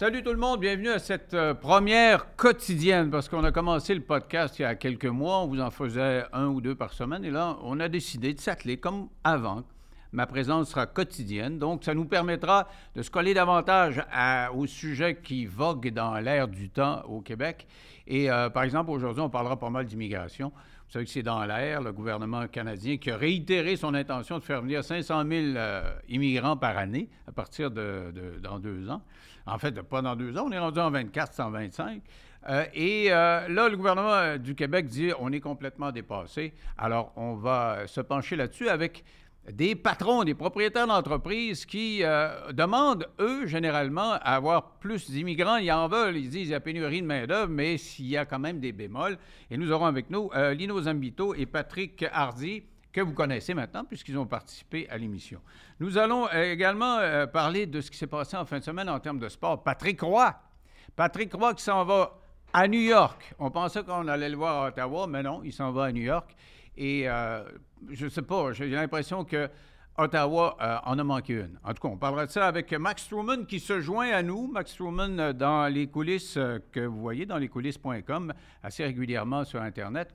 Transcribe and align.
Salut 0.00 0.22
tout 0.22 0.32
le 0.32 0.38
monde, 0.38 0.60
bienvenue 0.60 0.88
à 0.88 0.98
cette 0.98 1.34
euh, 1.34 1.52
première 1.52 2.34
quotidienne 2.34 3.10
parce 3.10 3.28
qu'on 3.28 3.44
a 3.44 3.52
commencé 3.52 3.94
le 3.94 4.00
podcast 4.00 4.58
il 4.58 4.62
y 4.62 4.64
a 4.64 4.74
quelques 4.74 5.04
mois, 5.04 5.40
on 5.40 5.46
vous 5.46 5.60
en 5.60 5.70
faisait 5.70 6.24
un 6.32 6.46
ou 6.46 6.62
deux 6.62 6.74
par 6.74 6.94
semaine 6.94 7.22
et 7.22 7.30
là 7.30 7.58
on 7.62 7.78
a 7.80 7.88
décidé 7.90 8.32
de 8.32 8.40
s'atteler 8.40 8.78
comme 8.78 9.10
avant. 9.24 9.62
Ma 10.12 10.26
présence 10.26 10.70
sera 10.70 10.86
quotidienne, 10.86 11.58
donc 11.58 11.84
ça 11.84 11.92
nous 11.92 12.06
permettra 12.06 12.66
de 12.96 13.02
se 13.02 13.10
coller 13.10 13.34
davantage 13.34 14.02
à, 14.10 14.50
aux 14.54 14.66
sujets 14.66 15.16
qui 15.22 15.44
voguent 15.44 15.92
dans 15.92 16.14
l'air 16.14 16.48
du 16.48 16.70
temps 16.70 17.02
au 17.02 17.20
Québec. 17.20 17.66
Et 18.06 18.30
euh, 18.30 18.48
par 18.48 18.62
exemple, 18.62 18.90
aujourd'hui, 18.92 19.20
on 19.20 19.28
parlera 19.28 19.58
pas 19.58 19.68
mal 19.68 19.84
d'immigration. 19.84 20.50
Vous 20.90 20.94
savez 20.94 21.04
que 21.04 21.12
c'est 21.12 21.22
dans 21.22 21.44
l'air, 21.44 21.80
le 21.82 21.92
gouvernement 21.92 22.48
canadien 22.48 22.96
qui 22.96 23.12
a 23.12 23.16
réitéré 23.16 23.76
son 23.76 23.94
intention 23.94 24.40
de 24.40 24.42
faire 24.42 24.60
venir 24.60 24.82
500 24.82 25.22
000 25.24 25.30
euh, 25.54 25.88
immigrants 26.08 26.56
par 26.56 26.76
année 26.76 27.08
à 27.28 27.30
partir 27.30 27.70
de, 27.70 28.12
dans 28.42 28.58
deux 28.58 28.90
ans. 28.90 29.00
En 29.46 29.56
fait, 29.56 29.80
pas 29.82 30.02
dans 30.02 30.16
deux 30.16 30.36
ans, 30.36 30.46
on 30.48 30.50
est 30.50 30.58
rendu 30.58 30.80
en 30.80 30.90
24, 30.90 31.32
125. 31.32 32.02
Euh, 32.48 32.64
et 32.74 33.06
euh, 33.12 33.46
là, 33.46 33.68
le 33.68 33.76
gouvernement 33.76 34.36
du 34.36 34.56
Québec 34.56 34.88
dit 34.88 35.12
on 35.20 35.30
est 35.30 35.38
complètement 35.38 35.92
dépassé. 35.92 36.54
Alors, 36.76 37.12
on 37.14 37.34
va 37.34 37.86
se 37.86 38.00
pencher 38.00 38.34
là-dessus 38.34 38.68
avec 38.68 39.04
des 39.52 39.74
patrons, 39.74 40.24
des 40.24 40.34
propriétaires 40.34 40.86
d'entreprises 40.86 41.64
qui 41.64 42.00
euh, 42.02 42.52
demandent, 42.52 43.08
eux, 43.18 43.46
généralement, 43.46 44.12
à 44.12 44.36
avoir 44.36 44.78
plus 44.78 45.10
d'immigrants. 45.10 45.56
Ils 45.56 45.72
en 45.72 45.88
veulent. 45.88 46.16
Ils 46.16 46.30
disent 46.30 46.42
qu'il 46.42 46.50
y 46.50 46.54
a 46.54 46.60
pénurie 46.60 47.02
de 47.02 47.06
main-d'œuvre, 47.06 47.50
mais 47.50 47.78
s'il 47.78 48.06
y 48.06 48.16
a 48.16 48.24
quand 48.24 48.38
même 48.38 48.60
des 48.60 48.72
bémols. 48.72 49.18
Et 49.50 49.56
nous 49.56 49.70
aurons 49.72 49.86
avec 49.86 50.10
nous 50.10 50.30
euh, 50.34 50.54
Lino 50.54 50.80
Zambito 50.80 51.34
et 51.34 51.46
Patrick 51.46 52.04
Hardy, 52.12 52.62
que 52.92 53.00
vous 53.00 53.12
connaissez 53.12 53.54
maintenant, 53.54 53.84
puisqu'ils 53.84 54.18
ont 54.18 54.26
participé 54.26 54.88
à 54.90 54.98
l'émission. 54.98 55.40
Nous 55.78 55.96
allons 55.96 56.26
euh, 56.28 56.52
également 56.52 56.98
parler 57.32 57.66
de 57.66 57.80
ce 57.80 57.90
qui 57.90 57.98
s'est 57.98 58.06
passé 58.06 58.36
en 58.36 58.44
fin 58.44 58.58
de 58.58 58.64
semaine 58.64 58.88
en 58.88 58.98
termes 59.00 59.18
de 59.18 59.28
sport. 59.28 59.62
Patrick 59.62 60.00
Roy. 60.00 60.34
Patrick 60.96 61.32
Roy 61.32 61.54
qui 61.54 61.62
s'en 61.62 61.84
va 61.84 62.18
à 62.52 62.66
New 62.66 62.80
York. 62.80 63.34
On 63.38 63.50
pensait 63.50 63.84
qu'on 63.84 64.08
allait 64.08 64.28
le 64.28 64.36
voir 64.36 64.64
à 64.64 64.68
Ottawa, 64.68 65.06
mais 65.06 65.22
non, 65.22 65.42
il 65.44 65.52
s'en 65.52 65.70
va 65.70 65.84
à 65.84 65.92
New 65.92 66.02
York. 66.02 66.34
Et 66.76 67.06
je 67.88 68.04
ne 68.04 68.10
sais 68.10 68.22
pas, 68.22 68.52
j'ai 68.52 68.68
l'impression 68.68 69.24
que 69.24 69.48
Ottawa 70.00 70.56
euh, 70.60 70.78
en 70.84 70.98
a 70.98 71.04
manqué 71.04 71.34
une. 71.34 71.58
En 71.62 71.74
tout 71.74 71.82
cas, 71.82 71.88
on 71.88 71.98
parlera 71.98 72.26
de 72.26 72.30
ça 72.30 72.46
avec 72.46 72.72
Max 72.72 73.06
Truman 73.08 73.44
qui 73.44 73.60
se 73.60 73.80
joint 73.80 74.10
à 74.10 74.22
nous. 74.22 74.46
Max 74.46 74.74
Truman 74.74 75.18
euh, 75.18 75.32
dans 75.32 75.66
les 75.72 75.88
coulisses 75.88 76.36
euh, 76.36 76.58
que 76.72 76.80
vous 76.80 77.00
voyez 77.00 77.26
dans 77.26 77.36
lescoulisses.com 77.36 78.32
assez 78.62 78.84
régulièrement 78.84 79.44
sur 79.44 79.60
Internet. 79.60 80.14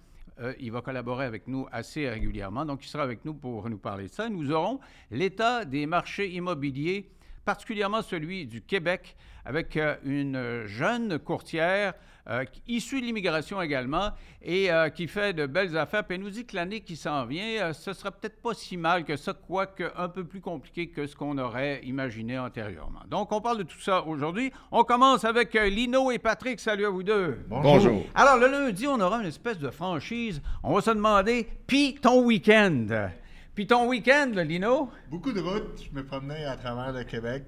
Il 0.60 0.70
va 0.74 0.82
collaborer 0.82 1.24
avec 1.24 1.48
nous 1.48 1.66
assez 1.72 2.10
régulièrement. 2.10 2.66
Donc, 2.66 2.84
il 2.84 2.90
sera 2.90 3.04
avec 3.04 3.24
nous 3.24 3.34
pour 3.34 3.70
nous 3.70 3.78
parler 3.78 4.08
de 4.08 4.12
ça. 4.12 4.28
Nous 4.28 4.52
aurons 4.52 4.82
l'état 5.10 5.64
des 5.64 5.86
marchés 5.86 6.30
immobiliers, 6.30 7.10
particulièrement 7.46 8.02
celui 8.02 8.46
du 8.46 8.62
Québec, 8.62 9.16
avec 9.46 9.80
une 10.04 10.66
jeune 10.66 11.20
courtière 11.20 11.94
euh, 12.30 12.44
qui- 12.46 12.62
issue 12.68 13.02
de 13.02 13.06
l'immigration 13.06 13.62
également 13.62 14.12
et 14.42 14.72
euh, 14.72 14.90
qui 14.90 15.08
fait 15.08 15.34
de 15.34 15.46
belles 15.46 15.78
affaires. 15.78 16.04
Puis 16.04 16.16
elle 16.16 16.24
nous 16.24 16.30
dit 16.30 16.46
que 16.46 16.56
l'année 16.56 16.82
qui 16.82 16.96
s'en 16.96 17.26
vient, 17.26 17.46
euh, 17.62 17.74
ce 17.74 17.94
sera 17.94 18.12
peut-être 18.12 18.42
pas 18.42 18.54
si 18.54 18.78
mal 18.78 19.04
que 19.06 19.16
ça, 19.16 19.34
quoique 19.34 19.84
un 19.96 20.10
peu 20.10 20.24
plus 20.24 20.42
compliqué 20.42 20.88
que 20.88 21.06
ce 21.08 21.16
qu'on 21.16 21.38
aurait 21.38 21.82
imaginé 21.84 22.38
antérieurement. 22.40 23.02
Donc, 23.10 23.32
on 23.32 23.42
parle 23.42 23.60
de 23.60 23.64
tout 23.64 23.80
ça 23.82 24.04
aujourd'hui. 24.04 24.52
On 24.72 24.84
commence 24.84 25.24
avec 25.26 25.56
euh, 25.56 25.70
Lino 25.70 26.12
et 26.12 26.20
Patrick. 26.20 26.60
Salut 26.60 26.86
à 26.86 26.90
vous 26.90 27.04
deux. 27.04 27.40
Bonjour. 27.48 28.04
Alors, 28.16 28.38
le 28.38 28.48
lundi, 28.48 28.88
on 28.88 29.00
aura 29.00 29.20
une 29.22 29.28
espèce 29.28 29.60
de 29.60 29.70
franchise. 29.70 30.42
On 30.64 30.74
va 30.74 30.82
se 30.82 30.92
demander, 30.92 31.48
puis 31.68 31.96
ton 32.02 32.24
week-end? 32.24 33.10
Puis 33.54 33.68
ton 33.68 33.88
week-end, 33.88 34.32
Lino? 34.36 34.90
Beaucoup 35.10 35.32
de 35.32 35.40
routes. 35.40 35.82
Je 35.90 35.96
me 35.98 36.06
promenais 36.06 36.44
à 36.46 36.58
travers 36.58 36.92
le 36.92 37.04
Québec. 37.06 37.44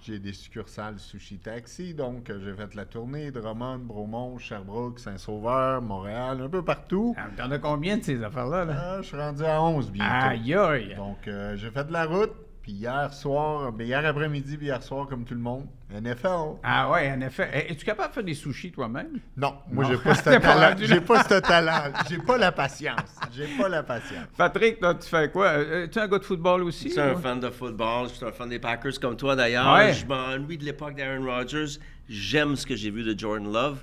J'ai 0.00 0.18
des 0.18 0.32
succursales 0.32 0.98
Sushi 0.98 1.38
Taxi, 1.38 1.92
donc 1.92 2.30
euh, 2.30 2.38
j'ai 2.42 2.54
fait 2.54 2.74
la 2.74 2.84
tournée 2.86 3.30
de 3.30 3.40
Drummond, 3.40 3.78
Bromont, 3.80 4.38
Sherbrooke, 4.38 5.00
Saint-Sauveur, 5.00 5.82
Montréal, 5.82 6.40
un 6.40 6.48
peu 6.48 6.62
partout. 6.64 7.14
Ah, 7.18 7.26
T'en 7.36 7.50
as 7.50 7.58
combien 7.58 7.96
de 7.98 8.02
ces 8.04 8.22
affaires-là? 8.22 8.64
Là? 8.64 8.74
Ah, 8.78 8.98
je 9.02 9.06
suis 9.08 9.16
rendu 9.16 9.44
à 9.44 9.60
11 9.60 9.90
bientôt. 9.90 10.10
Aïe, 10.26 10.54
aïe. 10.54 10.94
Donc 10.96 11.26
euh, 11.26 11.56
j'ai 11.56 11.70
fait 11.70 11.84
de 11.84 11.92
la 11.92 12.06
route, 12.06 12.32
puis 12.68 12.76
hier 12.76 13.14
soir, 13.14 13.72
ben, 13.72 13.86
hier 13.86 14.04
après-midi, 14.04 14.58
puis 14.58 14.66
hier 14.66 14.82
soir, 14.82 15.06
comme 15.06 15.24
tout 15.24 15.32
le 15.32 15.40
monde, 15.40 15.64
NFL. 15.90 16.58
Ah 16.62 16.90
ouais, 16.90 17.10
en 17.10 17.18
effet. 17.22 17.48
Eh, 17.54 17.72
Es-tu 17.72 17.82
capable 17.86 18.10
de 18.10 18.14
faire 18.16 18.24
des 18.24 18.34
sushis 18.34 18.70
toi-même? 18.70 19.20
Non, 19.38 19.54
moi 19.72 19.86
j'ai 19.88 19.96
pas 19.96 20.14
ce 20.14 20.22
talent. 20.22 20.76
J'ai 20.78 21.00
pas 21.00 21.24
ce 21.24 21.40
talent. 21.40 21.90
J'ai 22.10 22.18
pas 22.18 22.36
la 22.36 22.52
patience. 22.52 23.16
J'ai 23.34 23.46
pas 23.56 23.70
la 23.70 23.82
patience. 23.82 24.26
Patrick, 24.36 24.82
là, 24.82 24.92
tu 24.96 25.08
fais 25.08 25.30
quoi? 25.30 25.46
Euh, 25.46 25.86
Tu 25.90 25.98
es 25.98 26.02
un 26.02 26.08
gars 26.08 26.18
de 26.18 26.24
football 26.24 26.62
aussi? 26.64 26.88
Je 26.88 26.92
suis 26.92 27.00
un 27.00 27.16
fan 27.16 27.40
de 27.40 27.48
football, 27.48 28.10
je 28.10 28.14
suis 28.16 28.26
un 28.26 28.32
fan 28.32 28.50
des 28.50 28.58
Packers 28.58 29.00
comme 29.00 29.16
toi 29.16 29.34
d'ailleurs. 29.34 29.72
Ouais. 29.74 29.94
Je 29.94 30.04
m'ennuie 30.04 30.58
de 30.58 30.64
l'époque 30.66 30.94
d'Aaron 30.94 31.24
Rodgers. 31.24 31.78
J'aime 32.06 32.54
ce 32.54 32.66
que 32.66 32.76
j'ai 32.76 32.90
vu 32.90 33.02
de 33.02 33.18
Jordan 33.18 33.50
Love. 33.50 33.82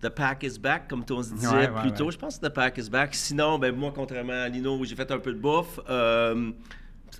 The 0.00 0.08
Pack 0.10 0.44
is 0.44 0.60
back, 0.60 0.86
comme 0.86 1.04
on 1.10 1.22
se 1.24 1.34
disait 1.34 1.48
Ouais, 1.48 1.68
ouais, 1.68 1.80
plus 1.80 1.92
tôt. 1.94 2.12
Je 2.12 2.16
pense 2.16 2.38
que 2.38 2.46
The 2.46 2.50
Pack 2.54 2.78
is 2.78 2.88
back. 2.88 3.12
Sinon, 3.16 3.58
ben, 3.58 3.74
moi, 3.74 3.90
contrairement 3.92 4.44
à 4.44 4.48
Lino, 4.48 4.84
j'ai 4.84 4.94
fait 4.94 5.10
un 5.10 5.18
peu 5.18 5.32
de 5.32 5.38
bouffe. 5.40 5.80
euh, 5.90 6.52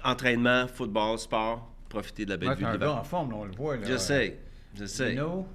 entraînement, 0.05 0.67
football, 0.69 1.19
sport, 1.19 1.69
profiter 1.89 2.25
de 2.25 2.31
la 2.31 2.37
belle 2.37 2.49
Ouais, 2.51 2.55
vie 2.57 2.65
un 2.65 2.77
gars 2.77 2.93
en 2.93 3.05
forme, 3.05 3.33
on 3.35 3.45
le 3.45 3.53
voit. 3.53 3.77
Là. 3.77 3.83
Je 3.87 3.97
sais, 3.97 4.39
je 4.75 4.85
sais. 4.85 5.11
Lino? 5.11 5.47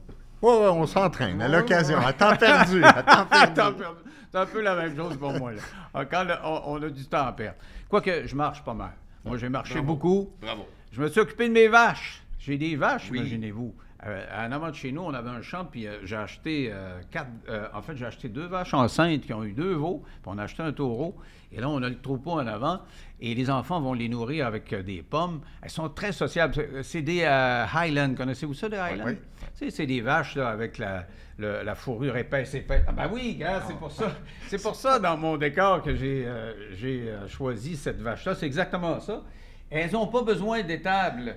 Ouais, 0.41 0.49
ouais, 0.51 0.67
on 0.67 0.85
s'entraîne 0.85 1.41
à 1.41 1.47
l'occasion, 1.47 1.97
ouais. 1.99 2.05
à 2.05 2.13
temps 2.13 2.35
perdu. 2.35 2.83
À 2.83 3.01
temps 3.03 3.25
perdu. 3.73 3.83
C'est 4.31 4.37
un 4.39 4.45
peu 4.45 4.61
la 4.61 4.75
même 4.75 4.95
chose 4.95 5.15
pour 5.17 5.31
moi. 5.33 5.51
Là. 5.53 5.61
Ah, 5.93 6.05
Quand 6.05 6.23
le- 6.23 6.35
on, 6.43 6.61
on 6.65 6.83
a 6.83 6.89
du 6.89 7.05
temps 7.05 7.25
à 7.27 7.31
perdre. 7.31 7.57
Quoique, 7.87 8.25
je 8.27 8.35
marche 8.35 8.63
pas 8.63 8.73
mal. 8.73 8.91
Moi, 9.23 9.37
j'ai 9.37 9.47
marché 9.47 9.79
beaucoup. 9.79 10.31
Bravo. 10.41 10.67
Je 10.91 11.01
me 11.01 11.07
suis 11.07 11.19
occupé 11.21 11.47
de 11.47 11.53
mes 11.53 11.67
vaches. 11.67 12.23
J'ai 12.39 12.57
des 12.57 12.75
vaches, 12.75 13.07
Oui. 13.11 13.19
imaginez-vous. 13.19 13.73
Euh, 14.05 14.25
en 14.47 14.51
avant 14.51 14.69
de 14.69 14.75
chez 14.75 14.91
nous, 14.91 15.01
on 15.01 15.13
avait 15.13 15.29
un 15.29 15.41
champ, 15.41 15.63
puis 15.63 15.87
euh, 15.87 15.97
j'ai 16.03 16.17
acheté 16.17 16.69
euh, 16.73 16.99
quatre. 17.09 17.29
euh, 17.47 17.67
en 17.73 17.81
fait, 17.81 17.95
j'ai 17.95 18.05
acheté 18.05 18.27
deux 18.27 18.47
vaches 18.47 18.73
enceintes 18.73 19.21
qui 19.21 19.33
ont 19.33 19.43
eu 19.45 19.53
deux 19.53 19.75
veaux, 19.75 20.03
puis 20.05 20.23
on 20.25 20.37
a 20.37 20.43
acheté 20.43 20.61
un 20.61 20.73
taureau. 20.73 21.15
Et 21.53 21.61
là, 21.61 21.69
on 21.69 21.81
a 21.83 21.87
le 21.87 21.99
troupeau 22.01 22.31
en 22.31 22.47
avant, 22.47 22.81
et 23.21 23.33
les 23.33 23.49
enfants 23.49 23.79
vont 23.79 23.93
les 23.93 24.09
nourrir 24.09 24.45
avec 24.47 24.73
euh, 24.73 24.83
des 24.83 25.03
pommes. 25.03 25.39
Elles 25.61 25.69
sont 25.69 25.87
très 25.87 26.11
sociables. 26.11 26.53
C'est- 26.83 27.01
des 27.01 27.21
euh, 27.23 27.65
Highlands. 27.73 28.15
Connaissez-vous 28.15 28.55
ça, 28.55 28.67
des 28.67 28.75
Highlands? 28.77 29.05
oui. 29.07 29.17
Tu 29.57 29.65
sais, 29.65 29.69
c'est 29.71 29.85
des 29.85 30.01
vaches 30.01 30.35
là, 30.35 30.49
avec 30.49 30.79
la, 30.79 31.05
le- 31.37 31.61
la 31.63 31.75
fourrure 31.75 32.17
épaisse, 32.17 32.53
épaisse. 32.55 32.83
Ah 32.87 32.91
ben 32.91 33.09
oui, 33.13 33.41
c'est 33.67 33.77
pour 33.77 33.91
ça. 33.91 34.11
C'est 34.47 34.61
pour 34.61 34.75
ça, 34.75 34.99
dans 34.99 35.15
mon 35.15 35.37
décor, 35.37 35.81
que 35.81 35.95
j'ai 35.95 36.25
euh, 36.25 36.53
j'ai, 36.73 37.05
euh, 37.09 37.27
choisi 37.29 37.77
cette 37.77 38.01
vache-là. 38.01 38.35
C'est 38.35 38.47
exactement 38.47 38.99
ça. 38.99 39.21
Elles 39.69 39.91
n'ont 39.91 40.07
pas 40.07 40.23
besoin 40.23 40.61
d'étable 40.63 41.35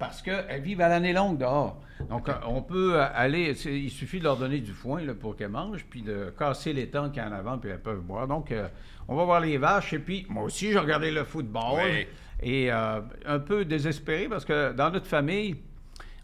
parce 0.00 0.22
qu'elles 0.22 0.62
vivent 0.62 0.80
à 0.80 0.88
l'année 0.88 1.12
longue 1.12 1.38
dehors. 1.38 1.80
Donc, 2.08 2.28
on 2.48 2.62
peut 2.62 2.94
euh, 2.98 3.06
aller, 3.14 3.50
il 3.66 3.90
suffit 3.90 4.18
de 4.18 4.24
leur 4.24 4.38
donner 4.38 4.58
du 4.58 4.72
foin 4.72 5.02
là, 5.02 5.14
pour 5.14 5.36
qu'elles 5.36 5.50
mangent, 5.50 5.84
puis 5.88 6.00
de 6.00 6.32
casser 6.36 6.72
les 6.72 6.88
temps 6.88 7.10
qu'il 7.10 7.22
y 7.22 7.24
a 7.24 7.28
en 7.28 7.32
avant, 7.32 7.58
puis 7.58 7.70
elles 7.70 7.78
peuvent 7.82 8.00
boire. 8.00 8.26
Donc, 8.26 8.50
euh, 8.50 8.66
on 9.06 9.14
va 9.14 9.24
voir 9.24 9.40
les 9.40 9.58
vaches, 9.58 9.92
et 9.92 9.98
puis 9.98 10.26
moi 10.30 10.42
aussi, 10.44 10.72
j'ai 10.72 10.78
regardé 10.78 11.10
le 11.10 11.24
football, 11.24 11.80
Oui. 11.84 12.06
et 12.42 12.72
euh, 12.72 13.02
un 13.26 13.38
peu 13.38 13.66
désespéré, 13.66 14.26
parce 14.28 14.46
que 14.46 14.72
dans 14.72 14.90
notre 14.90 15.06
famille, 15.06 15.56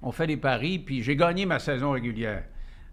on 0.01 0.11
fait 0.11 0.27
des 0.27 0.39
paris, 0.39 0.79
puis 0.79 1.03
j'ai 1.03 1.15
gagné 1.15 1.45
ma 1.45 1.59
saison 1.59 1.91
régulière. 1.91 2.45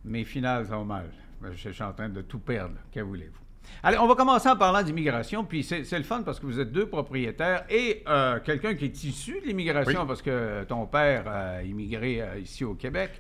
Mes 0.04 0.26
finales 0.26 0.68
sont 0.68 0.84
mal. 0.84 1.10
Je 1.54 1.70
suis 1.70 1.84
en 1.84 1.94
train 1.94 2.10
de 2.10 2.22
tout 2.22 2.40
perdre. 2.40 2.76
Que 2.92 3.00
voulez-vous? 3.00 3.43
Allez, 3.82 3.98
on 3.98 4.08
va 4.08 4.16
commencer 4.16 4.48
en 4.50 4.56
parlant 4.56 4.82
d'immigration, 4.84 5.44
puis 5.44 5.64
c'est 5.64 5.90
le 5.98 6.04
fun 6.04 6.22
parce 6.24 6.40
que 6.40 6.46
vous 6.46 6.60
êtes 6.60 6.72
deux 6.72 6.86
propriétaires 6.88 7.64
et 7.70 8.04
euh, 8.08 8.40
quelqu'un 8.44 8.76
qui 8.76 8.86
est 8.86 9.04
issu 9.04 9.40
de 9.42 9.48
l'immigration 9.48 10.02
Oui. 10.02 10.08
parce 10.08 10.22
que 10.22 10.64
ton 10.66 10.86
père 10.86 11.28
a 11.28 11.64
immigré 11.64 12.22
euh, 12.22 12.40
ici 12.40 12.64
au 12.64 12.76
Québec. 12.76 13.12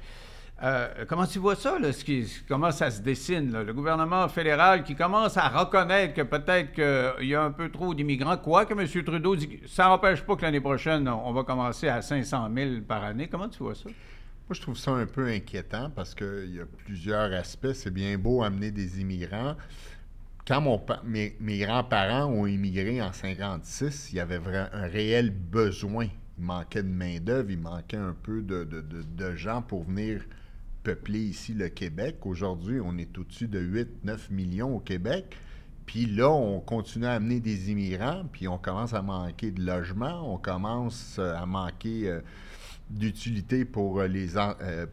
Euh, 0.61 1.03
comment 1.09 1.25
tu 1.25 1.39
vois 1.39 1.55
ça, 1.55 1.77
là, 1.79 1.91
ce 1.91 2.05
qui- 2.05 2.25
comment 2.47 2.71
ça 2.71 2.89
se 2.91 3.01
dessine, 3.01 3.51
là? 3.51 3.63
le 3.63 3.73
gouvernement 3.73 4.29
fédéral 4.29 4.83
qui 4.83 4.95
commence 4.95 5.35
à 5.35 5.49
reconnaître 5.49 6.13
que 6.13 6.21
peut-être 6.21 6.71
qu'il 6.71 7.27
y 7.27 7.35
a 7.35 7.43
un 7.43 7.51
peu 7.51 7.69
trop 7.69 7.93
d'immigrants, 7.93 8.37
quoique 8.37 8.71
M. 8.73 8.87
Trudeau 9.03 9.35
dit 9.35 9.49
que 9.49 9.67
ça 9.67 9.85
n'empêche 9.85 10.21
pas 10.21 10.35
que 10.37 10.43
l'année 10.43 10.61
prochaine, 10.61 11.09
on 11.09 11.33
va 11.33 11.43
commencer 11.43 11.89
à 11.89 12.01
500 12.01 12.49
000 12.55 12.69
par 12.87 13.03
année. 13.03 13.27
Comment 13.27 13.49
tu 13.49 13.59
vois 13.59 13.75
ça? 13.75 13.85
Moi, 13.89 14.55
je 14.55 14.61
trouve 14.61 14.77
ça 14.77 14.91
un 14.91 15.05
peu 15.05 15.27
inquiétant 15.27 15.89
parce 15.93 16.13
qu'il 16.15 16.55
y 16.55 16.59
a 16.61 16.65
plusieurs 16.85 17.33
aspects. 17.33 17.73
C'est 17.73 17.93
bien 17.93 18.17
beau 18.17 18.43
amener 18.43 18.71
des 18.71 19.01
immigrants. 19.01 19.55
Quand 20.45 20.61
mes, 21.05 21.57
grands-parents 21.59 22.25
ont 22.25 22.45
immigré 22.45 23.01
en 23.01 23.13
56, 23.13 24.09
il 24.11 24.17
y 24.17 24.19
avait 24.19 24.41
un 24.45 24.87
réel 24.87 25.29
besoin. 25.29 26.07
Il 26.37 26.43
manquait 26.43 26.83
de 26.83 26.89
main-d'œuvre, 26.89 27.49
il 27.49 27.59
manquait 27.59 27.95
un 27.95 28.13
peu 28.21 28.41
de, 28.41 29.35
gens 29.35 29.61
pour 29.61 29.83
venir 29.85 30.21
peupler 30.83 31.19
ici 31.19 31.53
le 31.53 31.69
Québec. 31.69 32.17
Aujourd'hui, 32.25 32.81
on 32.83 32.97
est 32.97 33.17
au-dessus 33.17 33.47
de 33.47 33.61
8-9 34.05 34.31
millions 34.31 34.75
au 34.75 34.79
Québec. 34.79 35.33
Puis 35.85 36.07
là, 36.07 36.29
on 36.29 36.59
continue 36.59 37.05
à 37.05 37.13
amener 37.13 37.39
des 37.39 37.71
immigrants, 37.71 38.23
puis 38.29 38.49
on 38.49 38.57
commence 38.57 38.93
à 38.93 39.01
manquer 39.01 39.51
de 39.51 39.61
logements, 39.65 40.33
on 40.33 40.37
commence 40.37 41.17
euh, 41.19 41.35
à 41.35 41.45
manquer 41.45 42.09
euh, 42.09 42.19
d'utilité 42.89 43.63
pour 43.65 43.99
euh, 43.99 44.07
les, 44.07 44.29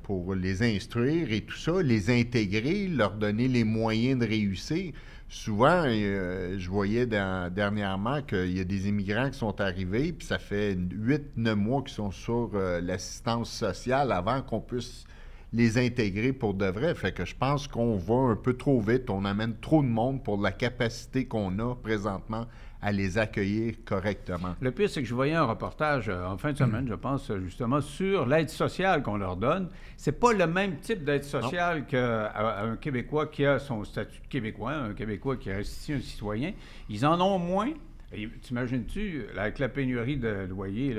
pour 0.03 0.35
les 0.35 0.63
instruire 0.63 1.33
et 1.33 1.43
tout 1.43 1.57
ça, 1.57 1.83
les 1.83 2.11
intégrer, 2.11 2.87
leur 2.89 3.15
donner 3.15 3.49
les 3.49 3.65
moyens 3.65 4.21
de 4.21 4.27
réussir. 4.27 4.93
Souvent, 5.33 5.85
euh, 5.87 6.57
je 6.59 6.69
voyais 6.69 7.07
dernièrement 7.07 8.21
qu'il 8.21 8.51
y 8.51 8.59
a 8.59 8.65
des 8.65 8.89
immigrants 8.89 9.31
qui 9.31 9.39
sont 9.39 9.61
arrivés, 9.61 10.13
puis 10.13 10.27
ça 10.27 10.41
fait 10.41 10.75
8-9 10.75 11.55
mois 11.55 11.83
qu'ils 11.83 11.95
sont 11.95 12.11
sur 12.11 12.51
euh, 12.55 12.81
l'assistance 12.81 13.49
sociale 13.49 14.11
avant 14.11 14.43
qu'on 14.43 14.61
puisse 14.61 15.05
les 15.53 15.79
intégrer 15.79 16.33
pour 16.33 16.55
de 16.55 16.67
vrai. 16.67 16.97
Fait 16.97 17.13
que 17.13 17.25
je 17.25 17.37
pense 17.37 17.69
qu'on 17.69 17.97
va 17.97 18.33
un 18.33 18.35
peu 18.35 18.55
trop 18.55 18.81
vite, 18.81 19.09
on 19.09 19.25
amène 19.25 19.55
trop 19.61 19.83
de 19.83 19.89
monde 19.89 20.25
pour 20.25 20.37
la 20.37 20.51
capacité 20.51 21.27
qu'on 21.27 21.61
a 21.61 21.77
présentement 21.77 22.47
à 22.83 22.93
les 22.93 23.19
accueillir 23.19 23.75
correctement. 23.85 24.55
Le 24.61 24.71
pire, 24.71 24.89
c'est 24.89 25.03
que 25.03 25.09
je 25.09 25.15
voyais 25.15 25.35
un 25.35 25.45
reportage 25.45 26.09
euh, 26.09 26.27
en 26.27 26.39
fin 26.39 26.53
de 26.53 26.59
semaine, 26.59 26.87
je 26.89 26.95
pense, 26.95 27.31
euh, 27.31 27.41
justement, 27.41 27.81
sur 27.81 28.27
l'aide 28.27 28.49
sociale 28.49 29.03
qu'on 29.03 29.17
leur 29.17 29.37
donne. 29.37 29.69
C'est 29.97 30.19
pas 30.19 30.33
le 30.33 30.47
même 30.47 30.79
type 30.79 31.05
d'aide 31.05 31.25
sociale 31.25 31.87
qu'un 31.87 32.77
Québécois 32.81 33.27
qui 33.27 33.45
a 33.45 33.59
son 33.59 33.85
statut 33.85 34.21
de 34.21 34.27
Québécois, 34.29 34.73
un 34.73 34.95
Québécois 34.95 35.37
qui 35.37 35.53
reste 35.53 35.73
ici 35.77 35.93
un 35.93 36.01
citoyen. 36.01 36.53
Ils 36.89 37.05
en 37.05 37.21
ont 37.21 37.39
moins. 37.39 37.73
T'imagines-tu, 38.43 39.27
avec 39.39 39.61
la 39.61 39.69
pénurie 39.69 40.17
de 40.17 40.47
loyer, 40.49 40.97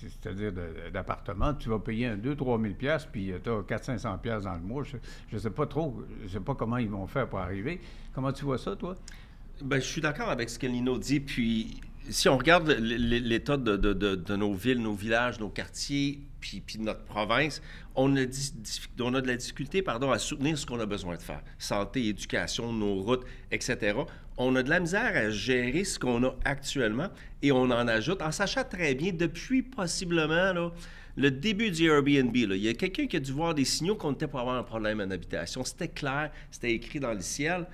c'est-à-dire 0.00 0.52
d'appartements, 0.92 1.54
tu 1.54 1.68
vas 1.68 1.78
payer 1.78 2.06
un 2.06 2.16
2-3 2.16 2.60
000 2.62 2.74
piastres, 2.74 3.10
puis 3.12 3.32
tu 3.44 3.48
as 3.48 3.60
400-500 3.60 4.18
piastres 4.18 4.50
dans 4.50 4.56
le 4.56 4.60
mois. 4.60 4.82
Je 4.82 4.96
ne 5.32 5.38
sais 5.38 5.50
pas 5.50 5.66
trop, 5.66 6.02
je 6.24 6.28
sais 6.28 6.40
pas 6.40 6.56
comment 6.56 6.78
ils 6.78 6.88
vont 6.88 7.06
faire 7.06 7.28
pour 7.28 7.38
arriver. 7.38 7.80
Comment 8.12 8.32
tu 8.32 8.44
vois 8.44 8.58
ça, 8.58 8.74
toi? 8.74 8.96
Ben, 9.62 9.80
je 9.80 9.86
suis 9.86 10.00
d'accord 10.00 10.28
avec 10.30 10.50
ce 10.50 10.58
que 10.58 10.66
Lino 10.66 10.98
dit. 10.98 11.20
Puis, 11.20 11.80
si 12.10 12.28
on 12.28 12.36
regarde 12.36 12.68
l'état 12.70 13.56
de, 13.56 13.76
de- 13.76 13.92
de- 13.94 14.14
de 14.14 14.36
nos 14.36 14.52
villes, 14.54 14.80
nos 14.80 14.92
villages, 14.94 15.40
nos 15.40 15.48
quartiers, 15.48 16.20
puis, 16.40 16.60
puis 16.60 16.78
notre 16.78 17.04
province, 17.04 17.62
on 17.94 18.14
a, 18.16 18.20
on 19.00 19.14
a 19.14 19.20
de 19.20 19.26
la 19.26 19.36
difficulté 19.36 19.82
pardon, 19.82 20.10
à 20.12 20.18
soutenir 20.18 20.56
ce 20.58 20.66
qu'on 20.66 20.78
a 20.78 20.86
besoin 20.86 21.16
de 21.16 21.22
faire. 21.22 21.42
Santé, 21.58 22.06
éducation, 22.06 22.72
nos 22.72 22.96
routes, 23.02 23.24
etc. 23.50 23.96
On 24.36 24.54
a 24.54 24.62
de 24.62 24.68
la 24.68 24.78
misère 24.80 25.16
à 25.16 25.30
gérer 25.30 25.84
ce 25.84 25.98
qu'on 25.98 26.22
a 26.22 26.36
actuellement 26.44 27.08
et 27.42 27.50
on 27.50 27.62
en 27.62 27.88
ajoute 27.88 28.20
en 28.22 28.30
sachant 28.30 28.64
très 28.64 28.94
bien, 28.94 29.12
depuis 29.12 29.62
possiblement 29.62 30.52
là, 30.52 30.70
le 31.16 31.30
début 31.30 31.70
du 31.70 31.86
Airbnb, 31.86 32.36
là, 32.36 32.54
il 32.54 32.62
y 32.62 32.68
a 32.68 32.74
quelqu'un 32.74 33.06
qui 33.06 33.16
a 33.16 33.20
dû 33.20 33.32
voir 33.32 33.54
des 33.54 33.64
signaux 33.64 33.96
qu'on 33.96 34.12
était 34.12 34.26
pour 34.28 34.38
avoir 34.40 34.56
un 34.56 34.62
problème 34.62 35.00
en 35.00 35.10
habitation. 35.10 35.64
C'était 35.64 35.88
clair, 35.88 36.30
c'était 36.50 36.72
écrit 36.72 37.00
dans 37.00 37.14
le 37.14 37.22
ciel 37.22 37.66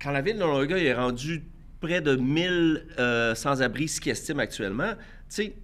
quand 0.00 0.10
la 0.12 0.20
ville 0.22 0.36
de 0.36 0.40
Longueuil 0.44 0.86
est 0.86 0.94
rendue 0.94 1.42
près 1.80 2.00
de 2.00 2.16
1000 2.16 2.86
euh, 2.98 3.34
sans-abri, 3.34 3.88
ce 3.88 4.00
qu'ils 4.00 4.12
estiment 4.12 4.40
actuellement, 4.40 4.92
tu 4.94 5.00
sais, 5.28 5.56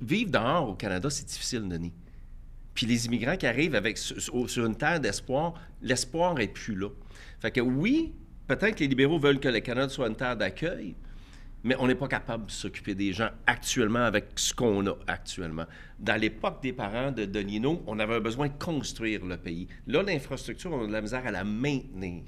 vivre 0.00 0.30
dehors 0.30 0.68
au 0.68 0.74
Canada, 0.74 1.08
c'est 1.10 1.26
difficile, 1.26 1.68
Denis. 1.68 1.92
Puis 2.74 2.86
les 2.86 3.06
immigrants 3.06 3.36
qui 3.36 3.46
arrivent 3.46 3.74
avec, 3.74 3.98
sur, 3.98 4.48
sur- 4.48 4.66
une 4.66 4.76
terre 4.76 5.00
d'espoir, 5.00 5.54
l'espoir 5.82 6.38
est 6.40 6.48
plus 6.48 6.74
là. 6.74 6.88
Fait 7.40 7.50
que 7.50 7.60
oui, 7.60 8.12
peut-être 8.46 8.76
que 8.76 8.80
les 8.80 8.88
libéraux 8.88 9.18
veulent 9.18 9.40
que 9.40 9.48
le 9.48 9.60
Canada 9.60 9.88
soit 9.88 10.08
une 10.08 10.16
terre 10.16 10.36
d'accueil, 10.36 10.94
mais 11.64 11.76
on 11.78 11.86
n'est 11.86 11.94
pas 11.94 12.08
capable 12.08 12.46
de 12.46 12.50
s'occuper 12.50 12.94
des 12.94 13.12
gens 13.12 13.30
actuellement 13.46 14.04
avec 14.04 14.26
ce 14.36 14.52
qu'on 14.52 14.86
a 14.86 14.94
actuellement. 15.06 15.66
Dans 15.98 16.20
l'époque 16.20 16.62
des 16.62 16.72
parents 16.72 17.12
de 17.12 17.24
Donino, 17.24 17.82
on 17.86 17.98
avait 17.98 18.20
besoin 18.20 18.48
de 18.48 18.58
construire 18.58 19.24
le 19.24 19.36
pays. 19.36 19.68
Là, 19.86 20.02
l'infrastructure, 20.02 20.72
on 20.72 20.84
a 20.84 20.86
de 20.86 20.92
la 20.92 21.00
misère 21.00 21.26
à 21.26 21.30
la 21.30 21.44
maintenir. 21.44 22.24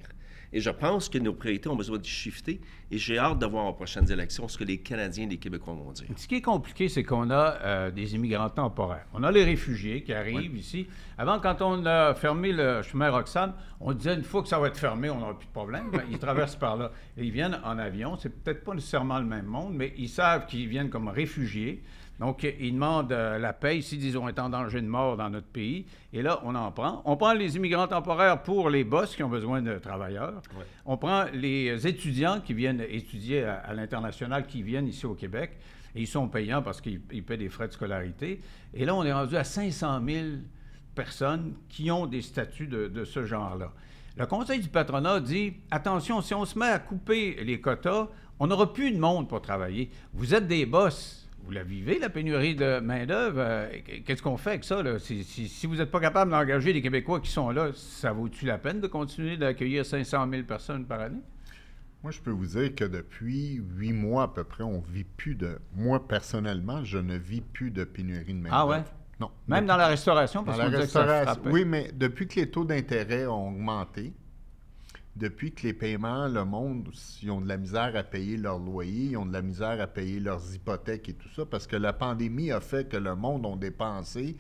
Et 0.55 0.61
je 0.61 0.71
pense 0.71 1.09
que 1.09 1.19
nos 1.19 1.33
priorités 1.33 1.69
ont 1.69 1.75
besoin 1.75 1.99
de 1.99 2.05
shifter. 2.05 2.61
Et 2.93 2.97
j'ai 2.97 3.19
hâte 3.19 3.41
de 3.41 3.47
voir 3.47 3.67
aux 3.67 3.73
prochaines 3.73 4.09
élections 4.11 4.47
ce 4.47 4.57
que 4.57 4.63
les 4.63 4.79
Canadiens 4.79 5.25
et 5.25 5.31
les 5.31 5.37
Québécois 5.37 5.75
vont 5.75 5.91
dire. 5.91 6.07
Ce 6.15 6.29
qui 6.29 6.37
est 6.37 6.43
compliqué, 6.43 6.89
c'est 6.89 7.03
qu'on 7.03 7.29
a 7.31 7.57
euh, 7.61 7.91
des 7.91 8.15
immigrants 8.15 8.49
temporaires. 8.49 9.05
On 9.13 9.25
a 9.25 9.33
les 9.33 9.43
réfugiés 9.43 10.05
qui 10.05 10.13
arrivent 10.13 10.57
ici. 10.57 10.87
Avant, 11.19 11.41
quand 11.41 11.61
on 11.61 11.85
a 11.87 12.15
fermé 12.15 12.53
le 12.53 12.83
chemin 12.83 13.11
Roxham, 13.11 13.53
on 13.81 13.93
disait 13.95 14.15
une 14.15 14.23
fois 14.23 14.43
que 14.43 14.49
ça 14.49 14.61
va 14.61 14.69
être 14.69 14.79
fermé, 14.79 15.11
on 15.11 15.19
n'aura 15.19 15.37
plus 15.37 15.49
de 15.49 15.53
problème. 15.53 15.91
Ben, 15.91 16.03
ils 16.09 16.21
traversent 16.21 16.55
par 16.55 16.77
là. 16.77 16.93
Et 17.17 17.25
ils 17.25 17.33
viennent 17.33 17.59
en 17.65 17.77
avion. 17.77 18.17
C'est 18.17 18.31
peut-être 18.31 18.63
pas 18.63 18.75
nécessairement 18.75 19.19
le 19.19 19.27
même 19.27 19.47
monde, 19.47 19.75
mais 19.75 19.93
ils 19.99 20.09
savent 20.09 20.47
qu'ils 20.47 20.69
viennent 20.69 20.89
comme 20.89 21.09
réfugiés. 21.09 21.83
Donc, 22.21 22.45
ils 22.45 22.73
demandent 22.73 23.13
euh, 23.13 23.39
la 23.39 23.53
paix 23.53 23.81
s'ils 23.81 23.99
disent 23.99 24.17
on 24.17 24.29
est 24.29 24.39
en 24.39 24.49
danger 24.49 24.81
de 24.81 24.87
mort 24.87 25.17
dans 25.17 25.31
notre 25.31 25.49
pays. 25.49 25.87
Et 26.13 26.23
là, 26.23 26.41
on 26.45 26.55
en 26.55 26.71
prend. 26.71 27.03
On 27.05 27.17
prend 27.17 27.33
les 27.33 27.57
immigrants 27.57 27.89
temporaires 27.89 28.43
pour 28.43 28.71
les 28.71 28.85
boss 28.85 29.17
qui 29.17 29.23
ont 29.23 29.29
besoin 29.29 29.63
de 29.63 29.79
travailleurs. 29.79 30.41
Ouais. 30.57 30.65
On 30.87 30.97
prend 30.97 31.25
les 31.33 31.87
étudiants 31.87 32.41
qui 32.41 32.55
viennent 32.55 32.85
étudier 32.89 33.45
à, 33.45 33.57
à 33.57 33.75
l'international, 33.75 34.47
qui 34.47 34.63
viennent 34.63 34.87
ici 34.87 35.07
au 35.07 35.15
Québec, 35.15 35.59
et 35.95 36.03
ils 36.03 36.07
sont 36.07 36.29
payants 36.29 36.63
parce 36.63 36.81
qu'ils 36.81 37.01
ils 37.13 37.25
paient 37.25 37.37
des 37.37 37.49
frais 37.49 37.67
de 37.67 37.73
scolarité. 37.73 38.41
Et 38.73 38.85
là, 38.85 38.95
on 38.95 39.05
est 39.05 39.13
rendu 39.13 39.37
à 39.37 39.45
500 39.45 40.01
000 40.07 40.27
personnes 40.95 41.55
qui 41.69 41.91
ont 41.91 42.07
des 42.07 42.23
statuts 42.23 42.69
de, 42.69 42.87
de 42.87 43.05
ce 43.05 43.25
genre-là. 43.25 43.73
Le 44.17 44.27
Conseil 44.27 44.61
du 44.61 44.69
patronat 44.69 45.19
dit 45.19 45.55
attention, 45.73 46.21
si 46.21 46.33
on 46.33 46.45
se 46.45 46.57
met 46.57 46.69
à 46.69 46.79
couper 46.79 47.43
les 47.43 47.61
quotas, 47.61 48.09
on 48.39 48.47
n'aura 48.47 48.73
plus 48.73 48.93
de 48.93 48.99
monde 48.99 49.29
pour 49.29 49.43
travailler. 49.43 49.91
Vous 50.13 50.35
êtes 50.35 50.47
des 50.47 50.67
boss. 50.67 51.24
Vous 51.45 51.51
la 51.51 51.63
vivez, 51.63 51.99
la 51.99 52.09
pénurie 52.09 52.55
de 52.55 52.81
main-d'œuvre. 52.81 53.39
Euh, 53.39 53.69
Qu'est-ce 54.07 54.23
qu'on 54.23 54.37
fait 54.39 54.51
avec 54.51 54.65
ça? 54.65 54.83
Là? 54.83 54.99
Si, 54.99 55.25
si- 55.25 55.49
si 55.49 55.67
vous 55.67 55.77
n'êtes 55.77 55.91
pas 55.91 56.01
capable 56.01 56.31
d'engager 56.31 56.73
les 56.73 56.81
Québécois 56.81 57.21
qui 57.21 57.31
sont 57.31 57.51
là, 57.51 57.69
ça 57.75 58.13
vaut-tu 58.13 58.47
la 58.47 58.57
peine 58.59 58.81
de 58.81 58.87
continuer 58.87 59.37
d'accueillir 59.37 59.85
500 59.85 60.27
000 60.31 60.45
personnes 60.45 60.87
par 60.87 61.01
année? 61.01 61.21
Moi, 62.03 62.13
je 62.13 62.21
peux 62.21 62.31
vous 62.31 62.47
dire 62.47 62.75
que 62.75 62.85
depuis 62.85 63.61
huit 63.77 63.93
mois 63.93 64.25
à 64.25 64.29
peu 64.29 64.45
près, 64.45 64.65
on 64.65 64.81
vit 64.81 65.05
plus 65.05 65.35
de. 65.35 65.59
Moi, 65.75 66.07
personnellement, 66.07 66.83
je 66.85 66.99
ne 66.99 67.17
vis 67.17 67.41
plus 67.41 67.71
de 67.71 67.85
pénurie 67.85 68.35
de 68.35 68.39
main 68.41 68.51
Ah 68.53 68.67
ouais? 68.67 68.83
Non. 69.21 69.31
Même 69.47 69.67
dans 69.67 69.77
la 69.77 69.87
restauration, 69.89 70.45
parce 70.45 70.59
Dans 70.59 70.69
la 70.69 70.79
restauration. 70.79 71.43
Oui, 71.47 71.65
mais 71.65 71.91
depuis 71.95 72.27
que 72.27 72.41
les 72.41 72.51
taux 72.51 72.65
d'intérêt 72.65 73.27
ont 73.27 73.49
augmenté, 73.49 74.13
depuis 75.17 75.53
que 75.53 75.63
les 75.67 75.73
paiements, 75.73 76.27
le 76.29 76.45
monde, 76.45 76.89
ils 77.23 77.31
ont 77.31 77.41
de 77.41 77.47
la 77.49 77.57
misère 77.57 77.95
à 77.95 78.03
payer 78.03 78.37
leur 78.37 78.59
loyer, 78.59 79.11
ils 79.11 79.17
ont 79.17 79.27
de 79.27 79.33
la 79.33 79.43
misère 79.43 79.81
à 79.81 79.87
payer 79.87 80.19
leurs 80.19 80.55
hypothèques 80.55 81.09
et 81.09 81.13
tout 81.15 81.29
ça, 81.37 81.47
parce 81.47 81.67
que 81.67 81.77
la 81.77 81.93
pandémie 81.93 82.51
a 82.51 82.61
fait 82.61 82.89
que 82.89 82.97
le 82.97 83.15
monde 83.15 83.47
ont 83.47 83.57
dépensé, 83.57 84.37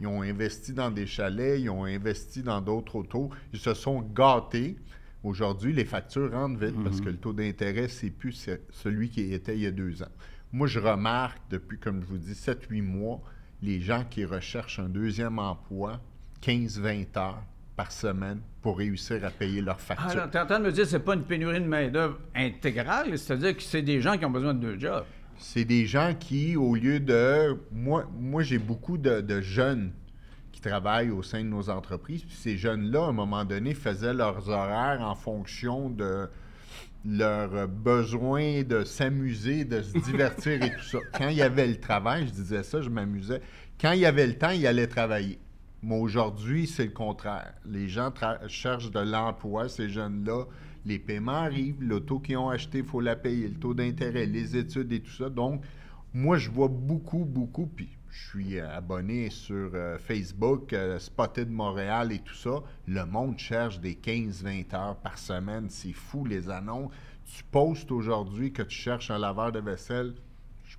ils 0.00 0.06
ont 0.06 0.22
investi 0.22 0.72
dans 0.74 0.90
des 0.90 1.06
chalets, 1.06 1.60
ils 1.60 1.70
ont 1.70 1.84
investi 1.84 2.42
dans 2.42 2.60
d'autres 2.60 2.96
autos, 2.96 3.30
ils 3.52 3.58
se 3.58 3.72
sont 3.74 4.00
gâtés. 4.02 4.76
Aujourd'hui, 5.24 5.72
les 5.72 5.84
factures 5.84 6.30
rentrent 6.30 6.60
vite 6.60 6.76
parce 6.84 7.00
que 7.00 7.08
le 7.08 7.16
taux 7.16 7.32
d'intérêt, 7.32 7.88
c'est 7.88 8.10
plus 8.10 8.32
ce- 8.32 8.60
celui 8.70 9.08
qui 9.08 9.32
était 9.32 9.56
il 9.56 9.62
y 9.62 9.66
a 9.66 9.70
deux 9.72 10.02
ans. 10.02 10.12
Moi, 10.52 10.66
je 10.68 10.78
remarque 10.78 11.40
depuis, 11.50 11.78
comme 11.78 12.00
je 12.02 12.06
vous 12.06 12.18
dis, 12.18 12.34
7-8 12.34 12.82
mois, 12.82 13.20
les 13.62 13.80
gens 13.80 14.04
qui 14.08 14.24
recherchent 14.24 14.78
un 14.78 14.88
deuxième 14.88 15.38
emploi, 15.40 16.00
15-20 16.42 17.16
heures 17.16 17.42
par 17.78 17.92
semaine 17.92 18.40
pour 18.60 18.78
réussir 18.78 19.24
à 19.24 19.30
payer 19.30 19.60
leurs 19.62 19.76
Ah, 19.78 19.94
factures. 19.94 20.16
là, 20.18 20.26
t'es 20.26 20.40
en 20.40 20.46
train 20.46 20.58
de 20.58 20.64
me 20.64 20.72
dire 20.72 20.82
que 20.82 20.90
c'est 20.90 20.98
pas 20.98 21.14
une 21.14 21.22
pénurie 21.22 21.60
de 21.60 21.64
main-d'œuvre 21.66 22.18
intégrale, 22.34 23.16
c'est-à-dire 23.16 23.56
que 23.56 23.62
c'est 23.62 23.82
des 23.82 24.00
gens 24.00 24.18
qui 24.18 24.24
ont 24.24 24.30
besoin 24.30 24.52
de 24.52 24.58
deux 24.58 24.78
jobs. 24.80 25.04
C'est 25.38 25.64
des 25.64 25.86
gens 25.86 26.12
qui, 26.18 26.56
au 26.56 26.74
lieu 26.74 26.98
de... 26.98 27.56
Moi, 27.70 28.04
moi 28.18 28.42
j'ai 28.42 28.58
beaucoup 28.58 28.98
de, 28.98 29.20
de 29.20 29.40
jeunes 29.40 29.92
qui 30.50 30.60
travaillent 30.60 31.10
au 31.10 31.22
sein 31.22 31.44
de 31.44 31.48
nos 31.48 31.70
entreprises. 31.70 32.24
Puis 32.24 32.34
ces 32.34 32.56
jeunes-là, 32.56 33.04
à 33.04 33.08
un 33.10 33.12
moment 33.12 33.44
donné, 33.44 33.74
faisaient 33.74 34.12
leurs 34.12 34.48
horaires 34.48 35.00
en 35.00 35.14
fonction 35.14 35.88
de 35.88 36.28
leur 37.06 37.68
besoin 37.68 38.64
de 38.64 38.82
s'amuser, 38.82 39.64
de 39.64 39.82
se 39.82 39.96
divertir 39.98 40.60
et 40.64 40.70
tout 40.72 40.82
ça. 40.84 40.98
Quand 41.16 41.28
il 41.28 41.36
y 41.36 41.42
avait 41.42 41.68
le 41.68 41.78
travail, 41.78 42.26
je 42.26 42.32
disais 42.32 42.64
ça, 42.64 42.80
je 42.82 42.90
m'amusais. 42.90 43.40
Quand 43.80 43.92
il 43.92 44.00
y 44.00 44.06
avait 44.06 44.26
le 44.26 44.36
temps, 44.36 44.50
ils 44.50 44.66
allaient 44.66 44.88
travailler. 44.88 45.38
Mais 45.82 45.98
aujourd'hui, 45.98 46.66
c'est 46.66 46.86
le 46.86 46.92
contraire. 46.92 47.54
Les 47.64 47.88
gens 47.88 48.12
cherchent 48.48 48.90
de 48.90 48.98
l'emploi, 48.98 49.68
ces 49.68 49.88
jeunes-là. 49.88 50.44
Les 50.84 50.98
paiements 50.98 51.32
arrivent, 51.32 51.82
l'auto 51.82 52.18
qu'ils 52.18 52.36
ont 52.36 52.48
acheté, 52.48 52.78
il 52.78 52.84
faut 52.84 53.00
la 53.00 53.14
payer, 53.14 53.48
le 53.48 53.54
taux 53.54 53.74
d'intérêt, 53.74 54.26
les 54.26 54.56
études 54.56 54.92
et 54.92 55.00
tout 55.00 55.12
ça. 55.12 55.28
Donc, 55.28 55.62
moi, 56.14 56.36
je 56.38 56.50
vois 56.50 56.68
beaucoup, 56.68 57.24
beaucoup, 57.24 57.66
puis 57.66 57.90
je 58.10 58.28
suis 58.28 58.60
abonné 58.60 59.30
sur 59.30 59.70
euh, 59.74 59.98
Facebook, 59.98 60.72
euh, 60.72 60.98
Spotted 60.98 61.50
Montréal 61.50 62.10
et 62.10 62.18
tout 62.18 62.34
ça. 62.34 62.62
Le 62.86 63.04
monde 63.04 63.38
cherche 63.38 63.80
des 63.80 63.94
15-20 63.94 64.74
heures 64.74 64.96
par 64.96 65.18
semaine. 65.18 65.66
C'est 65.68 65.92
fou, 65.92 66.24
les 66.24 66.48
annonces. 66.50 66.90
Tu 67.26 67.44
postes 67.44 67.92
aujourd'hui 67.92 68.52
que 68.52 68.62
tu 68.62 68.76
cherches 68.76 69.10
un 69.10 69.18
laveur 69.18 69.52
de 69.52 69.60
vaisselle. 69.60 70.14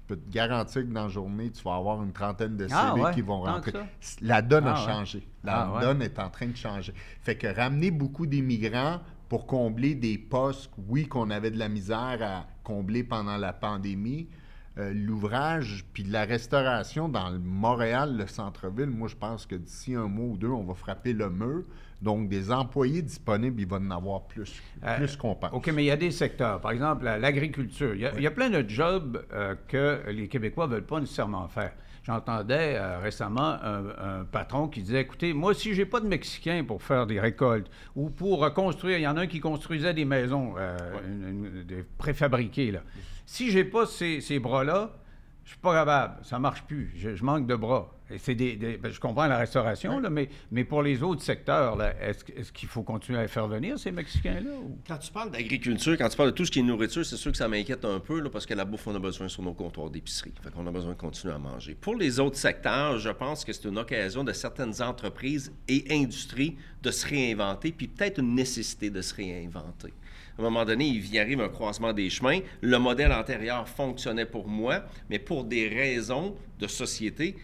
Je 0.09 0.15
peux 0.15 0.21
te 0.21 0.31
garantir 0.31 0.81
que 0.81 0.87
dans 0.91 1.03
la 1.03 1.07
journée, 1.09 1.51
tu 1.51 1.61
vas 1.61 1.75
avoir 1.75 2.01
une 2.01 2.11
trentaine 2.11 2.57
de 2.57 2.67
CV 2.67 2.73
Ah 2.75 2.95
ouais, 2.95 3.13
qui 3.13 3.21
vont 3.21 3.41
rentrer. 3.41 3.73
La 4.21 4.41
donne 4.41 4.65
a 4.65 4.73
Ah 4.75 4.85
changé. 4.87 5.27
La 5.43 5.61
Ah 5.61 5.73
ouais. 5.73 5.81
donne 5.81 6.01
est 6.01 6.17
en 6.17 6.29
train 6.31 6.47
de 6.47 6.55
changer. 6.55 6.93
Fait 7.21 7.35
que 7.35 7.45
ramener 7.45 7.91
beaucoup 7.91 8.25
d'immigrants 8.25 9.01
pour 9.27 9.45
combler 9.45 9.93
des 9.93 10.17
postes, 10.17 10.71
oui, 10.87 11.07
qu'on 11.07 11.29
avait 11.29 11.51
de 11.51 11.59
la 11.59 11.69
misère 11.69 12.17
à 12.23 12.47
combler 12.63 13.03
pendant 13.03 13.37
la 13.37 13.53
pandémie, 13.53 14.27
euh, 14.79 14.91
l'ouvrage 14.95 15.85
puis 15.93 16.03
de 16.03 16.11
la 16.11 16.25
restauration 16.25 17.07
dans 17.07 17.29
le 17.29 17.37
Montréal, 17.37 18.17
le 18.17 18.25
centre-ville, 18.25 18.89
moi, 18.89 19.09
je 19.09 19.15
pense 19.15 19.45
que 19.45 19.55
d'ici 19.55 19.93
un 19.93 20.07
mois 20.07 20.25
ou 20.25 20.37
deux, 20.37 20.49
on 20.49 20.63
va 20.63 20.73
frapper 20.73 21.13
le 21.13 21.29
mur. 21.29 21.65
Donc, 22.01 22.29
des 22.29 22.49
employés 22.51 23.01
disponibles, 23.01 23.59
il 23.59 23.67
va 23.67 23.77
en 23.77 23.91
avoir 23.91 24.23
plus, 24.23 24.61
Euh, 24.85 24.95
plus 24.97 25.17
qu'on 25.17 25.35
pense. 25.35 25.51
OK, 25.51 25.67
mais 25.73 25.83
il 25.83 25.87
y 25.87 25.91
a 25.91 25.97
des 25.97 26.11
secteurs. 26.11 26.61
Par 26.61 26.71
exemple, 26.71 27.03
la- 27.03 27.17
l'agriculture. 27.17 27.93
Il, 27.93 28.01
y 28.01 28.05
a- 28.05 28.13
il 28.15 28.21
y 28.23 28.27
a 28.27 28.31
plein 28.31 28.49
de 28.49 28.63
jobs 28.69 29.21
euh, 29.33 29.55
que 29.67 30.01
les 30.09 30.27
Québécois 30.29 30.67
ne 30.67 30.73
veulent 30.73 30.85
pas 30.85 30.99
nécessairement 31.01 31.47
faire. 31.49 31.73
J'entendais 32.03 32.75
euh, 32.77 32.99
récemment 32.99 33.57
un, 33.61 33.83
un 34.21 34.23
patron 34.23 34.67
qui 34.69 34.81
disait 34.81 35.01
Écoutez, 35.01 35.33
moi, 35.33 35.53
si 35.53 35.73
j'ai 35.75 35.85
pas 35.85 35.99
de 35.99 36.07
Mexicains 36.07 36.63
pour 36.63 36.81
faire 36.81 37.05
des 37.05 37.19
récoltes 37.19 37.69
ou 37.95 38.09
pour 38.09 38.39
reconstruire, 38.39 38.97
il 38.97 39.01
y 39.01 39.07
en 39.07 39.17
a 39.17 39.21
un 39.21 39.27
qui 39.27 39.41
construisait 39.41 39.93
des 39.93 40.05
maisons 40.05 40.55
euh, 40.57 40.77
une- 41.05 41.27
une- 41.27 41.63
des 41.63 41.83
préfabriquées. 41.97 42.71
Là. 42.71 42.79
Si 43.25 43.51
j'ai 43.51 43.65
pas 43.65 43.85
ces, 43.85 44.21
ces 44.21 44.39
bras-là, 44.39 44.91
je 45.49 45.53
suis 45.55 45.61
pas 45.61 45.73
capable. 45.73 46.23
Ça 46.23 46.37
marche 46.37 46.61
plus. 46.61 46.91
Je, 46.95 47.15
je 47.15 47.23
manque 47.23 47.47
de 47.47 47.55
bras. 47.55 47.91
Et 48.11 48.19
c'est 48.19 48.35
des, 48.35 48.55
des- 48.55 48.77
ben, 48.77 48.91
je 48.91 48.99
comprends 48.99 49.25
la 49.27 49.37
restauration, 49.37 49.99
là, 49.99 50.09
mais, 50.11 50.29
mais 50.51 50.63
pour 50.63 50.81
les 50.83 51.01
autres 51.03 51.21
secteurs, 51.23 51.75
est-ce, 52.01 52.51
qu'il 52.51 52.67
faut 52.69 52.81
continuer 52.83 53.19
à 53.19 53.27
faire 53.27 53.47
venir 53.47 53.77
ces 53.79 53.91
Mexicains-là? 53.91 54.49
ou- 54.63 54.77
Quand 54.87 54.97
tu 54.97 55.11
parles 55.11 55.29
d'agriculture, 55.31 55.95
quand 55.97 56.07
tu 56.09 56.17
parles 56.17 56.29
de 56.31 56.35
tout 56.35 56.45
ce 56.45 56.51
qui 56.51 56.59
est 56.59 56.63
nourriture, 56.63 57.03
c'est 57.05 57.17
sûr 57.17 57.31
que 57.31 57.37
ça 57.37 57.47
m'inquiète 57.47 57.83
un 57.85 57.99
peu 57.99 58.19
là, 58.19 58.29
parce 58.31 58.45
que 58.47 58.53
la 58.55 58.65
bouffe, 58.65 58.85
on 58.87 58.95
a 58.95 58.99
besoin 58.99 59.27
sur 59.27 59.41
nos 59.43 59.53
comptoirs 59.53 59.89
d'épicerie. 59.91 60.33
Fait 60.41 60.51
qu'on 60.51 60.65
a 60.67 60.71
besoin 60.71 60.91
de 60.93 60.97
continuer 60.97 61.33
à 61.33 61.39
manger. 61.39 61.75
Pour 61.75 61.95
les 61.95 62.19
autres 62.19 62.37
secteurs, 62.37 62.97
je 62.99 63.09
pense 63.09 63.43
que 63.45 63.53
c'est 63.53 63.67
une 63.67 63.77
occasion 63.77 64.23
de 64.23 64.33
certaines 64.33 64.81
entreprises 64.81 65.51
et 65.67 65.85
industries 65.91 66.57
de 66.81 66.89
se 66.91 67.07
réinventer, 67.07 67.71
puis 67.71 67.87
peut-être 67.87 68.19
une 68.19 68.33
nécessité 68.35 68.89
de 68.89 69.01
se 69.01 69.13
réinventer. 69.15 69.93
À 70.39 70.41
un 70.41 70.45
moment 70.45 70.63
donné, 70.63 70.87
il 70.87 71.13
y 71.13 71.19
arrive 71.19 71.41
un 71.41 71.49
croisement 71.49 71.91
des 71.91 72.09
chemins. 72.09 72.39
Le 72.61 72.79
modèle 72.79 73.11
antérieur 73.11 73.67
fonctionnait 73.67 74.25
pour 74.25 74.47
moi, 74.47 74.85
mais 75.09 75.19
pour 75.19 75.43
des 75.43 75.67
raisons 75.67 76.33
de 76.59 76.65
société, 76.65 77.35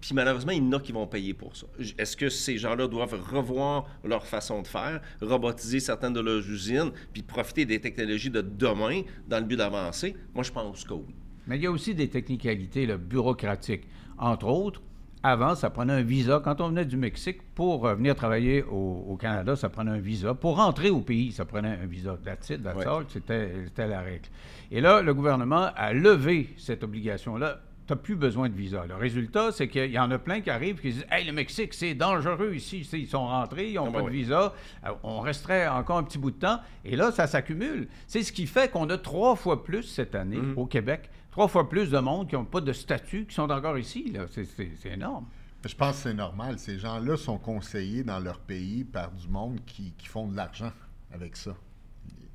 puis 0.00 0.14
malheureusement, 0.14 0.52
il 0.52 0.64
y 0.64 0.66
en 0.66 0.72
a 0.72 0.80
qui 0.80 0.92
vont 0.92 1.06
payer 1.06 1.34
pour 1.34 1.54
ça. 1.54 1.66
Est-ce 1.98 2.16
que 2.16 2.30
ces 2.30 2.56
gens-là 2.56 2.88
doivent 2.88 3.20
revoir 3.30 3.86
leur 4.02 4.26
façon 4.26 4.62
de 4.62 4.66
faire, 4.66 5.02
robotiser 5.20 5.80
certaines 5.80 6.14
de 6.14 6.20
leurs 6.20 6.48
usines, 6.48 6.92
puis 7.12 7.20
profiter 7.20 7.66
des 7.66 7.78
technologies 7.78 8.30
de 8.30 8.40
demain 8.40 9.02
dans 9.28 9.38
le 9.38 9.44
but 9.44 9.56
d'avancer? 9.56 10.16
Moi, 10.34 10.44
je 10.44 10.52
pense 10.52 10.82
que 10.84 10.94
oui. 10.94 11.14
Mais 11.46 11.58
il 11.58 11.62
y 11.64 11.66
a 11.66 11.70
aussi 11.70 11.94
des 11.94 12.08
technicalités 12.08 12.86
là, 12.86 12.96
bureaucratiques. 12.96 13.86
Entre 14.16 14.46
autres, 14.46 14.80
avant, 15.24 15.54
ça 15.56 15.70
prenait 15.70 15.94
un 15.94 16.02
visa. 16.02 16.40
Quand 16.44 16.60
on 16.60 16.68
venait 16.68 16.84
du 16.84 16.96
Mexique, 16.96 17.38
pour 17.54 17.86
euh, 17.86 17.94
venir 17.94 18.14
travailler 18.14 18.62
au, 18.62 19.04
au 19.08 19.16
Canada, 19.16 19.56
ça 19.56 19.68
prenait 19.70 19.90
un 19.90 19.98
visa. 19.98 20.34
Pour 20.34 20.56
rentrer 20.58 20.90
au 20.90 21.00
pays, 21.00 21.32
ça 21.32 21.44
prenait 21.44 21.78
un 21.82 21.86
visa. 21.86 22.16
That's 22.24 22.50
it, 22.50 22.62
that's. 22.62 22.84
C'était, 23.08 23.88
la 23.88 24.00
règle. 24.02 24.26
Et 24.70 24.80
là, 24.80 25.00
le 25.02 25.14
gouvernement 25.14 25.70
a 25.74 25.92
levé 25.92 26.50
cette 26.58 26.84
obligation-là. 26.84 27.58
Tu 27.86 27.92
n'as 27.92 27.98
plus 27.98 28.16
besoin 28.16 28.48
de 28.48 28.54
visa. 28.54 28.84
Le 28.88 28.94
résultat, 28.94 29.52
c'est 29.52 29.68
qu'il 29.68 29.90
y 29.90 29.98
en 29.98 30.10
a 30.10 30.18
plein 30.18 30.40
qui 30.40 30.48
arrivent 30.48 30.80
qui 30.80 30.90
disent 30.90 31.06
Hey, 31.10 31.26
le 31.26 31.32
Mexique, 31.32 31.74
c'est 31.74 31.94
dangereux 31.94 32.54
ici. 32.54 32.80
Ils 32.94 33.06
sont 33.06 33.26
rentrés, 33.26 33.68
ils 33.70 33.74
n'ont 33.74 33.88
Ah, 33.90 33.92
pas 33.92 34.02
de 34.02 34.08
visa. 34.10 34.54
Euh, 34.86 34.90
On 35.02 35.20
resterait 35.20 35.66
encore 35.68 35.98
un 35.98 36.02
petit 36.02 36.16
bout 36.18 36.30
de 36.30 36.38
temps. 36.38 36.60
Et 36.84 36.96
là, 36.96 37.12
ça 37.12 37.26
s'accumule. 37.26 37.88
C'est 38.06 38.22
ce 38.22 38.32
qui 38.32 38.46
fait 38.46 38.70
qu'on 38.70 38.88
a 38.88 38.96
trois 38.96 39.36
fois 39.36 39.62
plus 39.64 39.82
cette 39.82 40.14
année 40.14 40.38
Mhm. 40.38 40.54
au 40.56 40.64
Québec, 40.64 41.10
trois 41.34 41.48
fois 41.48 41.68
plus 41.68 41.90
de 41.90 41.98
monde 41.98 42.28
qui 42.28 42.36
n'ont 42.36 42.44
pas 42.44 42.60
de 42.60 42.72
statut, 42.72 43.26
qui 43.26 43.34
sont 43.34 43.50
encore 43.50 43.76
ici. 43.76 44.08
là. 44.12 44.26
C'est- 44.30 44.44
C'est 44.44 44.70
c'est 44.80 44.90
énorme. 44.92 45.26
Je 45.66 45.74
pense 45.74 45.96
que 45.96 46.02
c'est 46.04 46.14
normal. 46.14 46.60
Ces 46.60 46.78
gens-là 46.78 47.16
sont 47.16 47.38
conseillés 47.38 48.04
dans 48.04 48.20
leur 48.20 48.38
pays 48.38 48.84
par 48.84 49.10
du 49.10 49.26
monde 49.26 49.58
qui, 49.66 49.92
qui 49.98 50.06
font 50.06 50.28
de 50.28 50.36
l'argent 50.36 50.70
avec 51.12 51.34
ça. 51.36 51.56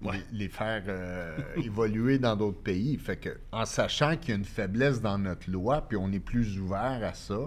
Ouais. 0.01 0.18
Les, 0.34 0.39
les 0.39 0.50
faire 0.50 0.84
euh, 0.89 1.38
évoluer 1.63 2.20
dans 2.20 2.36
d'autres 2.36 2.60
pays. 2.62 2.98
Fait 2.98 3.15
que, 3.15 3.29
en 3.53 3.63
sachant 3.65 4.18
qu'il 4.18 4.32
y 4.32 4.34
a 4.34 4.36
une 4.36 4.44
faiblesse 4.44 5.00
dans 5.01 5.18
notre 5.18 5.50
loi, 5.50 5.79
puis 5.88 5.96
on 5.98 6.12
est 6.12 6.20
plus 6.20 6.60
ouvert 6.60 7.00
à 7.01 7.13
ça, 7.13 7.39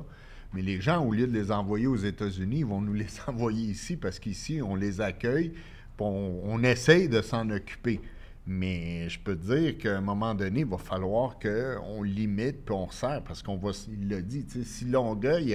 mais 0.54 0.62
les 0.62 0.80
gens, 0.80 1.04
au 1.04 1.12
lieu 1.12 1.26
de 1.26 1.32
les 1.34 1.52
envoyer 1.52 1.86
aux 1.86 1.96
États-Unis, 1.96 2.60
ils 2.60 2.66
vont 2.66 2.80
nous 2.80 2.94
les 2.94 3.08
envoyer 3.26 3.66
ici 3.72 3.98
parce 3.98 4.18
qu'ici, 4.18 4.62
on 4.62 4.74
les 4.74 5.02
accueille, 5.02 5.50
puis 5.50 6.06
on, 6.06 6.40
on 6.44 6.62
essaye 6.62 7.10
de 7.10 7.20
s'en 7.20 7.50
occuper. 7.50 8.00
Mais 8.44 9.08
je 9.08 9.20
peux 9.20 9.36
dire 9.36 9.78
qu'à 9.78 9.98
un 9.98 10.00
moment 10.00 10.34
donné, 10.34 10.60
il 10.60 10.66
va 10.66 10.76
falloir 10.76 11.38
qu'on 11.38 12.02
limite 12.02 12.64
puis 12.64 12.74
on 12.74 12.90
serre 12.90 13.22
parce 13.22 13.40
qu'on 13.40 13.56
va, 13.56 13.70
il 13.88 14.08
l'a 14.08 14.20
dit, 14.20 14.44
si 14.64 14.84
Longueuil 14.84 15.52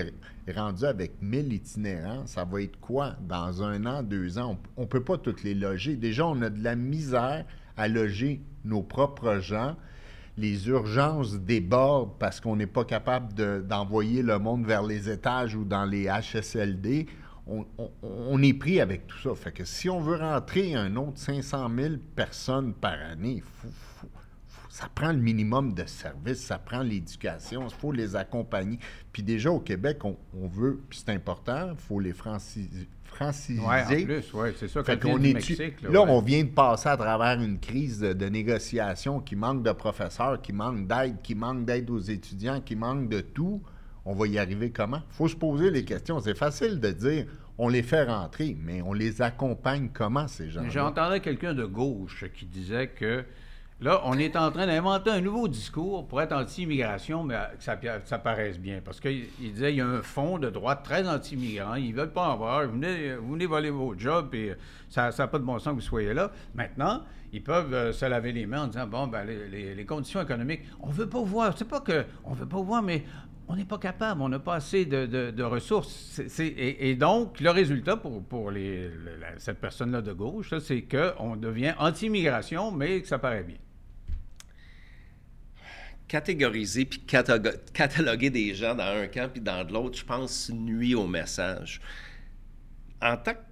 est 0.47 0.57
rendu 0.57 0.85
avec 0.85 1.21
1000 1.21 1.51
itinérants, 1.51 2.25
ça 2.25 2.45
va 2.45 2.61
être 2.61 2.79
quoi? 2.79 3.17
Dans 3.27 3.61
un 3.61 3.85
an, 3.85 4.03
deux 4.03 4.37
ans? 4.39 4.57
On 4.77 4.83
ne 4.83 4.87
peut 4.87 5.03
pas 5.03 5.17
toutes 5.17 5.43
les 5.43 5.53
loger. 5.53 5.97
Déjà, 5.97 6.25
on 6.25 6.41
a 6.41 6.49
de 6.49 6.63
la 6.63 6.77
misère 6.77 7.45
à 7.75 7.89
loger 7.89 8.41
nos 8.63 8.83
propres 8.83 9.39
gens. 9.39 9.75
Les 10.37 10.69
urgences 10.69 11.35
débordent 11.39 12.17
parce 12.19 12.39
qu'on 12.39 12.55
n'est 12.55 12.67
pas 12.67 12.85
capable 12.85 13.33
de- 13.33 13.65
d'envoyer 13.67 14.21
le 14.21 14.39
monde 14.39 14.65
vers 14.65 14.83
les 14.83 15.09
étages 15.09 15.55
ou 15.55 15.65
dans 15.65 15.83
les 15.83 16.07
HSLD. 16.07 17.07
On, 17.49 17.65
on- 17.77 17.91
on 18.01 18.41
est 18.43 18.53
pris 18.53 18.81
avec 18.81 19.07
tout 19.07 19.17
ça. 19.19 19.33
Fait 19.35 19.51
que 19.51 19.63
si 19.65 19.89
on 19.89 19.99
veut 20.01 20.17
rentrer 20.17 20.75
un 20.75 20.95
autre 20.97 21.17
500 21.17 21.69
000 21.75 21.93
personnes 22.15 22.73
par 22.73 22.93
année, 22.93 23.35
il 23.37 23.41
faut- 23.41 23.67
faut- 23.69 24.07
faut- 24.47 24.69
ça 24.69 24.87
prend 24.93 25.11
le 25.11 25.17
minimum 25.19 25.73
de 25.73 25.85
services, 25.85 26.39
ça 26.43 26.59
prend 26.59 26.81
l'éducation, 26.83 27.63
il 27.67 27.73
faut 27.73 27.91
les 27.91 28.15
accompagner. 28.15 28.79
Puis 29.13 29.23
déjà 29.23 29.51
au 29.51 29.59
Québec, 29.59 30.03
on, 30.03 30.17
on 30.35 30.47
veut, 30.47 30.79
puis 30.89 31.01
c'est 31.05 31.13
important, 31.13 31.69
il 31.71 31.77
faut 31.77 31.99
les 31.99 32.13
francis- 32.13 32.69
franciser. 33.05 33.59
Oui, 33.61 33.65
en 34.01 34.05
plus, 34.05 34.33
oui, 34.33 34.49
c'est 34.57 34.67
ça. 34.67 34.83
Fait 34.83 34.99
qu'on 34.99 35.17
est 35.23 35.33
là, 35.89 36.01
ouais. 36.03 36.11
on 36.11 36.21
vient 36.21 36.43
de 36.43 36.49
passer 36.49 36.89
à 36.89 36.97
travers 36.97 37.41
une 37.41 37.57
crise 37.59 37.99
de, 37.99 38.13
de 38.13 38.25
négociation 38.27 39.19
qui 39.21 39.35
manque 39.35 39.63
de 39.63 39.71
professeurs, 39.71 40.39
qui 40.41 40.53
manque 40.53 40.85
d'aide, 40.85 41.21
qui 41.23 41.33
manque 41.33 41.65
d'aide 41.65 41.89
aux 41.89 41.97
étudiants, 41.99 42.59
qui 42.61 42.75
manque 42.75 43.09
de 43.09 43.21
tout. 43.21 43.61
On 44.09 44.13
va 44.13 44.25
y 44.25 44.39
arriver 44.39 44.71
comment? 44.71 45.01
Il 45.11 45.15
faut 45.15 45.27
se 45.27 45.35
poser 45.35 45.69
les 45.69 45.83
questions. 45.83 46.21
C'est 46.21 46.37
facile 46.37 46.79
de 46.79 46.91
dire 46.91 47.25
on 47.57 47.67
les 47.67 47.83
fait 47.83 48.05
rentrer, 48.05 48.55
mais 48.57 48.81
on 48.81 48.93
les 48.93 49.21
accompagne 49.21 49.89
comment, 49.93 50.29
ces 50.29 50.49
gens-là? 50.49 50.69
J'entendais 50.69 51.19
quelqu'un 51.19 51.53
de 51.53 51.65
gauche 51.65 52.23
qui 52.33 52.45
disait 52.45 52.87
que 52.87 53.25
là, 53.81 54.01
on 54.05 54.17
est 54.17 54.37
en 54.37 54.49
train 54.51 54.65
d'inventer 54.65 55.09
un 55.09 55.19
nouveau 55.19 55.49
discours 55.49 56.07
pour 56.07 56.21
être 56.21 56.31
anti-immigration, 56.31 57.25
mais 57.25 57.35
que 57.59 57.87
ça, 58.05 58.17
paraisse 58.17 58.57
bien. 58.57 58.79
Parce 58.83 59.01
qu'il 59.01 59.25
il 59.41 59.51
disait 59.51 59.69
qu'il 59.69 59.79
y 59.79 59.81
a 59.81 59.87
un 59.87 60.01
fond 60.01 60.37
de 60.37 60.49
droite 60.49 60.83
très 60.83 61.05
anti-immigrant, 61.05 61.75
ils 61.75 61.91
ne 61.91 61.97
veulent 61.97 62.13
pas 62.13 62.29
en 62.29 62.33
avoir, 62.33 62.65
vous 62.65 62.79
venez, 62.79 63.45
voler 63.45 63.71
vos 63.71 63.93
jobs, 63.97 64.33
et 64.35 64.55
ça 64.87 65.11
n'a 65.17 65.27
pas 65.27 65.39
de 65.39 65.43
bon 65.43 65.59
sens 65.59 65.73
que 65.73 65.79
vous 65.79 65.81
soyez 65.81 66.13
là. 66.13 66.31
Maintenant, 66.55 67.01
ils 67.33 67.43
peuvent 67.43 67.73
euh, 67.73 67.91
se 67.91 68.05
laver 68.05 68.31
les 68.31 68.45
mains 68.45 68.63
en 68.63 68.67
disant 68.67 68.87
bon, 68.87 69.07
ben, 69.07 69.25
les 69.25 69.85
conditions 69.85 70.21
économiques, 70.21 70.61
on 70.79 70.87
ne 70.87 70.93
veut 70.93 71.09
pas 71.09 71.21
voir, 71.21 71.57
c'est 71.57 71.67
pas 71.67 71.81
que 71.81 72.05
on 72.23 72.31
veut 72.33 72.45
pas 72.45 72.61
voir, 72.61 72.81
mais 72.81 73.03
on 73.49 73.55
n'est 73.55 73.65
pas 73.65 73.77
capable, 73.77 74.21
on 74.21 74.29
n'a 74.29 74.39
pas 74.39 74.55
assez 74.55 74.85
de, 74.85 75.43
ressources. 75.43 76.21
Et, 76.39 76.95
donc, 76.95 77.39
le 77.39 77.49
résultat 77.49 77.95
pour, 77.95 78.51
cette 79.37 79.59
personne-là 79.59 80.01
de 80.01 80.11
gauche, 80.11 80.53
c'est 80.59 80.81
qu'on 80.81 81.35
devient 81.37 81.73
anti-immigration, 81.79 82.71
mais 82.71 83.01
que 83.01 83.07
ça 83.07 83.19
paraît 83.19 83.43
bien. 83.43 83.57
catégoriser 86.07 86.85
puis 86.85 87.01
cataloguer 87.73 88.29
des 88.29 88.53
gens 88.53 88.75
dans 88.75 88.97
un 88.97 89.07
camp 89.07 89.29
puis 89.31 89.41
dans 89.41 89.65
l'autre, 89.69 89.97
je 89.97 90.05
pense, 90.05 90.49
nuit 90.49 90.95
au 90.95 91.07
message. 91.07 91.81
En 93.01 93.15
tant 93.15 93.33
que 93.33 93.46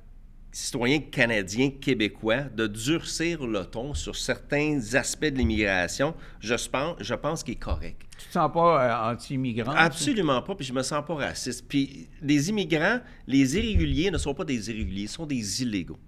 citoyen 0.56 1.02
canadien, 1.02 1.70
québécois, 1.70 2.44
de 2.44 2.66
durcir 2.66 3.46
le 3.46 3.66
ton 3.66 3.94
sur 3.94 4.16
certains 4.16 4.80
aspects 4.94 5.26
de 5.26 5.38
l'immigration, 5.38 6.16
je 6.40 6.56
pense, 6.70 6.96
je 7.02 7.14
pense 7.14 7.44
qu'il 7.44 7.56
est 7.56 7.58
correct. 7.58 8.04
Tu 8.18 8.28
te 8.28 8.32
sens 8.32 8.50
pas 8.54 9.10
euh, 9.10 9.12
anti-immigrant? 9.12 9.74
tu? 9.74 9.78
Absolument 9.78 10.42
pas, 10.42 10.56
puis 10.56 10.66
je 10.66 10.72
me 10.72 10.82
sens 10.82 11.04
pas 11.06 11.16
raciste. 11.16 11.66
Puis 11.68 12.08
les 12.22 12.50
immigrants, 12.50 13.02
les 13.28 13.58
irréguliers 13.58 14.12
ne 14.12 14.18
sont 14.18 14.34
pas 14.34 14.46
des 14.46 14.70
irréguliers, 14.70 15.04
ils 15.04 15.10
sont 15.10 15.26
des 15.26 15.62
illégaux. 15.62 16.00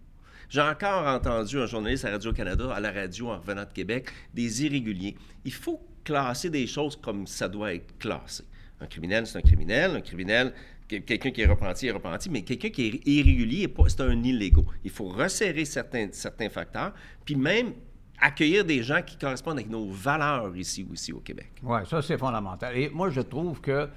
J'ai 0.47 0.61
encore 0.61 1.05
entendu 1.05 1.59
un 1.59 1.65
journaliste 1.65 2.05
à 2.05 2.11
Radio-Canada, 2.11 2.71
à 2.73 2.79
la 2.79 2.93
radio 2.93 3.27
en 3.27 3.39
revenant 3.39 3.65
de 3.65 3.73
Québec, 3.73 4.07
des 4.33 4.63
irréguliers. 4.63 5.17
Il 5.43 5.51
faut 5.51 5.85
classer 6.05 6.49
des 6.49 6.67
choses 6.67 6.95
comme 6.95 7.27
ça 7.27 7.49
doit 7.49 7.73
être 7.73 7.97
classé. 7.97 8.45
Un 8.79 8.85
criminel, 8.85 9.27
c'est 9.27 9.37
un 9.37 9.41
criminel. 9.41 9.91
Un 9.97 10.01
criminel, 10.01 10.53
quelqu'un 10.87 11.31
qui 11.31 11.41
est 11.41 11.45
repenti 11.47 11.87
est 11.87 11.91
repenti, 11.91 12.29
mais 12.29 12.41
quelqu'un 12.43 12.69
qui 12.69 12.87
est 12.87 13.07
irrégulier, 13.07 13.73
c'est 13.87 14.01
un 14.01 14.23
illégaux. 14.23 14.65
Il 14.83 14.91
faut 14.91 15.07
resserrer 15.09 15.65
certains, 15.65 16.07
certains 16.11 16.49
facteurs, 16.49 16.93
puis 17.25 17.35
même 17.35 17.73
accueillir 18.19 18.65
des 18.65 18.81
gens 18.83 19.01
qui 19.05 19.17
correspondent 19.17 19.57
avec 19.57 19.69
nos 19.69 19.87
valeurs 19.89 20.55
ici 20.55 20.87
aussi 20.91 21.13
au 21.13 21.19
Québec. 21.19 21.51
Oui, 21.63 21.79
ça, 21.87 22.01
c'est 22.01 22.17
fondamental. 22.17 22.75
Et 22.77 22.89
moi, 22.89 23.09
je 23.09 23.21
trouve 23.21 23.61
que 23.61 23.87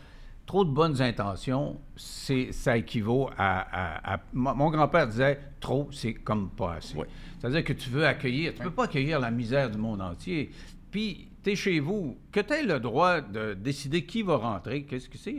trop 0.45 0.65
de 0.65 0.71
bonnes 0.71 1.01
intentions, 1.01 1.81
c'est, 1.97 2.51
ça 2.53 2.77
équivaut 2.77 3.31
à... 3.39 3.61
à- 3.61 4.15
à- 4.15 4.21
Mon 4.33 4.69
grand-père 4.71 5.07
disait, 5.07 5.39
trop, 5.61 5.89
c'est 5.93 6.15
comme 6.15 6.51
pas 6.51 6.75
assez. 6.75 6.97
C'est-à-dire 7.39 7.65
que 7.65 7.73
tu 7.73 7.89
veux 7.89 8.05
accueillir, 8.07 8.53
tu 8.53 8.59
ne 8.59 8.65
peux 8.65 8.75
pas 8.75 8.85
accueillir 8.85 9.21
la 9.21 9.31
misère 9.31 9.71
du 9.71 9.79
monde 9.79 10.03
entier. 10.03 10.51
Puis, 10.91 11.29
tu 11.43 11.51
es 11.53 11.57
chez 11.57 11.81
vous, 11.81 12.19
que 12.33 12.41
tu 12.41 12.53
aies 12.53 12.63
le 12.63 12.81
droit 12.81 13.21
de 13.21 13.55
décider 13.55 14.05
qui 14.05 14.23
va 14.23 14.37
rentrer, 14.37 14.83
qu'est-ce 14.83 15.09
que 15.09 15.17
c'est? 15.17 15.35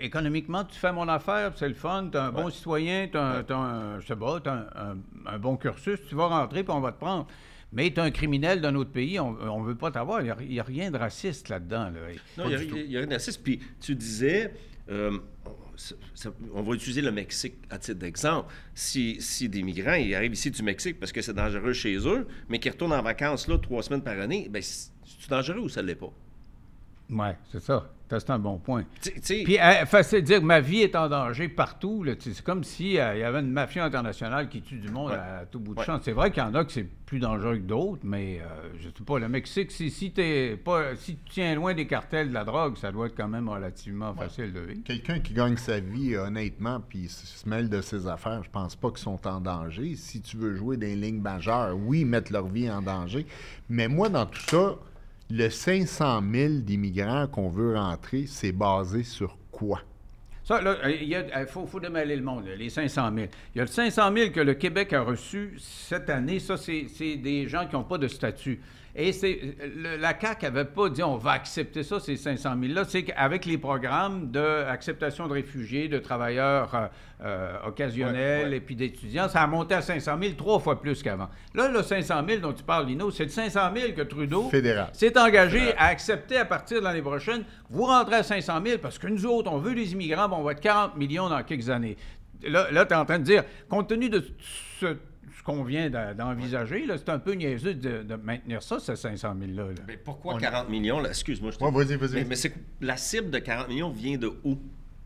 Économiquement, 0.00 0.64
tu 0.64 0.76
fais 0.78 0.92
mon 0.92 1.08
affaire, 1.08 1.52
c'est 1.56 1.68
le 1.68 1.74
fun, 1.74 2.08
tu 2.10 2.16
es 2.16 2.20
un 2.20 2.32
bon 2.32 2.50
citoyen, 2.50 3.08
tu 3.10 3.16
as, 3.16 3.44
un, 3.50 4.00
je 4.00 4.06
sais 4.06 4.16
pas, 4.16 4.40
un, 4.46 4.66
un- 4.74 4.96
un 5.26 5.38
bon 5.38 5.56
cursus, 5.56 6.00
tu 6.08 6.14
vas 6.14 6.26
rentrer, 6.26 6.64
puis 6.64 6.72
on 6.72 6.80
va 6.80 6.92
te 6.92 6.98
prendre. 6.98 7.26
Mais 7.72 7.90
tu 7.90 7.96
es 7.96 8.00
un 8.00 8.10
criminel 8.10 8.60
d'un 8.60 8.74
autre 8.76 8.90
pays, 8.92 9.18
on 9.20 9.60
ne 9.60 9.66
veut 9.66 9.74
pas 9.74 9.90
t'avoir. 9.90 10.20
Il 10.22 10.48
n'y 10.48 10.60
a, 10.60 10.62
rien 10.62 10.90
de 10.90 10.96
raciste 10.96 11.48
là-dedans. 11.48 11.90
Non, 12.38 12.44
il 12.48 12.88
n'y 12.88 12.96
a, 12.96 12.98
rien 13.00 13.06
de 13.06 13.12
raciste. 13.12 13.42
Puis 13.42 13.60
tu 13.80 13.94
disais, 13.94 14.54
euh, 14.88 15.18
on 16.54 16.62
va 16.62 16.74
utiliser 16.74 17.02
le 17.02 17.12
Mexique 17.12 17.54
à 17.70 17.78
titre 17.78 17.98
d'exemple. 17.98 18.52
Si, 18.74 19.18
des 19.48 19.62
migrants 19.62 19.94
ils 19.94 20.14
arrivent 20.14 20.32
ici 20.32 20.50
du 20.50 20.62
Mexique 20.62 20.98
parce 20.98 21.12
que 21.12 21.20
c'est 21.22 21.34
dangereux 21.34 21.72
chez 21.72 21.96
eux, 22.06 22.26
mais 22.48 22.58
qu'ils 22.58 22.72
retournent 22.72 22.92
en 22.92 23.02
vacances 23.02 23.48
là 23.48 23.58
trois 23.58 23.82
semaines 23.82 24.02
par 24.02 24.18
année, 24.18 24.48
ben, 24.50 24.62
c'est 24.62 24.90
dangereux 25.28 25.60
ou 25.60 25.68
ça 25.68 25.82
ne 25.82 25.88
l'est 25.88 25.94
pas? 25.94 26.12
Oui, 27.10 27.28
c'est 27.50 27.60
ça. 27.60 27.90
C'est 28.08 28.30
un 28.30 28.38
bon 28.38 28.58
point. 28.58 28.84
Puis, 29.02 29.58
euh, 29.58 29.84
facile 29.84 30.20
de 30.20 30.26
dire 30.26 30.40
que 30.40 30.44
ma 30.44 30.60
vie 30.60 30.82
est 30.82 30.94
en 30.94 31.08
danger 31.08 31.48
partout. 31.48 32.04
C'est 32.20 32.40
comme 32.42 32.62
s'il 32.62 32.98
euh, 33.00 33.16
y 33.16 33.22
avait 33.22 33.40
une 33.40 33.50
mafia 33.50 33.84
internationale 33.84 34.48
qui 34.48 34.62
tue 34.62 34.78
du 34.78 34.88
monde 34.88 35.12
à, 35.12 35.44
tout 35.46 35.58
bout 35.58 35.74
de 35.74 35.82
champ. 35.82 35.98
C'est 36.02 36.12
vrai 36.12 36.30
qu'il 36.30 36.42
y 36.42 36.46
en 36.46 36.54
a 36.54 36.64
que 36.64 36.70
c'est 36.70 36.86
plus 37.06 37.18
dangereux 37.18 37.56
que 37.56 37.62
d'autres, 37.62 38.02
mais 38.04 38.40
euh, 38.40 38.68
je 38.78 38.88
ne 38.88 38.92
sais 38.92 39.04
pas. 39.04 39.18
Le 39.18 39.28
Mexique, 39.28 39.72
si, 39.72 39.90
si, 39.90 40.10
pas, 40.64 40.94
si 40.96 41.16
tu 41.16 41.30
tiens 41.30 41.54
loin 41.56 41.74
des 41.74 41.86
cartels 41.86 42.28
de 42.28 42.34
la 42.34 42.44
drogue, 42.44 42.76
ça 42.76 42.92
doit 42.92 43.06
être 43.06 43.16
quand 43.16 43.28
même 43.28 43.48
relativement 43.48 44.14
facile 44.14 44.52
de 44.52 44.60
vivre. 44.60 44.80
Quelqu'un 44.84 45.18
qui 45.18 45.32
gagne 45.32 45.56
sa 45.56 45.80
vie 45.80 46.16
honnêtement 46.16 46.80
puis 46.80 47.08
se 47.08 47.48
mêle 47.48 47.68
de 47.68 47.80
ses 47.80 48.06
affaires, 48.06 48.42
je 48.44 48.50
pense 48.50 48.76
pas 48.76 48.90
qu'ils 48.90 48.98
sont 48.98 49.26
en 49.26 49.40
danger. 49.40 49.96
Si 49.96 50.20
tu 50.20 50.36
veux 50.36 50.54
jouer 50.54 50.76
des 50.76 50.94
lignes 50.94 51.20
majeures, 51.20 51.76
oui, 51.76 52.04
mettre 52.04 52.32
leur 52.32 52.46
vie 52.46 52.70
en 52.70 52.82
danger. 52.82 53.26
Mais 53.68 53.88
moi, 53.88 54.08
dans 54.08 54.26
tout 54.26 54.42
ça, 54.42 54.76
le 55.30 55.48
500 55.48 56.22
000 56.32 56.54
d'immigrants 56.60 57.26
qu'on 57.26 57.48
veut 57.48 57.76
rentrer, 57.76 58.26
c'est 58.26 58.52
basé 58.52 59.02
sur 59.02 59.36
quoi? 59.50 59.80
Ça, 60.44 60.60
là, 60.60 60.76
il 60.88 61.46
faut, 61.48 61.66
faut, 61.66 61.80
démêler 61.80 62.14
le 62.14 62.22
monde, 62.22 62.44
les 62.56 62.70
500 62.70 63.10
000. 63.12 63.26
Il 63.52 63.58
y 63.58 63.60
a 63.60 63.64
le 63.64 63.70
500 63.70 64.12
000 64.14 64.30
que 64.30 64.38
le 64.38 64.54
Québec 64.54 64.92
a 64.92 65.00
reçu 65.00 65.56
cette 65.58 66.08
année. 66.08 66.38
Ça, 66.38 66.56
c'est 66.56 67.16
des 67.16 67.48
gens 67.48 67.66
qui 67.66 67.74
n'ont 67.74 67.82
pas 67.82 67.98
de 67.98 68.06
statut. 68.06 68.60
Et 68.98 69.12
c'est 69.12 69.38
la 70.00 70.18
CAQ 70.18 70.46
n'avait 70.46 70.64
pas 70.64 70.88
dit 70.88 71.02
on 71.02 71.18
va 71.18 71.32
accepter 71.32 71.82
ça, 71.82 72.00
ces 72.00 72.16
500 72.16 72.56
000-là. 72.56 72.84
C'est 72.88 73.02
qu'avec 73.02 73.44
les 73.44 73.58
programmes 73.58 74.30
d'acceptation 74.30 75.28
de, 75.28 75.34
réfugiés, 75.34 75.88
de 75.88 75.98
travailleurs 75.98 76.74
euh, 76.74 76.86
euh, 77.22 77.56
occasionnels 77.66 78.54
et 78.54 78.60
puis 78.60 78.74
d'étudiants, 78.74 79.28
ça 79.28 79.42
a 79.42 79.46
monté 79.46 79.74
à 79.74 79.82
500 79.82 80.16
000, 80.18 80.32
trois 80.34 80.58
fois 80.60 80.80
plus 80.80 81.02
qu'avant. 81.02 81.28
Là, 81.54 81.68
le 81.68 81.82
500 81.82 82.22
000 82.26 82.40
dont 82.40 82.54
tu 82.54 82.62
parles, 82.62 82.86
Lino, 82.86 83.10
c'est 83.10 83.24
le 83.24 83.30
500 83.30 83.60
000 83.76 83.92
que 83.92 84.00
Trudeau 84.00 84.50
s'est 84.94 85.18
engagé 85.18 85.76
à 85.76 85.88
accepter 85.88 86.38
à 86.38 86.46
partir 86.46 86.78
de 86.78 86.84
l'année 86.84 87.02
prochaine. 87.02 87.44
Vous 87.68 87.84
rentrez 87.84 88.16
à 88.16 88.22
500 88.22 88.60
000 88.64 88.78
parce 88.78 88.98
que 88.98 89.08
nous 89.08 89.26
autres, 89.26 89.52
on 89.52 89.58
veut 89.58 89.74
des 89.74 89.92
immigrants, 89.92 90.30
on 90.32 90.42
va 90.42 90.52
être 90.52 90.60
40 90.60 90.96
millions 90.96 91.28
dans 91.28 91.42
quelques 91.42 91.68
années. 91.68 91.98
Là, 92.42 92.70
là 92.70 92.86
tu 92.86 92.94
es 92.94 92.96
en 92.96 93.04
train 93.04 93.18
de 93.18 93.24
dire, 93.24 93.44
compte 93.68 93.88
tenu 93.88 94.08
de 94.08 94.24
ce 94.80 94.96
qu'on 95.46 95.62
vient 95.62 95.88
d'envisager. 95.88 96.84
C'est 96.88 97.08
un 97.08 97.20
peu 97.20 97.32
niaiseux 97.34 97.74
de, 97.74 98.16
maintenir 98.16 98.62
ça, 98.64 98.80
ces 98.80 98.96
500 98.96 99.36
000-là. 99.40 99.66
Mais 99.86 99.96
pourquoi 99.96 100.38
40 100.38 100.68
millions? 100.68 101.04
Excuse-moi. 101.04 101.52
Je 101.52 101.64
vas-y, 101.64 101.96
vas-y. 101.96 102.24
Mais, 102.24 102.36
la 102.80 102.96
cible 102.96 103.30
de 103.30 103.38
40 103.38 103.68
millions 103.68 103.90
vient 103.90 104.18
de 104.18 104.32
où? 104.42 104.58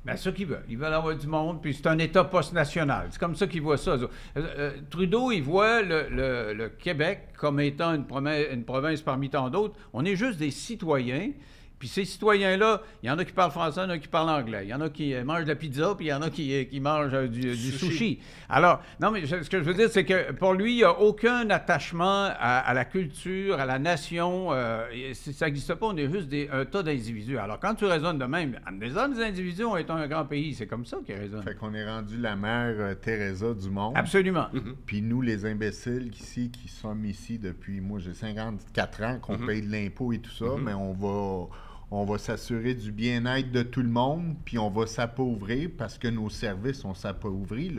Bien, 0.02 0.16
ce 0.16 0.30
qu'ils 0.30 0.47
veulent. 0.47 0.64
Ils 0.66 0.78
veulent 0.78 0.94
avoir 0.94 1.14
du 1.14 1.26
monde, 1.26 1.61
puis 1.61 1.75
c'est 1.75 1.87
un 1.87 1.99
État 1.99 2.25
post-national. 2.25 3.09
C'est 3.11 3.18
comme 3.18 3.37
ça 3.37 3.47
qu'ils 3.47 3.61
voient 3.61 3.76
ça. 3.76 3.90
Euh, 3.90 4.09
euh, 4.37 4.73
Trudeau, 4.88 5.30
il 5.30 5.42
voit 5.42 5.82
le, 5.82 6.68
Québec 6.78 7.35
comme 7.37 7.61
étant 7.61 7.94
une, 7.94 8.06
une 8.50 8.64
province 8.64 9.02
parmi 9.02 9.28
tant 9.28 9.50
d'autres. 9.50 9.75
On 9.92 10.06
est 10.06 10.16
juste 10.16 10.38
des 10.38 10.50
citoyens 10.50 11.32
puis 11.80 11.88
ces 11.88 12.04
citoyens-là, 12.04 12.82
il 13.02 13.08
y 13.08 13.10
en 13.10 13.18
a 13.18 13.25
qui 13.25 13.32
parlent 13.32 13.50
français, 13.50 13.80
il 13.80 13.84
y 13.84 13.87
en 13.87 13.90
a 13.90 13.99
qui 13.99 14.06
parlent 14.06 14.28
anglais. 14.28 14.64
Il 14.64 14.68
y 14.68 14.75
en 14.75 14.82
a 14.82 14.90
qui 14.90 15.14
euh, 15.14 15.25
mangent 15.25 15.44
de 15.44 15.49
la 15.49 15.54
pizza, 15.54 15.94
puis 15.96 16.06
il 16.06 16.08
y 16.10 16.12
en 16.12 16.20
a 16.20 16.28
qui, 16.28 16.54
euh, 16.54 16.64
qui 16.64 16.78
mangent 16.78 17.14
euh, 17.14 17.26
du, 17.26 17.56
sushi. 17.56 18.20
Alors, 18.50 18.82
non, 19.00 19.10
mais 19.10 19.25
ce 19.25 19.49
que 19.49 19.58
je 19.58 19.64
veux 19.64 19.72
dire, 19.72 19.88
c'est 19.90 20.04
que 20.04 20.30
pour 20.32 20.52
lui, 20.52 20.75
il 20.75 20.76
n'y 20.76 20.84
a 20.84 21.00
aucun 21.00 21.49
attachement 21.49 22.28
à, 22.38 22.75
la 22.75 22.84
culture, 22.84 23.58
à 23.58 23.64
la 23.64 23.78
nation. 23.78 24.50
ça 24.50 25.46
n'existe 25.46 25.75
pas, 25.75 25.87
on 25.87 25.96
est 25.96 26.10
juste 26.10 26.28
des, 26.28 26.50
un 26.52 26.66
tas 26.66 26.82
d'individus. 26.82 27.38
Alors, 27.38 27.58
quand 27.58 27.75
tu 27.75 27.87
raisonnes 27.87 28.18
de 28.18 28.26
même, 28.26 28.60
des 28.72 28.92
autres 28.92 29.18
individus 29.22 29.64
ont 29.64 29.78
été 29.78 29.90
un 29.90 30.06
grand 30.06 30.26
pays. 30.26 30.52
C'est 30.52 30.66
comme 30.66 30.84
ça 30.84 30.99
qu'ils 31.06 31.14
raisonnent. 31.14 31.42
Fait 31.44 31.54
qu'on 31.54 31.72
est 31.72 31.87
rendu 31.87 32.18
la 32.18 32.37
mère 32.37 33.00
Teresa 33.00 33.54
du 33.54 33.70
monde. 33.70 33.94
Absolument. 33.96 34.49
Mm-hmm. 34.52 34.75
Puis 34.84 35.00
nous, 35.00 35.22
les 35.22 35.46
imbéciles 35.46 36.10
ici, 36.12 36.50
qui 36.50 36.68
sommes 36.68 37.06
ici 37.06 37.38
depuis, 37.38 37.80
moi, 37.80 38.00
j'ai 38.00 38.12
54 38.12 39.02
ans, 39.02 39.18
qu'on 39.22 39.37
mm-hmm. 39.37 39.46
paye 39.46 39.62
de 39.62 39.72
l'impôt 39.72 40.12
et 40.12 40.18
tout 40.18 40.30
ça, 40.30 40.44
mm-hmm. 40.44 40.62
mais 40.62 40.75
on 40.75 40.92
va 40.92 41.49
on 41.90 42.04
va 42.04 42.18
s'assurer 42.18 42.75
du 42.75 42.92
bien-être 42.92 43.50
de 43.50 43.62
tout 43.62 43.82
le 43.82 43.88
monde, 43.88 44.37
puis 44.44 44.59
on 44.59 44.70
va 44.70 44.87
s'appauvrir 44.87 45.70
parce 45.76 45.99
que 45.99 46.09
nos 46.09 46.30
services 46.30 46.85
ont 46.85 46.94
s'appauvri. 46.94 47.76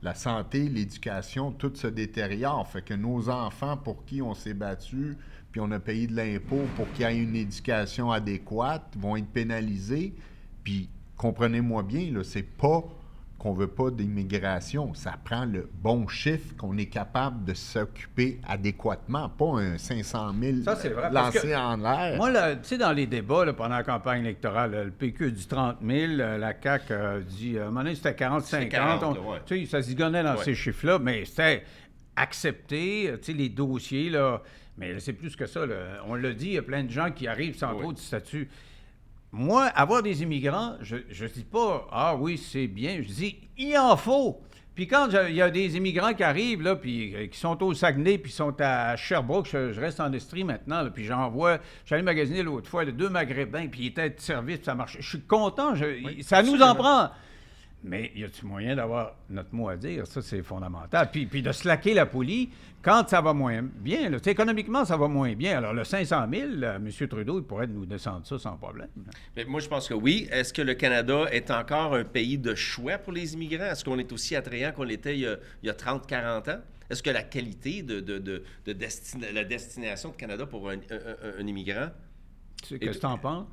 La 0.00 0.14
santé, 0.14 0.68
l'éducation, 0.68 1.50
tout 1.50 1.74
se 1.74 1.88
détériore. 1.88 2.68
Fait 2.68 2.82
que 2.82 2.94
nos 2.94 3.28
enfants 3.28 3.76
pour 3.76 4.04
qui 4.04 4.22
on 4.22 4.34
s'est 4.34 4.54
battu, 4.54 5.16
puis 5.50 5.60
on 5.60 5.70
a 5.72 5.80
payé 5.80 6.06
de 6.06 6.14
l'impôt 6.14 6.62
pour 6.76 6.90
qu'il 6.92 7.06
y 7.06 7.08
ait 7.08 7.18
une 7.18 7.34
éducation 7.34 8.12
adéquate, 8.12 8.94
vont 8.96 9.16
être 9.16 9.26
pénalisés. 9.26 10.14
Puis 10.62 10.88
comprenez-moi 11.16 11.82
bien, 11.82 12.12
c'est 12.22 12.42
pas 12.42 12.84
qu'on 13.38 13.52
veut 13.52 13.68
pas 13.68 13.90
d'immigration. 13.90 14.94
Ça 14.94 15.14
prend 15.24 15.44
le 15.44 15.68
bon 15.72 16.08
chiffre 16.08 16.56
qu'on 16.56 16.76
est 16.76 16.86
capable 16.86 17.44
de 17.44 17.54
s'occuper 17.54 18.40
adéquatement, 18.46 19.28
pas 19.28 19.60
un 19.60 19.78
500 19.78 20.34
000 20.40 20.56
lancé 21.12 21.54
en 21.54 21.76
l'air. 21.76 22.16
Moi, 22.16 22.32
tu 22.56 22.58
sais, 22.62 22.78
dans 22.78 22.92
les 22.92 23.06
débats 23.06 23.52
pendant 23.52 23.76
la 23.76 23.84
campagne 23.84 24.22
électorale, 24.22 24.84
le 24.86 24.90
PQ 24.90 25.32
dit 25.32 25.46
30 25.46 25.76
000, 25.86 26.16
la 26.16 26.52
CAQ 26.60 27.24
dit, 27.28 27.58
à 27.58 27.62
un 27.62 27.66
moment 27.66 27.84
donné, 27.84 27.94
c'était 27.94 28.12
40-50. 28.12 29.44
Tu 29.46 29.60
sais, 29.60 29.66
ça 29.66 29.82
se 29.82 29.94
gonnait 29.94 30.24
dans 30.24 30.36
ces 30.38 30.54
chiffres-là, 30.54 30.98
mais 30.98 31.24
c'était 31.24 31.62
accepté, 32.16 33.12
tu 33.22 33.32
sais, 33.32 33.38
les 33.38 33.48
dossiers, 33.48 34.10
là. 34.10 34.42
Mais 34.76 35.00
c'est 35.00 35.12
plus 35.12 35.34
que 35.34 35.46
ça. 35.46 35.62
On 36.06 36.14
l'a 36.14 36.32
dit, 36.32 36.46
il 36.46 36.52
y 36.52 36.58
a 36.58 36.62
plein 36.62 36.84
de 36.84 36.90
gens 36.90 37.10
qui 37.10 37.26
arrivent 37.26 37.56
sans 37.56 37.76
trop 37.76 37.92
de 37.92 37.98
statut. 37.98 38.48
Moi, 39.30 39.64
avoir 39.66 40.02
des 40.02 40.22
immigrants, 40.22 40.76
je 40.80 40.96
ne 40.96 41.28
dis 41.28 41.44
pas, 41.44 41.86
ah 41.92 42.16
oui, 42.16 42.38
c'est 42.38 42.66
bien. 42.66 43.00
Je 43.02 43.08
dis, 43.08 43.36
il 43.58 43.76
en 43.76 43.96
faut. 43.96 44.40
Puis 44.78 44.86
quand 44.86 45.08
il 45.28 45.34
y 45.34 45.42
a 45.42 45.50
des 45.50 45.76
immigrants 45.76 46.14
qui 46.14 46.22
arrivent, 46.22 46.62
là, 46.62 46.76
puis 46.76 47.12
euh, 47.12 47.26
qui 47.26 47.36
sont 47.36 47.60
au 47.64 47.74
Saguenay, 47.74 48.16
puis 48.16 48.30
sont 48.30 48.54
à 48.60 48.94
Sherbrooke, 48.94 49.48
je, 49.50 49.78
reste 49.78 49.98
en 49.98 50.12
Estrie 50.12 50.44
maintenant, 50.44 50.88
puis 50.88 51.04
j'en 51.04 51.28
vois, 51.30 51.58
j'allais 51.84 52.04
magasiner 52.04 52.44
l'autre 52.44 52.70
fois, 52.70 52.84
deux 52.84 53.08
Maghrébins, 53.08 53.66
puis 53.66 53.80
ils 53.82 53.86
étaient 53.88 54.10
de 54.10 54.20
service, 54.20 54.58
puis 54.58 54.66
ça 54.66 54.76
marchait. 54.76 55.02
Je 55.02 55.08
suis 55.08 55.20
content, 55.22 55.74
ça 56.20 56.44
nous 56.44 56.62
en 56.62 56.76
prend. 56.76 57.10
Mais 57.84 58.10
y 58.16 58.24
a-t-il 58.24 58.46
moyen 58.46 58.74
d'avoir 58.74 59.14
notre 59.30 59.54
mot 59.54 59.68
à 59.68 59.76
dire? 59.76 60.06
Ça, 60.06 60.20
c'est 60.20 60.42
fondamental. 60.42 61.10
Puis, 61.12 61.26
puis 61.26 61.42
de 61.42 61.52
slacker 61.52 61.94
la 61.94 62.06
poulie 62.06 62.50
quand 62.82 63.08
ça 63.08 63.20
va 63.20 63.32
moins 63.32 63.62
bien. 63.62 64.12
économiquement, 64.12 64.84
ça 64.84 64.96
va 64.96 65.06
moins 65.06 65.34
bien. 65.34 65.58
Alors, 65.58 65.72
le 65.72 65.84
500 65.84 66.26
000, 66.30 66.62
M. 66.62 66.90
Trudeau, 67.08 67.38
il 67.38 67.44
pourrait 67.44 67.68
nous 67.68 67.86
descendre 67.86 68.26
ça 68.26 68.38
sans 68.38 68.56
problème. 68.56 68.88
Mais 69.36 69.44
moi, 69.44 69.60
je 69.60 69.68
pense 69.68 69.88
que 69.88 69.94
oui. 69.94 70.28
Est-ce 70.30 70.52
que 70.52 70.62
le 70.62 70.74
Canada 70.74 71.26
est 71.30 71.50
encore 71.50 71.94
un 71.94 72.04
pays 72.04 72.38
de 72.38 72.54
choix 72.54 72.98
pour 72.98 73.12
les 73.12 73.34
immigrants? 73.34 73.66
Est-ce 73.66 73.84
qu'on 73.84 73.98
est 73.98 74.12
aussi 74.12 74.34
attrayant 74.34 74.72
qu'on 74.72 74.84
l'était 74.84 75.16
il 75.16 75.38
y 75.62 75.70
a, 75.70 75.72
30-40 75.72 76.50
ans? 76.50 76.60
Est-ce 76.90 77.02
que 77.02 77.10
la 77.10 77.22
qualité 77.22 77.82
de, 77.82 78.00
de, 78.00 78.42
la 78.66 79.44
destination 79.44 80.10
de 80.10 80.16
Canada 80.16 80.46
pour 80.46 80.70
un, 80.70 80.78
immigrant... 81.46 81.90
Qu'est-ce 82.68 82.76
que 82.76 82.98
tu 82.98 83.06
en 83.06 83.18
penses? 83.18 83.46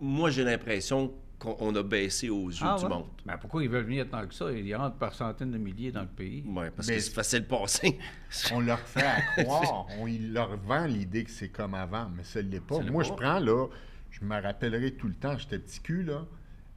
Moi, 0.00 0.30
j'ai 0.30 0.44
l'impression 0.44 1.14
qu'on 1.38 1.74
a 1.74 1.82
baissé 1.82 2.30
aux 2.30 2.48
yeux 2.48 2.66
ah 2.66 2.76
du 2.78 2.86
monde. 2.86 3.06
Mais 3.24 3.34
pourquoi 3.40 3.62
ils 3.62 3.68
veulent 3.68 3.84
venir 3.84 4.08
tant 4.08 4.26
que 4.26 4.34
ça? 4.34 4.50
Ils 4.50 4.74
rentrent 4.74 4.96
par 4.96 5.14
centaines 5.14 5.52
de 5.52 5.58
milliers 5.58 5.92
dans 5.92 6.02
le 6.02 6.08
pays. 6.08 6.44
Oui, 6.46 6.66
parce 6.74 6.88
que 6.88 6.98
c'est 6.98 7.14
facile 7.14 7.40
de 7.40 7.46
passer. 7.46 7.98
on 8.52 8.60
leur 8.60 8.80
fait 8.80 9.06
à 9.06 9.20
croire, 9.42 9.86
on 9.98 10.06
leur 10.06 10.56
vend 10.56 10.86
l'idée 10.86 11.24
que 11.24 11.30
c'est 11.30 11.48
comme 11.48 11.74
avant, 11.74 12.08
mais 12.14 12.24
ça 12.24 12.42
ne 12.42 12.48
l'est 12.48 12.60
pas. 12.60 12.80
Moi, 12.80 13.04
je 13.04 13.12
prends, 13.12 13.38
là, 13.38 13.66
je 14.10 14.24
me 14.24 14.40
rappellerai 14.40 14.94
tout 14.94 15.06
le 15.06 15.14
temps, 15.14 15.38
j'étais 15.38 15.58
petit 15.58 15.80
cul, 15.80 16.02
là, 16.02 16.26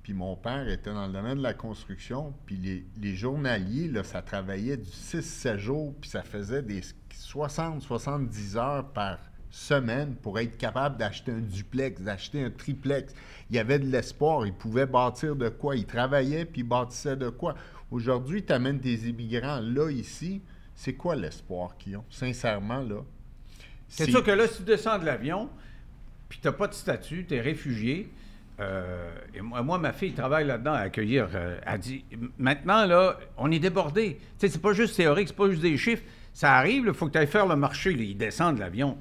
puis 0.03 0.13
mon 0.13 0.35
père 0.35 0.67
était 0.67 0.93
dans 0.93 1.07
le 1.07 1.13
domaine 1.13 1.37
de 1.37 1.43
la 1.43 1.53
construction, 1.53 2.33
puis 2.45 2.57
les, 2.57 2.85
les 2.99 3.15
journaliers, 3.15 3.87
là, 3.87 4.03
ça 4.03 4.21
travaillait 4.21 4.77
du 4.77 4.89
6-7 4.89 5.57
jours, 5.57 5.95
puis 5.99 6.09
ça 6.09 6.21
faisait 6.21 6.61
des 6.61 6.81
60-70 7.11 8.57
heures 8.57 8.89
par 8.91 9.17
semaine 9.51 10.15
pour 10.15 10.39
être 10.39 10.57
capable 10.57 10.97
d'acheter 10.97 11.31
un 11.31 11.39
duplex, 11.39 12.01
d'acheter 12.01 12.43
un 12.43 12.49
triplex. 12.49 13.13
Il 13.49 13.57
y 13.57 13.59
avait 13.59 13.79
de 13.79 13.85
l'espoir, 13.85 14.47
ils 14.47 14.53
pouvaient 14.53 14.85
bâtir 14.85 15.35
de 15.35 15.49
quoi, 15.49 15.75
ils 15.75 15.85
travaillaient 15.85 16.45
puis 16.45 16.61
ils 16.61 16.67
bâtissaient 16.67 17.17
de 17.17 17.29
quoi. 17.29 17.55
Aujourd'hui, 17.91 18.43
tu 18.43 18.53
amènes 18.53 18.79
des 18.79 19.09
immigrants 19.09 19.59
là, 19.59 19.91
ici, 19.91 20.41
c'est 20.73 20.93
quoi 20.93 21.15
l'espoir 21.15 21.77
qu'ils 21.77 21.97
ont, 21.97 22.05
sincèrement, 22.09 22.79
là? 22.79 23.03
C'est 23.89 24.09
sûr 24.09 24.23
que 24.23 24.31
là, 24.31 24.47
si 24.47 24.59
tu 24.59 24.63
descends 24.63 24.97
de 24.97 25.05
l'avion, 25.05 25.49
puis 26.29 26.39
tu 26.41 26.47
n'as 26.47 26.53
pas 26.53 26.67
de 26.67 26.73
statut, 26.73 27.25
tu 27.27 27.35
es 27.35 27.41
réfugié, 27.41 28.09
euh, 28.61 29.11
et 29.33 29.41
moi, 29.41 29.77
ma 29.77 29.91
fille 29.91 30.13
travaille 30.13 30.45
là-dedans 30.45 30.73
à 30.73 30.79
accueillir. 30.79 31.27
Euh, 31.33 31.59
elle 31.65 31.79
dit 31.79 32.05
maintenant, 32.37 32.85
là, 32.85 33.17
on 33.37 33.51
est 33.51 33.59
débordé. 33.59 34.17
Tu 34.17 34.23
sais, 34.37 34.47
c'est 34.47 34.61
pas 34.61 34.73
juste 34.73 34.95
théorique, 34.95 35.29
c'est 35.29 35.35
pas 35.35 35.49
juste 35.49 35.61
des 35.61 35.77
chiffres. 35.77 36.03
Ça 36.33 36.53
arrive, 36.53 36.85
il 36.87 36.93
faut 36.93 37.07
que 37.07 37.11
tu 37.11 37.17
ailles 37.17 37.27
faire 37.27 37.47
le 37.47 37.55
marché. 37.55 37.91
ils 37.91 38.15
descendent 38.15 38.55
de 38.55 38.61
l'avion 38.61 38.97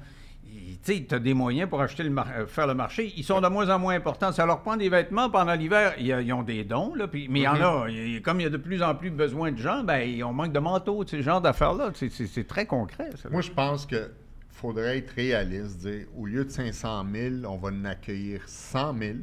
tu 0.83 1.05
as 1.11 1.19
des 1.19 1.33
moyens 1.33 1.69
pour 1.69 1.81
acheter 1.81 2.03
le 2.03 2.15
euh, 2.17 2.47
faire 2.47 2.67
le 2.67 2.73
marché. 2.73 3.13
Ils 3.15 3.23
sont 3.23 3.41
de 3.41 3.47
moins 3.47 3.69
en 3.69 3.79
moins 3.79 3.95
importants. 3.95 4.31
Ça 4.31 4.45
leur 4.45 4.61
prend 4.61 4.77
des 4.77 4.89
vêtements 4.89 5.29
pendant 5.29 5.53
l'hiver. 5.53 5.93
Ils, 5.99 6.33
ont 6.33 6.43
des 6.43 6.63
dons, 6.63 6.95
là, 6.95 7.07
mais 7.13 7.21
il 7.23 7.37
y 7.37 7.47
en 7.47 7.55
mm-hmm. 7.55 8.17
a. 8.17 8.21
comme 8.21 8.39
il 8.39 8.43
y 8.43 8.47
a 8.47 8.49
de 8.49 8.57
plus 8.57 8.81
en 8.81 8.95
plus 8.95 9.11
besoin 9.11 9.51
de 9.51 9.57
gens, 9.57 9.83
ben, 9.83 10.23
on 10.23 10.33
manque 10.33 10.53
de 10.53 10.59
manteaux, 10.59 11.03
ce 11.05 11.21
genre 11.21 11.41
d'affaires-là. 11.41 11.91
C'est 11.93 12.47
très 12.47 12.65
concret. 12.65 13.09
Moi, 13.29 13.41
je 13.41 13.51
pense 13.51 13.85
que 13.85 14.11
faudrait 14.49 14.99
être 14.99 15.11
réaliste, 15.11 15.79
dire 15.79 16.05
au 16.15 16.25
lieu 16.25 16.45
de 16.45 16.49
500 16.49 17.05
000, 17.11 17.35
on 17.45 17.57
va 17.57 17.69
en 17.69 17.85
accueillir 17.85 18.41
100 18.45 18.97
000, 18.97 19.13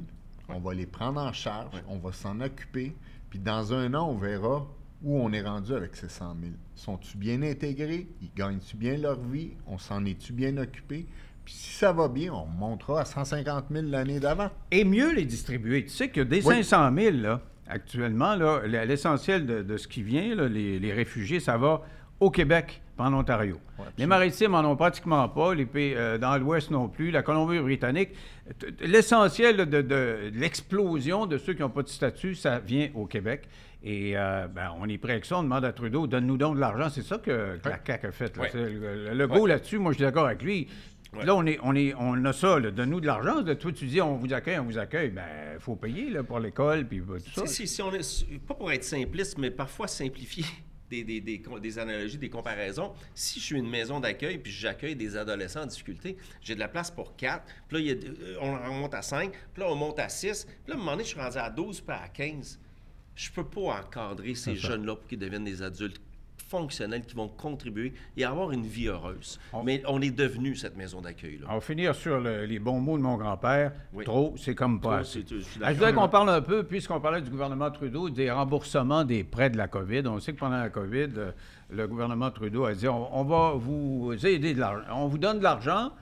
on 0.49 0.59
va 0.59 0.75
les 0.75 0.87
prendre 0.87 1.21
en 1.21 1.33
charge, 1.33 1.71
on 1.89 1.99
va 1.99 2.13
s'en 2.13 2.41
occuper, 2.41 2.97
puis 3.31 3.39
dans 3.39 3.73
un 3.73 3.95
an, 3.95 4.09
on 4.09 4.17
verra 4.17 4.67
où 5.03 5.17
on 5.17 5.33
est 5.33 5.43
rendu 5.43 5.73
avec 5.75 5.95
ces 5.95 6.09
100 6.09 6.37
000. 6.41 6.53
Sont-ils 6.75 7.19
bien 7.19 7.43
intégrés? 7.43 8.09
Ils 8.21 8.31
gagnent-tu 8.35 8.77
bien 8.77 8.97
leur 8.97 9.21
vie? 9.21 9.53
On 9.67 9.79
s'en 9.79 10.05
est-tu 10.05 10.33
bien 10.33 10.57
occupé? 10.57 11.07
Puis 11.49 11.57
si 11.57 11.73
ça 11.77 11.93
va 11.93 12.09
bien, 12.09 12.31
on 12.31 12.45
montera 12.45 13.01
à 13.01 13.05
150 13.07 13.69
000 13.71 13.87
l'année 13.89 14.21
d'avant. 14.21 14.51
Et 14.71 14.85
mieux 14.85 15.15
les 15.15 15.25
distribuer. 15.25 15.83
Tu 15.87 15.89
sais 15.89 16.11
que 16.11 16.21
des 16.21 16.43
500 16.43 16.91
000, 16.95 17.17
là, 17.23 17.41
actuellement, 17.67 18.35
là, 18.35 18.67
l'essentiel 18.67 19.47
de, 19.47 19.77
ce 19.79 19.89
qui 19.89 20.03
vient, 20.03 20.35
les, 20.35 20.79
les 20.79 20.93
réfugiés, 20.93 21.41
ça 21.41 21.57
va 21.57 21.81
au 22.21 22.31
Québec, 22.31 22.83
pas 22.99 23.05
en 23.05 23.15
Ontario. 23.15 23.59
les 23.97 24.07
Maritimes 24.07 24.53
n'en 24.53 24.65
ont 24.65 24.77
pratiquement 24.77 25.27
pas, 25.29 25.55
les 25.55 25.65
pays 25.65 25.95
euh, 25.97 26.19
dans 26.19 26.37
l'Ouest 26.37 26.71
non 26.71 26.89
plus, 26.89 27.11
la 27.11 27.23
Colombie-Britannique. 27.23 28.11
L'essentiel 28.81 29.57
de, 29.57 30.31
l'explosion 30.35 31.27
de 31.27 31.39
ceux 31.39 31.55
qui 31.55 31.63
n'ont 31.63 31.71
pas 31.71 31.83
de 31.83 31.89
statut, 31.89 32.35
ça 32.35 32.59
vient 32.59 32.89
au 32.95 33.07
Québec. 33.07 33.49
Et 33.85 34.17
euh, 34.17 34.49
ben, 34.49 34.73
on 34.81 34.89
est 34.89 34.99
prêt 34.99 35.13
avec 35.13 35.25
ça, 35.25 35.39
on 35.39 35.45
demande 35.45 35.65
à 35.65 35.73
Trudeau, 35.73 36.09
donne-nous 36.09 36.37
donc 36.37 36.57
de 36.57 36.61
l'argent. 36.61 36.89
C'est 36.91 37.05
ça 37.05 37.19
que, 37.19 37.59
la 37.65 37.79
CAQ 37.87 38.07
a 38.09 38.13
fait. 38.13 38.37
Le, 38.37 39.27
go 39.27 39.47
là-dessus, 39.47 39.79
moi 39.79 39.93
je 39.93 39.99
suis 39.99 40.05
d'accord 40.05 40.27
avec 40.27 40.43
lui. 40.43 40.67
Là, 41.15 41.35
on, 41.35 41.47
est, 41.47 41.59
on, 41.63 41.75
est, 41.75 41.95
on 41.95 42.23
a 42.25 42.33
ça, 42.33 42.61
donne-nous 42.61 43.01
de 43.01 43.07
l'argent. 43.07 43.43
Toi, 43.43 43.73
tu 43.73 43.87
dis, 43.87 44.01
on 44.01 44.17
vous 44.17 44.33
accueille, 44.33 44.59
on 44.59 44.65
vous 44.65 44.79
accueille. 44.79 45.11
Ben, 45.11 45.55
il 45.55 45.61
faut 45.61 45.75
payer 45.75 46.11
là, 46.11 46.23
pour 46.23 46.39
l'école, 46.39 46.87
puis 46.87 47.01
tout 47.01 47.19
ça. 47.35 47.47
Si, 47.47 47.67
si, 47.67 47.81
on 47.83 47.93
est, 47.93 48.39
pas 48.47 48.55
pour 48.55 48.71
être 48.71 48.85
simpliste, 48.85 49.39
mais 49.39 49.51
parfois 49.51 49.89
simplifier 49.89 50.45
des, 50.91 51.05
des, 51.05 51.21
des, 51.21 51.79
analogies, 51.79 52.19
des 52.19 52.29
comparaisons. 52.29 52.93
Si 53.15 53.41
je 53.41 53.45
suis 53.45 53.59
une 53.59 53.69
maison 53.69 54.01
d'accueil 54.01 54.39
puis 54.39 54.53
j'accueille 54.53 54.97
des 54.97 55.17
adolescents 55.17 55.63
en 55.63 55.67
difficulté, 55.67 56.17
j'ai 56.41 56.55
de 56.55 56.61
la 56.61 56.69
place 56.69 56.91
pour 56.91 57.17
quatre. 57.17 57.45
Puis 57.69 57.85
là, 57.85 57.95
euh, 57.95 58.37
on, 58.41 58.75
monte 58.75 58.95
à 58.95 59.03
cinq. 59.03 59.33
Puis 59.53 59.63
là, 59.63 59.71
on 59.71 59.75
monte 59.75 59.99
à 59.99 60.09
six. 60.09 60.45
Puis 60.45 60.55
là, 60.69 60.75
à 60.75 60.77
un 60.77 60.79
moment 60.79 60.93
donné, 60.93 61.05
je 61.05 61.09
suis 61.09 61.21
rendu 61.21 61.39
à 61.39 61.51
12 61.51 61.81
puis 61.81 61.97
à 61.97 62.09
15. 62.09 62.61
Je 63.15 63.31
peux 63.31 63.45
pas 63.45 63.81
encadrer 63.81 64.35
ces 64.35 64.55
jeunes-là 64.55 64.95
pour 64.95 65.07
qu'ils 65.07 65.19
deviennent 65.19 65.45
des 65.45 65.63
adultes 65.63 66.01
fonctionnels 66.49 67.03
qui 67.03 67.15
vont 67.15 67.29
contribuer 67.29 67.93
et 68.17 68.25
avoir 68.25 68.51
une 68.53 68.67
vie 68.67 68.89
heureuse. 68.89 69.39
Mais 69.65 69.83
on 69.87 70.01
est 70.01 70.11
devenu 70.11 70.57
cette 70.57 70.77
maison 70.77 71.01
d'accueil-là. 71.01 71.47
On 71.51 71.55
va 71.55 71.61
finir 71.61 71.95
sur 71.95 72.19
les 72.21 72.59
bons 72.59 72.81
mots 72.81 72.97
de 72.97 73.03
mon 73.03 73.17
grand-père. 73.17 73.73
Trop, 74.05 74.35
c'est 74.37 74.55
comme 74.55 74.81
pas 74.81 74.99
assez. 74.99 75.25
Ah, 75.63 75.73
je 75.73 75.79
voudrais 75.79 75.93
qu'on 75.93 76.09
parle 76.09 76.31
un 76.31 76.41
peu, 76.41 76.63
puisqu'on 76.63 77.01
parlait 77.01 77.21
du 77.21 77.31
gouvernement 77.31 77.71
Trudeau, 77.71 78.09
des 78.09 78.31
remboursements 78.31 79.05
des 79.05 79.25
prêts 79.25 79.51
de 79.51 79.57
la 79.57 79.69
COVID. 79.69 80.03
On 80.07 80.19
sait 80.21 80.33
que 80.33 80.39
pendant 80.39 80.59
la 80.59 80.71
COVID, 80.71 81.09
euh, 81.17 81.33
le 81.71 81.87
gouvernement 81.87 82.31
Trudeau 82.31 82.65
a 82.65 82.75
dit 82.75 82.89
on, 82.89 83.25
va 83.25 83.53
vous 83.55 84.15
aider 84.25 84.55
de 84.55 84.61
l'argent. 84.61 84.87
On 84.93 85.07
vous 85.07 85.19
donne 85.19 85.39
de 85.39 85.45
l'argent. 85.45 85.93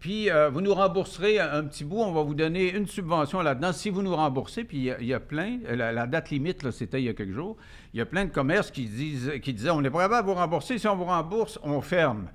Puis 0.00 0.30
euh, 0.30 0.48
vous 0.48 0.62
nous 0.62 0.72
rembourserez 0.72 1.38
un, 1.38 1.62
petit 1.64 1.84
bout, 1.84 1.98
on 1.98 2.10
va 2.10 2.22
vous 2.22 2.34
donner 2.34 2.74
une 2.74 2.86
subvention 2.86 3.42
là-dedans 3.42 3.72
si 3.74 3.90
vous 3.90 4.00
nous 4.00 4.16
remboursez. 4.16 4.64
Puis 4.64 4.90
il 4.98 5.06
y, 5.06 5.12
a 5.12 5.20
plein, 5.20 5.58
la, 5.68 6.06
date 6.06 6.30
limite, 6.30 6.70
c'était 6.70 7.02
il 7.02 7.04
y 7.04 7.08
a 7.10 7.14
quelques 7.14 7.34
jours, 7.34 7.58
il 7.92 7.98
y 7.98 8.00
a 8.00 8.06
plein 8.06 8.24
de 8.24 8.30
commerces 8.30 8.70
qui, 8.70 8.86
disent, 8.86 9.30
qui 9.42 9.52
disaient 9.52 9.70
on 9.70 9.84
est 9.84 9.90
prêt 9.90 10.04
à 10.04 10.22
vous 10.22 10.34
rembourser, 10.34 10.78
si 10.78 10.88
on 10.88 10.96
vous 10.96 11.04
rembourse, 11.04 11.58
on 11.62 11.82
ferme. 11.82 12.28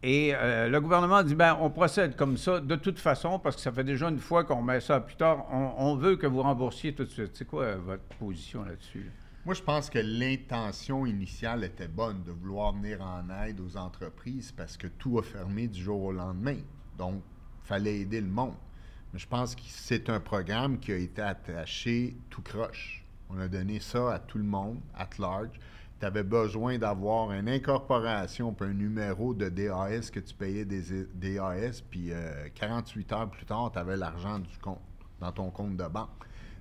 Et 0.00 0.32
euh, 0.32 0.68
le 0.68 0.80
gouvernement 0.80 1.24
dit 1.24 1.34
ben 1.34 1.58
on 1.60 1.70
procède 1.70 2.14
comme 2.14 2.36
ça 2.36 2.60
de 2.60 2.76
toute 2.76 3.00
façon 3.00 3.40
parce 3.40 3.56
que 3.56 3.62
ça 3.62 3.72
fait 3.72 3.82
déjà 3.82 4.08
une 4.08 4.20
fois 4.20 4.44
qu'on 4.44 4.62
met 4.62 4.78
ça 4.78 5.00
plus 5.00 5.16
tard. 5.16 5.46
On, 5.50 5.96
veut 5.96 6.14
que 6.14 6.28
vous 6.28 6.42
remboursiez 6.42 6.94
tout 6.94 7.04
de 7.04 7.10
suite. 7.10 7.32
C'est 7.34 7.48
quoi 7.48 7.64
euh, 7.64 7.78
votre 7.84 8.04
position 8.20 8.62
là-dessus? 8.62 9.10
Moi, 9.44 9.54
je 9.54 9.62
pense 9.62 9.90
que 9.90 9.98
l'intention 9.98 11.04
initiale 11.04 11.64
était 11.64 11.88
bonne 11.88 12.22
de 12.22 12.30
vouloir 12.30 12.74
venir 12.74 13.00
en 13.02 13.24
aide 13.44 13.58
aux 13.60 13.76
entreprises 13.76 14.52
parce 14.52 14.76
que 14.76 14.86
tout 14.86 15.18
a 15.18 15.22
fermé 15.22 15.66
du 15.66 15.82
jour 15.82 16.00
au 16.00 16.12
lendemain. 16.12 16.58
Donc, 16.98 17.22
il 17.64 17.66
fallait 17.66 18.00
aider 18.00 18.20
le 18.20 18.28
monde. 18.28 18.54
Mais 19.12 19.18
je 19.18 19.26
pense 19.26 19.54
que 19.54 19.62
c'est 19.66 20.10
un 20.10 20.20
programme 20.20 20.78
qui 20.78 20.92
a 20.92 20.96
été 20.96 21.22
attaché 21.22 22.16
tout 22.28 22.42
croche. 22.42 23.04
On 23.30 23.38
a 23.38 23.48
donné 23.48 23.80
ça 23.80 24.14
à 24.14 24.18
tout 24.18 24.38
le 24.38 24.44
monde, 24.44 24.80
at 24.94 25.10
large. 25.18 25.58
Tu 26.00 26.06
avais 26.06 26.22
besoin 26.22 26.78
d'avoir 26.78 27.32
une 27.32 27.48
incorporation 27.48 28.52
puis 28.52 28.68
un 28.68 28.72
numéro 28.72 29.34
de 29.34 29.48
DAS 29.48 30.10
que 30.10 30.20
tu 30.20 30.34
payais 30.34 30.64
des 30.64 31.06
DAS, 31.14 31.82
puis 31.90 32.12
48 32.54 33.12
euh, 33.12 33.16
heures 33.16 33.30
plus 33.30 33.44
tard, 33.44 33.70
tu 33.72 33.78
avais 33.78 33.96
l'argent 33.96 34.40
dans 35.20 35.32
ton 35.32 35.50
compte 35.50 35.76
de 35.76 35.88
banque. 35.88 36.10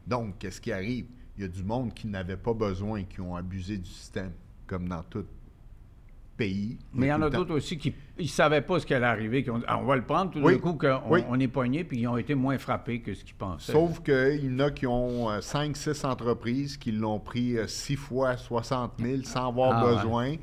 Donc, 0.08 0.40
qu'est-ce 0.40 0.62
qui 0.62 0.72
arrive? 0.72 1.08
Il 1.38 1.42
y 1.42 1.46
a 1.46 1.50
du 1.50 1.64
monde 1.64 1.94
qui 1.94 2.08
n'avait 2.08 2.38
pas 2.38 2.54
besoin, 2.54 3.04
qui 3.04 3.22
ont 3.22 3.36
abusé 3.36 3.78
du 3.78 3.90
système, 3.90 4.32
comme 4.66 4.88
dans 4.88 5.04
tout 5.04 5.26
pays. 6.38 6.78
Mais 6.94 7.08
il 7.08 7.10
y 7.10 7.14
en 7.14 7.22
a 7.22 7.30
d'autres 7.30 7.56
aussi 7.56 7.78
qui 7.78 7.94
ne 8.20 8.26
savaient 8.26 8.62
pas 8.62 8.80
ce 8.80 8.86
qui 8.86 8.94
allait 8.94 9.06
arriver, 9.06 9.44
qui 9.44 9.50
ont 9.50 9.58
dit 9.58 9.66
ah, 9.68 9.80
on 9.80 9.86
va 9.86 9.96
le 9.96 10.04
prendre 10.04 10.32
tout 10.32 10.40
d'un 10.40 10.58
coup 10.58 10.74
qu'on 10.74 11.24
on 11.30 11.40
est 11.40 11.48
poigné, 11.48 11.84
puis 11.84 12.00
ils 12.00 12.08
ont 12.08 12.18
été 12.18 12.36
moins 12.36 12.58
frappés 12.58 13.02
que 13.02 13.14
ce 13.14 13.24
qu'ils 13.24 13.36
pensaient. 13.36 13.72
Sauf 13.72 14.02
qu'il 14.02 14.46
y 14.46 14.56
en 14.56 14.60
a 14.60 14.72
qui 14.72 14.88
ont 14.88 15.30
5-6 15.30 16.06
euh, 16.06 16.10
entreprises 16.10 16.78
qui 16.78 16.92
l'ont 16.92 17.20
pris 17.20 17.58
6 17.66 17.94
euh, 17.94 17.98
fois 17.98 18.38
60 18.38 18.94
000 19.02 19.24
sans 19.24 19.50
avoir 19.50 19.72
ah, 19.74 19.96
besoin. 19.96 20.36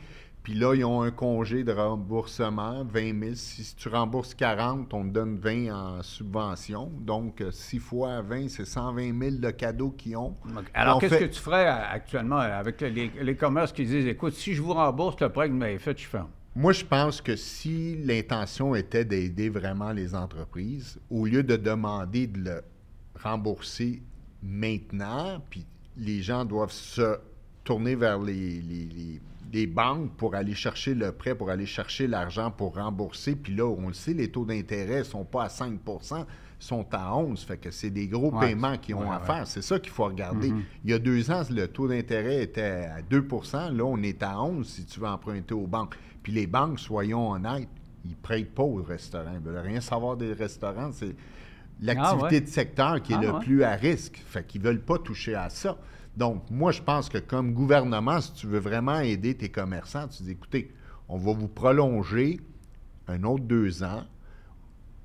Puis 0.45 0.53
là, 0.53 0.75
ils 0.75 0.85
ont 0.85 1.01
un 1.01 1.11
congé 1.11 1.65
de 1.65 1.73
remboursement, 1.73 2.85
20 2.85 3.19
000. 3.19 3.35
Si 3.35 3.75
tu 3.75 3.89
rembourses 3.89 4.35
40, 4.35 4.93
on 4.93 5.05
te 5.05 5.09
donne 5.09 5.39
20 5.39 5.75
en 5.75 6.03
subvention. 6.03 6.93
Donc, 7.01 7.43
6 7.51 7.77
euh, 7.77 7.81
fois 7.81 8.21
20, 8.21 8.51
c'est 8.51 8.67
120 8.67 9.19
000 9.19 9.37
de 9.37 9.51
cadeaux 9.51 9.91
qu'ils 9.91 10.19
ont. 10.19 10.37
Alors, 10.75 11.01
qu'est-ce 11.01 11.17
que 11.17 11.25
tu 11.25 11.41
ferais 11.41 11.67
euh, 11.67 11.91
actuellement 11.91 12.37
avec 12.37 12.83
les, 12.83 13.37
commerces 13.37 13.73
qui 13.73 13.87
disent, 13.87 14.07
écoute, 14.07 14.35
si 14.35 14.53
je 14.53 14.61
vous 14.61 14.75
rembourse 14.75 15.19
le 15.19 15.31
prêt 15.31 15.47
que 15.49 15.53
vous 15.53 15.59
m'avez 15.59 15.79
fait, 15.79 15.99
je 15.99 16.07
ferme? 16.07 16.29
Moi, 16.55 16.73
je 16.73 16.85
pense 16.85 17.23
que 17.23 17.37
si 17.37 17.97
l'intention 18.05 18.75
était 18.75 19.07
d'aider 19.07 19.49
vraiment 19.49 19.93
les 19.93 20.15
entreprises, 20.15 21.01
au 21.09 21.25
lieu 21.25 21.43
de 21.43 21.57
demander 21.57 22.27
de 22.27 22.39
le 22.41 22.63
rembourser 23.19 24.03
maintenant, 24.43 25.43
puis 25.49 25.65
les 25.97 26.21
gens 26.21 26.45
doivent 26.45 26.71
se 26.71 27.19
tourner 27.65 27.97
vers 27.97 28.19
les 28.19 28.61
des 29.55 29.69
banques 29.69 30.11
pour 30.17 30.35
aller 30.35 30.55
chercher 30.55 30.95
le 30.95 31.13
prêt, 31.13 31.37
pour 31.37 31.49
aller 31.49 31.65
chercher 31.65 32.09
l'argent 32.09 32.51
pour 32.51 32.75
rembourser. 32.75 33.37
Puis 33.37 33.55
là, 33.55 33.65
on 33.65 33.87
le 33.87 33.95
sait, 33.95 34.13
les 34.13 34.29
taux 34.29 34.45
d'intérêt 34.45 34.99
ne 34.99 35.05
sont 35.05 35.25
pas 35.25 35.45
à 35.45 35.47
5% 35.47 36.27
sont 36.59 36.87
à 36.93 37.17
11. 37.17 37.41
Fait 37.45 37.59
que 37.59 37.71
c'est 37.71 37.91
des 37.91 38.09
gros 38.09 38.33
paiements 38.33 38.77
qui 38.79 38.95
ont 38.95 39.13
à 39.13 39.21
faire. 39.21 39.47
C'est 39.47 39.63
ça 39.63 39.79
qu'il 39.79 39.93
faut 39.93 40.07
regarder. 40.07 40.51
Mm-hmm. 40.51 40.63
Il 40.85 40.91
y 40.91 40.93
a 40.93 40.99
deux 40.99 41.31
ans, 41.31 41.43
le 41.51 41.69
taux 41.69 41.87
d'intérêt 41.87 42.43
était 42.43 42.89
à 42.91 43.01
2% 43.03 43.77
Là, 43.77 43.85
on 43.85 44.03
est 44.03 44.23
à 44.25 44.43
11 44.43 44.67
si 44.67 44.85
tu 44.87 44.99
veux 44.99 45.07
emprunter 45.07 45.55
aux 45.55 45.69
banques. 45.69 45.95
Puis 46.25 46.33
les 46.33 46.49
banques, 46.49 46.81
soyons 46.81 47.31
honnêtes, 47.31 47.69
ils 48.05 48.11
ne 48.11 48.17
prêtent 48.17 48.55
pas 48.55 48.65
aux 48.65 48.83
restaurants. 48.83 49.35
Ils 49.35 49.45
ne 49.45 49.53
veulent 49.53 49.67
rien 49.67 49.81
savoir 49.81 50.17
des 50.17 50.33
restaurants. 50.33 50.91
C'est 50.91 51.15
l'activité 51.81 52.37
ah 52.39 52.41
de 52.41 52.49
secteur 52.49 53.03
qui 53.03 53.13
est 53.13 53.17
ah 53.17 53.33
le 53.35 53.39
plus 53.39 53.63
à 53.63 53.75
risque. 53.77 54.21
Fait 54.27 54.45
qu'ils 54.45 54.63
ne 54.63 54.67
veulent 54.67 54.83
pas 54.83 54.99
toucher 54.99 55.37
à 55.37 55.49
ça. 55.49 55.79
Donc, 56.17 56.49
moi, 56.51 56.71
je 56.73 56.81
pense 56.81 57.09
que 57.09 57.19
comme 57.19 57.53
gouvernement, 57.53 58.21
si 58.21 58.33
tu 58.35 58.47
veux 58.47 58.61
vraiment 58.61 59.01
aider 59.01 59.35
tes 59.35 59.49
commerçants, 59.49 60.07
tu 60.09 60.23
dis, 60.23 60.31
écoutez, 60.33 60.73
on 61.09 61.19
va 61.19 61.33
vous 61.33 61.49
prolonger 61.49 62.41
un 63.09 63.23
autre 63.25 63.45
deux 63.45 63.83
ans. 63.83 64.05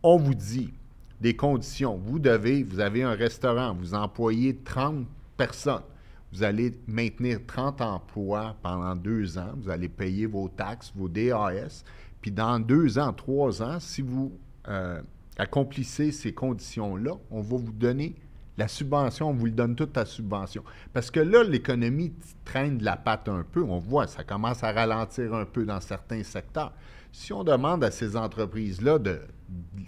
On 0.04 0.18
vous 0.18 0.36
dit 0.36 0.74
des 1.20 1.36
conditions. 1.36 1.98
Vous 1.98 2.20
devez, 2.20 2.64
vous 2.64 2.80
avez 2.80 3.04
un 3.04 3.14
restaurant, 3.14 3.74
vous 3.74 3.94
employez 3.94 4.56
30 4.56 5.06
personnes. 5.36 5.84
Vous 6.32 6.44
allez 6.44 6.80
maintenir 6.88 7.40
30 7.46 7.82
emplois 7.82 8.56
pendant 8.62 8.96
deux 8.96 9.38
ans. 9.38 9.52
Vous 9.58 9.70
allez 9.70 9.90
payer 9.90 10.28
vos 10.28 10.48
taxes, 10.48 10.94
vos 10.96 11.10
DAS. 11.10 11.84
Puis 12.22 12.32
dans 12.32 12.60
deux 12.60 13.00
ans, 13.00 13.14
trois 13.14 13.62
ans, 13.64 13.80
si 13.80 14.02
vous 14.02 14.32
euh, 14.68 15.02
accomplissez 15.38 16.12
ces 16.12 16.34
conditions-là, 16.34 17.14
on 17.32 17.42
va 17.42 17.58
vous 17.58 17.72
donner 17.72 18.16
la 18.60 18.68
subvention, 18.68 19.30
on 19.30 19.34
vous 19.34 19.46
le 19.46 19.52
donne 19.52 19.74
toute 19.74 19.94
ta 19.94 20.06
subvention. 20.06 20.64
Parce 20.94 21.10
que 21.10 21.22
là, 21.22 21.44
l'économie 21.44 22.14
traîne 22.44 22.78
de 22.78 22.84
la 22.84 22.98
patte 22.98 23.30
un 23.30 23.44
peu. 23.50 23.64
On 23.64 23.80
voit, 23.80 24.06
ça 24.06 24.24
commence 24.24 24.64
à 24.64 24.74
ralentir 24.74 25.34
un 25.34 25.46
peu 25.46 25.66
dans 25.66 25.80
certains 25.80 26.24
secteurs. 26.24 26.74
Si 27.12 27.32
on 27.32 27.44
demande 27.44 27.84
à 27.84 27.90
ces 27.90 28.16
entreprises-là 28.16 29.00
de. 29.00 29.22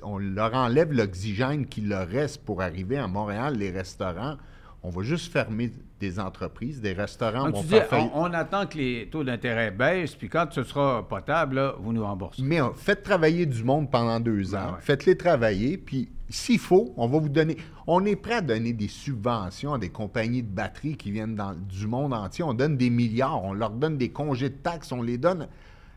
On 0.02 0.18
leur 0.18 0.56
enlève 0.56 0.92
l'oxygène 0.92 1.68
qui 1.68 1.82
leur 1.82 2.08
reste 2.08 2.44
pour 2.44 2.62
arriver 2.62 2.98
à 2.98 3.08
Montréal, 3.08 3.58
les 3.58 3.70
restaurants, 3.70 4.38
on 4.84 4.90
va 4.90 5.04
juste 5.04 5.32
fermer 5.32 5.72
des 6.00 6.20
entreprises, 6.20 6.82
des 6.82 6.94
restaurants 6.94 7.52
vont 7.52 7.62
faire 7.62 7.88
on, 8.16 8.34
attend 8.34 8.66
que 8.66 8.78
les 8.78 9.08
taux 9.12 9.24
d'intérêt 9.24 9.70
baissent, 9.70 10.16
puis 10.16 10.30
quand 10.30 10.48
ce 10.52 10.64
sera 10.64 11.08
potable, 11.08 11.74
vous 11.80 11.94
nous 11.94 12.04
remboursez. 12.04 12.42
Mais 12.42 12.60
faites 12.76 13.04
travailler 13.04 13.46
du 13.46 13.64
monde 13.64 13.92
pendant 13.92 14.20
deux 14.20 14.56
ans, 14.56 14.78
faites-les 14.80 15.16
travailler, 15.16 15.78
puis 15.78 16.10
s'il 16.30 16.60
faut, 16.60 16.94
on 16.98 17.08
va 17.08 17.20
vous 17.20 17.30
donner. 17.30 17.58
On 17.86 18.06
est 18.06 18.16
prêt 18.16 18.36
à 18.36 18.42
donner 18.42 18.74
des 18.74 18.88
subventions 18.88 19.74
à 19.74 19.78
des 19.78 19.90
compagnies 19.90 20.42
de 20.42 20.50
batterie 20.50 20.96
qui 20.96 21.12
viennent 21.12 21.36
dans, 21.36 21.54
du 21.54 21.88
monde 21.88 22.14
entier. 22.14 22.44
On 22.44 22.54
donne 22.54 22.78
des 22.78 22.90
milliards, 22.90 23.44
on 23.44 23.54
leur 23.54 23.72
donne 23.72 23.98
des 23.98 24.10
congés 24.10 24.50
de 24.50 24.56
taxes, 24.56 24.92
on 24.92 25.02
les 25.02 25.18
donne 25.18 25.48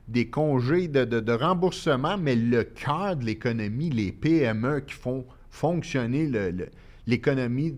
des 0.08 0.28
congés 0.28 0.88
de, 0.88 1.32
remboursement, 1.32 2.18
mais 2.18 2.36
le 2.36 2.64
cœur 2.64 3.16
de 3.16 3.24
l'économie, 3.24 3.90
les 3.90 4.12
PME 4.12 4.80
qui 4.80 4.94
font 4.94 5.24
fonctionner 5.50 6.28
l'économie 7.06 7.76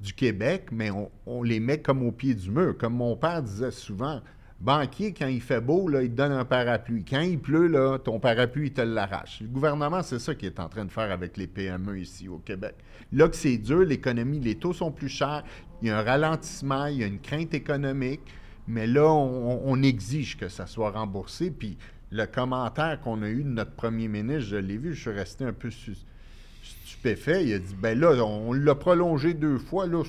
du 0.00 0.12
Québec, 0.14 0.68
mais 0.72 0.90
on, 1.26 1.42
les 1.42 1.60
met 1.60 1.78
comme 1.80 2.02
au 2.06 2.12
pied 2.12 2.34
du 2.34 2.50
mur. 2.50 2.76
Comme 2.78 2.94
mon 2.94 3.16
père 3.16 3.42
disait 3.42 3.70
souvent, 3.70 4.20
Banquier, 4.60 5.14
quand 5.14 5.26
il 5.26 5.40
fait 5.40 5.60
beau, 5.60 5.90
il 6.00 6.14
donne 6.14 6.32
un 6.32 6.44
parapluie. 6.44 7.04
Quand 7.04 7.20
il 7.20 7.38
pleut, 7.38 7.72
ton 8.04 8.20
parapluie, 8.20 8.68
il 8.68 8.72
te 8.72 8.82
l'arrache. 8.82 9.40
Le 9.40 9.48
gouvernement, 9.48 10.02
c'est 10.02 10.18
ça 10.18 10.34
qu'il 10.34 10.48
est 10.48 10.60
en 10.60 10.68
train 10.68 10.84
de 10.84 10.90
faire 10.90 11.10
avec 11.10 11.36
les 11.36 11.46
PME 11.46 11.98
ici 11.98 12.28
au 12.28 12.38
Québec. 12.38 12.74
Là 13.12 13.28
que 13.28 13.36
c'est 13.36 13.56
dur, 13.56 13.80
l'économie, 13.80 14.38
les 14.38 14.56
taux 14.56 14.72
sont 14.74 14.90
plus 14.92 15.08
chers, 15.08 15.44
il 15.80 15.88
y 15.88 15.90
a 15.90 15.98
un 15.98 16.02
ralentissement, 16.02 16.86
il 16.86 16.98
y 16.98 17.04
a 17.04 17.06
une 17.06 17.20
crainte 17.20 17.54
économique, 17.54 18.20
mais 18.68 18.86
là, 18.86 19.06
on, 19.06 19.62
on 19.64 19.82
exige 19.82 20.36
que 20.36 20.48
ça 20.48 20.66
soit 20.66 20.90
remboursé. 20.90 21.50
Puis 21.50 21.78
le 22.10 22.26
commentaire 22.26 23.00
qu'on 23.00 23.22
a 23.22 23.28
eu 23.28 23.42
de 23.42 23.48
notre 23.48 23.72
premier 23.72 24.08
ministre, 24.08 24.50
je 24.50 24.56
l'ai 24.56 24.76
vu, 24.76 24.94
je 24.94 25.00
suis 25.00 25.10
resté 25.10 25.44
un 25.44 25.52
peu 25.54 25.70
su- 25.70 25.96
stupéfait. 27.04 27.44
Il 27.46 27.54
a 27.54 27.58
dit, 27.58 27.74
ben 27.74 27.98
là, 27.98 28.12
on 28.24 28.52
l'a 28.52 28.74
prolongé 28.74 29.34
deux 29.34 29.58
fois, 29.58 29.86
là, 29.86 30.02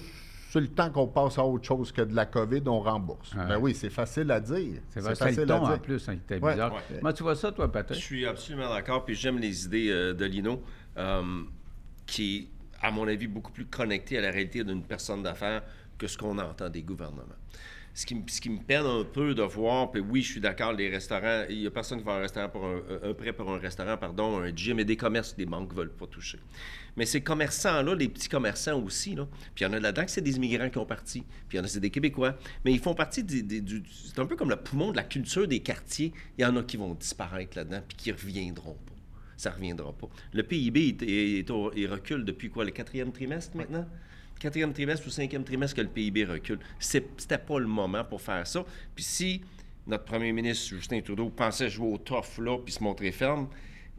c'est 0.49 0.59
le 0.59 0.67
temps 0.67 0.89
qu'on 0.89 1.07
passe 1.07 1.37
à 1.37 1.45
autre 1.45 1.63
chose 1.65 1.91
que 1.91 2.01
de 2.01 2.13
la 2.13 2.25
COVID, 2.25 2.61
on 2.67 2.81
rembourse. 2.81 3.33
Ouais. 3.35 3.47
Ben 3.47 3.57
oui, 3.57 3.73
c'est 3.73 3.89
facile 3.89 4.29
à 4.31 4.39
dire. 4.41 4.81
C'est 4.89 4.99
vrai, 4.99 5.15
c'est 5.15 5.31
le 5.35 5.45
ton 5.45 5.65
en 5.65 5.77
plus, 5.77 6.07
hein, 6.09 6.13
était 6.13 6.39
Ouais. 6.43 6.51
bizarre. 6.51 6.73
Ouais. 6.73 6.97
Comment 6.99 7.13
tu 7.13 7.23
vois 7.23 7.35
ça, 7.35 7.51
toi, 7.51 7.65
Je 7.67 7.71
Patrick? 7.71 8.01
suis 8.01 8.25
absolument 8.25 8.69
d'accord, 8.69 9.05
puis 9.05 9.15
j'aime 9.15 9.39
les 9.39 9.65
idées 9.65 9.89
euh, 9.89 10.13
de 10.13 10.25
Lino, 10.25 10.61
euh, 10.97 11.23
qui 12.05 12.37
est, 12.37 12.85
à 12.85 12.91
mon 12.91 13.07
avis, 13.07 13.27
beaucoup 13.27 13.51
plus 13.53 13.65
connecté 13.65 14.17
à 14.17 14.21
la 14.21 14.31
réalité 14.31 14.63
d'une 14.63 14.83
personne 14.83 15.23
d'affaires 15.23 15.63
que 15.97 16.07
ce 16.07 16.17
qu'on 16.17 16.37
entend 16.37 16.67
des 16.69 16.81
gouvernements. 16.81 17.23
Ce 17.93 18.05
qui, 18.05 18.15
me- 18.15 18.63
peine 18.63 18.85
un 18.85 19.03
peu 19.03 19.33
de 19.35 19.41
voir, 19.43 19.91
puis 19.91 20.01
oui, 20.01 20.21
je 20.21 20.31
suis 20.31 20.39
d'accord, 20.41 20.71
les 20.71 20.89
restaurants, 20.89 21.43
il 21.49 21.59
n'y 21.59 21.67
a 21.67 21.71
personne 21.71 21.99
qui 21.99 22.05
va 22.05 22.13
un 22.13 22.19
restaurant 22.19 22.47
pour 22.47 22.65
un, 22.65 23.13
prêt 23.13 23.33
pour 23.33 23.51
un 23.51 23.57
restaurant, 23.57 23.97
pardon, 23.97 24.37
un 24.39 24.55
gym 24.55 24.79
et 24.79 24.85
des 24.85 24.95
commerces 24.95 25.35
les 25.37 25.45
banques 25.45 25.71
ne 25.71 25.75
veulent 25.77 25.91
pas 25.93 26.07
toucher. 26.07 26.39
Mais 26.95 27.05
ces 27.05 27.21
commerçants-là, 27.21 27.93
les 27.95 28.07
petits 28.07 28.29
commerçants 28.29 28.79
aussi, 28.81 29.15
là, 29.15 29.27
puis 29.55 29.65
il 29.65 29.67
y 29.67 29.69
en 29.69 29.73
a 29.73 29.79
là-dedans 29.79 30.05
que 30.05 30.11
c'est 30.11 30.21
des 30.21 30.37
immigrants 30.37 30.69
qui 30.69 30.77
ont 30.77 30.85
parti, 30.85 31.21
puis 31.49 31.57
il 31.57 31.59
y 31.59 31.61
en 31.61 31.65
a 31.65 31.67
c'est 31.67 31.79
des 31.81 31.89
Québécois, 31.89 32.37
mais 32.63 32.71
ils 32.71 32.79
font 32.79 32.93
partie 32.93 33.23
des- 33.23 33.43
des- 33.43 33.61
du... 33.61 33.83
C'est 34.05 34.19
un 34.19 34.25
peu 34.25 34.35
comme 34.37 34.49
le 34.49 34.55
poumon 34.57 34.91
de 34.91 34.95
la 34.97 35.03
culture 35.03 35.47
des 35.47 35.59
quartiers. 35.59 36.13
Il 36.37 36.41
y 36.43 36.45
en 36.45 36.55
a 36.55 36.63
qui 36.63 36.77
vont 36.77 36.93
disparaître 36.93 37.57
là-dedans, 37.57 37.81
puis 37.87 37.97
qui 37.97 38.09
ne 38.09 38.15
reviendront 38.15 38.73
pas. 38.85 38.93
Ça 39.35 39.49
ne 39.49 39.55
reviendra 39.55 39.91
pas. 39.91 40.07
Le 40.33 40.43
PIB, 40.43 40.97
il 41.01 41.87
recule 41.87 42.23
depuis 42.23 42.49
quoi, 42.49 42.63
le 42.63 42.71
quatrième 42.71 43.11
trimestre 43.11 43.57
maintenant? 43.57 43.85
Quatrième 44.41 44.73
trimestre 44.73 45.05
ou 45.05 45.11
cinquième 45.11 45.43
trimestre 45.43 45.75
que 45.75 45.81
le 45.81 45.87
PIB 45.87 46.25
recule. 46.25 46.57
C'était 46.79 47.37
pas 47.37 47.59
le 47.59 47.67
moment 47.67 48.03
pour 48.03 48.19
faire 48.19 48.47
ça. 48.47 48.65
Puis 48.95 49.03
si 49.03 49.41
notre 49.85 50.03
premier 50.03 50.31
ministre, 50.31 50.69
Justin 50.69 50.99
Trudeau, 51.01 51.29
pensait 51.29 51.69
jouer 51.69 51.93
au 51.93 51.99
tough 51.99 52.39
là, 52.39 52.57
puis 52.57 52.73
se 52.73 52.83
montrer 52.83 53.11
ferme, 53.11 53.47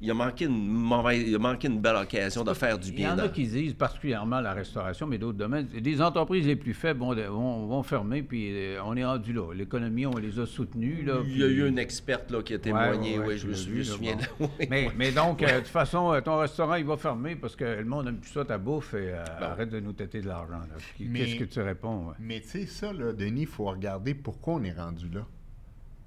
il 0.02 0.10
a 0.10 0.14
manqué 0.14 0.46
une 0.46 0.66
mauvaise, 0.66 1.22
il 1.28 1.34
a 1.34 1.38
manqué 1.38 1.68
une 1.68 1.80
belle 1.80 1.94
occasion 1.94 2.42
de 2.42 2.52
faire 2.54 2.76
du 2.78 2.88
Il 2.88 2.94
y 2.94 2.96
bien. 2.96 3.14
en 3.14 3.18
a 3.20 3.28
qui 3.28 3.46
disent, 3.46 3.74
particulièrement 3.74 4.40
la 4.40 4.52
restauration, 4.52 5.06
mais 5.06 5.16
d'autres 5.16 5.38
domaines, 5.38 5.68
les 5.72 6.02
entreprises 6.02 6.44
les 6.46 6.56
plus 6.56 6.74
faibles 6.74 6.98
vont, 7.00 7.14
vont, 7.14 7.66
vont 7.68 7.82
fermer, 7.84 8.22
puis 8.22 8.48
euh, 8.52 8.80
on 8.84 8.96
est 8.96 9.04
rendu 9.04 9.32
là. 9.32 9.52
L'économie, 9.54 10.04
on 10.06 10.16
les 10.16 10.38
a 10.40 10.44
soutenues. 10.46 11.04
Là, 11.04 11.20
Il 11.24 11.38
y 11.38 11.42
a 11.44 11.46
puis- 11.46 11.54
eu 11.56 11.68
une 11.68 11.78
experte 11.78 12.30
là, 12.32 12.42
qui 12.42 12.54
a 12.54 12.58
témoigné, 12.58 13.12
ouais, 13.12 13.18
oui, 13.20 13.26
ouais, 13.28 13.36
je 13.38 13.46
me 13.46 13.52
vu, 13.54 13.78
là, 13.78 13.84
souviens. 13.84 14.16
bon. 14.40 14.46
de- 14.46 14.50
oui, 14.70 14.88
Mais, 14.96 15.12
donc, 15.12 15.40
euh, 15.42 15.46
de 15.54 15.58
toute 15.60 15.68
façon, 15.68 16.12
euh, 16.12 16.20
ton 16.20 16.36
restaurant, 16.38 16.74
il 16.74 16.84
va 16.84 16.96
fermer 16.96 17.36
parce 17.36 17.54
que 17.54 17.64
le 17.64 17.84
monde 17.84 18.06
n'aime 18.06 18.18
plus 18.18 18.30
ça, 18.32 18.44
ta 18.44 18.58
bouffe, 18.58 18.94
et 18.94 19.12
euh, 19.12 19.24
Ben 19.38 19.46
arrête 19.46 19.70
de 19.70 19.78
nous 19.78 19.92
têter 19.92 20.20
de 20.20 20.26
l'argent. 20.26 20.60
Puis 20.96 21.08
Qu'est-ce 21.14 21.36
que 21.36 21.44
tu 21.44 21.60
réponds? 21.60 22.08
ouais? 22.08 22.14
Mais 22.18 22.40
tu 22.40 22.48
sais, 22.48 22.66
ça, 22.66 22.92
là, 22.92 23.12
Denis, 23.12 23.42
il 23.42 23.46
faut 23.46 23.66
regarder 23.66 24.14
pourquoi 24.14 24.54
on 24.54 24.64
est 24.64 24.72
rendu 24.72 25.08
là. 25.14 25.24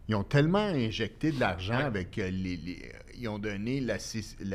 Ils 0.08 0.16
ont 0.16 0.24
tellement 0.24 0.60
injecté 0.60 1.32
de 1.32 1.40
l'argent 1.40 1.78
Ouais. 1.78 1.84
avec 1.84 2.20
euh, 2.20 2.30
les, 2.30 2.58
les- 2.58 2.92
euh, 2.94 2.98
Ils 3.18 3.28
ont 3.30 3.40
donné 3.40 3.80
la, 3.82 3.96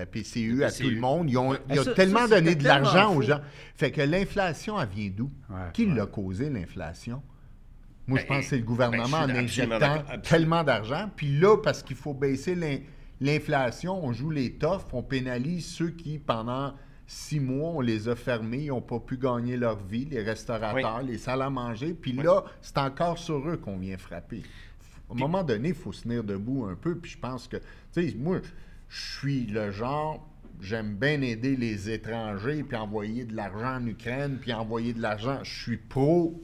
PCU 0.07 0.65
à 0.65 0.71
tout 0.73 0.89
le 0.89 1.01
monde. 1.01 1.31
Ils 1.31 1.39
ont, 1.39 1.55
ils 1.55 1.61
Ah, 1.79 1.81
ont 1.81 1.85
ça- 1.85 1.95
tellement 1.95 2.27
ça, 2.27 2.41
donné 2.41 2.55
de 2.55 2.65
l'argent 2.65 3.15
aux 3.15 3.23
gens. 3.23 3.41
Fait 3.75 3.91
que 3.91 4.01
l'inflation, 4.03 4.81
elle 4.81 4.89
vient 4.89 5.11
d'où? 5.17 5.31
Ouais, 5.49 5.57
Qui 5.73 5.87
ouais. 5.87 5.95
l'a 5.95 6.07
causé, 6.07 6.51
l'inflation? 6.51 7.23
Moi, 8.07 8.19
je 8.19 8.25
Ben, 8.25 8.29
pense 8.29 8.45
que 8.45 8.51
c'est 8.51 8.57
le 8.57 8.63
ben, 8.63 8.67
gouvernement 8.67 9.07
suis 9.07 9.15
en 9.17 9.29
injectant 9.37 10.03
tellement 10.23 10.65
d'argent. 10.65 11.11
Puis 11.15 11.39
là, 11.39 11.57
parce 11.59 11.83
qu'il 11.83 11.97
faut 11.97 12.15
baisser 12.15 12.55
l'in- 12.55 12.79
l'inflation, 13.21 14.05
on 14.05 14.13
joue 14.13 14.31
les 14.31 14.53
toughs, 14.55 14.87
on 14.93 15.03
pénalise 15.03 15.67
ceux 15.67 15.91
qui, 15.91 16.19
pendant 16.19 16.75
six 17.07 17.41
mois, 17.41 17.71
on 17.71 17.81
les 17.81 18.09
a 18.09 18.15
fermés, 18.17 18.65
ils 18.65 18.69
n'ont 18.69 18.81
pas 18.81 18.99
pu 19.01 19.17
gagner 19.17 19.57
leur 19.57 19.77
vie, 19.85 20.05
les 20.07 20.23
restaurateurs, 20.23 21.03
les 21.03 21.19
salles 21.19 21.43
à 21.43 21.51
manger. 21.51 21.93
Puis 21.95 22.13
là, 22.13 22.45
c'est 22.63 22.79
encore 22.79 23.19
sur 23.19 23.49
eux 23.49 23.57
qu'on 23.57 23.77
vient 23.79 23.99
frapper. 23.99 24.43
À 25.11 25.15
un 25.15 25.19
moment 25.19 25.43
donné, 25.43 25.71
il 25.71 25.75
faut 25.75 25.93
se 25.93 26.03
tenir 26.03 26.25
debout 26.25 26.67
un 26.67 26.75
peu. 26.75 26.97
Puis 26.97 27.13
je 27.13 27.19
pense 27.19 27.49
que, 27.49 27.57
tu 27.93 28.11
sais, 28.11 28.15
moi, 28.17 28.41
je 28.89 29.19
suis 29.19 29.47
le 29.47 29.71
genre, 29.73 30.27
j'aime 30.61 30.95
bien 30.97 31.21
aider 31.21 31.57
les 31.57 31.91
étrangers, 31.91 32.63
puis 32.63 32.77
envoyer 32.77 33.25
de 33.25 33.35
l'argent 33.35 33.77
en 33.77 33.87
Ukraine, 33.87 34.39
puis 34.41 34.53
envoyer 34.53 34.93
de 34.93 35.01
l'argent. 35.01 35.41
Je 35.43 35.63
suis 35.63 35.77
pro 35.77 36.41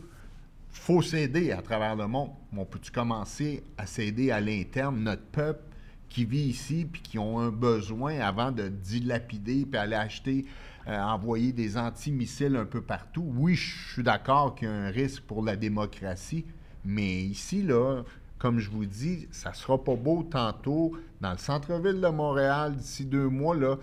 faut 0.76 1.02
s'aider 1.02 1.50
à 1.52 1.62
travers 1.62 1.96
le 1.96 2.07
monde. 2.07 2.31
Mais 2.52 2.61
on 2.61 2.64
peut-tu 2.64 2.92
commencer 2.92 3.62
à 3.76 3.87
s'aider 3.87 4.31
à 4.31 4.40
l'interne, 4.40 4.98
notre 5.00 5.24
peuple 5.24 5.62
qui 6.09 6.24
vit 6.24 6.48
ici 6.48 6.87
puis 6.90 7.02
qui 7.02 7.18
ont 7.18 7.40
un 7.40 7.50
besoin 7.50 8.20
avant 8.20 8.52
de 8.52 8.68
dilapider 8.68 9.66
puis 9.66 9.79
aller 9.79 9.96
acheter, 9.96 10.44
euh, 10.87 10.96
envoyer 10.96 11.52
des 11.52 11.76
antimissiles 11.76 12.57
un 12.57 12.64
peu 12.64 12.81
partout? 12.81 13.24
Oui, 13.37 13.55
je 13.55 13.92
suis 13.94 14.02
d'accord 14.02 14.55
qu'il 14.55 14.68
y 14.68 14.70
a 14.70 14.74
un 14.74 14.90
risque 14.90 15.22
pour 15.22 15.42
la 15.42 15.57
démocratie, 15.57 16.44
mais 16.85 17.22
ici, 17.22 17.62
là, 17.62 18.02
comme 18.38 18.59
je 18.59 18.70
vous 18.70 18.85
dis, 18.87 19.29
ça 19.31 19.53
sera 19.53 19.83
pas 19.83 19.94
beau 19.96 20.22
tantôt 20.22 20.92
dans 21.20 21.33
le 21.33 21.38
centre-ville 21.38 22.01
de 22.01 22.09
Montréal 22.09 22.77
d'ici 22.77 23.05
deux 23.07 23.29
mois, 23.29 23.57
là, 23.57 23.77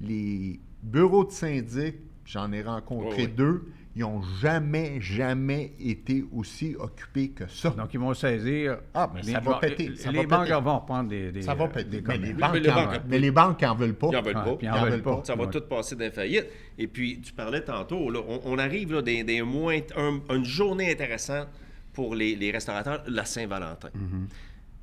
les 0.00 0.60
bureaux 0.82 1.24
de 1.24 1.30
syndic, 1.32 1.96
j'en 2.26 2.52
ai 2.52 2.62
rencontré 2.62 3.26
deux, 3.26 3.64
ils 3.96 4.00
n'ont 4.02 4.22
jamais, 4.40 5.00
jamais 5.00 5.72
été 5.78 6.24
aussi 6.34 6.74
occupés 6.78 7.28
que 7.30 7.46
ça. 7.46 7.70
Donc, 7.70 7.94
ils 7.94 8.00
vont 8.00 8.12
saisir. 8.12 8.78
Ah, 8.92 9.08
mais 9.14 9.22
les- 9.22 9.32
ça 9.32 9.38
va 9.40 9.54
péter, 9.60 9.88
Les, 9.90 9.96
ça 9.96 10.10
les 10.10 10.26
va 10.26 10.38
banques 10.38 10.48
péter. 10.48 10.60
vont 10.60 10.78
reprendre 10.80 11.08
des. 11.10 11.30
des 11.30 11.42
ça 11.42 11.54
va 11.54 11.68
péter. 11.68 12.00
des 12.00 12.02
Mais 12.02 12.18
les, 12.18 12.32
banques, 12.32 12.50
Mais 12.54 12.60
les 12.60 12.70
en- 12.70 12.74
banques- 12.74 13.00
mais 13.06 13.18
les 13.20 13.30
banques 13.30 13.62
en 13.62 13.74
veulent 13.76 13.94
pas. 13.94 14.08
Ils 14.10 14.16
en 14.16 14.22
veulent 14.22 14.34
pas. 14.34 14.56
ils 14.60 14.64
Ils 14.64 14.70
en 14.70 14.74
en 14.74 14.82
veulent 14.82 14.90
veulent 14.94 15.02
pas. 15.02 15.20
Ça 15.24 15.36
va 15.36 15.44
Ouais. 15.44 15.50
tout 15.50 15.60
passer 15.60 15.94
d'un 15.94 16.10
faillite. 16.10 16.46
Et 16.76 16.88
puis, 16.88 17.20
tu 17.20 17.32
parlais 17.32 17.60
tantôt, 17.62 18.10
là, 18.10 18.18
on, 18.28 18.40
on 18.44 18.58
arrive 18.58 18.92
là, 18.94 19.00
des, 19.00 19.22
des 19.22 19.42
moins, 19.42 19.78
un- 19.96 20.20
une 20.34 20.44
journée 20.44 20.90
intéressante 20.90 21.46
pour 21.94 22.14
les, 22.14 22.36
les 22.36 22.50
restaurateurs, 22.50 23.02
la 23.06 23.24
Saint-Valentin. 23.24 23.88
Mm-hmm. 23.88 24.26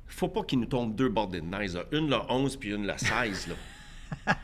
faut 0.08 0.28
pas 0.28 0.42
qu'ils 0.42 0.58
nous 0.58 0.66
tombent 0.66 0.94
deux 0.96 1.08
bordées 1.08 1.40
de 1.40 1.50
là. 1.50 1.84
Une 1.92 2.08
le 2.10 2.16
11 2.28 2.56
puis 2.56 2.70
une 2.74 2.86
le 2.86 2.94
16. 2.96 3.48
Là. 3.48 3.54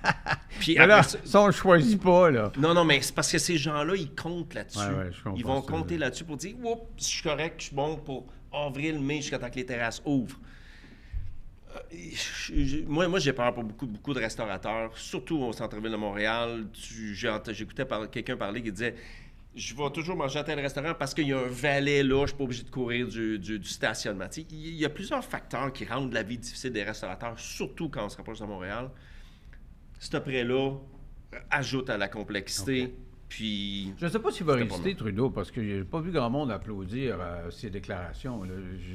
puis 0.61 0.76
Mais 0.78 0.87
là, 0.87 0.98
après 0.98 1.18
ça- 1.24 1.40
on 1.42 1.46
ne 1.48 1.52
choisit 1.52 2.00
pas, 2.00 2.31
là. 2.31 2.52
non, 2.59 2.72
non, 2.74 2.85
mais 2.85 3.00
c'est 3.02 3.14
parce 3.14 3.31
que 3.31 3.38
ces 3.38 3.57
gens-là, 3.59 3.94
ils 3.96 4.14
comptent 4.14 4.54
là-dessus. 4.54 4.78
Ouais, 4.78 4.94
ouais, 5.11 5.33
ils 5.37 5.44
vont 5.44 5.61
compter 5.62 5.98
là-dessus 5.98 6.24
pour 6.24 6.37
dire 6.37 6.54
Oups, 6.64 6.83
je 6.98 7.04
suis 7.04 7.22
correct, 7.22 7.54
je 7.59 7.64
suis 7.66 7.74
bon 7.76 7.96
pour 7.96 8.26
avril, 8.52 8.98
mai, 8.98 9.16
jusqu'à 9.16 9.38
temps 9.38 9.50
que 9.50 9.57
les 9.57 9.66
terrasses 9.66 10.00
ouvrent. 10.07 10.38
Euh, 11.74 11.78
je- 11.92 12.64
je- 12.64 12.85
moi, 12.87 13.07
moi 13.09 13.18
j'ai 13.18 13.35
peur 13.35 13.52
pour 13.52 13.62
beaucoup, 13.62 13.87
beaucoup 13.87 14.14
de 14.14 14.20
restaurateurs, 14.20 14.96
surtout 14.96 15.37
au 15.38 15.52
centre-ville 15.52 15.90
de 15.92 15.96
Montréal. 15.96 16.66
J'écoutais 16.72 17.85
par- 17.85 18.09
quelqu'un 18.11 18.37
parler 18.38 18.62
qui 18.62 18.72
disait 18.72 18.94
Je 19.59 19.75
vais 19.75 19.90
toujours 19.90 20.14
manger 20.14 20.38
à 20.38 20.44
tel 20.44 20.61
restaurant 20.61 20.94
parce 20.94 21.12
qu'il 21.12 21.27
y 21.27 21.33
a 21.33 21.38
un 21.38 21.49
valet 21.49 22.05
là, 22.05 22.23
je 22.23 22.29
suis 22.29 22.37
pas 22.37 22.44
obligé 22.44 22.62
de 22.62 22.71
courir 22.71 23.09
du, 23.09 23.64
stationnement. 23.64 24.29
Il 24.37 24.75
y 24.75 24.85
a 24.85 24.88
plusieurs 24.88 25.25
facteurs 25.25 25.73
qui 25.73 25.85
rendent 25.85 26.12
la 26.12 26.23
vie 26.23 26.38
difficile 26.38 26.73
des 26.73 26.85
restaurateurs, 26.85 27.37
surtout 27.40 27.88
quand 27.88 28.07
on 28.07 28.09
se 28.09 28.16
rapproche 28.16 28.38
de 28.38 28.44
Montréal. 28.44 28.88
Ce 29.99 30.16
prêt-là 30.16 30.77
ajoute 31.51 31.90
à 31.90 31.99
la 31.99 32.07
complexité. 32.07 32.94
Puis. 33.29 33.93
Je 33.99 34.07
ne 34.07 34.11
sais 34.11 34.19
pas 34.19 34.31
s'il 34.31 34.47
va 34.47 34.55
résister. 34.55 34.95
Trudeau, 34.95 35.31
parce 35.31 35.51
que 35.51 35.62
j'ai 35.62 35.85
pas 35.85 36.01
vu 36.01 36.11
grand 36.11 36.31
monde 36.31 36.51
applaudir 36.51 37.17
euh, 37.21 37.51
ses 37.51 37.69
déclarations. 37.71 38.43
là. 38.43 38.51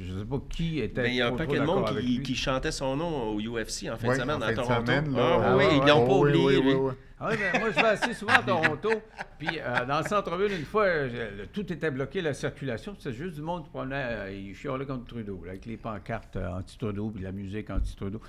Je 0.06 0.12
ne 0.12 0.18
sais 0.20 0.24
pas 0.24 0.40
qui 0.50 0.80
était. 0.80 1.02
Ben, 1.02 1.08
il 1.12 1.16
y 1.16 1.20
a 1.22 1.28
un 1.28 1.32
paquet 1.32 1.58
de 1.60 1.64
monde 1.64 1.86
qui, 2.22 2.34
chantait 2.34 2.72
son 2.72 2.96
nom 2.96 3.28
au 3.34 3.40
UFC 3.40 3.88
en 3.90 3.96
fin 3.96 4.08
Ouais, 4.08 4.16
de 4.16 4.20
semaine 4.22 4.36
en 4.36 4.40
à 4.42 4.46
fin 4.46 4.50
de 4.52 4.56
Toronto. 4.56 4.86
semaine, 4.86 5.14
là, 5.14 5.40
ah, 5.42 5.56
oui, 5.56 5.64
ouais, 5.64 5.76
ils 5.76 5.88
l'ont 5.88 6.00
ouais. 6.02 6.06
pas 6.06 6.12
oui, 6.14 6.30
oublié, 6.30 6.58
oui, 6.58 6.62
oui, 6.66 6.74
oui. 6.74 6.92
Ah 7.20 7.28
oui, 7.30 7.36
ben, 7.38 7.60
moi, 7.60 7.70
je 7.70 7.76
vais 7.76 7.86
assez 7.88 8.12
souvent 8.12 8.32
à 8.32 8.42
Toronto. 8.42 8.90
Puis 9.38 9.48
euh, 9.60 9.86
dans 9.86 9.98
le 10.00 10.04
centre-ville, 10.04 10.58
une 10.58 10.64
fois, 10.64 10.82
euh, 10.82 11.30
le- 11.38 11.46
tout 11.46 11.72
était 11.72 11.90
bloqué, 11.92 12.20
la 12.20 12.34
circulation. 12.34 12.96
C'était 12.98 13.14
juste 13.16 13.36
du 13.36 13.42
monde 13.42 13.62
qui 13.64 13.70
prenait. 13.70 13.94
euh, 14.04 14.32
il 14.32 14.54
chialait 14.54 14.84
contre 14.84 15.04
Trudeau, 15.06 15.40
là, 15.44 15.52
avec 15.52 15.64
les 15.64 15.76
pancartes 15.76 16.36
euh, 16.36 16.58
anti-Trudeau 16.58 17.10
puis 17.14 17.22
la 17.22 17.30
musique 17.32 17.70
anti-Trudeau. 17.70 18.20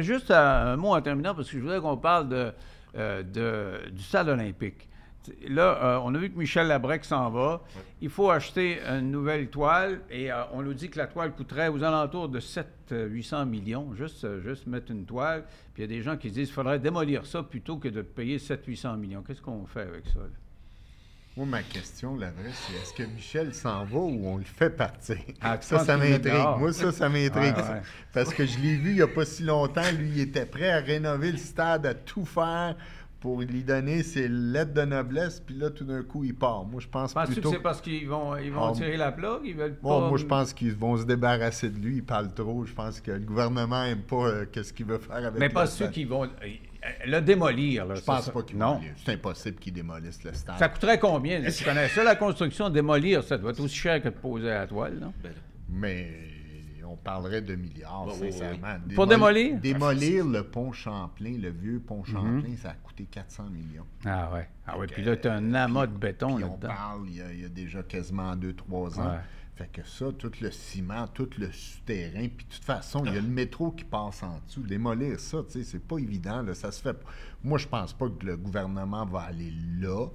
Juste 0.00 0.30
un 0.30 0.76
mot 0.76 0.94
en 0.94 1.00
terminant, 1.00 1.34
parce 1.34 1.48
que 1.50 1.56
je 1.56 1.62
voudrais 1.62 1.80
qu'on 1.80 1.96
parle 1.96 2.28
de, 2.28 2.52
euh, 2.96 3.22
de- 3.22 3.90
du 3.90 4.02
stade 4.02 4.28
olympique. 4.28 4.88
Là, 5.48 5.78
euh, 5.82 6.00
on 6.04 6.14
a 6.14 6.18
vu 6.18 6.30
que 6.30 6.38
Michel 6.38 6.66
Labrec 6.66 7.04
s'en 7.04 7.30
va. 7.30 7.62
Il 8.00 8.10
faut 8.10 8.30
acheter 8.30 8.80
une 8.86 9.10
nouvelle 9.10 9.48
toile 9.48 10.00
et 10.10 10.30
euh, 10.30 10.42
on 10.52 10.62
nous 10.62 10.74
dit 10.74 10.90
que 10.90 10.98
la 10.98 11.06
toile 11.06 11.32
coûterait 11.32 11.68
aux 11.68 11.82
alentours 11.82 12.28
de 12.28 12.40
700-800 12.40 13.46
millions, 13.46 13.94
juste, 13.94 14.24
euh, 14.24 14.40
juste 14.42 14.66
mettre 14.66 14.90
une 14.90 15.04
toile. 15.04 15.44
Puis 15.72 15.82
il 15.82 15.90
y 15.90 15.94
a 15.94 15.96
des 15.96 16.02
gens 16.02 16.16
qui 16.16 16.30
disent 16.30 16.48
qu'il 16.48 16.54
faudrait 16.54 16.78
démolir 16.78 17.26
ça 17.26 17.42
plutôt 17.42 17.78
que 17.78 17.88
de 17.88 18.02
payer 18.02 18.38
700-800 18.38 18.96
millions. 18.96 19.22
Qu'est-ce 19.22 19.42
qu'on 19.42 19.66
fait 19.66 19.82
avec 19.82 20.06
ça? 20.06 20.20
là? 20.20 20.26
Moi, 21.36 21.46
ma 21.46 21.62
question, 21.64 22.14
la 22.16 22.30
vraie, 22.30 22.52
c'est 22.52 22.74
est-ce 22.74 22.92
que 22.94 23.02
Michel 23.02 23.52
s'en 23.52 23.84
va 23.84 23.98
ou 23.98 24.24
on 24.24 24.36
le 24.36 24.44
fait 24.44 24.70
partir? 24.70 25.16
Ah, 25.40 25.58
ça, 25.60 25.80
ça 25.80 25.96
m'intrigue. 25.96 26.32
Moi, 26.58 26.72
ça, 26.72 26.92
ça 26.92 27.08
m'intrigue. 27.08 27.56
Ouais. 27.56 27.82
Parce 28.12 28.32
que 28.32 28.46
je 28.46 28.56
l'ai 28.60 28.76
vu 28.76 28.90
il 28.90 28.96
n'y 28.96 29.02
a 29.02 29.08
pas 29.08 29.24
si 29.24 29.42
longtemps. 29.42 29.82
Lui, 29.98 30.10
il 30.10 30.20
était 30.20 30.46
prêt 30.46 30.70
à 30.70 30.78
rénover 30.78 31.32
le 31.32 31.38
stade, 31.38 31.86
à 31.86 31.94
tout 31.94 32.24
faire 32.24 32.76
pour 33.24 33.40
lui 33.40 33.64
donner 33.64 34.02
ses 34.02 34.28
lettres 34.28 34.74
de 34.74 34.82
noblesse, 34.82 35.40
puis 35.40 35.54
là, 35.54 35.70
tout 35.70 35.84
d'un 35.86 36.02
coup, 36.02 36.24
il 36.24 36.34
part. 36.34 36.66
Moi, 36.66 36.78
je 36.78 36.88
pense 36.88 37.14
Penses-tu 37.14 37.32
plutôt... 37.32 37.48
que 37.52 37.56
c'est 37.56 37.62
parce 37.62 37.80
qu'ils 37.80 38.06
vont, 38.06 38.36
ils 38.36 38.52
vont 38.52 38.66
Ah, 38.66 38.72
tirer 38.72 38.98
la 38.98 39.12
plug? 39.12 39.40
Ils 39.46 39.54
veulent 39.56 39.78
Bon, 39.82 40.02
pas... 40.02 40.08
moi, 40.10 40.18
je 40.18 40.26
pense 40.26 40.52
qu'ils 40.52 40.74
vont 40.74 40.98
se 40.98 41.04
débarrasser 41.04 41.70
de 41.70 41.78
lui. 41.78 41.96
Il 41.96 42.04
parle 42.04 42.34
trop. 42.34 42.66
Je 42.66 42.74
pense 42.74 43.00
que 43.00 43.12
le 43.12 43.20
gouvernement 43.20 43.82
n'aime 43.82 44.02
pas 44.02 44.26
euh, 44.26 44.44
qu'est-ce 44.52 44.74
qu'il 44.74 44.84
veut 44.84 44.98
faire 44.98 45.16
avec 45.16 45.38
Mais 45.40 45.48
le 45.48 45.54
pas 45.54 45.64
ceux 45.66 45.88
qui 45.88 46.04
vont 46.04 46.24
euh, 46.24 46.28
le 47.06 47.20
démolir. 47.20 47.86
Là, 47.86 47.94
Je 47.94 48.02
pense 48.02 48.26
ça. 48.26 48.30
pas 48.30 48.42
qu'ils 48.42 48.58
Non. 48.58 48.78
C'est 49.02 49.12
impossible 49.12 49.56
qu'ils 49.58 49.72
démolissent 49.72 50.22
le 50.22 50.34
stade. 50.34 50.58
Ça 50.58 50.68
coûterait 50.68 50.98
combien? 50.98 51.38
là? 51.38 51.50
Tu 51.50 51.64
connais 51.64 51.88
ça, 51.88 52.04
la 52.04 52.16
construction, 52.16 52.68
démolir, 52.68 53.24
ça 53.24 53.38
doit 53.38 53.52
être 53.52 53.60
aussi 53.60 53.74
cher 53.74 54.02
que 54.02 54.08
de 54.10 54.14
poser 54.14 54.50
à 54.50 54.58
la 54.60 54.66
toile, 54.66 54.98
non? 55.00 55.14
Ben. 55.22 55.32
Mais 55.70 56.08
on 56.84 56.96
parlerait 56.96 57.42
de 57.42 57.54
milliards, 57.54 58.06
Oui, 58.06 58.12
oui, 58.14 58.18
oui. 58.26 58.32
sincèrement. 58.32 58.76
Pour 58.94 59.06
démolir? 59.06 59.58
Démolir 59.60 60.24
le 60.26 60.42
pont 60.44 60.72
Champlain, 60.72 61.36
le 61.38 61.50
vieux 61.50 61.80
pont 61.80 62.00
Mhm. 62.00 62.06
Champlain, 62.06 62.56
ça 62.56 62.70
a 62.70 62.74
coûté 62.74 63.04
400 63.04 63.44
millions. 63.50 63.86
Ah 64.04 64.30
ouais. 64.32 64.48
Ah 64.66 64.78
ouais, 64.78 64.86
puis 64.86 65.02
là, 65.02 65.16
tu 65.16 65.28
as 65.28 65.34
un 65.34 65.54
amas 65.54 65.86
de 65.86 65.96
béton 65.96 66.34
puis 66.36 66.44
on 66.44 66.50
là-dedans. 66.50 66.68
parle, 66.68 67.02
il 67.08 67.16
y, 67.16 67.20
a, 67.22 67.32
il 67.32 67.40
y 67.40 67.44
a 67.44 67.48
déjà 67.48 67.82
quasiment 67.82 68.34
2-3 68.36 68.98
ans. 69.00 69.10
Ouais. 69.10 69.18
Fait 69.56 69.68
que 69.72 69.86
ça, 69.86 70.06
tout 70.18 70.32
le 70.40 70.50
ciment, 70.50 71.06
tout 71.06 71.30
le 71.38 71.52
souterrain, 71.52 72.26
puis 72.28 72.44
de 72.44 72.52
toute 72.54 72.64
façon, 72.64 73.04
il 73.04 73.14
y 73.14 73.16
a 73.18 73.20
le 73.20 73.28
métro 73.28 73.70
qui 73.70 73.84
passe 73.84 74.22
en 74.24 74.40
dessous. 74.44 74.62
Démolir 74.62 75.20
ça, 75.20 75.38
tu 75.46 75.52
sais, 75.52 75.62
c'est 75.62 75.78
pas 75.86 75.98
évident, 75.98 76.42
là, 76.42 76.54
ça 76.54 76.72
se 76.72 76.82
fait. 76.82 76.92
pas. 76.94 77.08
Moi, 77.44 77.58
je 77.58 77.68
pense 77.68 77.92
pas 77.92 78.08
que 78.08 78.26
le 78.26 78.36
gouvernement 78.36 79.06
va 79.06 79.20
aller 79.20 79.52
là. 79.78 80.08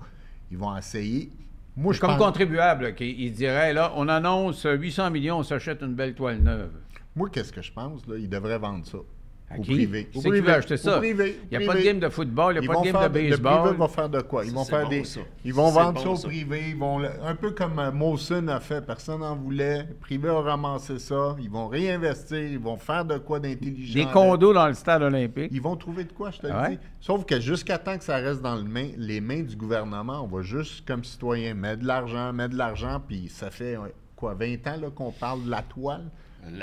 Ils 0.52 0.58
vont 0.58 0.76
essayer. 0.76 1.32
Moi, 1.80 1.94
je 1.94 2.02
Comme 2.02 2.10
pense- 2.18 2.20
contribuable, 2.20 2.94
qui 2.94 3.16
il 3.20 3.32
dirait, 3.32 3.72
là, 3.74 3.94
on 3.96 4.10
annonce 4.10 4.66
800 4.70 5.12
millions, 5.12 5.38
on 5.38 5.44
s'achète 5.44 5.82
une 5.82 5.94
belle 5.96 6.14
toile 6.14 6.40
neuve. 6.40 6.72
Moi, 7.16 7.30
qu'est-ce 7.32 7.54
que 7.54 7.62
je 7.62 7.72
pense, 7.72 8.06
là? 8.06 8.16
Ils 8.18 8.30
devraient 8.30 8.60
vendre 8.60 8.86
ça. 8.86 8.98
À 9.52 9.58
Au 9.58 9.62
privé. 9.64 10.08
Au 10.14 10.20
acheter 10.50 10.76
Au 10.76 10.78
ça? 10.78 10.98
privé. 10.98 11.40
Il 11.52 11.58
n'y 11.58 11.64
a 11.64 11.68
pas 11.68 11.76
de 11.76 11.82
game 11.84 12.00
de 12.00 12.08
football, 12.10 12.54
il 12.56 12.60
n'y 12.60 12.66
Ils 12.66 12.70
a 12.70 12.74
pas 12.74 12.80
de 12.82 12.86
game 12.86 12.94
de 13.02 13.04
Le 13.08 13.10
privé 13.10 13.30
baseball. 13.40 13.76
va 13.78 13.88
faire 13.88 14.10
de 14.10 14.22
quoi? 14.22 14.46
Ils 14.46 14.52
vont 14.52 14.64
faire 14.64 14.84
bon, 14.84 14.90
des. 14.90 15.04
ça. 15.04 15.20
Ils 15.44 15.54
vont 15.56 15.70
vendre 15.72 15.94
bon, 15.94 16.00
ça 16.04 16.10
au 16.10 16.16
ça. 16.18 16.28
privé. 16.28 16.62
Ils 16.70 16.76
vont 16.78 17.02
un 17.04 17.34
peu 17.36 17.50
comme 17.52 17.80
euh, 17.80 17.92
Molson 17.92 18.48
a 18.48 18.60
fait. 18.60 18.86
Personne 18.86 19.22
n'en 19.22 19.36
voulait. 19.36 19.80
Le 19.90 19.96
privé 19.96 20.30
a 20.30 20.40
ramassé 20.40 21.00
ça. 21.00 21.36
Ils 21.42 21.50
vont 21.50 21.68
réinvestir. 21.68 22.38
Ils 22.38 22.60
vont 22.60 22.78
faire 22.78 23.06
de 23.06 23.18
quoi 23.18 23.40
d'intelligent. 23.40 23.94
Des 24.00 24.06
condos 24.12 24.54
dans 24.54 24.68
le 24.68 24.76
stade 24.76 25.02
olympique. 25.02 25.50
Ils 25.52 25.62
vont 25.62 25.76
trouver 25.76 26.04
de 26.04 26.14
quoi, 26.14 26.30
je 26.30 26.40
te 26.40 26.46
le 26.48 26.54
Ouais. 26.54 26.70
dis. 26.72 26.80
Sauf 27.02 27.26
que 27.26 27.40
jusqu'à 27.40 27.80
temps 27.80 27.98
que 27.98 28.04
ça 28.04 28.18
reste 28.18 28.44
dans 28.44 28.56
le 28.56 28.64
main- 28.66 28.92
les 28.98 29.20
mains 29.20 29.42
du 29.42 29.56
gouvernement, 29.56 30.22
on 30.24 30.28
va 30.28 30.44
juste, 30.44 30.88
comme 30.88 31.04
citoyen, 31.04 31.56
mettre 31.56 31.82
de 31.82 31.88
l'argent, 31.88 32.32
mettre 32.34 32.54
de 32.54 32.58
l'argent, 32.60 33.02
puis 33.08 33.30
ça 33.30 33.50
fait, 33.50 33.78
quoi, 34.16 34.36
20 34.36 34.68
ans 34.68 34.92
qu'on 34.94 35.12
parle 35.12 35.44
de 35.46 35.50
la 35.50 35.64
toile, 35.64 36.06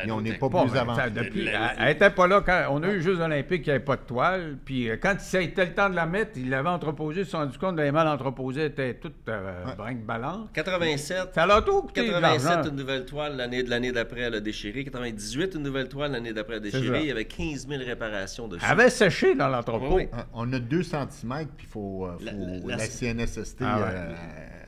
et 0.06 0.10
on 0.10 0.20
n'est 0.20 0.34
pas 0.34 0.48
Bon, 0.48 0.62
plus 0.64 0.72
ben, 0.72 0.80
avancé. 0.80 1.00
ça, 1.02 1.10
depuis, 1.10 1.44
La- 1.44 1.50
elle- 1.52 1.60
la- 1.60 1.74
elle 1.82 1.88
n'était 1.88 2.10
pas 2.10 2.26
là 2.26 2.40
quand 2.44 2.66
on 2.70 2.82
a 2.82 2.88
eu 2.88 2.96
les 2.96 3.02
Jeux 3.02 3.20
olympiques, 3.20 3.62
il 3.66 3.70
n'y 3.70 3.76
avait 3.76 3.84
pas 3.84 3.96
de 3.96 4.02
toile. 4.02 4.56
Puis 4.64 4.88
euh, 4.90 4.96
quand 5.00 5.18
ça 5.20 5.38
a 5.38 5.40
été 5.40 5.64
le 5.64 5.72
temps 5.74 5.88
de 5.90 5.94
la 5.96 6.06
mettre, 6.06 6.32
ils 6.36 6.48
l'avaient 6.50 6.68
entreposée, 6.68 7.20
ils 7.20 7.24
se 7.24 7.30
sont 7.32 7.38
rendu 7.38 7.56
compte 7.58 7.76
que 7.76 7.82
les 7.82 7.92
mal 7.92 8.06
entreposées 8.08 8.66
étaient 8.66 8.94
toutes 8.94 9.28
euh, 9.28 9.64
Ouais. 9.66 9.74
brinque-ballantes. 9.76 10.50
87. 10.52 11.28
Ça 11.34 11.46
leur 11.46 11.56
a 11.58 11.62
tout 11.62 11.82
coûté 11.82 12.02
de 12.02 12.10
87, 12.12 12.48
l'argent. 12.54 12.70
une 12.70 12.76
nouvelle 12.76 13.04
toile. 13.04 13.36
L'année 13.36 13.62
de 13.62 13.70
l'année 13.70 13.92
d'après, 13.92 14.20
elle 14.20 14.34
a 14.34 14.40
déchiré. 14.40 14.84
98, 14.84 15.54
une 15.54 15.62
nouvelle 15.62 15.88
toile. 15.88 16.12
L'année 16.12 16.32
d'après, 16.32 16.54
elle 16.56 16.66
a 16.66 16.70
déchiré. 16.70 17.00
Il 17.00 17.06
y 17.06 17.10
avait 17.10 17.24
15 17.24 17.66
000 17.68 17.82
réparations 17.84 18.48
dessus. 18.48 18.62
Elle 18.64 18.72
avait 18.80 18.90
séché 18.90 19.34
dans 19.34 19.48
l'entrepôt. 19.48 19.96
Oui. 19.96 20.08
Hein, 20.12 20.24
On 20.34 20.52
a 20.52 20.58
2 20.58 20.82
cm, 20.82 21.46
puis 21.56 21.66
il 21.66 21.70
faut, 21.70 22.06
euh, 22.06 22.16
La- 22.20 22.32
faut- 22.32 22.38
la- 22.68 22.76
la, 22.76 22.76
la- 22.76 22.86
CNSST 22.86 23.58
Ah 23.62 23.78
ouais. 23.78 23.84
euh, 23.88 24.14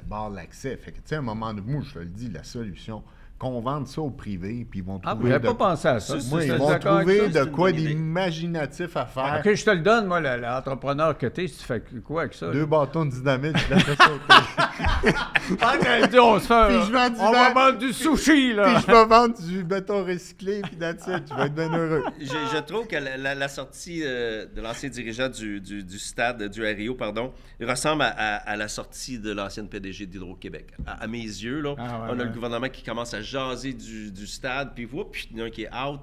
barre 0.06 0.30
l'accès. 0.30 0.76
Fait 0.76 0.90
que, 0.92 0.96
tu 0.96 1.02
sais, 1.06 1.14
à 1.16 1.18
un 1.18 1.22
moment 1.22 1.52
donné, 1.52 1.70
moi, 1.70 1.82
je 1.86 1.94
te 1.94 1.98
le 1.98 2.04
dis, 2.06 2.30
la 2.30 2.44
solution, 2.44 3.02
qu'on 3.38 3.60
vende 3.60 3.86
ça 3.86 4.00
au 4.00 4.10
privé, 4.10 4.66
puis 4.68 4.80
ils 4.80 4.84
vont 4.84 5.00
Ah, 5.04 5.10
vous 5.14 5.20
trouver. 5.20 5.30
n'avez 5.30 5.46
de... 5.48 5.52
pas 5.52 5.70
pensé 5.70 5.86
à 5.88 6.00
ça. 6.00 6.14
Moi, 6.28 6.40
ça, 6.40 6.44
ils 6.46 6.48
ça, 6.50 6.56
vont 6.56 6.78
trouver 6.78 7.30
ça, 7.32 7.44
de 7.44 7.50
quoi 7.50 7.70
d'imaginatif 7.72 8.96
à 8.96 9.06
faire. 9.06 9.24
Ah, 9.26 9.38
OK, 9.44 9.54
je 9.54 9.64
te 9.64 9.70
le 9.70 9.78
donne, 9.80 10.06
moi, 10.06 10.20
le- 10.20 10.40
l'entrepreneur 10.40 11.16
que 11.16 11.26
t'es, 11.26 11.46
si 11.46 11.58
tu 11.58 11.64
fais 11.64 11.82
quoi 12.04 12.22
avec 12.22 12.34
ça? 12.34 12.50
Deux 12.50 12.60
là? 12.60 12.66
bâtons 12.66 13.04
de 13.04 13.10
dynamite, 13.12 13.56
je 13.56 13.74
la 13.74 13.80
fais 13.80 13.96
sauter. 13.96 15.14
Ah, 15.60 15.76
qu'elle 15.80 16.08
dit, 16.08 16.18
on 16.18 16.38
se 16.38 16.46
fait... 16.46 16.66
Puis 16.68 16.86
je 16.88 16.92
vends 16.92 17.10
du 17.10 17.16
on 17.20 17.32
va 17.32 17.52
vin. 17.52 17.54
vendre 17.54 17.78
du 17.78 17.92
sushi, 17.92 18.54
là! 18.54 18.74
Puis 18.74 18.82
je 18.86 18.92
vais 18.92 19.04
vendre 19.06 19.34
du 19.40 19.64
béton 19.64 20.04
recyclé, 20.04 20.60
puis 20.62 20.72
it. 20.80 20.98
Tu 21.26 21.34
vas 21.34 21.46
être 21.46 21.54
bien 21.54 21.72
heureux. 21.72 22.04
Je, 22.20 22.26
je 22.26 22.60
trouve 22.62 22.86
que 22.86 22.96
la, 22.96 23.16
la- 23.16 23.34
la 23.34 23.48
sortie 23.48 24.02
euh, 24.04 24.46
de 24.54 24.60
l'ancien 24.60 24.88
dirigeant 24.88 25.28
du, 25.28 25.60
du- 25.60 25.84
du 25.84 25.98
stade, 25.98 26.42
du 26.48 26.62
RIO, 26.64 26.94
pardon, 26.94 27.32
ressemble 27.62 28.02
à, 28.02 28.08
à- 28.08 28.36
à 28.50 28.56
la 28.56 28.68
sortie 28.68 29.18
de 29.18 29.32
l'ancienne 29.32 29.68
PDG 29.68 30.06
d'Hydro-Québec. 30.06 30.74
À, 30.86 31.04
à 31.04 31.06
mes 31.06 31.18
yeux, 31.22 31.60
là, 31.60 31.74
Ah, 31.78 31.82
ouais, 31.82 31.88
on 32.08 32.12
a 32.12 32.16
ouais. 32.16 32.24
le 32.24 32.30
gouvernement 32.30 32.68
qui 32.68 32.82
commence 32.82 33.14
à 33.14 33.22
jaser 33.28 33.72
du, 33.72 34.10
du 34.10 34.26
stade, 34.26 34.72
puis 34.74 34.86
whoop, 34.86 35.12
puis 35.12 35.28
il 35.30 35.36
y 35.38 35.40
en 35.40 35.44
a 35.44 35.46
un 35.48 35.50
qui 35.50 35.62
est 35.62 35.74
out. 35.74 36.00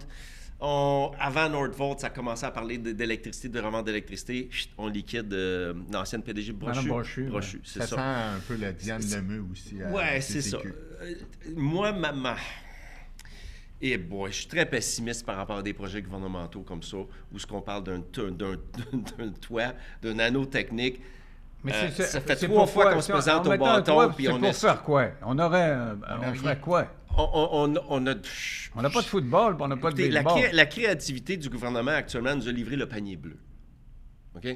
On- 0.59 1.11
avant 1.19 1.49
Nordvolt, 1.49 1.99
ça 1.99 2.09
commençait 2.09 2.45
à 2.45 2.51
parler 2.51 2.77
d'électricité, 2.77 3.49
de 3.49 3.59
revente 3.59 3.85
d'électricité. 3.85 4.49
On 4.77 4.87
liquide 4.87 5.31
euh, 5.33 5.73
l'ancienne 5.91 6.23
PDG 6.23 6.53
Brochu. 6.53 6.75
Madame 6.75 6.87
Brochu, 6.87 7.29
ouais. 7.29 7.41
c'est 7.63 7.79
Ça, 7.81 7.87
ça. 7.87 7.95
sent 7.95 8.01
un 8.01 8.39
peu 8.47 8.55
la 8.55 8.71
Diane 8.71 9.01
Lemeux 9.13 9.43
aussi. 9.51 9.81
à 9.83 9.89
Ouais, 9.91 10.21
c'est 10.21 10.41
ça. 10.41 10.57
Euh, 10.57 11.13
moi, 11.55 11.91
ma. 11.91 12.13
ma... 12.13 12.35
Et 13.81 13.97
boy, 13.97 14.31
je 14.31 14.37
suis 14.37 14.47
très 14.47 14.65
pessimiste 14.65 15.25
par 15.25 15.35
rapport 15.35 15.57
à 15.57 15.61
des 15.61 15.73
projets 15.73 16.01
gouvernementaux 16.01 16.61
comme 16.61 16.81
ça, 16.81 16.97
où 16.97 17.37
ce 17.37 17.45
qu'on 17.45 17.61
parle 17.61 17.83
d'un 17.83 17.99
to- 17.99 18.31
d'un- 18.31 18.55
d'un 19.17 19.29
toit, 19.41 19.73
d'un 20.01 20.13
nanotechnique. 20.13 21.01
Mais 21.63 21.73
Euh, 21.73 21.89
ça 21.91 22.21
fait 22.21 22.35
trois 22.47 22.65
fois 22.67 22.93
qu'on 22.93 23.01
se 23.01 23.11
présente 23.11 23.45
en 23.47 23.53
au 23.53 23.57
bâton, 23.57 24.13
puis 24.15 24.29
on 24.29 24.39
pour 24.39 24.47
est- 24.47 24.53
faire 24.53 24.81
quoi? 24.83 25.07
On 25.23 25.37
aurait... 25.39 25.69
euh, 25.71 25.95
on, 26.23 26.33
ferait 26.35 26.59
quoi? 26.59 26.87
On, 27.17 27.29
on- 27.33 27.73
on- 27.75 27.83
on 27.89 28.07
a. 28.07 28.15
On 28.75 28.81
n'a 28.81 28.89
pas 28.89 29.01
de 29.01 29.05
football, 29.07 29.55
puis 29.55 29.63
on 29.63 29.67
n'a 29.67 29.77
pas 29.77 29.91
de 29.91 30.01
Écoutez, 30.01 30.09
baseball. 30.21 30.41
cré- 30.43 30.51
la 30.51 30.65
créativité 30.65 31.37
du 31.37 31.49
gouvernement 31.49 31.91
actuellement 31.91 32.35
nous 32.35 32.47
a 32.47 32.51
livré 32.51 32.75
le 32.75 32.87
panier 32.87 33.15
bleu. 33.15 33.37
OK? 34.35 34.47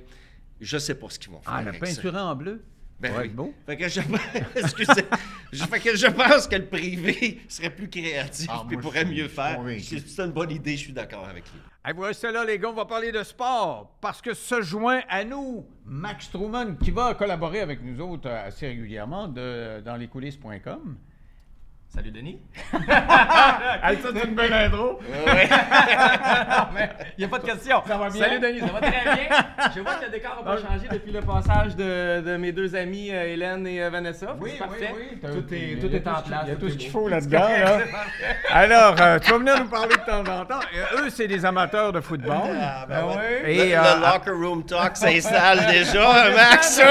Je 0.59 0.77
sais 0.77 0.95
pas 0.95 1.07
ce 1.09 1.17
qu'ils 1.19 1.31
vont 1.31 1.41
faire. 1.41 1.53
Ah, 1.55 1.63
la 1.63 1.71
peinture 1.73 2.15
en 2.15 2.35
bleu? 2.35 2.63
Ben 2.99 3.13
oui. 3.17 3.27
être 3.27 3.33
beau. 3.35 3.53
Fait 3.65 3.77
que 3.77 3.87
je, 3.87 4.01
excusez, 4.57 5.05
je, 5.53 5.63
fait 5.63 5.79
que 5.79 5.95
je 5.95 6.07
pense 6.07 6.47
que 6.49 6.57
le 6.57 6.65
privé 6.65 7.39
serait 7.47 7.69
plus 7.69 7.89
créatif 7.89 8.47
Ah, 8.51 8.65
et 8.69 8.75
pourrait 8.75 9.05
mieux 9.05 9.29
faire. 9.29 9.57
c'est 9.81 10.19
une 10.21 10.31
bonne 10.31 10.51
idée, 10.51 10.73
je 10.73 10.81
suis 10.83 10.91
d'accord 10.93 11.25
avec 11.29 11.45
lui. 11.45 11.61
Hey, 11.85 11.93
vous 11.93 12.01
restez 12.01 12.29
là, 12.29 12.43
les 12.43 12.59
gars, 12.59 12.67
on 12.67 12.73
va 12.73 12.83
parler 12.83 13.13
de 13.13 13.23
sport. 13.23 13.95
Parce 14.01 14.21
que 14.21 14.33
se 14.33 14.61
joint 14.61 14.99
à 15.07 15.23
nous 15.23 15.65
Max 15.85 16.29
Truman, 16.29 16.75
qui 16.75 16.91
va 16.91 17.13
collaborer 17.15 17.61
avec 17.61 17.81
nous 17.81 18.01
autres 18.01 18.27
euh, 18.27 18.47
assez 18.47 18.67
régulièrement 18.67 19.29
de, 19.29 19.79
dans 19.79 19.95
lescoulisses.com. 19.95 20.97
Salut 21.93 22.11
Denis. 22.11 22.39
Hey, 23.81 23.97
ça, 24.01 24.09
c'est 24.13 24.27
une 24.27 24.35
belle 24.35 24.53
intro. 24.53 24.99
Il 25.07 25.15
n'y 27.17 27.25
a 27.25 27.27
pas 27.27 27.39
de 27.39 27.45
question. 27.45 27.81
Ça 27.87 27.97
va 27.97 28.09
bien? 28.09 28.23
Salut 28.23 28.39
Denis, 28.39 28.59
ça 28.59 28.65
va 28.67 28.79
très 28.79 28.91
bien? 28.91 29.37
Je 29.75 29.79
vois 29.79 29.95
que 29.95 30.05
le 30.05 30.11
décor 30.11 30.35
n'a 30.37 30.43
pas 30.51 30.57
changé 30.57 30.87
depuis 30.91 31.11
le 31.11 31.21
passage 31.21 31.75
de, 31.75 32.21
de 32.21 32.37
mes 32.37 32.51
deux 32.51 32.75
amies 32.75 33.09
euh, 33.11 33.25
Hélène 33.33 33.65
et 33.65 33.81
euh, 33.81 33.89
Vanessa. 33.89 34.35
Oui, 34.39 34.51
c'est 34.53 34.59
parfait. 34.59 34.93
oui, 34.95 35.19
oui. 35.23 35.29
Tout 35.31 35.53
est, 35.53 35.79
tout 35.79 35.95
est 35.95 36.07
en 36.07 36.21
place. 36.21 36.41
Il 36.45 36.49
y 36.49 36.51
a 36.51 36.55
tout 36.55 36.69
ce 36.69 36.75
qu'il 36.75 36.91
faut 36.91 37.07
là-dedans. 37.07 37.39
là. 37.39 37.79
Alors, 38.51 38.95
euh, 38.99 39.17
tu 39.19 39.31
vas 39.31 39.37
venir 39.39 39.59
nous 39.59 39.69
parler 39.69 39.95
de 39.95 40.05
temps 40.05 40.31
en 40.41 40.45
temps. 40.45 40.59
Eux, 40.99 41.09
c'est 41.09 41.27
des 41.27 41.43
amateurs 41.45 41.91
de 41.93 42.01
football. 42.01 42.55
ben 42.87 43.05
ouais. 43.05 43.41
Le, 43.43 43.49
Et, 43.49 43.69
le 43.69 43.75
euh, 43.77 43.99
locker 44.13 44.31
room 44.31 44.63
talk 44.65 44.95
s'installe 44.97 45.65
déjà, 45.67 46.29
Max. 46.35 46.81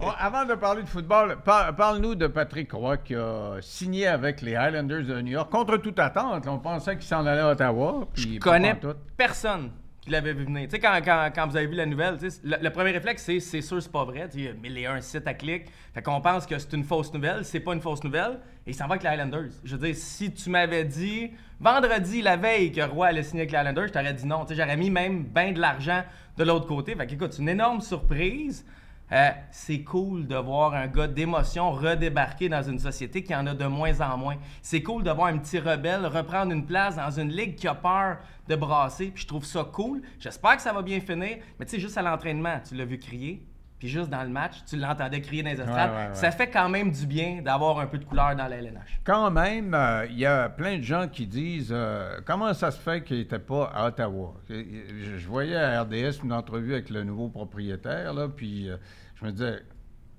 Bon, 0.00 0.08
avant 0.18 0.44
de 0.44 0.54
parler 0.54 0.82
de 0.82 0.88
football, 0.88 1.38
par- 1.44 1.74
parle-nous 1.74 2.14
de 2.14 2.26
Patrick 2.26 2.72
Roy 2.72 2.96
qui 2.98 3.14
a 3.14 3.56
signé 3.60 4.06
avec 4.06 4.40
les 4.40 4.54
Highlanders 4.56 5.04
de 5.04 5.20
New 5.20 5.32
York 5.32 5.50
contre 5.50 5.76
toute 5.78 5.98
attente. 5.98 6.46
On 6.46 6.58
pensait 6.58 6.96
qu'il 6.96 7.06
s'en 7.06 7.24
allait 7.26 7.40
à 7.40 7.50
Ottawa. 7.50 8.06
puis 8.14 8.34
Je 8.34 8.38
connais 8.40 8.78
personne 9.16 9.70
qui 10.00 10.10
l'avait 10.10 10.32
vu 10.32 10.44
venir. 10.44 10.62
Tu 10.64 10.70
sais, 10.70 10.78
quand, 10.80 10.98
quand, 11.04 11.30
quand 11.32 11.46
vous 11.46 11.56
avez 11.56 11.66
vu 11.68 11.74
la 11.76 11.86
nouvelle, 11.86 12.18
le, 12.42 12.56
le 12.60 12.70
premier 12.70 12.90
réflexe, 12.90 13.22
c'est 13.22 13.38
c'est 13.38 13.60
sûr, 13.60 13.80
c'est 13.80 13.92
pas 13.92 14.04
vrai. 14.04 14.28
Tu 14.28 14.44
sais, 14.44 14.54
Il 14.64 14.78
y 14.80 14.84
a 14.86 14.92
un 14.94 15.00
sites 15.00 15.26
à 15.28 15.34
clic. 15.34 15.66
Fait 15.94 16.02
qu'on 16.02 16.20
pense 16.20 16.44
que 16.44 16.58
c'est 16.58 16.72
une 16.72 16.82
fausse 16.84 17.12
nouvelle. 17.14 17.44
C'est 17.44 17.60
pas 17.60 17.72
une 17.72 17.80
fausse 17.80 18.02
nouvelle. 18.02 18.40
Et 18.66 18.70
il 18.70 18.74
s'en 18.74 18.86
va 18.88 18.94
avec 18.94 19.04
les 19.04 19.10
Highlanders. 19.10 19.50
Je 19.62 19.76
veux 19.76 19.86
dire, 19.86 19.94
si 19.96 20.32
tu 20.32 20.50
m'avais 20.50 20.84
dit 20.84 21.30
vendredi, 21.60 22.20
la 22.20 22.36
veille, 22.36 22.72
que 22.72 22.80
Roy 22.80 23.06
allait 23.06 23.22
signer 23.22 23.42
avec 23.42 23.52
les 23.52 23.58
Highlanders, 23.58 23.86
je 23.88 23.92
t'aurais 23.92 24.12
dit 24.12 24.26
non. 24.26 24.44
Tu 24.44 24.54
sais, 24.56 24.60
J'aurais 24.60 24.76
mis 24.76 24.90
même 24.90 25.22
bien 25.22 25.52
de 25.52 25.60
l'argent 25.60 26.02
de 26.36 26.42
l'autre 26.44 26.66
côté. 26.66 26.96
Fait 26.96 27.06
qu'écoute, 27.06 27.32
c'est 27.32 27.42
une 27.42 27.48
énorme 27.50 27.80
surprise. 27.80 28.66
Euh, 29.12 29.30
c'est 29.50 29.82
cool 29.82 30.26
de 30.26 30.36
voir 30.36 30.72
un 30.72 30.86
gars 30.86 31.06
d'émotion 31.06 31.70
redébarquer 31.70 32.48
dans 32.48 32.62
une 32.62 32.78
société 32.78 33.22
qui 33.22 33.34
en 33.34 33.46
a 33.46 33.54
de 33.54 33.66
moins 33.66 34.00
en 34.00 34.16
moins. 34.16 34.36
C'est 34.62 34.82
cool 34.82 35.02
de 35.02 35.10
voir 35.10 35.28
un 35.28 35.36
petit 35.36 35.58
rebelle 35.58 36.06
reprendre 36.06 36.52
une 36.52 36.64
place 36.64 36.96
dans 36.96 37.10
une 37.10 37.30
ligue 37.30 37.54
qui 37.54 37.68
a 37.68 37.74
peur 37.74 38.18
de 38.48 38.56
brasser. 38.56 39.10
Puis 39.14 39.24
je 39.24 39.28
trouve 39.28 39.44
ça 39.44 39.64
cool. 39.70 40.00
J'espère 40.18 40.56
que 40.56 40.62
ça 40.62 40.72
va 40.72 40.80
bien 40.80 41.00
finir. 41.00 41.38
Mais 41.58 41.66
tu 41.66 41.72
sais, 41.72 41.78
juste 41.78 41.98
à 41.98 42.02
l'entraînement, 42.02 42.58
tu 42.66 42.74
l'as 42.74 42.86
vu 42.86 42.98
crier. 42.98 43.46
Puis 43.82 43.88
juste 43.88 44.10
dans 44.10 44.22
le 44.22 44.28
match, 44.28 44.64
tu 44.64 44.76
l'entendais 44.76 45.20
crier 45.20 45.42
dans 45.42 45.50
les 45.50 45.60
estrades. 45.60 45.90
Ouais, 45.90 45.96
ouais, 45.96 46.08
ouais. 46.10 46.14
Ça 46.14 46.30
fait 46.30 46.48
quand 46.48 46.68
même 46.68 46.92
du 46.92 47.04
bien 47.04 47.42
d'avoir 47.42 47.80
un 47.80 47.86
peu 47.86 47.98
de 47.98 48.04
couleur 48.04 48.36
dans 48.36 48.46
la 48.46 48.58
LNH. 48.58 49.00
Quand 49.02 49.28
même, 49.32 49.74
euh, 49.74 50.06
il 50.08 50.20
y 50.20 50.24
a 50.24 50.48
plein 50.48 50.78
de 50.78 50.84
gens 50.84 51.08
qui 51.08 51.26
disent 51.26 51.72
euh, 51.72 52.20
comment 52.24 52.54
ça 52.54 52.70
se 52.70 52.78
fait 52.78 53.02
qu'il 53.02 53.18
n'était 53.18 53.40
pas 53.40 53.64
à 53.74 53.88
Ottawa? 53.88 54.34
Je, 54.48 55.16
je 55.16 55.26
voyais 55.26 55.56
à 55.56 55.82
RDS 55.82 56.22
une 56.22 56.32
entrevue 56.32 56.74
avec 56.74 56.90
le 56.90 57.02
nouveau 57.02 57.28
propriétaire, 57.28 58.14
là, 58.14 58.28
puis 58.28 58.70
euh, 58.70 58.76
je 59.22 59.26
me 59.26 59.32
disais, 59.32 59.62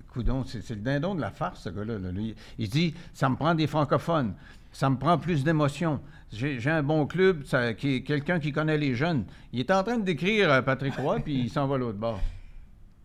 coudon, 0.08 0.44
c'est 0.44 0.68
le 0.70 0.76
dindon 0.76 1.14
de 1.14 1.20
la 1.20 1.30
farce, 1.30 1.62
ce 1.64 1.68
gars-là. 1.68 1.96
il 2.58 2.68
dit, 2.68 2.94
ça 3.12 3.28
me 3.28 3.36
prend 3.36 3.54
des 3.54 3.66
francophones, 3.66 4.34
ça 4.72 4.88
me 4.88 4.96
prend 4.96 5.18
plus 5.18 5.44
d'émotion. 5.44 6.00
J'ai 6.32 6.70
un 6.70 6.82
bon 6.82 7.06
club, 7.06 7.44
quelqu'un 7.76 8.40
qui 8.40 8.50
connaît 8.50 8.78
les 8.78 8.94
jeunes. 8.94 9.24
Il 9.52 9.60
est 9.60 9.70
en 9.70 9.82
train 9.84 9.98
de 9.98 10.04
décrire 10.04 10.50
euh, 10.50 10.62
Patrick 10.62 10.96
Roy, 10.96 11.20
puis 11.20 11.42
il 11.42 11.50
s'en 11.50 11.66
va 11.68 11.76
l'autre 11.76 11.98
bord. 11.98 12.20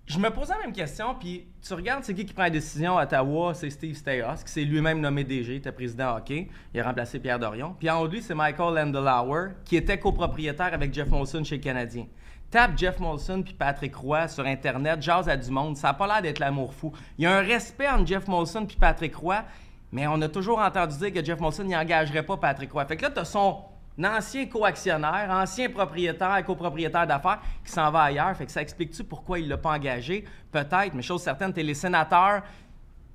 je 0.07 0.17
me 0.17 0.29
posais 0.31 0.53
la 0.53 0.65
même 0.65 0.73
question, 0.73 1.13
puis 1.19 1.45
tu 1.61 1.73
regardes, 1.73 2.03
c'est 2.03 2.15
qui 2.15 2.25
qui 2.25 2.33
prend 2.33 2.43
la 2.43 2.49
décision 2.49 2.97
à 2.97 3.03
Ottawa, 3.03 3.53
c'est 3.53 3.69
Steve 3.69 3.95
Steyos, 3.95 4.43
qui 4.45 4.51
s'est 4.51 4.63
lui-même 4.63 4.99
nommé 4.99 5.23
DG, 5.23 5.57
était 5.57 5.71
président 5.71 6.15
hockey, 6.15 6.47
il 6.73 6.79
a 6.79 6.83
remplacé 6.85 7.19
Pierre 7.19 7.37
Dorion. 7.37 7.75
Puis 7.77 7.89
en 7.89 8.01
haut 8.01 8.07
de 8.07 8.13
lui, 8.13 8.21
c'est 8.23 8.33
Michael 8.33 8.73
Landelauer, 8.73 9.49
qui 9.65 9.75
était 9.75 9.99
copropriétaire 9.99 10.73
avec 10.73 10.93
Jeff 10.93 11.09
Molson 11.09 11.43
chez 11.43 11.57
le 11.57 11.61
Canadien. 11.61 12.07
Tape 12.51 12.77
Jeff 12.77 12.99
Molson 12.99 13.43
puis 13.43 13.53
Patrick 13.53 13.95
Roy 13.95 14.27
sur 14.27 14.45
Internet, 14.45 15.01
jase 15.01 15.29
à 15.29 15.37
du 15.37 15.51
monde, 15.51 15.77
ça 15.77 15.89
n'a 15.89 15.93
pas 15.93 16.07
l'air 16.07 16.21
d'être 16.21 16.39
l'amour 16.39 16.73
fou. 16.73 16.91
Il 17.17 17.23
y 17.23 17.27
a 17.27 17.37
un 17.37 17.41
respect 17.41 17.87
entre 17.87 18.07
Jeff 18.07 18.27
Molson 18.27 18.65
puis 18.65 18.75
Patrick 18.75 19.15
Roy, 19.15 19.43
mais 19.91 20.07
on 20.07 20.19
a 20.21 20.27
toujours 20.27 20.59
entendu 20.59 20.97
dire 20.97 21.13
que 21.13 21.23
Jeff 21.23 21.39
Molson 21.39 21.63
n'engagerait 21.63 22.23
pas 22.23 22.37
Patrick 22.37 22.71
Roy. 22.71 22.85
Fait 22.85 22.97
que 22.97 23.03
là, 23.03 23.11
tu 23.11 23.19
as 23.19 23.25
son 23.25 23.59
ancien 24.03 24.47
co-actionnaire, 24.47 25.29
ancien 25.29 25.69
propriétaire, 25.69 26.43
copropriétaire 26.43 27.05
d'affaires 27.05 27.39
qui 27.63 27.71
s'en 27.71 27.91
va 27.91 28.03
ailleurs. 28.03 28.35
Fait 28.35 28.47
que 28.47 28.51
ça 28.51 28.61
explique-tu 28.61 29.03
pourquoi 29.03 29.39
il 29.39 29.47
l'a 29.47 29.57
pas 29.57 29.71
engagé? 29.71 30.25
Peut-être, 30.51 30.93
mais 30.93 31.03
chose 31.03 31.21
certaine, 31.21 31.53
t'es 31.53 31.63
les 31.63 31.75
sénateurs, 31.75 32.41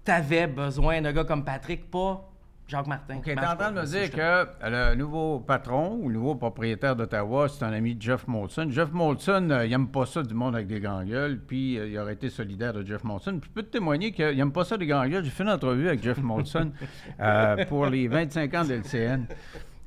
t'avais 0.04 0.46
besoin 0.46 1.00
d'un 1.00 1.12
gars 1.12 1.24
comme 1.24 1.44
Patrick, 1.44 1.90
pas 1.90 2.30
Jacques 2.66 2.86
Martin. 2.86 3.18
OK, 3.18 3.24
t'es 3.24 3.38
en 3.38 3.56
train 3.56 3.72
de 3.72 3.80
me 3.80 3.86
dire 3.86 4.10
que 4.10 4.46
le 4.64 4.94
nouveau 4.94 5.40
patron 5.40 5.98
ou 6.00 6.08
le 6.08 6.14
nouveau 6.14 6.34
propriétaire 6.34 6.96
d'Ottawa, 6.96 7.48
c'est 7.48 7.64
un 7.64 7.72
ami 7.72 7.94
de 7.94 8.00
Jeff 8.00 8.26
Molson. 8.26 8.68
Jeff 8.70 8.90
Molson, 8.90 9.50
euh, 9.50 9.66
il 9.66 9.70
n'aime 9.70 9.88
pas 9.88 10.06
ça 10.06 10.22
du 10.22 10.32
monde 10.32 10.54
avec 10.54 10.66
des 10.66 10.80
grands 10.80 11.04
gueules, 11.04 11.40
puis 11.46 11.78
euh, 11.78 11.88
il 11.88 11.98
aurait 11.98 12.14
été 12.14 12.30
solidaire 12.30 12.72
de 12.72 12.82
Jeff 12.84 13.04
Molson. 13.04 13.38
Puis 13.38 13.50
je 13.50 13.54
peux 13.54 13.62
te 13.62 13.70
témoigner 13.70 14.12
qu'il 14.12 14.36
n'aime 14.36 14.52
pas 14.52 14.64
ça 14.64 14.78
des 14.78 14.86
grands 14.86 15.06
gueules. 15.06 15.24
J'ai 15.24 15.30
fait 15.30 15.42
une 15.42 15.50
entrevue 15.50 15.88
avec 15.88 16.02
Jeff 16.02 16.18
Molson 16.18 16.72
euh, 17.20 17.64
pour 17.66 17.86
les 17.86 18.08
25 18.08 18.54
ans 18.54 18.64
de 18.64 18.74
LCN. 18.74 19.26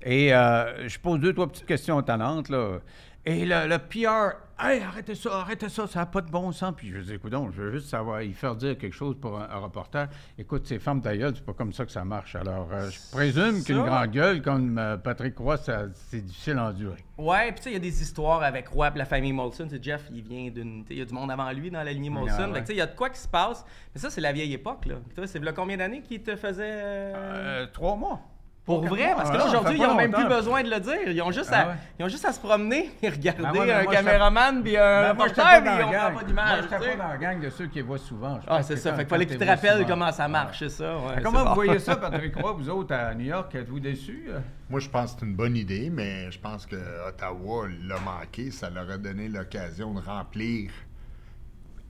Et 0.03 0.33
euh, 0.33 0.87
je 0.87 0.99
pose 0.99 1.19
deux, 1.19 1.33
trois 1.33 1.47
petites 1.47 1.65
questions 1.65 1.99
étonnantes, 1.99 2.49
là. 2.49 2.77
Et 3.25 3.45
le, 3.45 3.67
le 3.67 3.77
PR, 3.79 4.37
hey, 4.59 4.81
arrêtez 4.81 5.15
ça, 5.15 5.39
arrêtez 5.39 5.69
ça, 5.69 5.87
ça 5.87 5.99
n'a 5.99 6.05
pas 6.05 6.21
de 6.21 6.29
bon 6.29 6.51
sens. 6.51 6.73
Puis 6.75 6.91
je 6.91 6.99
dis, 6.99 7.13
écoute, 7.13 7.33
je 7.33 7.61
veux 7.61 7.71
juste 7.71 7.89
savoir, 7.89 8.21
y 8.21 8.33
faire 8.33 8.55
dire 8.55 8.77
quelque 8.77 8.93
chose 8.93 9.15
pour 9.19 9.39
un, 9.39 9.49
un 9.49 9.57
reporter. 9.57 10.07
Écoute, 10.37 10.67
ces 10.67 10.79
femmes 10.79 11.01
gueule, 11.01 11.33
c'est 11.35 11.45
pas 11.45 11.53
comme 11.53 11.73
ça 11.73 11.85
que 11.85 11.91
ça 11.91 12.03
marche. 12.03 12.35
Alors, 12.35 12.69
euh, 12.71 12.89
je 12.89 12.99
présume 13.11 13.63
qu'une 13.63 13.83
grande 13.83 14.11
gueule 14.11 14.41
comme 14.41 14.77
euh, 14.77 14.97
Patrick 14.97 15.37
Roy, 15.37 15.57
c'est 15.57 16.21
difficile 16.25 16.57
à 16.57 16.69
endurer. 16.69 17.03
Ouais, 17.17 17.51
puis 17.51 17.55
tu 17.55 17.63
sais, 17.63 17.69
il 17.71 17.73
y 17.73 17.77
a 17.77 17.79
des 17.79 18.01
histoires 18.01 18.43
avec 18.43 18.67
Roy 18.67 18.91
et 18.93 18.97
la 18.97 19.05
famille 19.05 19.33
Molson. 19.33 19.67
Jeff, 19.81 20.09
il 20.13 20.21
vient 20.21 20.49
d'une. 20.49 20.85
Il 20.89 20.97
y 20.97 21.01
a 21.01 21.05
du 21.05 21.13
monde 21.13 21.31
avant 21.31 21.51
lui 21.51 21.71
dans 21.71 21.83
la 21.83 21.91
lignée 21.93 22.09
Molson. 22.09 22.51
ouais. 22.51 22.59
Tu 22.61 22.67
sais, 22.67 22.73
il 22.73 22.77
y 22.77 22.81
a 22.81 22.87
de 22.87 22.95
quoi 22.95 23.09
qui 23.09 23.19
se 23.19 23.27
passe. 23.27 23.65
Mais 23.93 24.01
ça, 24.01 24.09
c'est 24.09 24.21
la 24.21 24.31
vieille 24.31 24.53
époque, 24.53 24.85
là. 24.85 24.95
C'est 25.25 25.53
combien 25.53 25.77
d'années 25.77 26.01
qu'il 26.01 26.21
te 26.21 26.35
faisait. 26.35 26.63
Euh, 26.69 27.65
trois 27.73 27.95
mois. 27.95 28.21
Pour 28.67 28.81
Quatre 28.81 28.89
vrai, 28.93 29.13
parce 29.15 29.29
que 29.31 29.35
Ah 29.35 29.39
là, 29.39 29.45
aujourd'hui, 29.47 29.77
ils 29.77 29.81
pas 29.83 29.91
ont 29.93 29.95
même 29.95 30.11
plus 30.11 30.27
besoin 30.27 30.61
de 30.61 30.69
le 30.69 30.79
dire. 30.81 31.07
Ils 31.07 31.21
ont 31.21 31.31
juste, 31.31 31.49
Ah 31.53 31.61
à, 31.61 31.67
ouais. 31.69 31.73
ils 31.97 32.05
ont 32.05 32.09
juste 32.09 32.25
à 32.25 32.33
se 32.33 32.39
promener 32.39 32.91
et 33.01 33.09
regarder 33.09 33.41
Ben 33.43 33.69
un 33.71 33.83
moi, 33.83 33.93
caméraman 33.93 34.61
puis 34.61 34.75
un 34.77 34.81
Ben, 34.81 35.13
moi, 35.15 35.23
reporter, 35.25 35.35
pas 35.43 35.61
puis 35.61 35.69
on 35.69 35.73
la 35.73 35.81
prend 35.83 35.91
gang. 35.91 36.01
pas 36.01 36.11
Moi, 36.11 36.23
d'image. 36.23 36.61
tu 36.63 36.67
sais. 36.69 36.77
pas 36.97 37.03
dans 37.03 37.07
la 37.09 37.17
gang 37.17 37.39
de 37.39 37.49
ceux 37.49 37.67
qui 37.67 37.81
voient 37.81 37.97
souvent. 37.97 38.39
Je 38.41 38.45
Ah, 38.49 38.61
c'est 38.61 38.75
ça. 38.75 38.91
Fait 38.93 38.99
qu'il 38.99 39.07
fallait 39.09 39.25
qu'ils 39.25 39.37
tu 39.37 39.45
te 39.45 39.49
rappellent 39.49 39.85
comment 39.87 40.11
ça 40.11 40.25
Ouais. 40.25 40.29
marche, 40.31 40.59
c'est 40.59 40.69
ça. 40.69 40.97
ouais, 40.97 41.21
Comment 41.23 41.39
vous 41.39 41.45
bon. 41.45 41.53
voyez 41.55 41.79
ça, 41.79 41.95
Patrick 41.95 42.35
Roy, 42.35 42.51
vous 42.51 42.69
autres, 42.69 42.93
à 42.93 43.15
New 43.15 43.25
York? 43.25 43.55
Êtes-vous 43.55 43.79
déçus? 43.79 44.27
Moi, 44.69 44.81
je 44.81 44.89
pense 44.89 45.13
que 45.13 45.19
c'est 45.21 45.25
une 45.25 45.35
bonne 45.35 45.55
idée, 45.55 45.89
mais 45.89 46.29
je 46.29 46.37
pense 46.39 46.65
que 46.65 46.75
Ottawa 47.07 47.67
l'a 47.87 47.99
manqué. 48.01 48.51
Ça 48.51 48.69
leur 48.69 48.91
a 48.91 48.97
donné 48.97 49.29
l'occasion 49.29 49.93
de 49.93 50.01
remplir, 50.01 50.71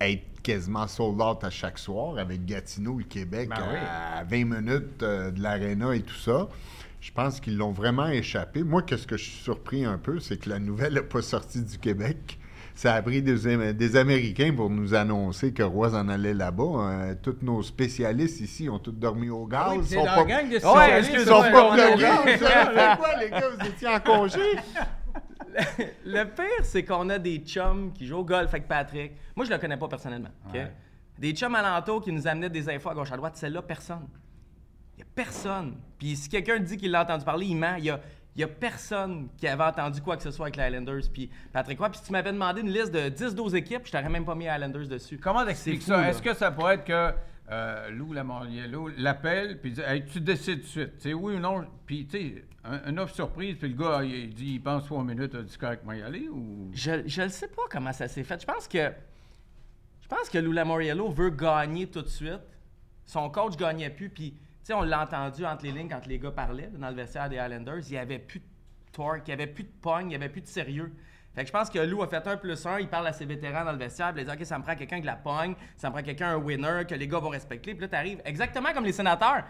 être 0.01 0.41
quasiment 0.43 0.87
sold 0.87 1.19
out 1.21 1.43
à 1.43 1.49
chaque 1.49 1.77
soir 1.79 2.17
avec 2.17 2.45
Gatineau, 2.45 2.97
le 2.99 3.03
Québec, 3.03 3.49
Ben 3.49 3.55
oui. 3.69 3.77
à 4.19 4.23
20 4.23 4.45
minutes 4.61 5.03
euh, 5.03 5.31
de 5.31 5.41
l'aréna 5.41 5.93
et 5.95 6.01
tout 6.01 6.15
ça. 6.15 6.47
Je 7.01 7.11
pense 7.11 7.39
qu'ils 7.39 7.57
l'ont 7.57 7.71
vraiment 7.71 8.07
échappé. 8.07 8.63
Moi, 8.63 8.81
qu'est-ce 8.81 9.05
que 9.07 9.17
je 9.17 9.23
suis 9.23 9.43
surpris 9.43 9.85
un 9.85 9.97
peu, 9.97 10.19
c'est 10.19 10.37
que 10.37 10.49
la 10.49 10.59
nouvelle 10.59 10.93
n'est 10.95 11.01
pas 11.01 11.21
sortie 11.21 11.61
du 11.63 11.77
Québec. 11.77 12.39
Ça 12.75 12.93
a 12.93 13.01
pris 13.01 13.23
des, 13.23 13.47
Am- 13.47 13.73
des 13.73 13.95
Américains 13.95 14.53
pour 14.55 14.69
nous 14.69 14.93
annoncer 14.93 15.51
que 15.51 15.63
Roy 15.63 15.89
en 15.95 16.09
allait 16.09 16.35
là-bas. 16.35 16.63
Euh, 16.63 17.15
tous 17.21 17.37
nos 17.41 17.63
spécialistes 17.63 18.39
ici 18.39 18.69
ont 18.69 18.77
tous 18.77 18.91
dormi 18.91 19.29
au 19.31 19.45
gaz. 19.47 19.63
Ah 19.69 19.73
oui, 19.79 19.87
sont 19.87 20.05
pas- 20.05 20.23
gang 20.25 20.47
de 20.47 20.55
Ouais, 20.55 20.99
Ils 21.01 21.25
sont 21.25 21.41
pas 21.41 21.43
fait 21.45 21.51
quoi, 22.99 23.15
les 23.19 23.29
gars? 23.31 23.49
Vous 23.59 23.67
étiez 23.67 23.87
en 23.87 23.99
congé? 23.99 24.39
Le 26.05 26.23
pire, 26.23 26.63
c'est 26.63 26.83
qu'on 26.83 27.09
a 27.09 27.19
des 27.19 27.37
chums 27.39 27.91
qui 27.93 28.05
jouent 28.07 28.17
au 28.19 28.25
golf 28.25 28.49
avec 28.53 28.67
Patrick. 28.67 29.13
Moi, 29.35 29.45
je 29.45 29.51
le 29.51 29.57
connais 29.57 29.77
pas 29.77 29.87
personnellement. 29.87 30.29
ok? 30.47 30.53
Ouais. 30.53 30.71
Des 31.17 31.31
chums 31.31 31.55
alentours 31.55 32.03
qui 32.03 32.11
nous 32.11 32.27
amenaient 32.27 32.49
des 32.49 32.69
infos 32.69 32.89
à 32.89 32.93
gauche 32.93 33.11
à 33.11 33.17
droite. 33.17 33.35
Celle-là, 33.35 33.61
personne. 33.61 34.07
Il 34.95 34.99
y 34.99 35.03
a 35.03 35.05
personne. 35.15 35.77
Puis 35.97 36.15
si 36.15 36.29
quelqu'un 36.29 36.59
dit 36.59 36.77
qu'il 36.77 36.91
l'a 36.91 37.01
entendu 37.03 37.25
parler, 37.25 37.47
il 37.47 37.55
ment. 37.55 37.75
Il 37.77 37.85
y 37.85 37.89
a, 37.89 37.99
il 38.35 38.41
y 38.41 38.43
a 38.43 38.47
personne 38.47 39.29
qui 39.37 39.47
avait 39.47 39.63
entendu 39.63 40.01
quoi 40.01 40.15
que 40.17 40.23
ce 40.23 40.29
soit 40.31 40.45
avec 40.45 40.57
les 40.57 40.63
Highlanders. 40.63 41.03
Puis 41.11 41.29
Patrick 41.51 41.79
Roy. 41.79 41.89
Puis 41.89 41.99
si 41.99 42.05
tu 42.05 42.11
m'avais 42.11 42.31
demandé 42.31 42.61
une 42.61 42.71
liste 42.71 42.91
de 42.91 43.09
10-12 43.09 43.55
équipes, 43.55 43.81
je 43.85 43.91
t'aurais 43.91 44.09
même 44.09 44.25
pas 44.25 44.35
mis 44.35 44.43
les 44.45 44.49
Highlanders 44.51 44.87
dessus. 44.87 45.17
Comment 45.17 45.43
t'expliques 45.45 45.81
ça? 45.81 46.07
Est-ce 46.07 46.21
que 46.21 46.33
ça 46.35 46.51
pourrait 46.51 46.75
être 46.75 46.85
que 46.85 47.13
euh, 47.49 47.89
Lou 47.91 48.11
Lamoriello 48.11 48.89
l'appelle 48.97 49.59
puis 49.61 49.71
dit 49.71 49.81
hey, 49.81 50.05
tu 50.05 50.19
décides 50.19 50.59
tout 50.59 50.65
de 50.65 50.69
suite, 50.69 50.97
tu 50.97 51.01
sais, 51.03 51.13
oui 51.13 51.35
ou 51.35 51.39
non? 51.39 51.65
Puis 51.85 52.05
tu 52.05 52.17
sais, 52.17 52.45
un, 52.65 52.89
une 52.89 52.99
offre 52.99 53.15
surprise, 53.15 53.55
puis 53.57 53.69
le 53.69 53.75
gars 53.75 54.03
il, 54.03 54.33
dit 54.33 54.53
il 54.55 54.61
pense 54.61 54.85
trois 54.85 55.03
minutes, 55.03 55.31
il 55.33 55.43
dit 55.45 55.57
correct, 55.57 55.83
moi 55.85 55.95
y 55.95 56.01
aller. 56.01 56.29
Je, 56.73 57.21
ne 57.21 57.27
sais 57.29 57.47
pas 57.47 57.63
comment 57.69 57.93
ça 57.93 58.07
s'est 58.07 58.23
fait. 58.23 58.41
Je 58.41 58.45
pense 58.45 58.67
que 58.67 58.91
je 60.01 60.07
pense 60.07 60.29
que 60.29 60.37
Lula 60.37 60.65
Moriello 60.65 61.09
veut 61.09 61.29
gagner 61.29 61.87
tout 61.87 62.01
de 62.01 62.07
suite. 62.07 62.41
Son 63.05 63.29
coach 63.29 63.55
gagnait 63.55 63.89
plus, 63.89 64.09
puis 64.09 64.31
tu 64.31 64.39
sais, 64.63 64.73
on 64.73 64.81
l'a 64.81 65.03
entendu 65.03 65.45
entre 65.45 65.63
les 65.63 65.71
lignes 65.71 65.89
quand 65.89 66.05
les 66.05 66.19
gars 66.19 66.31
parlaient 66.31 66.69
dans 66.77 66.89
le 66.89 66.95
vestiaire 66.95 67.29
des 67.29 67.37
Highlanders. 67.37 67.79
Il 67.87 67.91
n'y 67.91 67.97
avait 67.97 68.19
plus 68.19 68.39
de 68.39 68.45
torque, 68.91 69.21
il 69.27 69.29
n'y 69.29 69.33
avait 69.41 69.47
plus 69.47 69.63
de 69.63 69.71
pogne, 69.81 70.07
il 70.07 70.09
n'y 70.09 70.15
avait 70.15 70.29
plus 70.29 70.41
de 70.41 70.47
sérieux. 70.47 70.93
Fait 71.37 71.43
que 71.43 71.49
je 71.49 71.53
pense 71.53 71.69
que 71.69 71.77
Lou 71.77 72.01
a 72.01 72.07
fait 72.07 72.27
un 72.27 72.35
plus 72.35 72.65
un, 72.65 72.79
il 72.79 72.87
parle 72.87 73.05
à 73.05 73.13
ses 73.13 73.25
vétérans 73.25 73.63
dans 73.63 73.71
le 73.71 73.77
vestiaire, 73.77 74.11
puis 74.11 74.23
il 74.23 74.25
dit 74.25 74.31
OK, 74.35 74.43
ça 74.43 74.57
me 74.57 74.63
prend 74.63 74.73
quelqu'un 74.73 74.99
de 74.99 75.05
la 75.05 75.15
pogne, 75.15 75.53
ça 75.75 75.87
me 75.87 75.93
prend 75.93 76.01
quelqu'un, 76.01 76.29
un 76.29 76.37
winner, 76.37 76.81
que 76.89 76.95
les 76.95 77.07
gars 77.07 77.19
vont 77.19 77.29
respecter. 77.29 77.75
Puis 77.75 77.81
là, 77.81 77.87
t'arrives 77.89 78.19
exactement 78.25 78.73
comme 78.73 78.85
les 78.85 78.91
sénateurs. 78.91 79.43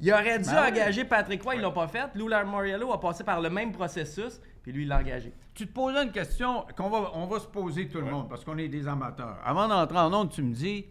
Il 0.00 0.10
aurait 0.10 0.38
dû 0.38 0.48
Ben 0.48 0.62
oui. 0.62 0.68
engager 0.70 1.04
Patrick 1.04 1.42
Roy, 1.42 1.56
ils 1.56 1.60
l'ont 1.60 1.70
pas 1.70 1.86
fait. 1.86 2.08
Lou 2.14 2.30
Moriello 2.46 2.90
a 2.94 2.98
passé 2.98 3.24
par 3.24 3.42
le 3.42 3.50
même 3.50 3.72
processus, 3.72 4.40
puis 4.62 4.72
lui, 4.72 4.84
il 4.84 4.88
l'a 4.88 5.00
engagé. 5.00 5.34
Tu 5.52 5.66
te 5.66 5.72
posais 5.74 6.02
une 6.02 6.12
question 6.12 6.64
qu'on 6.74 6.88
va, 6.88 7.10
on 7.12 7.26
va 7.26 7.38
se 7.38 7.46
poser 7.46 7.88
tout 7.88 7.98
le 7.98 8.06
monde 8.06 8.26
parce 8.26 8.42
qu'on 8.42 8.56
est 8.56 8.68
des 8.68 8.88
amateurs. 8.88 9.36
Avant 9.44 9.68
d'entrer 9.68 9.98
en 9.98 10.14
onde, 10.14 10.30
tu 10.30 10.40
me 10.42 10.54
dis 10.54 10.86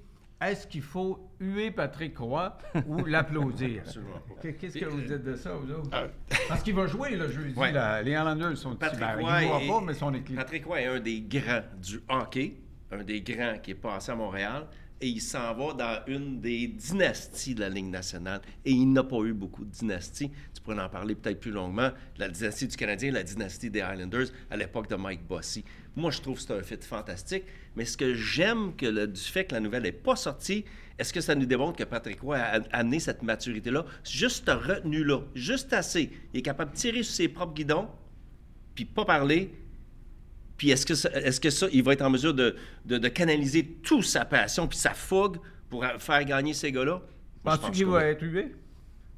est-ce 0.51 0.67
qu'il 0.67 0.81
faut 0.81 1.29
huer 1.39 1.71
Patrick 1.71 2.17
Roy 2.17 2.57
ou 2.87 3.05
l'applaudir? 3.05 3.81
Absolument 3.85 4.13
pas. 4.27 4.35
Qu'est- 4.41 4.53
Qu'est-ce 4.53 4.77
que 4.77 4.85
vous 4.85 5.01
dites 5.01 5.23
de 5.23 5.35
ça, 5.35 5.53
vous 5.53 5.71
autres? 5.71 5.89
Euh, 5.93 6.07
Parce 6.47 6.63
qu'il 6.63 6.75
va 6.75 6.85
jouer 6.87 7.15
le 7.15 7.29
jeudi. 7.29 7.57
Ouais. 7.57 7.71
là. 7.71 8.01
Les 8.01 8.15
Highlanders 8.15 8.57
sont 8.57 8.75
Patrick 8.75 8.99
ben, 8.99 9.19
Roy 9.19 9.43
Il 9.43 9.65
est- 9.65 9.67
pas, 9.67 9.81
mais 9.81 9.93
son 9.93 10.13
équipe. 10.13 10.35
Patrick 10.35 10.65
Roy 10.65 10.81
est 10.81 10.87
un 10.87 10.99
des 10.99 11.21
grands 11.21 11.61
du 11.81 11.99
hockey, 12.09 12.57
un 12.91 13.03
des 13.03 13.21
grands 13.21 13.57
qui 13.61 13.71
est 13.71 13.75
passé 13.75 14.11
à 14.11 14.15
Montréal, 14.15 14.67
et 15.01 15.07
il 15.07 15.19
s'en 15.21 15.53
va 15.53 15.73
dans 15.73 15.99
une 16.07 16.39
des 16.39 16.67
dynasties 16.67 17.55
de 17.55 17.59
la 17.61 17.69
Ligue 17.69 17.87
nationale. 17.89 18.41
Et 18.63 18.71
il 18.71 18.91
n'a 18.93 19.03
pas 19.03 19.19
eu 19.23 19.33
beaucoup 19.33 19.65
de 19.65 19.69
dynasties. 19.71 20.31
Tu 20.53 20.61
pourrais 20.61 20.79
en 20.81 20.87
parler 20.87 21.13
peut-être 21.15 21.41
plus 21.41 21.51
longuement. 21.51 21.89
La 22.17 22.29
dynastie 22.29 22.67
du 22.67 22.77
Canadien, 22.77 23.11
la 23.11 23.23
dynastie 23.23 23.69
des 23.69 23.81
Highlanders 23.81 24.27
à 24.49 24.55
l'époque 24.55 24.89
de 24.89 24.95
Mike 24.95 25.27
Bossy. 25.27 25.65
Moi, 25.95 26.11
je 26.11 26.21
trouve 26.21 26.35
que 26.35 26.41
c'est 26.41 26.53
un 26.53 26.61
fit 26.63 26.77
fantastique. 26.81 27.43
Mais 27.75 27.85
ce 27.85 27.97
que 27.97 28.13
j'aime 28.13 28.75
que 28.75 28.85
le- 28.85 29.07
du 29.07 29.21
fait 29.21 29.45
que 29.45 29.53
la 29.53 29.59
nouvelle 29.59 29.83
n'est 29.83 29.91
pas 29.91 30.15
sortie, 30.15 30.65
est-ce 30.97 31.13
que 31.13 31.21
ça 31.21 31.35
nous 31.35 31.45
démontre 31.45 31.77
que 31.77 31.83
Patrick 31.83 32.21
Roy 32.21 32.37
a, 32.37 32.61
amené 32.71 32.99
cette 32.99 33.23
maturité-là? 33.23 33.85
Juste 34.03 34.49
retenue-là, 34.49 35.21
juste 35.35 35.73
assez. 35.73 36.11
Il 36.33 36.39
est 36.39 36.43
capable 36.43 36.71
de 36.71 36.75
tirer 36.77 37.03
sur 37.03 37.13
ses 37.15 37.27
propres 37.27 37.53
guidons, 37.53 37.87
puis 38.75 38.85
pas 38.85 39.05
parler. 39.05 39.53
Puis 40.57 40.69
est-ce 40.71 40.85
que, 40.85 40.95
ça, 40.95 41.09
est-ce 41.11 41.39
que 41.41 41.49
ça, 41.49 41.67
il 41.71 41.83
va 41.83 41.93
être 41.93 42.03
en 42.03 42.09
mesure 42.09 42.33
de, 42.33 42.55
de, 42.85 42.97
de 42.97 43.07
canaliser 43.07 43.65
toute 43.83 44.03
sa 44.05 44.23
passion 44.23 44.67
puis 44.67 44.77
sa 44.77 44.93
fougue 44.93 45.37
pour 45.69 45.83
faire 45.99 46.23
gagner 46.25 46.53
ces 46.53 46.71
gars-là? 46.71 47.01
Penses-tu 47.43 47.61
pense 47.67 47.75
qu'il 47.75 47.85
va 47.87 48.05
être 48.05 48.21
hué? 48.23 48.55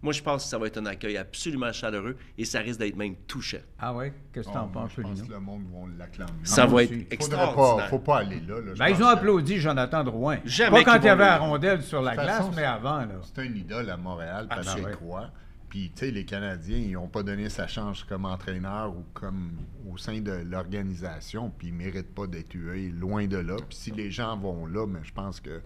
Moi, 0.06 0.14
je 0.14 0.22
pense 0.22 0.44
que 0.44 0.50
ça 0.50 0.60
va 0.60 0.68
être 0.68 0.78
un 0.78 0.86
accueil 0.86 1.18
absolument 1.18 1.74
chaleureux 1.74 2.16
et 2.38 2.46
ça 2.46 2.60
risque 2.60 2.80
d'être 2.80 2.96
même 2.96 3.16
touchant. 3.28 3.58
Ah 3.80 3.92
ouais? 3.92 4.14
Qu'est-ce 4.32 4.48
que 4.48 4.54
t'en 4.54 4.68
Bon, 4.68 4.82
penses, 4.82 4.92
je 4.96 5.02
pense 5.02 5.16
Lino? 5.16 5.26
que 5.28 5.34
le 5.34 5.40
monde 5.40 5.64
va 5.74 5.98
l'acclamer. 5.98 6.32
Ça 6.44 6.68
va 6.68 6.76
aussi. 6.76 6.94
être 6.94 7.12
extraordinaire. 7.12 7.76
pas, 7.78 7.88
faut 7.88 7.98
pas 7.98 8.20
aller 8.20 8.40
là. 8.42 8.56
Ben, 8.78 8.90
ils 8.90 9.02
ont 9.04 9.08
que 9.08 9.14
applaudi 9.14 9.58
Jonathan 9.58 10.04
Drouin. 10.04 10.38
Jamais 10.46 10.84
Pas 10.84 10.92
quand 10.94 11.00
il 11.02 11.06
y 11.06 11.10
avait 11.10 11.26
la 11.26 11.38
rondelle 11.40 11.82
sur 11.82 12.04
la 12.04 12.14
glace, 12.14 12.38
façon, 12.38 12.52
mais 12.56 12.66
avant. 12.66 13.00
Là. 13.00 13.16
C'est 13.24 13.42
un 13.42 13.46
idole 13.56 13.90
à 13.90 13.98
Montréal, 13.98 14.48
ouais. 14.84 14.94
Roy. 14.94 15.28
Puis, 15.70 15.92
tu 15.96 16.06
sais, 16.06 16.12
les 16.12 16.24
Canadiens, 16.24 16.78
ils 16.78 16.92
n'ont 16.92 17.08
pas 17.08 17.24
donné 17.24 17.50
sa 17.50 17.66
chance 17.66 18.04
comme 18.04 18.26
entraîneur 18.26 18.92
ou 18.96 19.04
comme 19.16 19.54
au 19.92 19.98
sein 19.98 20.22
de 20.22 20.32
l'organisation, 20.32 21.50
puis 21.58 21.70
ils 21.70 21.74
ne 21.74 21.80
méritent 21.80 22.14
pas 22.14 22.28
d'être 22.28 22.54
hués, 22.54 22.90
loin 22.90 23.26
de 23.26 23.38
là. 23.38 23.56
Puis 23.68 23.76
si 23.78 23.92
les 23.92 24.12
gens 24.12 24.38
vont 24.38 24.68
là, 24.68 24.86
mais 24.88 25.00
je 25.04 25.12
pense 25.12 25.40
que 25.40 25.62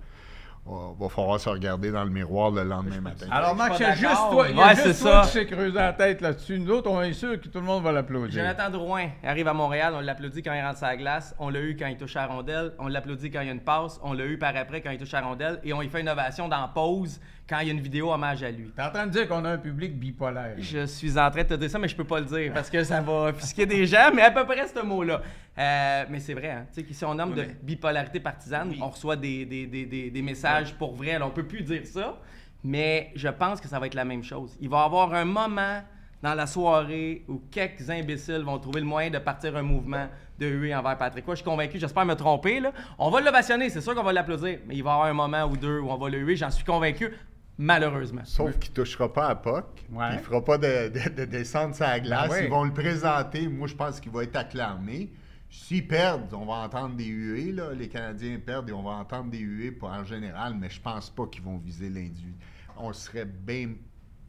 va 0.66 1.10
falloir 1.10 1.40
se 1.40 1.50
regarder 1.50 1.92
dans 1.92 2.04
le 2.04 2.10
miroir 2.10 2.52
le 2.52 2.64
lendemain 2.64 3.02
matin. 3.02 3.26
Alors, 3.32 3.56
Max, 3.56 3.72
il 3.72 3.76
suis 3.76 3.84
y 3.86 3.88
a 3.88 3.90
pas 3.90 3.96
juste 3.96 4.32
toi, 4.32 4.46
il 4.50 4.56
y 4.56 4.62
a 4.62 4.64
Ouais, 4.68 4.76
juste 4.76 4.92
c'est 4.94 5.04
toi 5.04 5.24
ça. 5.24 5.28
qui 5.28 5.34
s'est 5.34 5.46
creusé 5.48 5.76
la 5.76 5.94
tête 5.94 6.22
là-dessus. 6.22 6.60
Nous 6.60 6.72
autres, 6.72 6.90
on 6.92 7.02
est 7.02 7.14
sûr 7.14 7.40
que 7.42 7.48
tout 7.48 7.60
le 7.60 7.66
monde 7.66 7.84
va 7.84 7.92
l'applaudir. 7.92 8.40
Jonathan 8.42 8.70
Drouin 8.70 9.08
arrive 9.24 9.48
à 9.48 9.54
Montréal, 9.54 9.94
on 9.96 10.02
l'applaudit 10.02 10.44
quand 10.44 10.54
il 10.54 10.62
rentre 10.62 10.80
la 10.84 10.98
glace, 10.98 11.36
on 11.40 11.50
l'a 11.50 11.62
eu 11.62 11.76
quand 11.76 11.88
il 11.88 11.98
touche 11.98 12.16
à 12.16 12.22
la 12.22 12.28
rondelle, 12.28 12.74
on 12.78 12.88
l'applaudit 12.88 13.32
quand 13.32 13.42
il 13.42 13.48
y 13.48 13.50
a 13.50 13.54
une 13.54 13.62
passe, 13.62 14.00
on 14.04 14.14
l'a 14.14 14.26
eu 14.26 14.38
par 14.38 14.56
après 14.56 14.82
quand 14.82 14.92
il 14.92 15.00
touche 15.00 15.14
à 15.14 15.22
la 15.22 15.28
rondelle, 15.28 15.60
et 15.64 15.74
on 15.74 15.82
lui 15.82 15.90
fait 15.90 16.02
une 16.02 16.10
ovation 16.10 16.48
dans 16.48 16.68
pause 16.68 17.20
quand 17.50 17.58
il 17.62 17.68
y 17.68 17.72
a 17.72 17.74
une 17.74 17.82
vidéo 17.82 18.12
hommage 18.14 18.44
à 18.44 18.52
lui. 18.52 18.72
T'es 18.76 18.84
en 18.84 18.92
train 18.92 19.08
de 19.08 19.12
dire 19.12 19.28
qu'on 19.28 19.44
a 19.44 19.50
un 19.50 19.58
public 19.58 19.98
bipolaire. 19.98 20.54
Je 20.60 20.86
suis 20.86 21.18
en 21.18 21.32
train 21.32 21.42
de 21.42 21.48
te 21.48 21.54
dire 21.56 21.70
ça, 21.70 21.80
mais 21.80 21.88
je 21.88 21.96
peux 21.96 22.04
pas 22.04 22.20
le 22.20 22.26
dire 22.28 22.52
parce 22.54 22.70
que 22.70 22.84
ça 22.84 23.02
va 23.02 23.30
offusquer 23.30 23.66
des 23.66 23.88
gens, 23.88 24.12
mais 24.14 24.22
à 24.22 24.30
peu 24.30 24.46
près 24.46 24.68
ce 24.68 24.86
mot-là. 24.86 25.22
Euh, 25.60 26.06
mais 26.10 26.20
c'est 26.20 26.34
vrai, 26.34 26.50
hein. 26.52 26.66
tu 26.74 26.82
sais, 26.82 26.94
si 26.94 27.04
on 27.06 27.14
nomme 27.16 27.32
Oui, 27.32 27.36
de 27.36 27.42
mais- 27.42 27.58
bipolarité 27.62 28.20
partisane, 28.22 28.70
Oui. 28.72 28.80
on 28.82 28.88
reçoit 28.90 29.16
des, 29.18 29.46
des, 29.46 29.68
des, 29.68 29.86
des, 29.86 30.10
des 30.10 30.22
messages 30.22 30.74
pour 30.76 30.96
vrai. 30.96 31.12
Alors, 31.12 31.28
on 31.28 31.32
peut 31.32 31.46
plus 31.48 31.64
dire 31.64 31.86
ça, 31.86 32.18
mais 32.64 33.12
je 33.16 33.28
pense 33.28 33.60
que 33.60 33.68
ça 33.68 33.78
va 33.80 33.88
être 33.88 33.94
la 33.96 34.06
même 34.06 34.24
chose. 34.24 34.56
Il 34.62 34.70
va 34.70 34.82
y 34.82 34.86
avoir 34.86 35.14
un 35.14 35.26
moment 35.26 35.82
dans 36.22 36.34
la 36.34 36.48
soirée 36.48 37.24
où 37.28 37.42
quelques 37.52 37.90
imbéciles 37.90 38.42
vont 38.44 38.58
trouver 38.60 38.80
le 38.82 38.86
moyen 38.86 39.10
de 39.10 39.20
partir 39.20 39.56
un 39.58 39.62
mouvement 39.62 40.08
de 40.38 40.48
huée 40.48 40.74
envers 40.76 40.98
Patrick 40.98 41.26
Roy. 41.26 41.36
Je 41.36 41.40
suis 41.42 41.46
convaincu, 41.50 41.78
j'espère 41.80 42.06
me 42.06 42.14
tromper. 42.16 42.60
Là. 42.62 42.72
On 42.98 43.10
va 43.10 43.20
l'ovationner, 43.20 43.70
c'est 43.70 43.82
sûr 43.82 43.94
qu'on 43.96 44.04
va 44.04 44.14
l'applaudir, 44.14 44.60
mais 44.68 44.76
il 44.76 44.84
va 44.84 44.92
y 44.92 44.94
avoir 44.94 45.08
un 45.08 45.14
moment 45.14 45.44
ou 45.46 45.58
deux 45.58 45.80
où 45.80 45.90
on 45.90 45.98
va 45.98 46.10
le 46.10 46.20
huer, 46.20 46.36
j'en 46.38 46.50
suis 46.52 46.64
convaincu, 46.66 47.10
malheureusement. 47.58 48.22
Sauf 48.24 48.58
qu'il 48.60 48.72
touchera 48.72 49.12
pas 49.12 49.28
à 49.28 49.36
Puck. 49.36 49.66
Ouais. 49.92 50.06
Il 50.14 50.20
fera 50.20 50.44
pas 50.44 50.58
de, 50.58 50.90
de, 50.90 51.10
de 51.10 51.26
descendre 51.26 51.76
sa 51.76 52.00
glace. 52.00 52.30
Ben 52.30 52.36
oui. 52.36 52.42
Ils 52.46 52.50
vont 52.50 52.64
le 52.64 52.74
présenter. 52.74 53.48
Moi, 53.48 53.68
je 53.68 53.76
pense 53.76 54.00
qu'il 54.00 54.12
va 54.12 54.24
être 54.24 54.36
acclamé. 54.36 55.10
S'ils 55.50 55.88
perdent, 55.88 56.34
on 56.34 56.46
va 56.46 56.54
entendre 56.66 56.96
des 56.96 57.06
huées. 57.06 57.52
Là. 57.52 57.74
Les 57.74 57.88
Canadiens 57.90 58.38
perdent 58.44 58.70
et 58.70 58.74
on 58.74 58.84
va 58.84 58.92
entendre 58.92 59.32
des 59.32 59.40
huées 59.40 59.72
pour, 59.72 59.90
en 59.90 60.04
général, 60.04 60.54
mais 60.60 60.70
je 60.70 60.80
pense 60.80 61.10
pas 61.10 61.26
qu'ils 61.28 61.42
vont 61.44 61.58
viser 61.58 61.90
l'individu. 61.90 62.36
On 62.78 62.94
serait 62.94 63.26
bien 63.26 63.70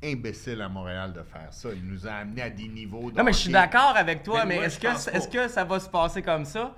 imbécile 0.02 0.60
à 0.62 0.68
Montréal 0.68 1.12
de 1.12 1.22
faire 1.22 1.52
ça. 1.52 1.68
Il 1.74 1.86
nous 1.86 2.06
a 2.06 2.12
amenés 2.12 2.42
à 2.42 2.50
des 2.50 2.66
niveaux. 2.68 3.10
de 3.10 3.16
Non, 3.18 3.24
mais 3.24 3.32
je 3.34 3.38
suis 3.38 3.52
d'accord 3.52 3.94
avec 3.96 4.22
toi, 4.22 4.44
Mais 4.46 4.58
mais, 4.58 4.64
est-ce 4.66 4.78
que, 4.78 4.86
pas. 4.86 5.26
que 5.44 5.48
ça 5.48 5.62
va 5.64 5.78
se 5.78 5.88
passer 5.90 6.22
comme 6.22 6.44
ça? 6.46 6.74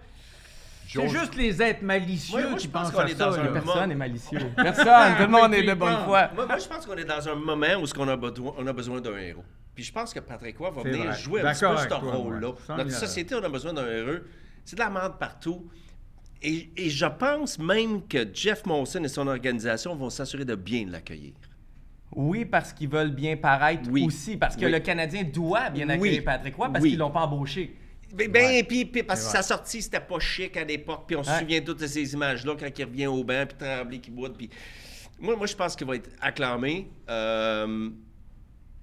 C'est 0.88 1.08
juste 1.08 1.36
les 1.36 1.62
êtres 1.62 1.84
malicieux 1.84 2.36
Ouais, 2.36 2.48
moi, 2.50 2.58
qui 2.58 2.66
je 2.66 2.70
pense 2.70 2.90
pensent 2.90 2.92
qu'on 2.92 3.00
à 3.00 3.04
est 3.08 3.14
ça. 3.14 3.26
dans 3.26 3.34
un 3.34 3.44
là. 3.44 3.50
moment- 3.50 3.62
Personne 3.62 3.88
n'est 3.88 3.94
malicieux. 3.94 4.40
Personne, 4.56 5.14
tout 5.16 5.22
le 5.22 5.28
monde 5.28 5.54
est 5.54 5.62
de 5.62 5.72
bonne 5.74 5.96
foi. 6.04 6.28
Moi, 6.34 6.46
moi, 6.46 6.58
je 6.58 6.66
pense 6.68 6.84
qu'on 6.84 6.96
est 6.96 7.04
dans 7.04 7.26
un 7.28 7.34
moment 7.36 7.80
où 7.80 7.86
ce 7.86 7.94
qu'on 7.94 8.08
a, 8.08 8.16
besoin, 8.16 8.52
on 8.58 8.66
a 8.66 8.72
besoin 8.72 9.00
d'un 9.00 9.16
héros. 9.16 9.44
Puis 9.74 9.84
je 9.84 9.92
pense 9.92 10.12
que 10.12 10.20
Patrick 10.20 10.58
Roy 10.58 10.70
va 10.70 10.82
venir 10.82 11.04
vrai. 11.04 11.18
jouer 11.18 11.40
un 11.40 11.52
petit 11.52 11.60
peu 11.64 11.76
ce 11.76 11.94
rôle-là. 11.94 12.52
Notre 12.76 12.90
société, 12.92 13.34
on 13.34 13.42
a 13.42 13.48
besoin 13.48 13.72
d'un 13.72 13.86
héros. 13.86 14.20
C'est 14.64 14.76
de 14.76 14.80
la 14.80 14.90
merde 14.90 15.18
partout. 15.18 15.68
Et, 16.42 16.70
et 16.76 16.90
je 16.90 17.06
pense 17.06 17.58
même 17.58 18.06
que 18.06 18.26
Jeff 18.34 18.66
Monson 18.66 19.02
et 19.04 19.08
son 19.08 19.26
organisation 19.28 19.94
vont 19.94 20.10
s'assurer 20.10 20.44
de 20.44 20.54
bien 20.56 20.86
l'accueillir. 20.88 21.32
Oui, 22.14 22.44
parce 22.44 22.72
qu'ils 22.72 22.88
veulent 22.90 23.14
bien 23.14 23.36
paraître 23.36 23.88
Oui. 23.90 24.04
aussi. 24.04 24.36
Parce 24.36 24.56
que 24.56 24.66
Oui. 24.66 24.72
le 24.72 24.80
Canadien 24.80 25.22
doit 25.24 25.70
bien 25.70 25.86
Oui. 25.88 25.92
accueillir 25.94 26.24
Patrick 26.24 26.54
Roy 26.56 26.68
parce 26.70 26.82
Oui. 26.82 26.90
qu'ils 26.90 26.98
l'ont 26.98 27.10
pas 27.10 27.20
embauché. 27.20 27.74
Ben, 28.14 28.30
Ouais. 28.30 28.62
puis, 28.64 28.84
puis 28.84 29.02
parce 29.02 29.24
que 29.24 29.30
sa 29.30 29.42
sortie, 29.42 29.80
c'était 29.80 30.00
pas 30.00 30.18
chic 30.18 30.54
à 30.58 30.64
l'époque, 30.64 31.04
puis 31.06 31.16
on 31.16 31.22
se 31.22 31.32
souvient 31.38 31.60
de 31.60 31.64
toutes 31.72 31.86
ces 31.86 32.12
images-là 32.12 32.56
quand 32.60 32.78
il 32.78 32.84
revient 32.84 33.06
au 33.06 33.24
banc, 33.24 33.44
puis 33.48 33.56
Tremblay 33.56 33.98
qui 34.00 34.10
boite, 34.10 34.36
puis... 34.36 34.50
Moi, 35.18 35.34
moi, 35.36 35.46
je 35.46 35.54
pense 35.56 35.74
qu'il 35.76 35.86
va 35.86 35.96
être 35.96 36.10
acclamé. 36.20 36.90
Euh, 37.08 37.88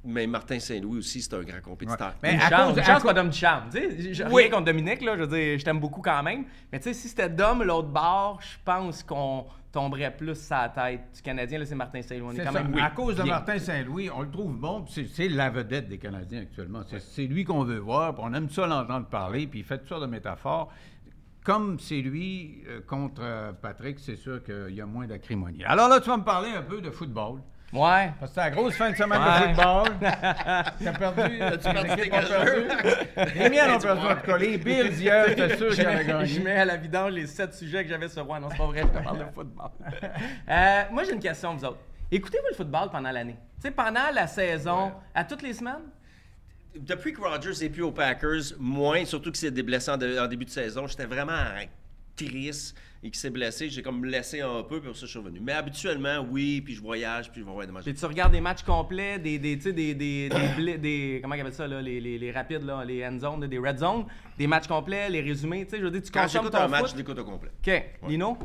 Mais 0.06 0.26
Martin 0.28 0.60
Saint-Louis 0.60 1.00
aussi, 1.00 1.22
c'est 1.22 1.34
un 1.34 1.42
grand 1.44 1.62
compétiteur. 1.62 2.14
Mais 2.24 2.36
une 2.36 2.40
à 2.40 2.50
chance, 2.50 2.68
cause- 2.70 2.74
une 2.78 2.80
à 2.80 2.84
chance 2.86 3.04
pas 3.04 3.14
Dom 3.14 3.30
Ducharme. 3.30 3.70
Tu 3.70 4.14
sais, 4.16 4.24
Oui. 4.32 4.44
rien 4.44 4.50
contre 4.52 4.66
Dominique, 4.66 5.02
là. 5.02 5.16
Je 5.18 5.24
veux 5.24 5.28
dire, 5.28 5.60
je 5.60 5.66
t'aime 5.66 5.80
beaucoup 5.82 6.02
quand 6.02 6.24
même. 6.24 6.46
Mais 6.72 6.80
tu 6.80 6.86
sais, 6.86 6.94
si 6.94 7.10
c'était 7.10 7.30
Dom 7.30 7.64
l'autre 7.64 7.90
bord, 7.90 8.40
je 8.42 8.56
pense 8.64 9.04
qu'on 9.04 9.46
tomberait 9.74 10.16
plus 10.16 10.36
sa 10.36 10.70
tête 10.70 11.02
du 11.14 11.22
Canadien. 11.22 11.60
Là, 11.60 11.66
c'est 11.66 11.76
Martin 11.76 12.02
Saint-Louis. 12.02 12.28
On 12.28 12.32
est 12.32 12.38
C'est 12.38 12.46
quand 12.46 12.54
ça. 12.54 12.64
même 12.64 12.80
À 12.82 12.92
cause 12.92 13.18
de 13.18 13.24
bien. 13.24 13.34
Martin 13.34 13.60
Saint-Louis, 13.60 14.10
on 14.10 14.22
le 14.22 14.32
trouve 14.32 14.56
bon. 14.58 14.86
C'est 14.88 15.06
c'est 15.08 15.28
la 15.28 15.50
vedette 15.50 15.90
des 15.90 15.98
Canadiens 15.98 16.42
actuellement. 16.44 16.82
C'est 16.88 17.02
c'est 17.02 17.26
lui 17.26 17.44
qu'on 17.44 17.66
veut 17.66 17.78
voir. 17.80 18.16
puis 18.16 18.24
On 18.26 18.34
aime 18.34 18.50
ça 18.50 18.66
l'entendre 18.68 19.08
parler. 19.08 19.48
Puis 19.48 19.60
il 19.60 19.66
fait 19.66 19.80
toutes 19.80 19.90
sortes 19.90 20.02
de 20.04 20.08
métaphores. 20.08 20.72
Comme 21.44 21.78
c'est 21.80 22.02
lui 22.02 22.64
euh, 22.68 22.82
contre 22.88 23.22
euh, 23.24 23.52
Patrick, 23.54 24.00
c'est 24.00 24.16
sûr 24.18 24.44
qu'il 24.44 24.76
y 24.76 24.82
a 24.82 24.86
moins 24.86 25.08
d'acrimonie. 25.08 25.64
Alors 25.66 25.90
là, 25.90 26.00
tu 26.00 26.10
vas 26.10 26.18
me 26.18 26.24
parler 26.24 26.50
un 26.56 26.62
peu 26.62 26.80
de 26.82 26.90
football. 26.90 27.40
Ouais. 27.72 28.12
Parce 28.20 28.32
que 28.32 28.36
c'est 28.36 28.42
la 28.42 28.50
grosse 28.50 28.76
fin 28.76 28.90
de 28.90 28.96
semaine 28.96 29.22
Ouais. 29.22 29.50
de 29.50 29.54
football. 29.54 29.88
T'as 30.02 30.94
perdu. 30.94 31.42
As-tu 31.42 31.64
perdu 31.72 32.02
tes 32.02 32.10
gageurs? 32.10 32.46
Les 33.36 33.50
miens 33.50 33.76
ont 33.76 33.80
perdu 33.80 34.06
en 34.08 34.16
tout 34.16 34.22
cas. 34.26 34.38
Les 34.38 34.58
Bills 34.58 35.00
hier, 35.00 35.26
j'étais 35.30 35.56
sûr 35.58 35.70
je, 35.70 35.76
qu'ils 35.76 35.86
avaient 35.86 35.98
mets, 35.98 36.26
je 36.26 36.34
gagné. 36.36 36.40
mets 36.40 36.56
à 36.60 36.66
la 36.66 36.78
vidange 36.78 37.12
les 37.12 37.28
sept 37.28 37.54
sujets 37.54 37.84
que 37.84 37.90
j'avais 37.90 38.10
sur 38.10 38.26
moi. 38.26 38.40
Non, 38.40 38.48
c'est 38.50 38.58
pas 38.58 38.66
vrai, 38.66 38.82
je 38.82 38.98
te 39.00 39.04
parle 39.04 39.20
de 39.20 39.26
football. 39.34 39.70
Euh, 40.50 40.82
moi, 40.92 41.04
j'ai 41.04 41.14
une 41.14 41.20
question, 41.20 41.56
vous 41.56 41.64
autres. 41.66 41.80
Écoutez-vous 42.12 42.48
le 42.50 42.56
football 42.56 42.90
pendant 42.92 43.12
l'année? 43.12 43.36
Tu 43.58 43.68
sais, 43.68 43.72
pendant 43.72 44.10
la 44.12 44.26
saison, 44.26 44.86
Ouais. 44.86 44.92
à 45.14 45.24
toutes 45.24 45.44
les 45.44 45.54
semaines? 45.54 45.84
Depuis 46.76 47.14
que 47.14 47.22
Rodgers 47.22 47.54
n'est 47.62 47.70
plus 47.70 47.84
aux 47.84 47.92
Packers, 47.92 48.42
moins, 48.60 49.06
surtout 49.06 49.30
qu'il 49.32 49.40
s'est 49.40 49.52
déblessé 49.52 49.92
en, 49.92 49.98
de- 49.98 50.18
en 50.20 50.28
début 50.28 50.46
de 50.46 50.50
saison, 50.50 50.88
j'étais 50.88 51.06
vraiment 51.06 51.34
triste 52.16 52.76
et 53.02 53.10
qu'il 53.10 53.20
s'est 53.20 53.30
blessé. 53.30 53.70
J'ai 53.70 53.82
comme 53.82 54.04
laissé 54.06 54.42
un 54.42 54.62
peu, 54.64 54.80
puis 54.80 54.88
pour 54.90 54.96
ça, 54.98 55.06
je 55.06 55.12
suis 55.12 55.20
revenu. 55.20 55.40
Mais 55.42 55.54
habituellement, 55.54 56.20
oui, 56.30 56.62
puis 56.62 56.74
je 56.76 56.82
voyage, 56.82 57.32
puis 57.32 57.42
je 57.42 57.46
vais 57.46 57.52
voir 57.52 57.66
des 57.66 57.72
matchs. 57.72 57.86
Puis 57.86 57.94
tu 57.94 58.06
regardes 58.06 58.32
des 58.34 58.42
matchs 58.42 58.64
complets, 58.64 59.20
des, 59.20 59.40
des, 59.40 59.56
tu 59.58 59.64
sais, 59.64 59.74
des, 59.74 59.96
des, 59.96 60.30
des, 60.30 60.78
des- 60.78 61.20
comment 61.22 61.36
ils 61.36 61.42
appellent 61.42 61.54
ça, 61.54 61.68
là, 61.68 61.82
les, 61.82 62.02
les, 62.02 62.18
les 62.18 62.32
rapides, 62.32 62.64
là, 62.64 62.84
les 62.84 63.06
end 63.06 63.18
zones, 63.20 63.48
des 63.48 63.58
red 63.58 63.78
zones, 63.78 64.06
des 64.38 64.48
matchs 64.48 64.68
complets, 64.68 65.10
les 65.10 65.22
résumés, 65.22 65.66
tu 65.66 65.72
sais, 65.72 65.78
je 65.80 65.84
veux 65.84 65.92
dire, 65.92 66.02
tu 66.02 66.12
Quand 66.12 66.24
consommes 66.24 66.42
j'écoute 66.44 66.58
ton 66.58 66.66
un 66.66 66.68
match, 66.68 66.92
je 66.92 66.98
l'écoute 66.98 67.20
au 67.20 67.24
complet. 67.26 67.52
OK. 67.66 68.10
Lino? 68.10 68.38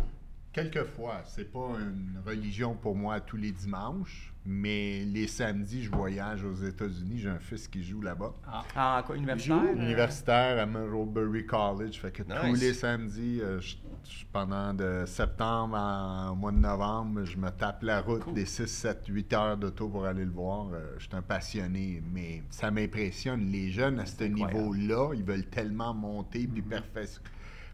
Quelquefois, 0.52 1.22
c'est 1.26 1.50
pas 1.50 1.70
une 1.80 2.20
religion 2.24 2.74
pour 2.74 2.94
moi 2.94 3.20
tous 3.20 3.36
les 3.36 3.50
dimanches, 3.50 4.32
mais 4.47 5.05
les 5.07 5.26
samedis, 5.26 5.84
je 5.84 5.90
voyage 5.90 6.45
aux 6.45 6.55
États-Unis. 6.55 7.18
J'ai 7.18 7.28
un 7.30 7.38
fils 7.38 7.66
qui 7.66 7.82
joue 7.82 8.03
là-bas. 8.03 8.34
En 8.76 9.03
quoi, 9.03 9.16
universitaire? 9.16 9.59
Joue 9.74 9.80
universitaire? 9.82 10.62
à 10.62 10.66
Marlborough 10.66 11.47
College. 11.47 11.99
Fait 12.01 12.11
que 12.11 12.22
tous 12.22 12.55
les 12.61 12.74
samedis, 12.74 13.40
euh, 13.40 13.61
je- 13.61 13.76
je- 14.05 14.24
pendant 14.32 14.74
de 14.74 15.05
septembre 15.07 15.76
à- 15.76 16.30
au 16.30 16.34
mois 16.34 16.53
de 16.53 16.59
novembre, 16.59 17.24
je 17.24 17.36
me 17.38 17.49
tape 17.51 17.82
la 17.82 18.01
route 18.03 18.34
des 18.34 18.45
6, 18.45 18.66
7, 18.66 19.07
8 19.09 19.32
heures 19.32 19.57
d'auto 19.57 19.88
pour 19.88 20.05
aller 20.05 20.24
le 20.24 20.30
voir. 20.30 20.68
Euh, 20.72 20.95
je 20.99 21.05
suis 21.07 21.14
un 21.16 21.22
passionné, 21.22 22.03
mais 22.12 22.42
ça 22.51 22.70
m'impressionne. 22.70 23.51
Les 23.51 23.70
jeunes 23.70 23.99
à 23.99 24.07
ce 24.07 24.24
niveau-là, 24.24 25.12
ils 25.14 25.24
veulent 25.24 25.47
tellement 25.47 25.95
monter 25.95 26.47
puis 26.47 26.62
perfec- 26.62 27.20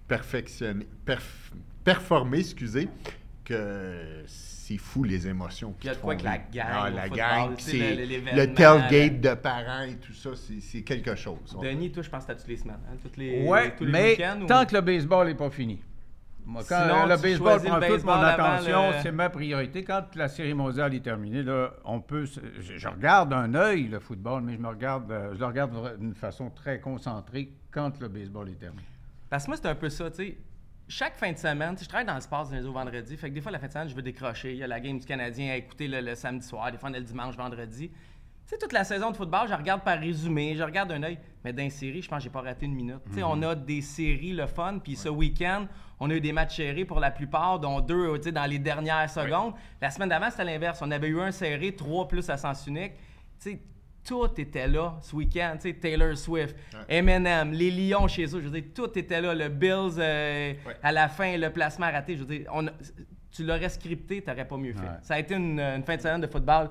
perfectionner, 0.07 0.87
perf- 1.07 1.51
performer, 1.85 2.39
excusez, 2.41 2.89
que 3.45 4.23
c'est 4.71 4.77
fou 4.79 5.03
les 5.03 5.27
émotions. 5.27 5.75
Il 5.83 5.87
y 5.87 5.89
a 5.89 5.95
de 5.95 5.99
quoi 5.99 6.15
font 6.15 6.21
que 6.21 6.25
la 6.25 6.39
gang 6.39 6.67
Ah, 6.71 6.89
au 6.91 6.95
la 6.95 7.03
football, 7.03 7.17
gang, 7.19 7.57
tu 7.57 7.65
sais, 7.65 7.71
c'est 7.71 8.37
le- 8.37 8.55
tailgate 8.55 9.21
de 9.21 9.35
parents 9.35 9.83
et 9.83 9.97
tout 9.97 10.13
ça, 10.13 10.31
c'est 10.37 10.61
c'est 10.61 10.83
quelque 10.83 11.15
chose. 11.17 11.57
Denis, 11.61 11.91
toi, 11.91 12.03
je 12.05 12.11
pense 12.11 12.25
que 12.25 12.33
c'est 12.33 12.39
toutes 12.39 12.49
les 12.49 12.57
semaines. 12.57 12.79
hein, 12.89 12.97
toutes 13.03 13.17
les, 13.17 13.47
Ouais, 13.49 13.75
tous 13.77 13.85
les 13.85 13.91
mais 13.93 14.11
week-ends, 14.13 14.39
ou- 14.43 14.47
tant 14.47 14.65
que 14.65 14.75
le 14.75 14.81
baseball 14.81 15.27
n'est 15.27 15.35
pas 15.35 15.51
fini. 15.51 15.83
Moi, 16.47 16.63
quand 16.69 16.83
Sinon, 16.83 17.07
le 17.07 17.17
tu 17.17 17.23
baseball 17.23 17.61
prend 17.63 17.79
le 17.79 17.87
toute 17.89 18.05
mon 18.05 18.13
attention, 18.13 18.91
le- 18.91 18.97
c'est 19.03 19.13
ma 19.13 19.29
priorité. 19.29 19.85
Quand 19.85 20.05
la 20.17 20.29
série 20.29 20.55
mondiale 20.55 20.95
est 20.95 21.01
terminée, 21.01 21.43
là, 21.43 21.73
on 21.85 22.01
peut, 22.01 22.25
je, 22.25 22.77
je 22.79 22.89
regarde 22.89 23.31
d'un 23.31 23.55
œil 23.55 23.89
le 23.89 23.99
football, 24.01 24.43
mais 24.43 24.55
je 24.55 24.59
me 24.59 24.69
regarde, 24.69 25.11
euh, 25.11 25.35
je 25.35 25.39
le 25.41 25.47
regarde 25.47 25.99
d'une 25.99 26.15
façon 26.15 26.51
très 26.51 26.81
concentrée 26.81 27.53
quand 27.71 28.01
le 28.01 28.09
baseball 28.09 28.49
est 28.49 28.59
terminé. 28.59 28.83
Parce 29.29 29.45
que 29.45 29.51
moi, 29.51 29.59
c'est 29.61 29.69
un 29.69 29.75
peu 29.75 29.89
ça, 29.91 30.11
tu 30.11 30.17
sais. 30.17 30.39
Chaque 30.93 31.15
fin 31.15 31.31
de 31.31 31.39
semaine, 31.39 31.77
je 31.81 31.87
travaille 31.87 32.05
dans 32.05 32.17
le 32.17 32.21
sport 32.21 32.45
du 32.49 32.53
lundi 32.53 32.67
au 32.67 32.73
vendredi, 32.73 33.17
fait 33.17 33.29
que 33.29 33.35
des 33.35 33.41
fois, 33.41 33.53
la 33.53 33.61
fin 33.61 33.69
de 33.69 33.73
semaine, 33.73 33.89
je 33.89 33.95
veux 33.95 34.03
décrocher. 34.03 34.51
Il 34.51 34.59
y 34.59 34.65
a 34.65 34.67
la 34.67 34.81
game 34.81 34.99
du 34.99 35.07
Canadien 35.07 35.53
à 35.53 35.57
écouter 35.57 35.87
le, 35.87 36.01
le 36.01 36.17
samedi 36.17 36.45
soir, 36.45 36.73
des 36.73 36.79
fois, 36.79 36.91
on 36.91 36.95
a 36.95 36.99
le 36.99 37.05
dimanche, 37.05 37.37
vendredi. 37.37 37.91
Tu 37.91 37.97
sais, 38.45 38.59
toute 38.59 38.73
la 38.73 38.83
saison 38.83 39.13
de 39.13 39.17
football, 39.17 39.47
je 39.49 39.55
regarde 39.55 39.85
par 39.85 40.01
résumé, 40.01 40.57
je 40.57 40.65
regarde 40.65 40.91
un 40.91 41.01
œil. 41.05 41.21
Mais 41.45 41.53
dans 41.53 41.63
les 41.63 41.71
séries, 41.71 42.03
je 42.03 42.09
pense 42.09 42.19
que 42.19 42.25
j'ai 42.25 42.31
pas 42.31 42.41
raté 42.41 42.67
une 42.67 42.75
minute. 42.75 42.99
Sais, 43.13 43.23
on 43.23 43.41
a 43.43 43.55
des 43.55 43.83
séries, 43.83 44.33
le 44.33 44.49
fun, 44.49 44.81
puis 44.83 44.97
ce 44.97 45.09
week-end, 45.09 45.69
on 46.01 46.11
a 46.11 46.15
eu 46.15 46.21
des 46.21 46.33
matchs 46.33 46.57
serrés 46.57 46.85
pour 46.85 46.99
la 46.99 47.13
plupart, 47.13 47.61
dont 47.61 47.81
deux, 47.81 48.19
dans 48.19 48.51
les 48.51 48.59
dernières 48.59 49.09
secondes. 49.09 49.55
La 49.81 49.91
semaine 49.91 50.09
d'avant, 50.09 50.29
c'était 50.29 50.45
l'inverse. 50.45 50.81
On 50.83 50.91
avait 50.91 51.07
eu 51.07 51.21
un 51.21 51.31
serré, 51.31 51.77
trois 51.77 52.09
plus 52.09 52.29
à 52.29 52.37
sens 52.37 52.67
unique. 52.67 52.95
Tout 54.05 54.29
était 54.39 54.67
là 54.67 54.99
ce 55.03 55.15
week-end. 55.15 55.53
Tu 55.61 55.69
sais, 55.71 55.75
Taylor 55.75 56.17
Swift, 56.17 56.57
Eminem, 56.89 57.53
les 57.53 57.71
Lions 57.71 58.09
chez 58.09 58.25
eux. 58.25 58.41
Je 58.41 58.49
veux 58.49 58.61
dire, 58.61 58.71
tout 58.75 58.99
était 58.99 59.21
là. 59.21 59.35
Le 59.35 59.49
Bills, 59.49 59.97
euh, 59.99 60.53
Ouais. 60.67 60.77
à 60.83 60.93
la 60.93 61.09
fin, 61.09 61.37
le 61.37 61.51
placement 61.51 61.91
raté. 61.91 62.17
Je 62.17 62.25
veux 62.25 62.39
dire, 62.39 62.47
on 62.53 62.67
a- 62.67 62.73
tu 63.31 63.45
l'aurais 63.45 63.69
scripté, 63.69 64.23
tu 64.23 64.29
n'aurais 64.29 64.45
pas 64.47 64.57
mieux 64.57 64.73
fait. 64.73 64.81
Ouais. 64.81 64.99
Ça 65.03 65.15
a 65.15 65.19
été 65.21 65.35
une, 65.35 65.61
une 65.61 65.85
fin 65.85 65.97
de 65.97 66.01
semaine 66.01 66.21
de 66.21 66.27
football 66.27 66.71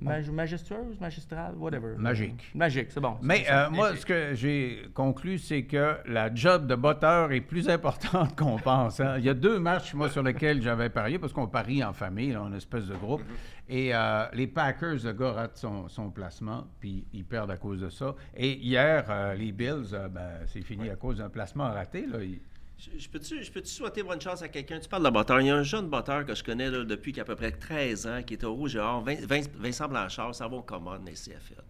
maj- 0.00 0.30
majestueuse, 0.30 0.98
magistrale, 1.00 1.54
whatever. 1.56 1.94
Magique. 1.98 2.50
Magique, 2.54 2.88
c'est 2.90 3.00
bon. 3.00 3.16
Mais 3.22 3.44
euh, 3.50 3.70
moi, 3.70 3.94
ce 3.96 4.04
que 4.04 4.34
j'ai 4.34 4.82
conclu, 4.94 5.38
c'est 5.38 5.64
que 5.64 5.96
la 6.06 6.34
job 6.34 6.66
de 6.66 6.74
botteur 6.74 7.32
est 7.32 7.40
plus 7.40 7.68
importante 7.68 8.34
qu'on 8.38 8.56
pense. 8.58 9.00
hein. 9.00 9.16
Il 9.18 9.24
y 9.24 9.28
a 9.28 9.34
deux 9.34 9.58
matchs, 9.58 9.94
moi, 9.94 10.08
sur 10.10 10.22
lesquels 10.22 10.60
j'avais 10.62 10.90
parié, 10.90 11.18
parce 11.18 11.32
qu'on 11.32 11.46
parie 11.46 11.82
en 11.84 11.92
famille, 11.92 12.32
là, 12.32 12.42
en 12.42 12.52
espèce 12.52 12.86
de 12.86 12.94
groupe. 12.96 13.22
Et 13.68 13.94
euh, 13.94 14.26
les 14.34 14.46
Packers, 14.46 15.04
le 15.04 15.12
gars 15.12 15.32
rate 15.32 15.56
son, 15.56 15.88
son 15.88 16.10
placement, 16.10 16.66
puis 16.80 17.06
ils 17.12 17.24
perdent 17.24 17.50
à 17.50 17.56
cause 17.56 17.80
de 17.80 17.88
ça. 17.88 18.14
Et 18.36 18.52
hier, 18.58 19.06
euh, 19.08 19.34
les 19.34 19.52
Bills, 19.52 19.96
ben, 20.10 20.40
c'est 20.46 20.62
fini 20.62 20.90
à 20.90 20.96
cause 20.96 21.18
d'un 21.18 21.30
placement 21.30 21.64
raté. 21.70 22.06
Là. 22.06 22.22
Ils- 22.22 22.40
Je, 22.78 22.90
je 22.98 23.08
peux-tu 23.08 23.42
je 23.42 23.52
peux-tu 23.52 23.68
souhaiter 23.70 24.02
bonne 24.02 24.20
chance 24.20 24.42
à 24.42 24.48
quelqu'un? 24.48 24.80
Tu 24.80 24.88
parles 24.88 25.04
de 25.04 25.10
batteur. 25.10 25.40
Il 25.40 25.46
y 25.46 25.50
a 25.50 25.56
un 25.56 25.62
jeune 25.62 25.88
batteur 25.88 26.26
que 26.26 26.34
je 26.34 26.42
connais 26.42 26.68
là, 26.70 26.84
depuis 26.84 27.12
qu'il 27.12 27.20
a 27.20 27.22
à 27.22 27.26
peu 27.26 27.36
près 27.36 27.52
13 27.52 28.06
ans, 28.06 28.22
qui 28.22 28.34
est 28.34 28.44
au 28.44 28.52
Rouge 28.54 28.74
et 28.76 28.80
Or, 28.80 29.00
Vin- 29.02 29.24
Vin- 29.26 29.48
Vincent 29.56 29.88
Blanchard, 29.88 30.34
ça 30.34 30.48
va 30.48 30.56
au 30.56 30.62
commode, 30.62 31.06
les 31.06 31.12
CFL. 31.14 31.62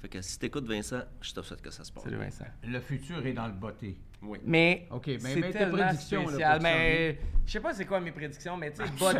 Fait 0.00 0.08
que 0.08 0.20
si 0.22 0.38
t'écoutes 0.38 0.66
Vincent, 0.66 1.00
je 1.20 1.32
te 1.32 1.42
souhaite 1.42 1.60
que 1.62 1.70
ça 1.70 1.82
se 1.82 1.90
passe. 1.90 2.04
Salut 2.04 2.16
Vincent. 2.16 2.44
Le 2.62 2.78
futur 2.80 3.24
est 3.26 3.32
dans 3.32 3.46
le 3.46 3.52
botté. 3.52 3.98
Oui. 4.22 4.38
Mais, 4.44 4.86
OK, 4.90 5.06
mais 5.06 5.18
c'est 5.18 5.50
tes 5.50 5.66
prédictions, 5.66 6.28
là, 6.30 6.58
mais 6.58 7.18
je 7.44 7.52
sais 7.52 7.60
pas 7.60 7.74
c'est 7.74 7.84
quoi 7.84 8.00
mes 8.00 8.12
prédictions, 8.12 8.56
mais 8.56 8.70
tu 8.70 8.78
sais, 8.78 8.84
Ah, 8.88 8.98
pas, 8.98 9.12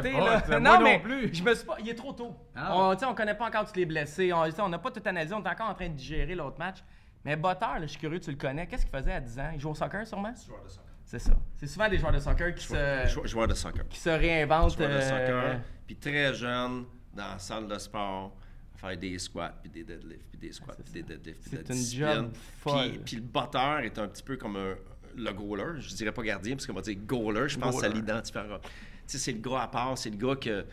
là. 0.48 0.60
non, 0.60 0.78
non 0.78 0.80
mais 0.82 0.98
plus. 1.00 1.34
je 1.34 1.42
me 1.42 1.54
suis 1.54 1.66
pas. 1.66 1.76
Il 1.80 1.88
est 1.90 1.94
trop 1.94 2.12
tôt. 2.14 2.34
Ah. 2.54 2.74
on, 2.76 2.94
tu 2.94 3.00
sais, 3.00 3.06
on 3.06 3.14
connaît 3.14 3.34
pas 3.34 3.46
encore 3.48 3.66
tous 3.70 3.76
les 3.78 3.84
blessés. 3.86 4.32
On 4.32 4.44
tu 4.46 4.52
sais, 4.52 4.62
on 4.62 4.68
n'a 4.68 4.78
pas 4.78 4.90
tout 4.90 5.02
analysé. 5.04 5.34
On 5.34 5.42
est 5.42 5.48
encore 5.48 5.68
en 5.68 5.74
train 5.74 5.88
de 5.88 5.94
digérer 5.94 6.34
l'autre 6.34 6.58
match. 6.58 6.78
Mais 7.24 7.36
Botteur, 7.36 7.76
je 7.82 7.86
suis 7.86 7.98
curieux, 7.98 8.20
tu 8.20 8.30
le 8.30 8.36
connais. 8.36 8.66
Qu'est-ce 8.66 8.86
qu'il 8.86 8.96
faisait 8.98 9.12
à 9.12 9.20
10 9.20 9.38
ans? 9.38 9.50
Il 9.54 9.60
joue 9.60 9.70
au 9.70 9.74
soccer, 9.74 10.06
sûrement? 10.06 10.32
Joueur 10.46 10.62
de 10.64 10.68
soccer. 10.68 10.83
C'est 11.18 11.30
ça. 11.30 11.36
C'est 11.56 11.66
souvent 11.68 11.88
des 11.88 11.98
joueurs 11.98 12.12
de 12.12 12.18
soccer 12.18 12.54
qui 12.54 12.64
se, 12.66 13.06
Jou- 13.06 13.26
Joueur 13.26 13.46
de 13.48 13.54
soccer. 13.54 13.86
qui 13.88 13.98
se 14.00 14.08
réinventent. 14.10 14.76
Joueur 14.76 14.88
de 14.88 14.94
euh, 14.94 15.00
soccer. 15.00 15.60
Puis 15.86 15.96
très 15.96 16.34
jeune, 16.34 16.84
dans 17.14 17.28
la 17.28 17.38
salle 17.38 17.68
de 17.68 17.78
sport, 17.78 18.36
à 18.74 18.78
faire 18.78 18.98
des 18.98 19.18
squats, 19.18 19.54
puis 19.62 19.70
des 19.70 19.84
deadlifts, 19.84 20.26
puis 20.30 20.38
des 20.40 20.52
squats, 20.52 20.74
puis 20.84 20.92
des 20.92 21.02
deadlifts, 21.02 21.40
puis 21.42 21.50
de 21.52 21.56
C'est 21.58 21.68
la 21.68 21.74
une 21.74 21.80
discipline. 21.80 22.08
job 22.14 22.30
folle. 22.60 22.90
Puis, 22.90 22.98
puis 23.04 23.16
le 23.16 23.22
batteur 23.22 23.78
est 23.80 23.98
un 23.98 24.08
petit 24.08 24.22
peu 24.22 24.36
comme 24.36 24.56
un- 24.56 24.74
le 25.16 25.32
goaler. 25.32 25.80
Je 25.80 25.94
dirais 25.94 26.10
pas 26.12 26.22
gardien, 26.24 26.56
parce 26.56 26.66
qu'on 26.66 26.72
va 26.72 26.80
dire 26.80 26.96
goaler. 27.06 27.48
Je 27.48 27.58
pense 27.58 27.76
que 27.76 27.80
ça 27.82 27.88
Goaler. 27.88 28.00
l'identifiera. 28.00 28.58
Tu 28.60 28.68
sais, 29.06 29.18
c'est 29.18 29.32
le 29.32 29.38
gars 29.38 29.60
à 29.62 29.68
part, 29.68 29.96
c'est 29.96 30.10
le 30.10 30.16
gars 30.16 30.34
que 30.34 30.66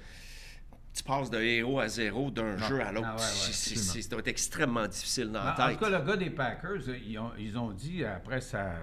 tu 0.94 1.04
passes 1.04 1.30
de 1.30 1.40
héros 1.40 1.80
à 1.80 1.88
zéro 1.88 2.32
d'un 2.32 2.58
jeu 2.58 2.82
à 2.82 2.92
l'autre. 2.92 3.08
Ah 3.08 3.16
ouais, 3.16 3.22
ouais, 3.22 3.28
C'est- 3.28 3.54
c'est- 3.54 3.72
absolument. 3.74 3.94
c'est- 3.94 4.02
ça 4.02 4.10
doit 4.10 4.20
être 4.20 4.28
extrêmement 4.28 4.88
difficile 4.88 5.32
dans 5.32 5.44
la 5.44 5.54
En 5.54 5.56
tête. 5.68 5.78
tout 5.78 5.86
cas, 5.86 5.90
le 6.00 6.06
gars 6.06 6.18
des 6.18 6.30
Packers, 6.32 6.90
ils 7.06 7.18
ont, 7.20 7.32
ils 7.38 7.58
ont 7.58 7.72
dit, 7.72 8.04
après 8.04 8.42
ça, 8.42 8.74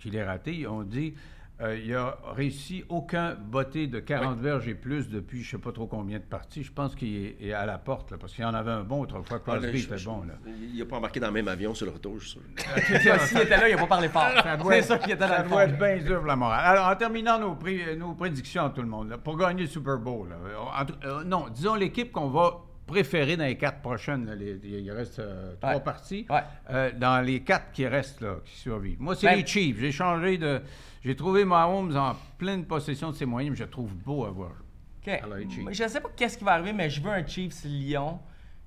qu'il 0.00 0.16
est 0.16 0.24
raté, 0.24 0.52
ils 0.54 0.66
ont 0.66 0.82
dit 0.82 1.14
euh, 1.62 1.76
il 1.76 1.94
a 1.94 2.16
réussi 2.34 2.84
aucun 2.88 3.34
botté 3.34 3.86
de 3.86 4.00
40 4.00 4.38
verges 4.38 4.66
et 4.66 4.74
plus 4.74 5.10
depuis 5.10 5.42
je 5.42 5.56
ne 5.56 5.60
sais 5.60 5.62
pas 5.62 5.72
trop 5.72 5.86
combien 5.86 6.16
de 6.18 6.24
parties. 6.24 6.62
Je 6.62 6.72
pense 6.72 6.94
qu'il 6.94 7.14
est, 7.14 7.36
est 7.38 7.52
à 7.52 7.66
la 7.66 7.76
porte, 7.76 8.10
là, 8.12 8.16
parce 8.18 8.32
qu'il 8.32 8.42
y 8.42 8.46
en 8.46 8.54
avait 8.54 8.70
un 8.70 8.82
bon 8.82 9.02
autrefois. 9.02 9.42
Ah, 9.46 9.50
là, 9.56 9.58
Crosby 9.58 9.78
je- 9.78 9.84
était 9.86 9.98
je- 9.98 10.06
bon. 10.06 10.22
Là. 10.26 10.34
Il 10.72 10.78
n'a 10.78 10.86
pas 10.86 10.96
embarqué 10.96 11.20
dans 11.20 11.26
le 11.26 11.34
même 11.34 11.48
avion 11.48 11.74
sur 11.74 11.84
le 11.84 11.92
retour, 11.92 12.18
je 12.18 12.28
suis 12.28 12.40
sûr. 13.02 13.20
S'il 13.20 13.40
était 13.42 13.58
là, 13.58 13.68
il 13.68 13.74
n'a 13.76 13.80
pas 13.82 13.86
parlé 13.88 14.08
fort. 14.08 14.30
Ça 14.42 14.56
doit 14.56 14.72
C'est 14.72 14.82
sûr 14.84 14.98
qu'il 15.00 15.10
était 15.12 15.20
dans 15.20 15.28
ça 15.28 15.42
le 15.42 15.48
doit 15.50 15.64
être 15.64 15.78
bien 15.78 15.98
dur 15.98 16.16
pour 16.20 16.26
la 16.28 16.36
morale. 16.36 16.64
Alors, 16.64 16.88
en 16.88 16.96
terminant 16.96 17.38
nos, 17.38 17.54
pré- 17.56 17.94
nos 17.94 18.14
prédictions 18.14 18.64
à 18.64 18.70
tout 18.70 18.80
le 18.80 18.88
monde, 18.88 19.10
là, 19.10 19.18
pour 19.18 19.36
gagner 19.36 19.60
le 19.64 19.68
Super 19.68 19.98
Bowl, 19.98 20.30
là, 20.30 20.36
en 20.80 20.84
tout- 20.86 20.94
euh, 21.04 21.24
non, 21.24 21.44
disons 21.54 21.74
l'équipe 21.74 22.10
qu'on 22.10 22.30
va 22.30 22.52
préférer 22.90 23.36
dans 23.36 23.44
les 23.44 23.56
quatre 23.56 23.80
prochaines. 23.80 24.26
là, 24.26 24.34
les- 24.34 24.58
il 24.64 24.90
reste 24.92 25.18
euh, 25.20 25.54
trois 25.60 25.74
Ouais. 25.76 25.80
parties. 25.80 26.26
Ouais. 26.28 26.40
Euh, 26.70 26.90
dans 26.96 27.24
les 27.24 27.40
quatre 27.40 27.72
qui 27.72 27.86
restent, 27.86 28.20
là, 28.20 28.36
qui 28.44 28.56
survivent. 28.56 29.00
Moi, 29.00 29.14
c'est 29.14 29.26
Ben- 29.28 29.36
les 29.38 29.46
Chiefs. 29.46 29.78
J'ai 29.78 29.92
changé 29.92 30.36
de... 30.38 30.60
J'ai 31.04 31.16
trouvé 31.16 31.44
Mahomes 31.44 31.96
en 31.96 32.14
pleine 32.36 32.64
possession 32.66 33.10
de 33.10 33.14
ses 33.16 33.24
moyens, 33.26 33.52
mais 33.52 33.56
je 33.58 33.64
le 33.64 33.70
trouve 33.70 33.94
beau 33.94 34.24
à 34.26 34.30
voir. 34.30 34.52
Alors, 35.06 35.36
les. 35.38 35.48
Je 35.72 35.88
sais 35.88 36.00
pas 36.00 36.10
qu'est-ce 36.14 36.36
qui 36.36 36.44
va 36.44 36.52
arriver, 36.52 36.72
mais 36.74 36.90
je 36.90 37.00
veux 37.00 37.10
un 37.10 37.26
Chiefs 37.26 37.64
Lyon. 37.64 38.18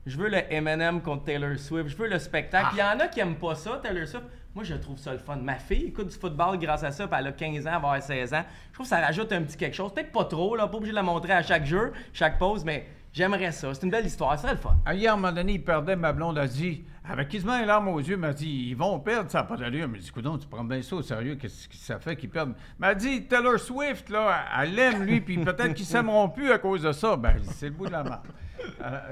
Je 0.05 0.17
veux 0.17 0.27
le 0.29 0.39
M&M 0.51 0.99
contre 1.01 1.25
Taylor 1.25 1.57
Swift. 1.57 1.89
Je 1.89 1.95
veux 1.95 2.07
le 2.09 2.17
spectacle. 2.19 2.69
Il 2.73 2.79
y 2.79 2.83
en 2.83 2.99
a 2.99 3.07
qui 3.07 3.19
aiment 3.19 3.35
pas 3.37 3.55
ça, 3.55 3.79
Taylor 3.83 4.07
Swift. 4.07 4.25
Moi, 4.55 4.63
je 4.63 4.73
trouve 4.75 4.97
ça 4.97 5.13
le 5.13 5.19
fun. 5.19 5.37
Ma 5.37 5.55
fille 5.55 5.85
écoute 5.85 6.07
du 6.09 6.15
football 6.17 6.57
grâce 6.59 6.83
à 6.83 6.91
ça, 6.91 7.07
puis 7.07 7.15
elle 7.19 7.27
a 7.27 7.31
15 7.31 7.65
ans, 7.65 7.71
elle 7.75 7.81
va 7.81 7.87
avoir 7.87 8.01
16 8.01 8.33
ans. 8.33 8.43
Je 8.69 8.73
trouve 8.73 8.85
que 8.85 8.89
ça 8.89 8.99
rajoute 8.99 9.31
un 9.31 9.43
petit 9.43 9.57
quelque 9.57 9.75
chose. 9.75 9.93
Peut-être 9.93 10.11
pas 10.11 10.25
trop, 10.25 10.55
là, 10.55 10.67
pas 10.67 10.77
obligé 10.77 10.91
de 10.91 10.95
la 10.95 11.03
montrer 11.03 11.33
à 11.33 11.41
chaque 11.43 11.65
jeu, 11.65 11.93
chaque 12.13 12.37
pause, 12.37 12.65
mais 12.65 12.85
j'aimerais 13.13 13.51
ça. 13.51 13.73
C'est 13.73 13.83
une 13.83 13.91
belle 13.91 14.05
histoire, 14.05 14.35
ça 14.35 14.41
serait 14.43 14.53
le 14.53 14.59
fun. 14.59 14.75
Ah, 14.85 14.93
Hier, 14.93 15.11
à 15.11 15.13
un 15.13 15.17
moment 15.17 15.31
donné, 15.31 15.53
il 15.53 15.63
perdait, 15.63 15.95
ma 15.95 16.11
blonde 16.11 16.37
a 16.37 16.47
dit, 16.47 16.83
avec 17.07 17.29
quasiment 17.29 17.57
une 17.57 17.65
larme 17.65 17.87
aux 17.89 17.99
yeux, 17.99 18.13
elle 18.13 18.19
m'a 18.19 18.33
dit, 18.33 18.67
ils 18.69 18.75
vont 18.75 18.99
perdre, 18.99 19.29
ça 19.29 19.39
n'a 19.39 19.43
pas 19.45 19.57
d'allure. 19.57 19.87
Mais 19.87 19.99
dit, 19.99 20.11
coudonc, 20.11 20.37
tu 20.37 20.47
prends 20.47 20.63
bien 20.63 20.81
ça 20.81 20.95
au 20.95 21.01
sérieux, 21.01 21.35
qu'est-ce 21.35 21.67
que 21.69 21.75
ça 21.75 21.99
fait 21.99 22.15
qu'ils 22.15 22.29
perdent? 22.29 22.53
Elle 22.57 22.75
m'a 22.79 22.95
dit, 22.95 23.23
Taylor 23.27 23.59
Swift, 23.59 24.09
là, 24.09 24.45
elle 24.59 24.73
l'aime, 24.75 25.03
lui, 25.03 25.21
puis 25.21 25.37
peut-être 25.37 25.73
qu'ils 25.73 25.85
s'aimeront 25.85 26.29
plus 26.29 26.51
à 26.51 26.57
cause 26.57 26.81
de 26.81 26.91
ça. 26.91 27.15
Ben, 27.15 27.35
c'est 27.43 27.67
le 27.67 27.71
bout 27.73 27.85
de 27.87 27.91
la 27.91 28.03
main. 28.03 28.21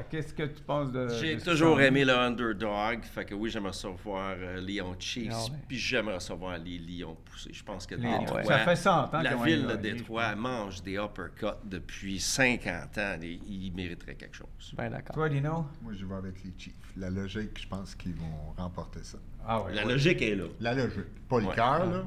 Qu'est-ce 0.09 0.33
que 0.33 0.43
tu 0.43 0.61
penses 0.63 0.91
de. 0.91 1.07
J'ai 1.19 1.37
toujours 1.37 1.79
aimé 1.81 2.05
le 2.05 2.13
underdog. 2.13 3.03
Fait 3.03 3.25
que 3.25 3.33
oui, 3.33 3.49
j'aimerais 3.49 3.73
ça 3.73 3.89
voir 3.89 4.35
euh, 4.37 4.59
Lyon 4.61 4.95
Chiefs. 4.99 5.31
Ah 5.33 5.43
ouais. 5.43 5.57
Puis 5.67 5.77
j'aimerais 5.77 6.19
ça 6.19 6.33
voir 6.33 6.57
les 6.57 6.77
Lions 6.77 7.15
pousser. 7.25 7.51
Je 7.53 7.63
pense 7.63 7.85
que 7.85 7.95
Les- 7.95 8.19
Détroit, 8.19 8.43
Ça 8.43 8.59
fait 8.59 8.75
100 8.75 8.91
ans 9.15 9.21
la 9.21 9.35
ville 9.35 9.67
de 9.67 9.75
Détroit 9.75 10.35
mange 10.35 10.81
des 10.83 10.95
uppercuts 10.95 11.57
depuis 11.63 12.19
50 12.19 12.97
ans. 12.97 13.17
Et 13.21 13.39
ils 13.47 13.71
mériteraient 13.73 14.15
quelque 14.15 14.35
chose. 14.35 14.73
Ben 14.75 14.89
d'accord. 14.89 15.13
Toi, 15.15 15.29
Lino? 15.29 15.65
Moi, 15.81 15.93
je 15.93 16.05
vais 16.05 16.15
avec 16.15 16.43
les 16.43 16.53
Chiefs. 16.57 16.73
La 16.97 17.09
logique, 17.09 17.59
je 17.61 17.67
pense 17.67 17.95
qu'ils 17.95 18.15
vont 18.15 18.53
remporter 18.57 19.03
ça. 19.03 19.17
Ah 19.47 19.61
ouais. 19.61 19.73
La 19.73 19.83
logique 19.83 20.21
est 20.21 20.35
là. 20.35 20.43
La 20.59 20.73
logique. 20.73 21.05
Pas 21.29 21.39
le 21.39 21.45
Ouais. 21.47 21.55
cœur, 21.55 21.85
là. 21.85 22.03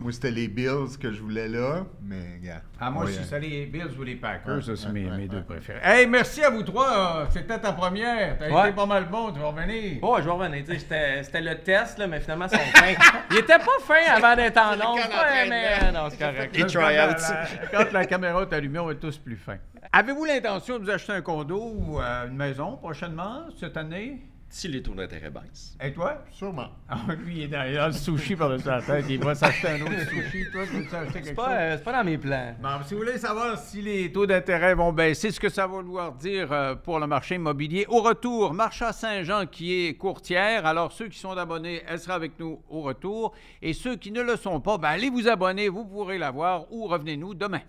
Moi, 0.00 0.10
c'était 0.12 0.32
les 0.32 0.48
Bills 0.48 0.98
que 1.00 1.12
je 1.12 1.20
voulais 1.20 1.46
là, 1.48 1.84
mais, 2.02 2.40
gars. 2.42 2.60
Ah, 2.80 2.90
moi, 2.90 3.04
Ouais, 3.04 3.12
si 3.12 3.22
c'est 3.24 3.38
les 3.38 3.66
Bills 3.66 3.96
ou 3.98 4.02
les 4.02 4.16
Packers, 4.16 4.56
Ouais, 4.56 4.62
ça, 4.62 4.74
c'est 4.74 4.86
ouais, 4.88 4.92
mes, 4.92 5.10
ouais, 5.10 5.16
mes 5.16 5.28
deux 5.28 5.42
préférés. 5.44 5.78
Hey, 5.82 6.06
merci 6.08 6.42
à 6.42 6.50
vous 6.50 6.62
trois. 6.64 7.18
euh, 7.22 7.26
C'était 7.30 7.58
ta 7.60 7.72
première. 7.72 8.36
T'as 8.36 8.50
Ouais. 8.50 8.68
été 8.68 8.72
pas 8.76 8.86
mal 8.86 9.04
bon. 9.08 9.30
Tu 9.32 9.38
vas 9.38 9.46
revenir. 9.46 9.98
Oh, 10.02 10.16
je 10.18 10.24
vais 10.24 10.30
revenir. 10.30 10.64
C'était 10.66 11.40
le 11.40 11.54
test, 11.62 11.98
là, 11.98 12.06
mais 12.08 12.18
finalement, 12.20 12.48
son 12.48 12.56
fin. 12.58 12.94
Il 13.30 13.38
était 13.38 13.58
pas 13.58 13.78
fin 13.82 14.12
avant 14.16 14.34
d'être 14.36 14.58
en 14.58 14.72
Ouais, 14.96 15.48
mais 15.48 15.92
non, 15.92 16.08
c'est 16.10 16.18
correct. 16.18 16.54
Les 16.56 16.62
Là, 16.62 16.66
quand 16.72 16.80
la- 16.80 17.14
tryouts. 17.14 17.34
la- 17.72 17.84
Quand 17.84 17.92
la 17.92 18.04
caméra 18.06 18.42
est 18.42 18.52
allumée, 18.52 18.78
on 18.80 18.86
va 18.86 18.92
être 18.92 19.00
tous 19.00 19.18
plus 19.18 19.36
fins. 19.36 19.58
Avez-vous 19.92 20.24
l'intention 20.24 20.78
de 20.80 20.84
vous 20.84 20.90
acheter 20.90 21.12
un 21.12 21.22
condo 21.22 21.62
ou 21.62 22.00
euh, 22.00 22.26
une 22.26 22.36
maison 22.36 22.76
prochainement, 22.76 23.44
cette 23.58 23.76
année? 23.76 24.20
Si 24.54 24.68
les 24.68 24.80
taux 24.84 24.94
d'intérêt 24.94 25.30
baissent. 25.30 25.76
Et 25.82 25.92
toi? 25.92 26.18
Sûrement. 26.30 26.68
Ah, 26.88 27.00
lui, 27.24 27.38
il 27.38 27.42
est 27.42 27.48
dans, 27.48 27.68
il 27.68 27.76
a 27.76 27.88
le 27.88 27.92
sushi 27.92 28.36
par-dessus 28.36 28.68
la 28.68 28.80
tête. 28.80 29.04
Il 29.08 29.18
va 29.18 29.34
s'acheter 29.34 29.66
un 29.66 29.80
autre 29.82 30.08
sushi. 30.08 30.44
Toi, 30.52 30.62
tu 30.64 30.76
veux 30.76 30.86
t'acheter 30.86 31.12
quelque 31.12 31.24
C'est 31.24 31.34
chose? 31.34 31.44
pas, 31.44 31.56
euh, 31.56 31.76
c'est 31.76 31.82
pas 31.82 31.92
dans 31.92 32.04
mes 32.04 32.16
plans. 32.18 32.54
Bon, 32.62 32.68
si 32.86 32.94
vous 32.94 33.00
voulez 33.00 33.18
savoir 33.18 33.58
si 33.58 33.82
les 33.82 34.12
taux 34.12 34.26
d'intérêt 34.26 34.76
vont 34.76 34.92
baisser, 34.92 35.32
ce 35.32 35.40
que 35.40 35.48
ça 35.48 35.66
va 35.66 35.72
vouloir 35.82 36.12
dire 36.12 36.52
euh, 36.52 36.76
pour 36.76 37.00
le 37.00 37.08
marché 37.08 37.34
immobilier, 37.34 37.84
au 37.88 38.00
retour, 38.00 38.54
Marcha 38.54 38.92
Saint-Jean 38.92 39.46
qui 39.46 39.86
est 39.88 39.94
courtière. 39.94 40.66
Alors, 40.66 40.92
ceux 40.92 41.08
qui 41.08 41.18
sont 41.18 41.32
abonnés, 41.32 41.82
elle 41.88 41.98
sera 41.98 42.14
avec 42.14 42.38
nous 42.38 42.62
au 42.68 42.82
retour. 42.82 43.34
Et 43.60 43.72
ceux 43.72 43.96
qui 43.96 44.12
ne 44.12 44.22
le 44.22 44.36
sont 44.36 44.60
pas, 44.60 44.78
ben, 44.78 44.90
allez 44.90 45.10
vous 45.10 45.26
abonner, 45.26 45.68
vous 45.68 45.84
pourrez 45.84 46.16
la 46.16 46.30
voir 46.30 46.72
ou 46.72 46.86
revenez-nous 46.86 47.34
demain. 47.34 47.62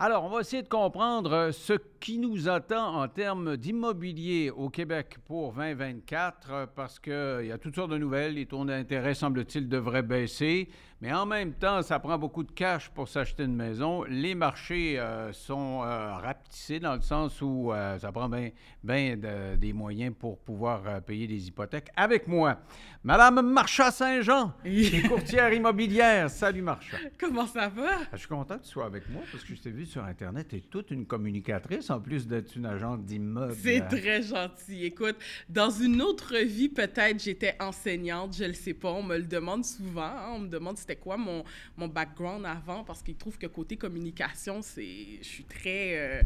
Alors, 0.00 0.24
on 0.24 0.28
va 0.28 0.42
essayer 0.42 0.62
de 0.62 0.68
comprendre 0.68 1.32
euh, 1.32 1.50
ce 1.50 1.72
qui 1.98 2.18
nous 2.18 2.48
attend 2.48 3.02
en 3.02 3.08
termes 3.08 3.56
d'immobilier 3.56 4.48
au 4.48 4.70
Québec 4.70 5.16
pour 5.26 5.54
2024, 5.54 6.50
euh, 6.52 6.66
parce 6.72 7.00
qu'il 7.00 7.46
y 7.48 7.50
a 7.50 7.58
toutes 7.58 7.74
sortes 7.74 7.90
de 7.90 7.98
nouvelles. 7.98 8.34
Les 8.34 8.46
taux 8.46 8.64
d'intérêt, 8.64 9.14
semble-t-il, 9.14 9.68
devraient 9.68 10.04
baisser. 10.04 10.68
Mais 11.00 11.12
en 11.12 11.26
même 11.26 11.52
temps, 11.52 11.80
ça 11.82 12.00
prend 12.00 12.18
beaucoup 12.18 12.42
de 12.42 12.50
cash 12.50 12.88
pour 12.90 13.08
s'acheter 13.08 13.44
une 13.44 13.54
maison. 13.54 14.02
Les 14.08 14.34
marchés 14.34 14.98
euh, 14.98 15.32
sont 15.32 15.82
euh, 15.84 16.14
rapetissés 16.14 16.80
dans 16.80 16.96
le 16.96 17.02
sens 17.02 17.40
où 17.40 17.72
euh, 17.72 17.96
ça 18.00 18.10
prend 18.10 18.28
bien 18.28 18.50
des 18.82 19.72
moyens 19.72 20.12
pour 20.18 20.38
pouvoir 20.40 20.82
euh, 20.88 21.00
payer 21.00 21.28
des 21.28 21.46
hypothèques. 21.46 21.88
Avec 21.94 22.26
moi, 22.26 22.58
Madame 23.04 23.40
Marcha 23.48 23.92
Saint-Jean, 23.92 24.52
qui 24.64 24.86
est 24.96 25.02
courtière 25.08 25.52
immobilière. 25.52 26.28
Salut 26.30 26.62
Marcha. 26.62 26.96
Comment 27.16 27.46
ça 27.46 27.68
va? 27.68 27.90
Ah, 28.02 28.08
Je 28.14 28.18
suis 28.18 28.26
content 28.28 28.58
que 28.58 28.64
tu 28.64 28.70
sois 28.70 28.86
avec 28.86 29.08
moi 29.08 29.22
parce 29.30 29.44
que 29.44 29.54
je 29.54 29.60
t'ai 29.62 29.70
vu 29.70 29.86
sur 29.86 30.02
Internet. 30.02 30.48
Tu 30.48 30.56
es 30.56 30.60
toute 30.62 30.90
une 30.90 31.06
communicatrice 31.06 31.90
en 31.90 32.00
plus 32.00 32.26
d'être 32.26 32.56
une 32.56 32.66
agente 32.66 33.04
d'immeuble. 33.04 33.54
C'est 33.62 33.86
très 33.86 34.22
gentil. 34.22 34.84
Écoute, 34.86 35.16
dans 35.48 35.70
une 35.70 36.02
autre 36.02 36.36
vie, 36.38 36.68
peut-être 36.68 37.22
j'étais 37.22 37.54
enseignante, 37.60 38.36
je 38.36 38.44
le 38.46 38.54
sais 38.54 38.74
pas. 38.74 38.90
On 38.90 39.04
me 39.04 39.16
le 39.16 39.22
demande 39.26 39.64
souvent. 39.64 40.02
hein. 40.02 40.30
On 40.34 40.40
me 40.40 40.48
demande 40.48 40.76
c'était 40.88 41.00
quoi 41.00 41.16
mon, 41.18 41.44
mon 41.76 41.88
background 41.88 42.46
avant 42.46 42.82
parce 42.82 43.02
qu'ils 43.02 43.16
trouvent 43.16 43.36
que 43.36 43.46
côté 43.46 43.76
communication, 43.76 44.62
c'est, 44.62 45.18
je 45.20 45.26
suis 45.26 45.44
très 45.44 45.98
euh, 45.98 46.22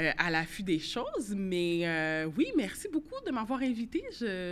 euh, 0.00 0.12
à 0.16 0.30
l'affût 0.30 0.62
des 0.62 0.78
choses. 0.78 1.34
Mais 1.36 1.80
euh, 1.84 2.30
oui, 2.36 2.46
merci 2.56 2.88
beaucoup 2.92 3.20
de 3.26 3.32
m'avoir 3.32 3.60
invité. 3.60 4.04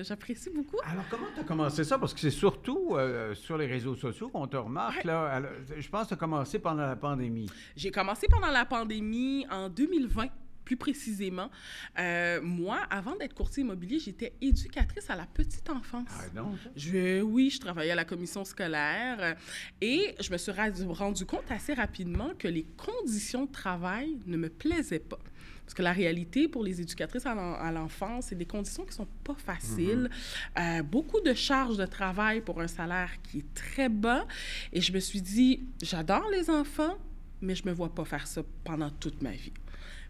J'apprécie 0.02 0.50
beaucoup. 0.50 0.78
Alors, 0.84 1.04
comment 1.08 1.26
tu 1.34 1.40
as 1.40 1.44
commencé 1.44 1.84
ça? 1.84 1.98
Parce 1.98 2.12
que 2.12 2.20
c'est 2.20 2.30
surtout 2.30 2.96
sur 3.34 3.56
les 3.56 3.66
réseaux 3.66 3.94
sociaux 3.94 4.28
qu'on 4.28 4.46
te 4.46 4.56
remarque. 4.56 5.04
Là. 5.04 5.26
Alors, 5.26 5.50
je 5.76 5.88
pense 5.88 6.04
que 6.04 6.08
tu 6.08 6.14
as 6.14 6.16
commencé 6.16 6.58
pendant 6.58 6.86
la 6.86 6.96
pandémie. 6.96 7.48
J'ai 7.76 7.90
commencé 7.90 8.26
pendant 8.28 8.50
la 8.50 8.64
pandémie 8.64 9.46
en 9.50 9.68
2020. 9.68 10.26
Plus 10.64 10.76
précisément, 10.76 11.50
Euh, 11.98 12.40
moi, 12.42 12.78
avant 12.90 13.16
d'être 13.16 13.34
courtier 13.34 13.62
immobilier, 13.62 13.98
j'étais 13.98 14.32
éducatrice 14.40 15.10
à 15.10 15.16
la 15.16 15.26
petite 15.26 15.68
enfance. 15.70 16.08
Ah 16.10 16.24
non? 16.34 16.56
Je, 16.76 17.20
oui, 17.20 17.50
je 17.50 17.58
travaillais 17.60 17.90
à 17.92 17.94
la 17.96 18.04
commission 18.04 18.44
scolaire 18.44 19.18
euh, 19.20 19.34
et 19.80 20.14
je 20.20 20.30
me 20.32 20.38
suis 20.38 20.52
rendu 20.52 21.26
compte 21.26 21.50
assez 21.50 21.74
rapidement 21.74 22.30
que 22.38 22.48
les 22.48 22.64
conditions 22.76 23.44
de 23.46 23.52
travail 23.52 24.18
ne 24.26 24.36
me 24.36 24.48
plaisaient 24.48 24.98
pas. 25.00 25.18
Parce 25.64 25.74
que 25.74 25.82
la 25.82 25.92
réalité 25.92 26.48
pour 26.48 26.64
les 26.64 26.80
éducatrices 26.80 27.24
à 27.26 27.34
l'en- 27.34 27.54
à 27.54 27.70
l'enfance, 27.72 28.26
c'est 28.26 28.34
des 28.34 28.46
conditions 28.46 28.84
qui 28.84 28.92
sont 28.94 29.08
pas 29.24 29.34
faciles. 29.36 30.10
Euh, 30.58 30.82
beaucoup 30.82 31.20
de 31.20 31.34
charges 31.34 31.76
de 31.76 31.86
travail 31.86 32.40
pour 32.40 32.60
un 32.60 32.68
salaire 32.68 33.10
qui 33.22 33.38
est 33.38 33.54
très 33.54 33.88
bas. 33.88 34.26
Et 34.72 34.80
je 34.80 34.92
me 34.92 34.98
suis 35.00 35.22
dit, 35.22 35.64
j'adore 35.80 36.28
les 36.30 36.50
enfants, 36.50 36.96
mais 37.40 37.54
je 37.54 37.64
me 37.66 37.72
vois 37.72 37.94
pas 37.94 38.04
faire 38.04 38.26
ça 38.26 38.42
pendant 38.64 38.90
toute 38.90 39.22
ma 39.22 39.30
vie. 39.32 39.52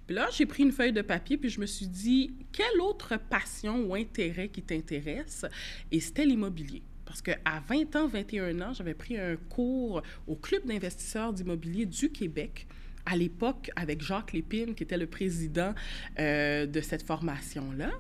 Puis 0.06 0.16
là, 0.16 0.28
j'ai 0.32 0.46
pris 0.46 0.62
une 0.62 0.72
feuille 0.72 0.92
de 0.92 1.02
papier, 1.02 1.36
puis 1.36 1.48
je 1.48 1.60
me 1.60 1.66
suis 1.66 1.86
dit, 1.86 2.32
quelle 2.52 2.80
autre 2.80 3.16
passion 3.16 3.84
ou 3.84 3.94
intérêt 3.94 4.48
qui 4.48 4.62
t'intéresse? 4.62 5.46
Et 5.90 6.00
c'était 6.00 6.24
l'immobilier. 6.24 6.82
Parce 7.04 7.22
qu'à 7.22 7.62
20 7.68 7.96
ans, 7.96 8.06
21 8.06 8.60
ans, 8.60 8.72
j'avais 8.72 8.94
pris 8.94 9.18
un 9.18 9.36
cours 9.36 10.02
au 10.26 10.36
Club 10.36 10.64
d'investisseurs 10.64 11.32
d'immobilier 11.32 11.86
du 11.86 12.10
Québec, 12.10 12.66
à 13.04 13.16
l'époque 13.16 13.70
avec 13.76 14.00
Jacques 14.00 14.32
Lépine, 14.32 14.74
qui 14.74 14.84
était 14.84 14.96
le 14.96 15.06
président 15.06 15.74
euh, 16.18 16.66
de 16.66 16.80
cette 16.80 17.02
formation-là. 17.02 17.90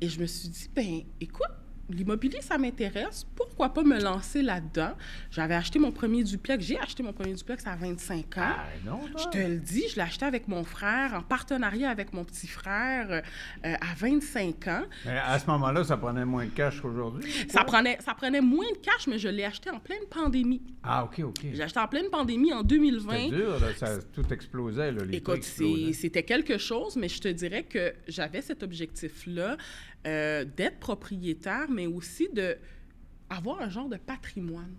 Et 0.00 0.08
je 0.08 0.20
me 0.20 0.26
suis 0.26 0.48
dit, 0.48 0.68
ben 0.74 1.02
écoute, 1.20 1.50
l'immobilier, 1.92 2.40
ça 2.40 2.58
m'intéresse. 2.58 3.26
Pourquoi 3.36 3.70
pas 3.70 3.82
me 3.82 4.00
lancer 4.00 4.42
là-dedans? 4.42 4.92
J'avais 5.30 5.54
acheté 5.54 5.78
mon 5.78 5.92
premier 5.92 6.24
duplex. 6.24 6.64
J'ai 6.64 6.78
acheté 6.78 7.02
mon 7.02 7.12
premier 7.12 7.34
duplex 7.34 7.66
à 7.66 7.76
25 7.76 8.38
ans. 8.38 8.40
Ah, 8.40 8.64
non, 8.84 9.00
Je 9.16 9.28
te 9.28 9.38
le 9.38 9.58
dis, 9.58 9.84
je 9.88 9.96
l'ai 9.96 10.02
acheté 10.02 10.24
avec 10.24 10.48
mon 10.48 10.64
frère, 10.64 11.14
en 11.14 11.22
partenariat 11.22 11.90
avec 11.90 12.12
mon 12.12 12.24
petit 12.24 12.46
frère 12.46 13.06
euh, 13.10 13.20
euh, 13.66 13.74
à 13.74 13.94
25 13.96 14.68
ans. 14.68 14.82
Mais 15.04 15.18
à 15.18 15.38
ce 15.38 15.46
moment-là, 15.46 15.84
ça 15.84 15.96
prenait 15.96 16.24
moins 16.24 16.44
de 16.44 16.50
cash 16.50 16.80
qu'aujourd'hui? 16.80 17.30
ou 17.46 17.50
Ça 17.50 17.64
prenait, 17.64 17.98
ça 18.00 18.14
prenait 18.14 18.40
moins 18.40 18.70
de 18.72 18.78
cash, 18.78 19.06
mais 19.06 19.18
je 19.18 19.28
l'ai 19.28 19.44
acheté 19.44 19.70
en 19.70 19.78
pleine 19.78 20.04
pandémie. 20.10 20.62
Ah, 20.82 21.04
OK, 21.04 21.20
OK. 21.20 21.46
J'ai 21.52 21.62
acheté 21.62 21.80
en 21.80 21.88
pleine 21.88 22.10
pandémie 22.10 22.52
en 22.52 22.62
2020. 22.62 23.12
C'était 23.12 23.36
dur, 23.36 23.60
là, 23.60 23.66
ça, 23.76 23.98
tout 24.12 24.32
explosait, 24.32 24.92
là, 24.92 25.04
les 25.04 25.18
Écoute, 25.18 25.42
c'était 25.42 26.22
quelque 26.22 26.58
chose, 26.58 26.96
mais 26.96 27.08
je 27.08 27.20
te 27.20 27.28
dirais 27.28 27.62
que 27.62 27.92
j'avais 28.08 28.42
cet 28.42 28.62
objectif-là 28.62 29.56
euh, 30.06 30.44
d'être 30.44 30.78
propriétaire, 30.78 31.70
mais 31.70 31.86
aussi 31.86 32.28
de 32.32 32.56
avoir 33.30 33.60
un 33.60 33.68
genre 33.68 33.88
de 33.88 33.96
patrimoine. 33.96 34.74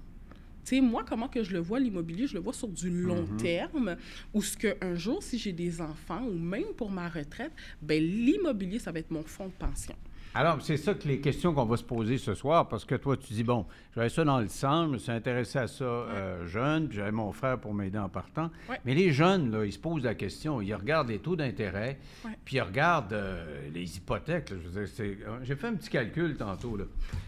Tu 0.66 0.76
sais, 0.76 0.82
moi, 0.82 1.04
comment 1.08 1.28
que 1.28 1.44
je 1.44 1.52
le 1.52 1.60
vois, 1.60 1.80
l'immobilier, 1.80 2.26
je 2.28 2.36
le 2.36 2.40
vois 2.40 2.54
sur 2.54 2.70
du 2.70 2.90
long 2.90 3.24
Mm-hmm. 3.24 3.38
terme, 3.38 3.98
où 4.34 4.42
ce 4.42 4.56
que 4.56 4.76
un 4.82 4.96
jour, 4.96 5.22
si 5.22 5.38
j'ai 5.38 5.52
des 5.52 5.82
enfants, 5.82 6.24
ou 6.26 6.38
même 6.38 6.74
pour 6.78 6.90
ma 6.90 7.10
retraite, 7.10 7.52
ben 7.82 8.02
l'immobilier, 8.02 8.80
ça 8.80 8.92
va 8.92 9.00
être 9.00 9.12
mon 9.12 9.24
fonds 9.24 9.48
de 9.48 9.54
pension. 9.54 9.96
Alors, 10.36 10.58
c'est 10.62 10.78
ça 10.78 10.94
que 10.96 11.08
les 11.08 11.20
questions 11.22 11.54
qu'on 11.54 11.66
va 11.66 11.78
se 11.78 11.84
poser 11.84 12.18
ce 12.18 12.34
soir, 12.34 12.68
parce 12.68 12.86
que 12.86 12.96
toi, 12.96 13.16
tu 13.16 13.34
dis, 13.34 13.44
bon, 13.44 13.66
j'avais 13.96 14.10
ça 14.10 14.24
dans 14.24 14.40
le 14.40 14.48
sang, 14.48 14.86
je 14.88 14.90
me 14.94 14.98
suis 14.98 15.12
intéressé 15.12 15.60
à 15.60 15.68
ça 15.68 15.84
euh, 15.84 16.48
jeune, 16.48 16.88
puis 16.88 16.98
j'avais 16.98 17.12
mon 17.12 17.32
frère 17.32 17.60
pour 17.60 17.74
m'aider 17.74 18.00
en 18.00 18.10
partant. 18.10 18.50
Ouais. 18.70 18.80
Mais 18.84 18.96
les 18.96 19.12
jeunes, 19.12 19.52
là, 19.52 19.64
ils 19.66 19.72
se 19.74 19.78
posent 19.80 20.04
la 20.04 20.16
question, 20.16 20.60
ils 20.60 20.74
regardent 20.74 21.10
les 21.10 21.20
taux 21.20 21.36
d'intérêt, 21.36 22.00
Ouais. 22.26 22.32
puis 22.46 22.56
ils 22.58 22.62
regardent 22.62 23.14
euh, 23.14 23.70
les 23.74 23.98
hypothèques. 23.98 24.50
là. 24.50 24.56
je 24.64 24.68
veux 24.70 24.82
dire, 24.86 24.94
c'est- 24.96 25.18
euh, 25.28 25.38
j'ai 25.44 25.56
fait 25.56 25.68
un 25.68 25.76
petit 25.76 25.90
calcul 25.90 26.36
tantôt. 26.36 26.78
Là. 26.78 26.86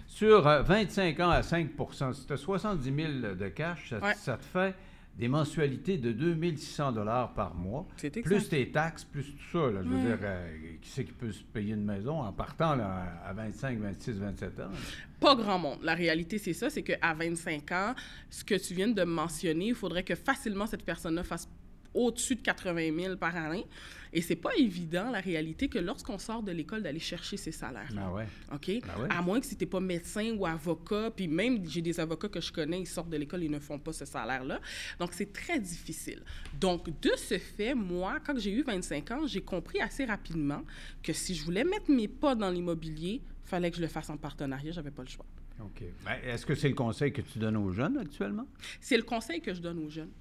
Sur 0.07 0.47
euh, 0.47 0.61
25 0.63 1.19
ans 1.19 1.29
à 1.29 1.43
5 1.43 1.69
si 2.13 2.25
tu 2.25 2.33
as 2.33 2.37
70 2.37 2.83
000 3.21 3.35
de 3.35 3.47
cash, 3.49 3.89
ça, 3.91 3.99
Ouais. 3.99 4.13
ça 4.15 4.37
te 4.37 4.45
fait 4.45 4.73
des 5.17 5.29
mensualités 5.29 5.97
de 5.97 6.11
2600 6.11 6.91
dollars 6.91 7.33
par 7.33 7.55
mois, 7.55 7.87
plus 8.23 8.49
tes 8.49 8.71
taxes, 8.71 9.05
plus 9.05 9.23
tout 9.23 9.51
ça. 9.51 9.71
Là, 9.71 9.81
je 9.81 9.87
veux 9.87 10.01
dire, 10.01 10.19
euh, 10.21 10.75
qui 10.81 10.89
c'est 10.89 11.05
qui 11.05 11.13
peut 11.13 11.31
se 11.31 11.43
payer 11.43 11.73
une 11.73 11.85
maison 11.85 12.21
en 12.21 12.33
partant 12.33 12.75
là, 12.75 13.21
à 13.25 13.31
25, 13.33 13.79
26, 13.79 14.11
27 14.19 14.59
ans? 14.59 14.63
là? 14.63 14.69
Pas 15.19 15.35
grand 15.35 15.57
monde. 15.57 15.79
La 15.83 15.95
réalité, 15.95 16.37
c'est 16.37 16.53
ça, 16.53 16.69
c'est 16.69 16.83
qu'à 16.83 17.13
25 17.13 17.71
ans, 17.71 17.95
ce 18.29 18.43
que 18.43 18.55
tu 18.55 18.73
viens 18.73 18.89
de 18.89 19.03
mentionner, 19.03 19.67
il 19.67 19.75
faudrait 19.75 20.03
que 20.03 20.15
facilement 20.15 20.67
cette 20.67 20.83
personne-là 20.83 21.23
fasse 21.23 21.47
au-dessus 21.93 22.35
de 22.35 22.41
80 22.41 22.91
000 22.97 23.15
par 23.15 23.35
année. 23.37 23.65
Et 24.15 24.21
c'est 24.21 24.37
pas 24.37 24.55
évident, 24.57 25.11
la 25.11 25.19
réalité, 25.19 25.67
que 25.67 25.77
lorsqu'on 25.77 26.17
sort 26.17 26.41
de 26.41 26.53
l'école, 26.53 26.81
d'aller 26.81 26.99
chercher 26.99 27.35
ces 27.35 27.51
salaires. 27.51 27.91
Ah 27.97 28.13
ouais. 28.13 28.25
OK? 28.53 28.67
Ben 28.67 29.01
ouais. 29.01 29.09
À 29.09 29.21
moins 29.21 29.41
que 29.41 29.45
si 29.45 29.57
t'es 29.57 29.65
pas 29.65 29.81
médecin 29.81 30.33
ou 30.37 30.45
avocat, 30.45 31.11
puis 31.13 31.27
même 31.27 31.67
j'ai 31.67 31.81
des 31.81 31.99
avocats 31.99 32.29
que 32.29 32.39
je 32.39 32.49
connais, 32.53 32.79
ils 32.79 32.87
sortent 32.87 33.09
de 33.09 33.17
l'école, 33.17 33.43
ils 33.43 33.51
ne 33.51 33.59
font 33.59 33.77
pas 33.77 33.91
ce 33.91 34.05
salaire-là. 34.05 34.61
Donc, 34.99 35.09
c'est 35.11 35.33
très 35.33 35.59
difficile. 35.59 36.23
Donc, 36.57 36.87
de 37.01 37.11
ce 37.17 37.37
fait, 37.37 37.75
moi, 37.75 38.21
quand 38.25 38.39
j'ai 38.39 38.53
eu 38.53 38.63
25 38.63 39.11
ans, 39.11 39.27
j'ai 39.27 39.41
compris 39.41 39.81
assez 39.81 40.05
rapidement 40.05 40.63
que 41.03 41.11
si 41.11 41.35
je 41.35 41.43
voulais 41.43 41.65
mettre 41.65 41.91
mes 41.91 42.07
pas 42.07 42.35
dans 42.35 42.49
l'immobilier, 42.49 43.21
fallait 43.43 43.69
que 43.69 43.75
je 43.75 43.81
le 43.81 43.89
fasse 43.89 44.09
en 44.09 44.15
partenariat, 44.15 44.71
j'avais 44.71 44.91
pas 44.91 45.03
le 45.03 45.09
choix. 45.09 45.25
OK. 45.59 45.83
Ben, 46.05 46.15
Est-ce 46.23 46.45
que 46.45 46.55
c'est 46.55 46.69
le 46.69 46.75
conseil 46.75 47.11
que 47.11 47.21
tu 47.21 47.37
donnes 47.37 47.57
aux 47.57 47.71
jeunes 47.71 47.97
actuellement? 47.97 48.47
C'est 48.79 48.97
le 48.97 49.03
conseil 49.03 49.41
que 49.41 49.53
je 49.53 49.59
donne 49.59 49.79
aux 49.79 49.89
jeunes. 49.89 50.11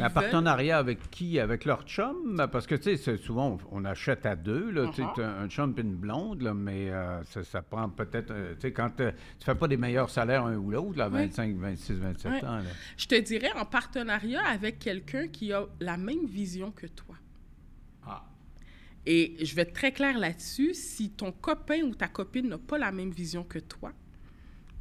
Un 0.00 0.10
partenariat 0.10 0.78
avec 0.78 1.10
qui? 1.10 1.38
Avec 1.38 1.64
leur 1.66 1.82
chum? 1.84 2.46
Parce 2.50 2.66
que, 2.66 2.74
tu 2.74 2.96
sais, 2.96 3.16
souvent, 3.18 3.58
on 3.70 3.84
achète 3.84 4.24
à 4.26 4.34
deux, 4.34 4.70
là, 4.70 4.86
Uh-huh. 4.86 5.20
un 5.22 5.48
chum 5.48 5.74
et 5.76 5.80
une 5.82 5.94
blonde, 5.94 6.40
là, 6.42 6.54
mais 6.54 6.90
euh, 6.90 7.22
ça, 7.24 7.44
ça 7.44 7.62
prend 7.62 7.88
peut-être, 7.90 8.30
euh, 8.30 8.54
tu 8.54 8.62
sais, 8.62 8.72
quand 8.72 9.00
euh, 9.00 9.12
tu 9.38 9.44
fais 9.44 9.54
pas 9.54 9.68
des 9.68 9.76
meilleurs 9.76 10.08
salaires 10.10 10.44
un 10.46 10.56
ou 10.56 10.70
l'autre, 10.70 10.96
là, 10.98 11.08
Oui. 11.08 11.26
25, 11.26 11.56
26, 11.56 11.92
27 11.94 12.32
Ouais. 12.32 12.44
ans, 12.44 12.56
là. 12.56 12.62
Je 12.96 13.06
te 13.06 13.14
dirais 13.20 13.52
en 13.56 13.64
partenariat 13.66 14.42
avec 14.46 14.78
quelqu'un 14.78 15.28
qui 15.28 15.52
a 15.52 15.66
la 15.80 15.96
même 15.96 16.26
vision 16.26 16.70
que 16.70 16.86
toi. 16.86 17.14
Ah. 18.06 18.24
Et 19.06 19.36
je 19.44 19.54
vais 19.54 19.62
être 19.62 19.74
très 19.74 19.92
clair 19.92 20.18
là-dessus. 20.18 20.72
Si 20.74 21.10
ton 21.10 21.30
copain 21.30 21.82
ou 21.82 21.94
ta 21.94 22.08
copine 22.08 22.48
n'a 22.48 22.58
pas 22.58 22.78
la 22.78 22.90
même 22.90 23.10
vision 23.10 23.44
que 23.44 23.58
toi, 23.58 23.92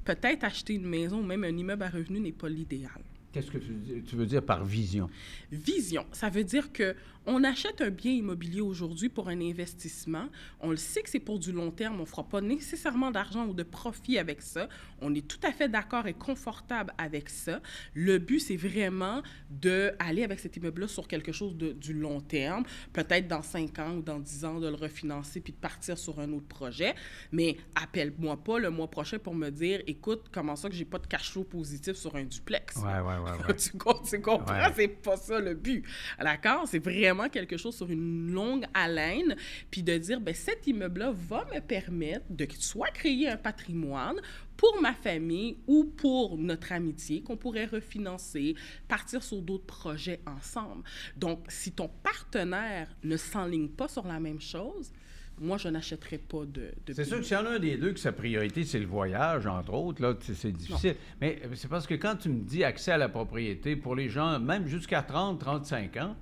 peut-être 0.05 0.43
acheter 0.45 0.75
une 0.75 0.87
maison 0.87 1.19
ou 1.19 1.23
même 1.23 1.43
un 1.43 1.55
immeuble 1.55 1.83
à 1.83 1.89
revenus 1.89 2.21
n'est 2.21 2.31
pas 2.31 2.49
l'idéal. 2.49 3.01
Qu'est-ce 3.33 3.49
que 3.49 3.57
tu, 3.57 4.15
veux 4.15 4.27
dire 4.27 4.43
par 4.43 4.63
vision? 4.63 5.09
Vision, 5.51 6.05
ça 6.11 6.29
veut 6.29 6.43
dire 6.43 6.71
que 6.71 6.95
on 7.25 7.43
achète 7.43 7.81
un 7.81 7.89
bien 7.89 8.11
immobilier 8.11 8.61
aujourd'hui 8.61 9.09
pour 9.09 9.29
un 9.29 9.39
investissement. 9.39 10.25
On 10.59 10.71
le 10.71 10.77
sait 10.77 11.01
que 11.01 11.09
c'est 11.09 11.19
pour 11.19 11.39
du 11.39 11.51
long 11.51 11.71
terme. 11.71 11.95
On 11.97 12.01
ne 12.01 12.05
fera 12.05 12.23
pas 12.23 12.41
nécessairement 12.41 13.11
d'argent 13.11 13.45
ou 13.47 13.53
de 13.53 13.63
profit 13.63 14.17
avec 14.17 14.41
ça. 14.41 14.67
On 15.01 15.13
est 15.15 15.25
tout 15.27 15.39
à 15.43 15.51
fait 15.51 15.69
d'accord 15.69 16.07
et 16.07 16.13
confortable 16.13 16.93
avec 16.97 17.29
ça. 17.29 17.61
Le 17.93 18.17
but, 18.17 18.39
c'est 18.39 18.57
vraiment 18.57 19.21
d'aller 19.49 20.23
avec 20.23 20.39
cet 20.39 20.57
immeuble-là 20.57 20.87
sur 20.87 21.07
quelque 21.07 21.31
chose 21.31 21.55
de, 21.55 21.71
du 21.71 21.93
long 21.93 22.19
terme. 22.19 22.63
Peut-être 22.91 23.27
dans 23.27 23.41
5 23.41 23.79
ans 23.79 23.95
ou 23.97 24.01
dans 24.01 24.19
10 24.19 24.45
ans, 24.45 24.59
de 24.59 24.67
le 24.67 24.75
refinancer 24.75 25.39
puis 25.39 25.53
de 25.53 25.57
partir 25.57 25.97
sur 25.97 26.19
un 26.19 26.31
autre 26.33 26.47
projet. 26.47 26.93
Mais 27.31 27.57
appelle-moi 27.75 28.43
pas 28.43 28.59
le 28.59 28.69
mois 28.69 28.89
prochain 28.89 29.19
pour 29.19 29.35
me 29.35 29.49
dire, 29.49 29.81
écoute, 29.87 30.25
comment 30.31 30.55
ça 30.55 30.69
que 30.69 30.75
j'ai 30.75 30.85
pas 30.85 30.99
de 30.99 31.07
cash 31.07 31.31
flow 31.31 31.43
positif 31.43 31.95
sur 31.95 32.15
un 32.15 32.23
duplex? 32.23 32.75
Ouais, 32.77 32.83
ouais, 32.99 33.47
ouais. 33.47 33.55
tu, 33.57 33.77
com- 33.77 34.01
tu 34.07 34.19
comprends? 34.21 34.71
C'est 34.75 34.87
pas 34.87 35.15
ça 35.17 35.39
le 35.39 35.53
but. 35.53 35.85
D'accord? 36.19 36.67
C'est 36.67 36.79
vraiment 36.79 37.12
quelque 37.29 37.57
chose 37.57 37.75
sur 37.75 37.89
une 37.89 38.31
longue 38.31 38.65
haleine, 38.73 39.35
puis 39.71 39.83
de 39.83 39.97
dire, 39.97 40.19
ben 40.19 40.33
cet 40.33 40.67
immeuble-là 40.67 41.11
va 41.11 41.45
me 41.53 41.59
permettre 41.59 42.25
de 42.29 42.47
soit 42.59 42.91
créer 42.91 43.29
un 43.29 43.37
patrimoine 43.37 44.19
pour 44.57 44.81
ma 44.81 44.93
famille 44.93 45.57
ou 45.67 45.85
pour 45.85 46.37
notre 46.37 46.71
amitié 46.71 47.21
qu'on 47.21 47.37
pourrait 47.37 47.65
refinancer, 47.65 48.55
partir 48.87 49.23
sur 49.23 49.41
d'autres 49.41 49.65
projets 49.65 50.19
ensemble. 50.25 50.83
Donc, 51.17 51.39
si 51.49 51.71
ton 51.71 51.89
partenaire 52.01 52.87
ne 53.03 53.17
s'enligne 53.17 53.69
pas 53.69 53.87
sur 53.87 54.07
la 54.07 54.19
même 54.19 54.39
chose, 54.39 54.91
moi, 55.39 55.57
je 55.57 55.67
n'achèterai 55.67 56.19
pas 56.19 56.45
de, 56.45 56.71
de 56.85 56.93
C'est 56.93 57.05
sûr 57.05 57.17
que 57.17 57.23
s'il 57.23 57.35
y 57.35 57.39
en 57.39 57.45
a 57.45 57.51
un 57.51 57.59
des 57.59 57.77
deux 57.77 57.91
que 57.91 57.99
sa 57.99 58.11
priorité, 58.11 58.63
c'est 58.63 58.79
le 58.79 58.85
voyage, 58.85 59.47
entre 59.47 59.73
autres, 59.73 60.01
là, 60.01 60.15
c'est 60.21 60.51
difficile. 60.51 60.95
Mais 61.19 61.41
c'est 61.55 61.67
parce 61.67 61.87
que 61.87 61.95
quand 61.95 62.15
tu 62.15 62.29
me 62.29 62.41
dis 62.41 62.63
accès 62.63 62.91
à 62.91 62.97
la 62.97 63.09
propriété, 63.09 63.75
pour 63.75 63.95
les 63.95 64.09
gens, 64.09 64.39
même 64.39 64.67
jusqu'à 64.67 65.01
30, 65.01 65.39
35 65.39 65.97
ans, 65.97 66.15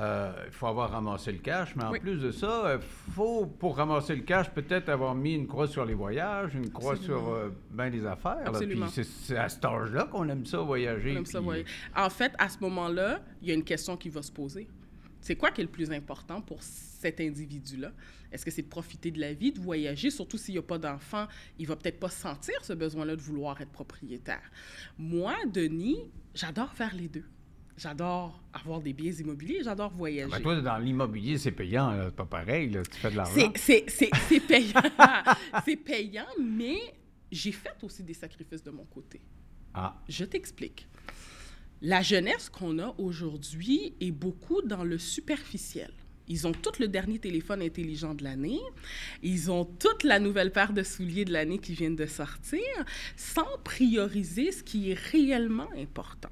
euh, 0.00 0.32
il 0.46 0.52
faut 0.52 0.66
avoir 0.68 0.90
ramassé 0.92 1.32
le 1.32 1.38
cash, 1.38 1.74
mais 1.74 1.84
en 1.84 1.90
Oui. 1.90 1.98
plus 2.00 2.16
de 2.20 2.30
ça, 2.30 2.74
il 2.76 3.12
faut, 3.12 3.46
pour 3.46 3.76
ramasser 3.76 4.14
le 4.14 4.22
cash, 4.22 4.48
peut-être 4.50 4.88
avoir 4.88 5.14
mis 5.14 5.34
une 5.34 5.46
croix 5.46 5.66
sur 5.66 5.84
les 5.84 5.94
voyages, 5.94 6.54
une 6.54 6.70
croix 6.70 6.92
Absolument. 6.92 7.18
sur 7.20 7.28
euh, 7.32 7.48
ben 7.70 7.90
des 7.90 8.06
affaires. 8.06 8.36
là. 8.36 8.42
Puis 8.42 8.48
Absolument. 8.54 8.88
c'est- 8.88 9.36
à 9.36 9.48
cet 9.48 9.64
âge-là 9.64 10.04
qu'on 10.04 10.28
aime 10.28 10.46
ça 10.46 10.58
voyager. 10.58 11.12
On 11.14 11.18
aime 11.18 11.26
ça 11.26 11.38
puis- 11.38 11.44
voyager. 11.44 11.68
En 11.96 12.10
fait, 12.10 12.32
à 12.38 12.48
ce 12.48 12.58
moment-là, 12.60 13.20
il 13.42 13.48
y 13.48 13.50
a 13.50 13.54
une 13.54 13.64
question 13.64 13.96
qui 13.96 14.08
va 14.08 14.22
se 14.22 14.30
poser. 14.32 14.68
C'est 15.20 15.34
quoi 15.34 15.50
qui 15.50 15.62
est 15.62 15.64
le 15.64 15.70
plus 15.70 15.90
important 15.90 16.40
pour 16.40 16.62
cet 16.62 17.20
individu-là? 17.20 17.90
Est-ce 18.30 18.44
que 18.44 18.50
c'est 18.52 18.62
de 18.62 18.68
profiter 18.68 19.10
de 19.10 19.18
la 19.18 19.32
vie, 19.32 19.50
de 19.52 19.58
voyager, 19.58 20.10
surtout 20.10 20.38
s'il 20.38 20.54
n'y 20.54 20.58
a 20.58 20.62
pas 20.62 20.78
d'enfant, 20.78 21.26
il 21.58 21.66
va 21.66 21.74
peut-être 21.76 21.98
pas 21.98 22.08
sentir 22.10 22.54
ce 22.62 22.72
besoin-là 22.72 23.16
de 23.16 23.20
vouloir 23.20 23.60
être 23.60 23.70
propriétaire. 23.72 24.42
Moi, 24.96 25.34
Denis, 25.52 25.98
j'adore 26.34 26.72
faire 26.74 26.94
les 26.94 27.08
deux. 27.08 27.24
J'adore 27.78 28.42
avoir 28.52 28.80
des 28.80 28.92
biens 28.92 29.12
immobiliers, 29.12 29.60
j'adore 29.62 29.92
voyager. 29.92 30.42
Toi, 30.42 30.60
dans 30.60 30.78
l'immobilier, 30.78 31.38
c'est 31.38 31.52
payant, 31.52 31.96
c'est 32.06 32.14
pas 32.16 32.26
pareil, 32.26 32.70
là, 32.70 32.82
tu 32.82 32.98
fais 32.98 33.10
de 33.10 33.16
l'argent. 33.16 33.52
C'est 33.56 34.40
payant. 34.40 34.82
c'est 35.64 35.76
payant, 35.76 36.26
mais 36.42 36.78
j'ai 37.30 37.52
fait 37.52 37.76
aussi 37.82 38.02
des 38.02 38.14
sacrifices 38.14 38.64
de 38.64 38.72
mon 38.72 38.84
côté. 38.84 39.20
Ah, 39.74 39.96
Je 40.08 40.24
t'explique. 40.24 40.88
La 41.80 42.02
jeunesse 42.02 42.48
qu'on 42.48 42.80
a 42.80 42.92
aujourd'hui 42.98 43.94
est 44.00 44.10
beaucoup 44.10 44.60
dans 44.62 44.82
le 44.82 44.98
superficiel. 44.98 45.92
Ils 46.26 46.48
ont 46.48 46.52
tout 46.52 46.72
le 46.80 46.88
dernier 46.88 47.20
téléphone 47.20 47.62
intelligent 47.62 48.12
de 48.12 48.24
l'année. 48.24 48.60
Ils 49.22 49.52
ont 49.52 49.64
toute 49.64 50.02
la 50.02 50.18
nouvelle 50.18 50.50
paire 50.50 50.72
de 50.72 50.82
souliers 50.82 51.24
de 51.24 51.32
l'année 51.32 51.58
qui 51.58 51.74
viennent 51.74 51.96
de 51.96 52.06
sortir, 52.06 52.60
sans 53.16 53.46
prioriser 53.62 54.50
ce 54.50 54.64
qui 54.64 54.90
est 54.90 54.98
réellement 54.98 55.68
important. 55.76 56.30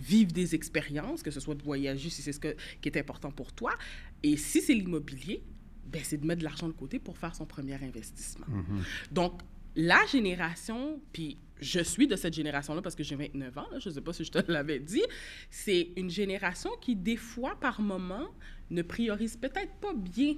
Vivre 0.00 0.32
des 0.32 0.54
expériences, 0.54 1.22
que 1.22 1.30
ce 1.30 1.40
soit 1.40 1.54
de 1.54 1.62
voyager 1.62 2.10
si 2.10 2.22
c'est 2.22 2.32
ce 2.32 2.40
que- 2.40 2.56
qui 2.80 2.88
est 2.88 2.98
important 2.98 3.30
pour 3.30 3.52
toi. 3.52 3.72
Et 4.22 4.36
si 4.36 4.60
c'est 4.60 4.74
l'immobilier, 4.74 5.42
ben 5.86 6.00
c'est 6.04 6.18
de 6.18 6.26
mettre 6.26 6.40
de 6.40 6.44
l'argent 6.44 6.68
de 6.68 6.72
côté 6.72 6.98
pour 6.98 7.18
faire 7.18 7.34
son 7.34 7.46
premier 7.46 7.74
investissement. 7.74 8.46
Donc, 9.10 9.40
la 9.76 10.04
génération, 10.06 11.00
puis 11.12 11.36
je 11.60 11.80
suis 11.80 12.06
de 12.06 12.16
cette 12.16 12.34
génération-là 12.34 12.80
parce 12.82 12.94
que 12.94 13.02
j'ai 13.04 13.14
29 13.16 13.56
ans, 13.58 13.66
là, 13.70 13.78
je 13.78 13.88
ne 13.88 13.94
sais 13.94 14.00
pas 14.00 14.12
si 14.12 14.24
je 14.24 14.30
te 14.30 14.38
l'avais 14.52 14.78
dit, 14.80 15.02
c'est 15.50 15.90
une 15.96 16.10
génération 16.10 16.70
qui, 16.80 16.96
des 16.96 17.16
fois, 17.16 17.58
par 17.60 17.80
moment, 17.80 18.28
ne 18.70 18.82
priorise 18.82 19.36
peut-être 19.36 19.72
pas 19.80 19.92
bien 19.94 20.36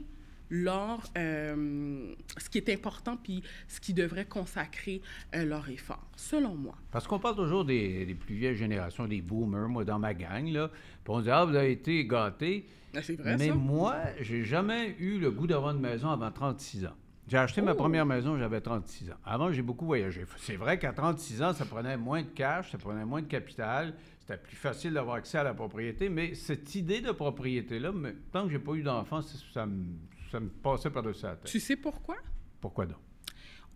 leur, 0.54 1.00
euh, 1.16 2.14
ce 2.36 2.50
qui 2.50 2.58
est 2.58 2.68
important 2.68 3.16
puis 3.16 3.42
ce 3.68 3.80
qui 3.80 3.94
devrait 3.94 4.26
consacrer 4.26 5.00
euh, 5.34 5.44
leur 5.46 5.68
effort, 5.70 6.06
selon 6.14 6.54
moi. 6.54 6.74
Parce 6.90 7.06
qu'on 7.08 7.18
parle 7.18 7.36
toujours 7.36 7.64
des, 7.64 8.04
des 8.04 8.14
plus 8.14 8.34
vieilles 8.34 8.54
générations, 8.56 9.06
des 9.08 9.22
boomers, 9.22 9.68
moi, 9.68 9.84
dans 9.84 9.98
ma 9.98 10.12
gang, 10.12 10.46
là. 10.48 10.68
Puis 10.68 11.12
on 11.14 11.20
dit, 11.22 11.30
ah, 11.30 11.46
vous 11.46 11.56
avez 11.56 11.72
été 11.72 12.06
gâtés. 12.06 12.66
Ah, 12.94 13.00
C'est 13.02 13.16
vrai, 13.16 13.36
Mais 13.38 13.48
ça? 13.48 13.54
moi, 13.54 13.96
j'ai 14.20 14.44
jamais 14.44 14.94
eu 14.98 15.18
le 15.18 15.30
goût 15.30 15.46
d'avoir 15.46 15.74
une 15.74 15.80
maison 15.80 16.10
avant 16.10 16.30
36 16.30 16.84
ans. 16.84 16.94
J'ai 17.28 17.38
acheté 17.38 17.62
ma 17.62 17.72
Oh. 17.72 17.76
première 17.76 18.04
maison, 18.04 18.36
j'avais 18.36 18.60
36 18.60 19.10
ans. 19.10 19.14
Avant, 19.24 19.50
j'ai 19.52 19.62
beaucoup 19.62 19.86
voyagé. 19.86 20.26
C'est 20.38 20.56
vrai 20.56 20.78
qu'à 20.78 20.92
36 20.92 21.40
ans, 21.42 21.54
ça 21.54 21.64
prenait 21.64 21.96
moins 21.96 22.20
de 22.20 22.26
cash, 22.28 22.70
ça 22.72 22.76
prenait 22.78 23.06
moins 23.06 23.22
de 23.22 23.26
capital, 23.28 23.94
c'était 24.20 24.36
plus 24.36 24.56
facile 24.56 24.92
d'avoir 24.92 25.16
accès 25.16 25.38
à 25.38 25.44
la 25.44 25.54
propriété, 25.54 26.10
mais 26.10 26.34
cette 26.34 26.74
idée 26.74 27.00
de 27.00 27.10
propriété-là, 27.12 27.92
tant 28.32 28.44
que 28.44 28.50
j'ai 28.52 28.58
pas 28.58 28.72
eu 28.74 28.82
d'enfant, 28.82 29.22
ça, 29.22 29.38
ça 29.54 29.66
me, 29.66 29.84
ça 30.32 30.40
me 30.40 30.48
passait 30.48 30.90
par-dessus 30.90 31.24
la 31.24 31.36
tête. 31.36 31.50
Tu 31.50 31.60
sais 31.60 31.76
pourquoi? 31.76 32.16
Pourquoi 32.60 32.86
donc? 32.86 32.98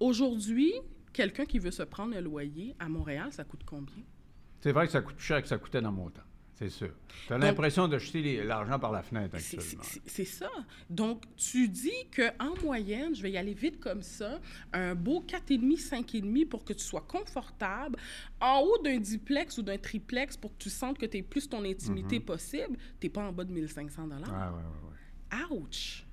Aujourd'hui, 0.01 0.73
quelqu'un 1.13 1.45
qui 1.45 1.59
veut 1.59 1.71
se 1.71 1.83
prendre 1.83 2.17
un 2.17 2.21
loyer 2.21 2.75
à 2.79 2.89
Montréal, 2.89 3.33
ça 3.33 3.45
coûte 3.45 3.63
combien? 3.65 4.03
C'est 4.61 4.73
vrai 4.73 4.87
que 4.87 4.93
ça 4.93 5.01
coûte 5.03 5.17
plus 5.17 5.25
cher 5.27 5.43
que 5.43 5.49
ça 5.49 5.59
coûtait 5.59 5.81
dans 5.81 5.93
mon 5.93 6.11
temps. 6.11 6.23
C'est 6.55 6.71
sûr. 6.71 6.89
Tu 7.27 7.35
as 7.35 7.37
l'impression 7.39 7.87
de 7.87 7.99
jeter 7.99 8.43
l'argent 8.43 8.79
par 8.79 8.91
la 8.91 9.03
fenêtre 9.03 9.37
C'est- 9.39 9.59
actuellement. 9.59 9.85
C'est 10.07 10.25
ça. 10.25 10.49
Donc, 10.89 11.25
tu 11.37 11.69
dis 11.69 12.09
qu'en 12.17 12.55
moyenne, 12.65 13.15
je 13.15 13.21
vais 13.23 13.31
y 13.33 13.37
aller 13.37 13.53
vite 13.53 13.79
comme 13.79 14.01
ça, 14.01 14.41
un 14.73 14.95
beau 14.95 15.21
4,5, 15.21 15.77
5,5 15.79 16.47
pour 16.49 16.65
que 16.65 16.73
tu 16.73 16.83
sois 16.83 17.03
confortable, 17.03 17.99
en 18.41 18.61
haut 18.63 18.79
d'un 18.83 18.97
duplex 18.99 19.59
ou 19.59 19.63
d'un 19.63 19.77
triplex 19.77 20.39
pour 20.39 20.53
que 20.57 20.63
tu 20.63 20.71
sentes 20.71 20.97
que 20.97 21.05
tu 21.05 21.19
es 21.19 21.23
plus 21.23 21.47
ton 21.47 21.63
intimité 21.63 22.21
possible, 22.21 22.79
tu 22.99 23.07
n'es 23.07 23.11
pas 23.11 23.29
en 23.29 23.33
bas 23.33 23.45
de 23.45 23.53
1500 23.53 24.09
Ouais, 24.09 24.15
ouais, 24.15 24.21
ouais, 24.23 25.39
ouais. 25.51 25.57
Ouch! 25.59 26.06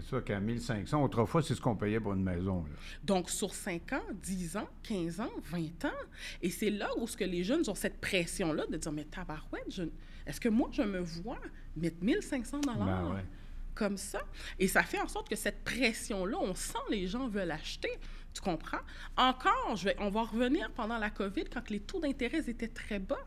C'est 0.00 0.06
sûr 0.06 0.24
qu'à 0.24 0.38
1500, 0.40 1.02
autrefois, 1.02 1.42
c'est 1.42 1.54
ce 1.54 1.60
qu'on 1.60 1.76
payait 1.76 1.98
pour 2.00 2.12
une 2.12 2.22
maison. 2.22 2.62
là. 2.64 2.76
Donc, 3.04 3.30
sur 3.30 3.54
5 3.54 3.92
ans, 3.94 4.02
10 4.22 4.56
ans, 4.56 4.68
15 4.82 5.20
ans, 5.20 5.30
20 5.50 5.84
ans. 5.86 5.98
Et 6.42 6.50
c'est 6.50 6.70
là 6.70 6.88
où 6.98 7.06
ce 7.06 7.16
que 7.16 7.24
les 7.24 7.42
jeunes 7.44 7.62
ont 7.68 7.74
cette 7.74 8.00
pression-là 8.00 8.66
de 8.66 8.76
dire, 8.76 8.92
mais 8.92 9.04
tabarouette, 9.04 9.64
je- 9.70 9.82
est-ce 10.26 10.40
que 10.40 10.48
moi, 10.48 10.68
je 10.72 10.82
me 10.82 10.98
vois 11.00 11.38
mettre 11.76 12.02
1500 12.02 12.60
dollars 12.60 12.84
Ben 13.08 13.14
ouais. 13.16 13.24
comme 13.74 13.96
ça? 13.96 14.20
Et 14.58 14.68
ça 14.68 14.82
fait 14.82 15.00
en 15.00 15.08
sorte 15.08 15.28
que 15.28 15.36
cette 15.36 15.64
pression-là, 15.64 16.36
on 16.40 16.54
sent 16.54 16.78
les 16.90 17.06
gens 17.06 17.28
veulent 17.28 17.50
acheter. 17.50 17.90
Tu 18.34 18.40
comprends? 18.42 18.78
Encore, 19.16 19.74
je 19.74 19.84
vais, 19.86 19.96
on 19.98 20.10
va 20.10 20.22
revenir 20.22 20.70
pendant 20.72 20.98
la 20.98 21.10
COVID 21.10 21.44
quand 21.52 21.70
les 21.70 21.80
taux 21.80 21.98
d'intérêt 21.98 22.38
étaient 22.48 22.68
très 22.68 22.98
bas. 22.98 23.18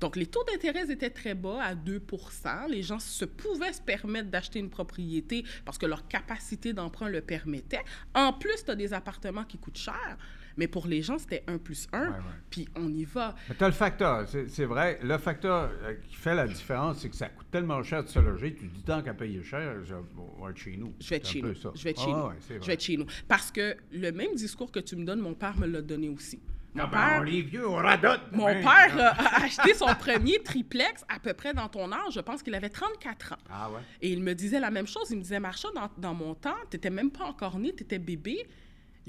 Donc, 0.00 0.16
les 0.16 0.26
taux 0.26 0.44
d'intérêt 0.44 0.90
étaient 0.90 1.10
très 1.10 1.34
bas, 1.34 1.62
à 1.62 1.74
2% 1.74 2.68
Les 2.68 2.82
gens 2.82 2.98
se 2.98 3.24
pouvaient 3.24 3.72
se 3.72 3.80
permettre 3.82 4.30
d'acheter 4.30 4.58
une 4.58 4.70
propriété 4.70 5.44
parce 5.64 5.78
que 5.78 5.86
leur 5.86 6.06
capacité 6.08 6.72
d'emprunt 6.72 7.08
le 7.08 7.20
permettait. 7.20 7.84
En 8.14 8.32
plus, 8.32 8.64
tu 8.64 8.70
as 8.70 8.76
des 8.76 8.92
appartements 8.92 9.44
qui 9.44 9.58
coûtent 9.58 9.78
cher. 9.78 10.16
Mais 10.56 10.66
pour 10.66 10.88
les 10.88 11.02
gens, 11.02 11.18
c'était 11.18 11.44
1 11.46 11.58
plus 11.58 11.86
1. 11.92 12.00
Ouais, 12.00 12.08
ouais. 12.08 12.14
Puis 12.50 12.68
on 12.74 12.92
y 12.92 13.04
va. 13.04 13.36
Tu 13.56 13.62
as 13.62 13.68
le 13.68 13.72
facteur, 13.72 14.26
c'est 14.28 14.64
vrai. 14.64 14.98
Le 15.04 15.16
facteur 15.16 15.70
euh, 15.84 15.94
qui 16.08 16.16
fait 16.16 16.34
la 16.34 16.48
différence, 16.48 16.98
c'est 16.98 17.08
que 17.08 17.14
ça 17.14 17.28
coûte 17.28 17.46
tellement 17.52 17.80
cher 17.84 18.02
de 18.02 18.08
se 18.08 18.18
loger. 18.18 18.54
Tu 18.54 18.66
dis 18.66 18.82
tant 18.82 19.00
qu'à 19.00 19.14
payer 19.14 19.42
cher, 19.44 19.84
je 19.84 19.94
on 19.94 20.44
va 20.44 20.50
être 20.50 20.56
chez 20.56 20.76
nous. 20.76 20.92
Je 21.00 21.10
vais 21.10 21.16
être 21.16 21.28
chez 21.28 21.42
nous. 21.42 21.54
Je 21.54 21.84
vais 21.84 21.90
être 21.90 22.00
Ah, 22.02 22.04
chez 22.04 22.12
nous. 22.12 22.60
Je 22.60 22.66
vais 22.66 22.72
être 22.72 22.82
chez 22.82 22.96
nous. 22.96 23.06
Parce 23.28 23.52
que 23.52 23.76
le 23.92 24.10
même 24.10 24.34
discours 24.34 24.72
que 24.72 24.80
tu 24.80 24.96
me 24.96 25.04
donnes, 25.04 25.20
mon 25.20 25.34
père 25.34 25.56
me 25.56 25.66
l'a 25.68 25.80
donné 25.80 26.08
aussi. 26.08 26.40
Mon 26.74 26.84
Ah 26.84 26.86
ben, 26.86 26.98
père, 26.98 27.18
on 27.20 27.22
les 27.22 27.42
vieux, 27.42 27.68
on 27.68 27.76
radote. 27.76 28.20
Mon 28.32 28.44
Ben, 28.44 28.62
père 28.62 28.96
euh, 28.96 29.22
a 29.24 29.44
acheté 29.44 29.74
son 29.74 29.86
premier 29.94 30.42
triplex 30.42 31.04
à 31.08 31.18
peu 31.18 31.32
près 31.32 31.54
dans 31.54 31.68
ton 31.68 31.90
âge. 31.92 32.12
Je 32.14 32.20
pense 32.20 32.42
qu'il 32.42 32.54
avait 32.54 32.68
34 32.68 33.32
ans. 33.32 33.36
Ah 33.50 33.70
ouais. 33.70 33.80
Et 34.02 34.10
il 34.12 34.22
me 34.22 34.34
disait 34.34 34.60
la 34.60 34.70
même 34.70 34.86
chose. 34.86 35.10
Il 35.10 35.16
me 35.16 35.22
disait, 35.22 35.40
Marcha, 35.40 35.68
dans, 35.74 35.88
dans 35.96 36.14
mon 36.14 36.34
temps, 36.34 36.54
tu 36.70 36.76
n'étais 36.76 36.90
même 36.90 37.10
pas 37.10 37.24
encore 37.24 37.58
né, 37.58 37.74
tu 37.74 37.82
étais 37.82 37.98
bébé. 37.98 38.46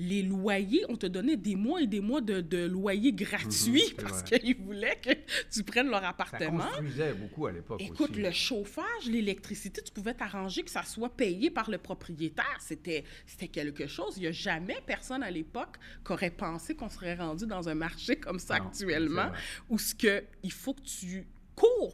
Les 0.01 0.23
loyers, 0.23 0.85
on 0.87 0.95
te 0.95 1.05
donnait 1.07 1.35
des 1.35 1.57
mois 1.57 1.81
et 1.81 1.87
des 1.87 1.99
mois 1.99 2.21
de, 2.21 2.39
de 2.39 2.65
loyers 2.65 3.11
gratuits 3.11 3.83
c'est 3.89 4.01
parce 4.01 4.23
qu'ils 4.23 4.55
voulaient 4.55 4.97
que 5.01 5.09
tu 5.51 5.61
prennes 5.63 5.89
leur 5.89 5.99
Ça 6.01 6.09
appartement. 6.09 6.63
construisait 6.67 7.13
beaucoup 7.13 7.47
à 7.47 7.51
l'époque 7.51 7.81
Écoute, 7.81 8.11
aussi. 8.11 8.21
le 8.21 8.31
chauffage, 8.31 9.05
l'électricité, 9.07 9.81
tu 9.81 9.91
pouvais 9.91 10.13
t'arranger 10.13 10.63
que 10.63 10.71
ça 10.71 10.83
soit 10.83 11.09
payé 11.15 11.49
par 11.49 11.69
le 11.69 11.77
propriétaire. 11.79 12.57
C'était, 12.61 13.03
c'était 13.25 13.49
quelque 13.49 13.87
chose. 13.87 14.13
Il 14.15 14.21
n'y 14.21 14.27
a 14.27 14.31
jamais 14.31 14.77
personne 14.87 15.21
à 15.21 15.29
l'époque 15.31 15.75
qui 16.05 16.13
aurait 16.13 16.31
pensé 16.31 16.75
qu'on 16.75 16.89
serait 16.89 17.15
rendu 17.15 17.45
dans 17.45 17.67
un 17.67 17.75
marché 17.75 18.15
comme 18.15 18.39
ça 18.39 18.57
Non, 18.57 18.67
actuellement, 18.67 19.31
où 19.69 19.77
ce 19.77 19.93
que 19.93 20.23
il 20.43 20.51
faut 20.53 20.73
que 20.75 20.81
tu 20.81 21.27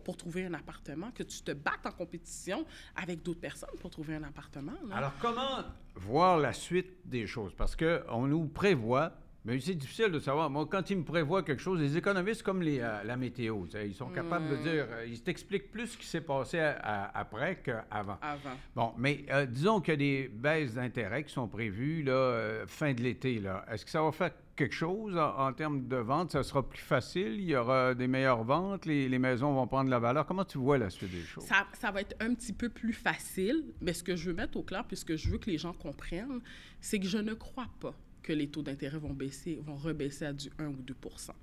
pour 0.04 0.18
trouver 0.18 0.46
un 0.46 0.54
appartement, 0.54 1.12
que 1.12 1.24
tu 1.24 1.42
te 1.42 1.52
battes 1.52 1.86
en 1.86 1.92
compétition 1.92 2.66
avec 2.96 3.24
d'autres 3.24 3.40
personnes 3.40 3.78
pour 3.80 3.90
trouver 3.90 4.16
un 4.16 4.24
appartement. 4.24 4.74
Alors, 4.92 5.14
comment 5.22 5.64
voir 5.96 6.38
la 6.38 6.54
suite 6.54 7.08
des 7.08 7.28
choses? 7.28 7.54
Parce 7.56 7.76
qu'on 7.76 8.28
nous 8.28 8.46
prévoit, 8.48 9.14
mais 9.46 9.60
c'est 9.60 9.76
difficile 9.76 10.10
de 10.12 10.20
savoir. 10.20 10.50
Moi, 10.50 10.68
quand 10.70 10.90
ils 10.90 10.98
me 10.98 11.04
prévoient 11.04 11.44
quelque 11.44 11.62
chose, 11.62 11.80
les 11.80 11.96
économistes, 11.98 12.44
comme 12.44 12.62
les, 12.62 12.80
euh, 12.80 13.04
la 13.04 13.16
météo, 13.16 13.66
ils 13.86 13.94
sont 13.94 14.10
capables 14.10 14.50
de 14.50 14.56
dire, 14.58 14.88
euh, 14.90 15.06
ils 15.08 15.22
t'expliquent 15.22 15.72
plus 15.72 15.88
ce 15.88 15.98
qui 15.98 16.06
s'est 16.06 16.22
passé 16.22 16.60
à- 16.60 16.78
à- 16.82 17.20
après 17.20 17.62
qu'avant. 17.64 18.18
Avant. 18.22 18.58
Bon, 18.76 18.94
mais 18.98 19.26
euh, 19.32 19.46
disons 19.46 19.80
qu'il 19.82 19.94
y 19.94 19.94
a 19.94 19.98
des 20.24 20.28
baisses 20.34 20.74
d'intérêt 20.74 21.24
qui 21.24 21.32
sont 21.34 21.48
prévues 21.48 22.04
là, 22.04 22.12
euh, 22.14 22.66
fin 22.68 22.94
de 22.94 23.02
l'été. 23.02 23.42
Est-ce 23.72 23.86
que 23.86 23.92
ça 23.92 24.02
va 24.02 24.12
faire 24.12 24.32
quelque 24.56 24.74
chose 24.74 25.18
en, 25.18 25.38
en 25.48 25.54
termes 25.54 25.88
de 25.88 25.98
vente? 25.98 26.32
Ça 26.32 26.42
sera 26.44 26.68
plus 26.68 26.80
facile? 26.82 27.34
Il 27.40 27.46
y 27.50 27.56
aura 27.56 27.94
des 27.94 28.08
meilleures 28.08 28.44
ventes? 28.44 28.86
Les, 28.86 29.08
les 29.10 29.20
maisons 29.20 29.54
vont 29.54 29.68
prendre 29.68 29.90
la 29.90 30.00
valeur? 30.00 30.26
Comment 30.26 30.46
tu 30.46 30.58
vois 30.58 30.78
la 30.78 30.90
suite 30.90 31.12
des 31.12 31.22
choses? 31.22 31.44
Ça, 31.44 31.68
ça 31.74 31.92
va 31.92 32.02
être 32.02 32.16
un 32.20 32.34
petit 32.34 32.54
peu 32.54 32.70
plus 32.70 32.94
facile, 32.94 33.64
mais 33.82 33.94
ce 33.94 34.04
que 34.04 34.16
je 34.16 34.30
veux 34.30 34.36
mettre 34.36 34.58
au 34.58 34.64
clair, 34.64 34.86
puisque 34.88 35.16
je 35.16 35.30
veux 35.30 35.38
que 35.38 35.50
les 35.50 35.58
gens 35.58 35.74
comprennent, 35.74 36.40
c'est 36.80 37.00
que 37.00 37.06
je 37.08 37.18
ne 37.18 37.34
crois 37.34 37.68
pas 37.80 37.94
que 38.26 38.34
les 38.34 38.48
taux 38.48 38.64
d'intérêt 38.64 38.98
vont 38.98 39.14
baisser, 39.14 39.62
vont 39.64 39.76
rebaisser 39.76 40.26
à 40.26 40.34
du 40.34 40.50
1 40.58 40.66
ou 40.66 40.74
2 40.82 40.96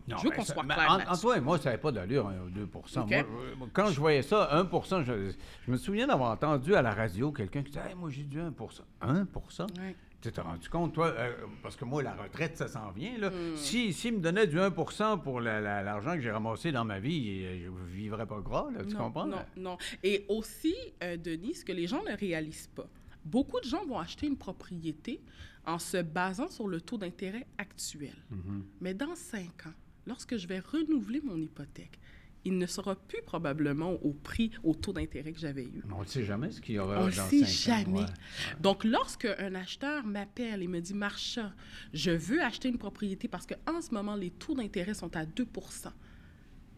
Non, 0.08 0.16
Je 0.18 0.24
veux 0.24 0.30
ben, 0.30 0.36
qu'on 0.36 0.44
soit 0.44 0.64
clair 0.64 1.06
en- 1.08 1.16
toi 1.16 1.36
et 1.38 1.40
moi, 1.40 1.56
ça 1.58 1.70
n'avait 1.70 1.80
pas 1.80 1.92
d'allure, 1.92 2.26
1 2.26 2.40
ou 2.46 2.50
2 2.50 2.62
OK. 2.62 2.74
Moi, 2.96 3.06
je- 3.60 3.64
quand 3.72 3.86
je 3.86 4.00
voyais 4.00 4.22
ça, 4.22 4.48
1 4.52 5.02
je, 5.04 5.32
je 5.66 5.70
me 5.70 5.76
souviens 5.76 6.08
d'avoir 6.08 6.32
entendu 6.32 6.74
à 6.74 6.82
la 6.82 6.92
radio 6.92 7.30
quelqu'un 7.30 7.62
qui 7.62 7.70
disait 7.70 7.88
Hey, 7.88 7.94
Moi, 7.94 8.10
j'ai 8.10 8.24
du 8.24 8.40
1 8.40 8.52
1 9.00 9.26
Ouais. 9.78 9.96
Tu 10.20 10.30
t'es 10.30 10.40
rendu 10.40 10.68
compte, 10.68 10.92
toi, 10.92 11.08
euh, 11.08 11.32
parce 11.64 11.74
que 11.74 11.84
moi, 11.84 12.00
la 12.02 12.14
retraite, 12.14 12.56
ça 12.56 12.68
s'en 12.68 12.90
vient. 12.92 13.18
Là. 13.18 13.30
Hmm. 13.30 13.56
Si, 13.56 13.92
s'il 13.92 14.14
me 14.14 14.20
donnait 14.20 14.46
du 14.46 14.58
1 14.60 14.70
pour 15.18 15.40
la- 15.40 15.60
la- 15.60 15.82
l'argent 15.82 16.14
que 16.14 16.20
j'ai 16.20 16.30
ramassé 16.30 16.70
dans 16.70 16.84
ma 16.84 17.00
vie, 17.00 17.42
euh, 17.44 17.64
je 17.64 17.70
ne 17.70 17.86
vivrais 17.88 18.26
pas 18.26 18.38
gras, 18.40 18.68
là, 18.72 18.84
tu 18.84 18.94
non, 18.94 18.98
comprends? 19.04 19.26
Non, 19.26 19.38
non. 19.56 19.78
Et 20.04 20.24
aussi, 20.28 20.74
euh, 21.02 21.16
Denis, 21.16 21.54
ce 21.54 21.64
que 21.64 21.72
les 21.72 21.88
gens 21.88 22.02
ne 22.04 22.16
réalisent 22.16 22.70
pas, 22.74 22.86
beaucoup 23.24 23.58
de 23.58 23.64
gens 23.66 23.84
vont 23.84 23.98
acheter 23.98 24.28
une 24.28 24.36
propriété 24.36 25.20
en 25.66 25.78
se 25.78 26.02
basant 26.02 26.48
sur 26.48 26.68
le 26.68 26.80
taux 26.80 26.98
d'intérêt 26.98 27.46
actuel. 27.58 28.14
Mm-hmm. 28.32 28.62
Mais 28.80 28.94
dans 28.94 29.14
cinq 29.14 29.66
ans, 29.66 29.74
lorsque 30.06 30.36
je 30.36 30.46
vais 30.46 30.60
renouveler 30.60 31.20
mon 31.22 31.36
hypothèque, 31.36 31.98
il 32.44 32.58
ne 32.58 32.66
sera 32.66 32.96
plus 32.96 33.22
probablement 33.22 33.92
au 34.02 34.12
prix, 34.12 34.50
au 34.64 34.74
taux 34.74 34.92
d'intérêt 34.92 35.32
que 35.32 35.38
j'avais 35.38 35.64
eu. 35.64 35.82
On 35.94 36.00
ne 36.00 36.06
sait 36.06 36.24
jamais 36.24 36.50
ce 36.50 36.60
qu'il 36.60 36.74
y 36.74 36.78
aura 36.80 37.00
On 37.00 37.04
dans 37.04 37.10
sait 37.10 37.42
ans, 37.42 37.46
jamais. 37.46 38.00
ouais. 38.00 38.06
Donc, 38.60 38.82
lorsque 38.82 39.26
un 39.26 39.54
acheteur 39.54 40.04
m'appelle 40.04 40.60
et 40.60 40.66
me 40.66 40.80
dit 40.80 40.94
Marcha, 40.94 41.52
je 41.94 42.10
veux 42.10 42.42
acheter 42.42 42.68
une 42.68 42.78
propriété 42.78 43.28
parce 43.28 43.46
qu'en 43.46 43.80
ce 43.80 43.94
moment, 43.94 44.16
les 44.16 44.30
taux 44.30 44.54
d'intérêt 44.54 44.94
sont 44.94 45.14
à 45.16 45.24
2% 45.24 45.92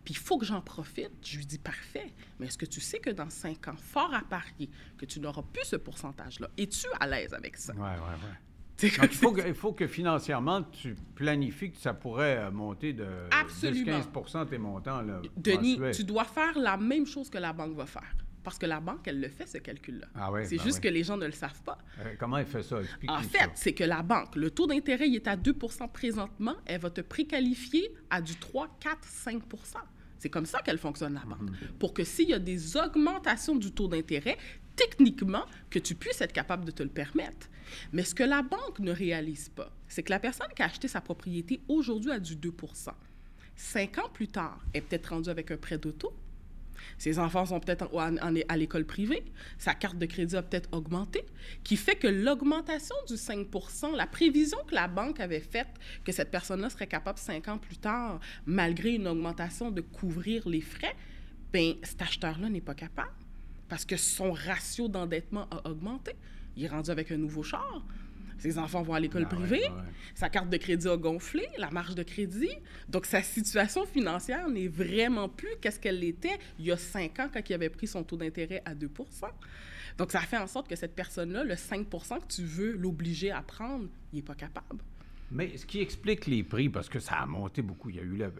puis 0.04 0.12
il 0.12 0.18
faut 0.18 0.36
que 0.36 0.44
j'en 0.44 0.60
profite. 0.60 1.10
Je 1.22 1.38
lui 1.38 1.46
dis 1.46 1.58
parfait. 1.58 2.12
Mais 2.38 2.46
est-ce 2.46 2.58
que 2.58 2.66
tu 2.66 2.80
sais 2.80 2.98
que 2.98 3.10
dans 3.10 3.30
cinq 3.30 3.68
ans, 3.68 3.76
fort 3.76 4.12
à 4.12 4.20
parier, 4.20 4.68
que 4.98 5.06
tu 5.06 5.18
n'auras 5.18 5.42
plus 5.42 5.64
ce 5.64 5.76
pourcentage-là? 5.76 6.50
Es-tu 6.58 6.86
à 7.00 7.06
l'aise 7.06 7.32
avec 7.32 7.56
ça? 7.56 7.74
Ouais, 7.74 7.80
ouais, 7.80 7.88
ouais. 7.88 8.38
Donc, 8.82 8.92
il 9.02 9.16
faut, 9.16 9.32
que, 9.32 9.46
il 9.46 9.54
faut 9.54 9.72
que 9.72 9.86
financièrement, 9.86 10.62
tu 10.62 10.96
planifies 11.14 11.70
que 11.70 11.78
ça 11.78 11.94
pourrait 11.94 12.38
euh, 12.38 12.50
monter 12.50 12.92
de 12.92 13.06
Absolument. 13.30 14.00
10-15 14.00 14.48
tes 14.48 14.58
montants. 14.58 15.02
Là, 15.02 15.22
Denis, 15.36 15.78
tu 15.92 16.04
dois 16.04 16.24
faire 16.24 16.58
la 16.58 16.76
même 16.76 17.06
chose 17.06 17.30
que 17.30 17.38
la 17.38 17.52
banque 17.52 17.76
va 17.76 17.86
faire. 17.86 18.14
Parce 18.42 18.58
que 18.58 18.66
la 18.66 18.78
banque, 18.78 19.06
elle 19.06 19.20
le 19.20 19.28
fait, 19.30 19.46
ce 19.46 19.56
calcul-là. 19.56 20.06
Ah 20.14 20.30
c'est 20.44 20.58
ben 20.58 20.64
juste 20.64 20.80
que 20.80 20.88
les 20.88 21.02
gens 21.02 21.16
ne 21.16 21.24
le 21.24 21.32
savent 21.32 21.62
pas. 21.62 21.78
Euh, 22.00 22.14
comment 22.18 22.36
elle 22.36 22.46
fait 22.46 22.62
ça? 22.62 22.78
En 23.08 23.22
fait, 23.22 23.50
c'est 23.54 23.72
que 23.72 23.84
la 23.84 24.02
banque, 24.02 24.36
le 24.36 24.50
taux 24.50 24.66
d'intérêt, 24.66 25.08
il 25.08 25.14
est 25.14 25.26
à 25.26 25.36
2% 25.36 25.90
présentement. 25.90 26.54
Elle 26.66 26.80
va 26.80 26.90
te 26.90 27.00
préqualifier 27.00 27.94
à 28.10 28.20
du 28.20 28.36
3, 28.36 28.68
4, 28.80 28.98
5 29.02 29.42
C'est 30.24 30.30
comme 30.30 30.46
ça 30.46 30.62
qu'elle 30.62 30.78
fonctionne, 30.78 31.12
la 31.12 31.20
banque. 31.20 31.50
Pour 31.78 31.92
que 31.92 32.02
s'il 32.02 32.30
y 32.30 32.32
a 32.32 32.38
des 32.38 32.78
augmentations 32.78 33.56
du 33.56 33.72
taux 33.72 33.88
d'intérêt, 33.88 34.38
techniquement, 34.74 35.44
que 35.68 35.78
tu 35.78 35.94
puisses 35.94 36.22
être 36.22 36.32
capable 36.32 36.64
de 36.64 36.70
te 36.70 36.82
le 36.82 36.88
permettre. 36.88 37.50
Mais 37.92 38.04
ce 38.04 38.14
que 38.14 38.22
la 38.22 38.40
banque 38.40 38.78
ne 38.78 38.90
réalise 38.90 39.50
pas, 39.50 39.70
c'est 39.86 40.02
que 40.02 40.08
la 40.08 40.18
personne 40.18 40.48
qui 40.56 40.62
a 40.62 40.64
acheté 40.64 40.88
sa 40.88 41.02
propriété 41.02 41.60
aujourd'hui 41.68 42.10
a 42.10 42.18
du 42.18 42.36
2% 42.36 42.94
Cinq 43.54 43.98
ans 43.98 44.08
plus 44.14 44.28
tard, 44.28 44.64
elle 44.72 44.78
est 44.78 44.80
peut-être 44.86 45.08
rendue 45.08 45.28
avec 45.28 45.50
un 45.50 45.58
prêt 45.58 45.76
d'auto, 45.76 46.14
ses 46.98 47.18
enfants 47.18 47.46
sont 47.46 47.60
peut-être 47.60 47.88
à 48.48 48.56
l'école 48.56 48.84
privée. 48.84 49.22
Sa 49.58 49.74
carte 49.74 49.98
de 49.98 50.06
crédit 50.06 50.36
a 50.36 50.42
peut-être 50.42 50.68
augmenté, 50.72 51.24
qui 51.62 51.76
fait 51.76 51.96
que 51.96 52.08
l'augmentation 52.08 52.96
du 53.08 53.14
5% 53.14 53.94
la 53.96 54.06
prévision 54.06 54.58
que 54.66 54.74
la 54.74 54.88
banque 54.88 55.20
avait 55.20 55.40
faite 55.40 55.68
que 56.04 56.12
cette 56.12 56.30
personne-là 56.30 56.70
serait 56.70 56.86
capable 56.86 57.18
cinq 57.18 57.48
ans 57.48 57.58
plus 57.58 57.76
tard, 57.76 58.20
malgré 58.46 58.94
une 58.94 59.06
augmentation, 59.06 59.70
de 59.70 59.80
couvrir 59.80 60.48
les 60.48 60.60
frais, 60.60 60.94
ben 61.52 61.74
cet 61.82 62.02
acheteur-là 62.02 62.48
n'est 62.48 62.60
pas 62.60 62.74
capable 62.74 63.12
parce 63.68 63.84
que 63.84 63.96
son 63.96 64.32
ratio 64.32 64.88
d'endettement 64.88 65.46
a 65.50 65.68
augmenté. 65.68 66.14
Il 66.56 66.64
est 66.64 66.68
rendu 66.68 66.90
avec 66.90 67.10
un 67.10 67.16
nouveau 67.16 67.42
char. 67.42 67.84
Ses 68.38 68.58
enfants 68.58 68.82
vont 68.82 68.94
à 68.94 69.00
l'école 69.00 69.26
Ah 69.30 69.34
privée. 69.34 69.62
ouais. 69.62 69.70
Sa 70.14 70.28
carte 70.28 70.50
de 70.50 70.56
crédit 70.56 70.88
a 70.88 70.96
gonflé, 70.96 71.46
la 71.58 71.70
marge 71.70 71.94
de 71.94 72.02
crédit. 72.02 72.50
Donc, 72.88 73.06
sa 73.06 73.22
situation 73.22 73.86
financière 73.86 74.48
n'est 74.48 74.68
vraiment 74.68 75.28
plus 75.28 75.48
qu'est-ce 75.60 75.80
qu'elle 75.80 76.02
était 76.04 76.38
il 76.58 76.66
y 76.66 76.72
a 76.72 76.76
cinq 76.76 77.18
ans 77.20 77.28
quand 77.32 77.48
il 77.48 77.52
avait 77.54 77.70
pris 77.70 77.86
son 77.86 78.02
taux 78.04 78.16
d'intérêt 78.16 78.62
à 78.64 78.74
2% 78.74 78.86
Donc, 79.98 80.12
ça 80.12 80.20
fait 80.20 80.36
en 80.38 80.46
sorte 80.46 80.68
que 80.68 80.76
cette 80.76 80.94
personne-là, 80.94 81.44
le 81.44 81.54
5% 81.54 82.20
que 82.20 82.26
tu 82.34 82.42
veux 82.42 82.72
l'obliger 82.72 83.30
à 83.30 83.42
prendre, 83.42 83.86
il 84.12 84.16
n'est 84.16 84.22
pas 84.22 84.34
capable. 84.34 84.80
Mais 85.34 85.56
ce 85.56 85.66
qui 85.66 85.80
explique 85.80 86.26
les 86.26 86.44
prix, 86.44 86.68
parce 86.68 86.88
que 86.88 87.00
ça 87.00 87.16
a 87.16 87.26
monté 87.26 87.60
beaucoup, 87.60 87.90
il 87.90 87.96
y 87.96 87.98
a 87.98 88.02
eu 88.02 88.16
la, 88.16 88.26
euh, 88.26 88.30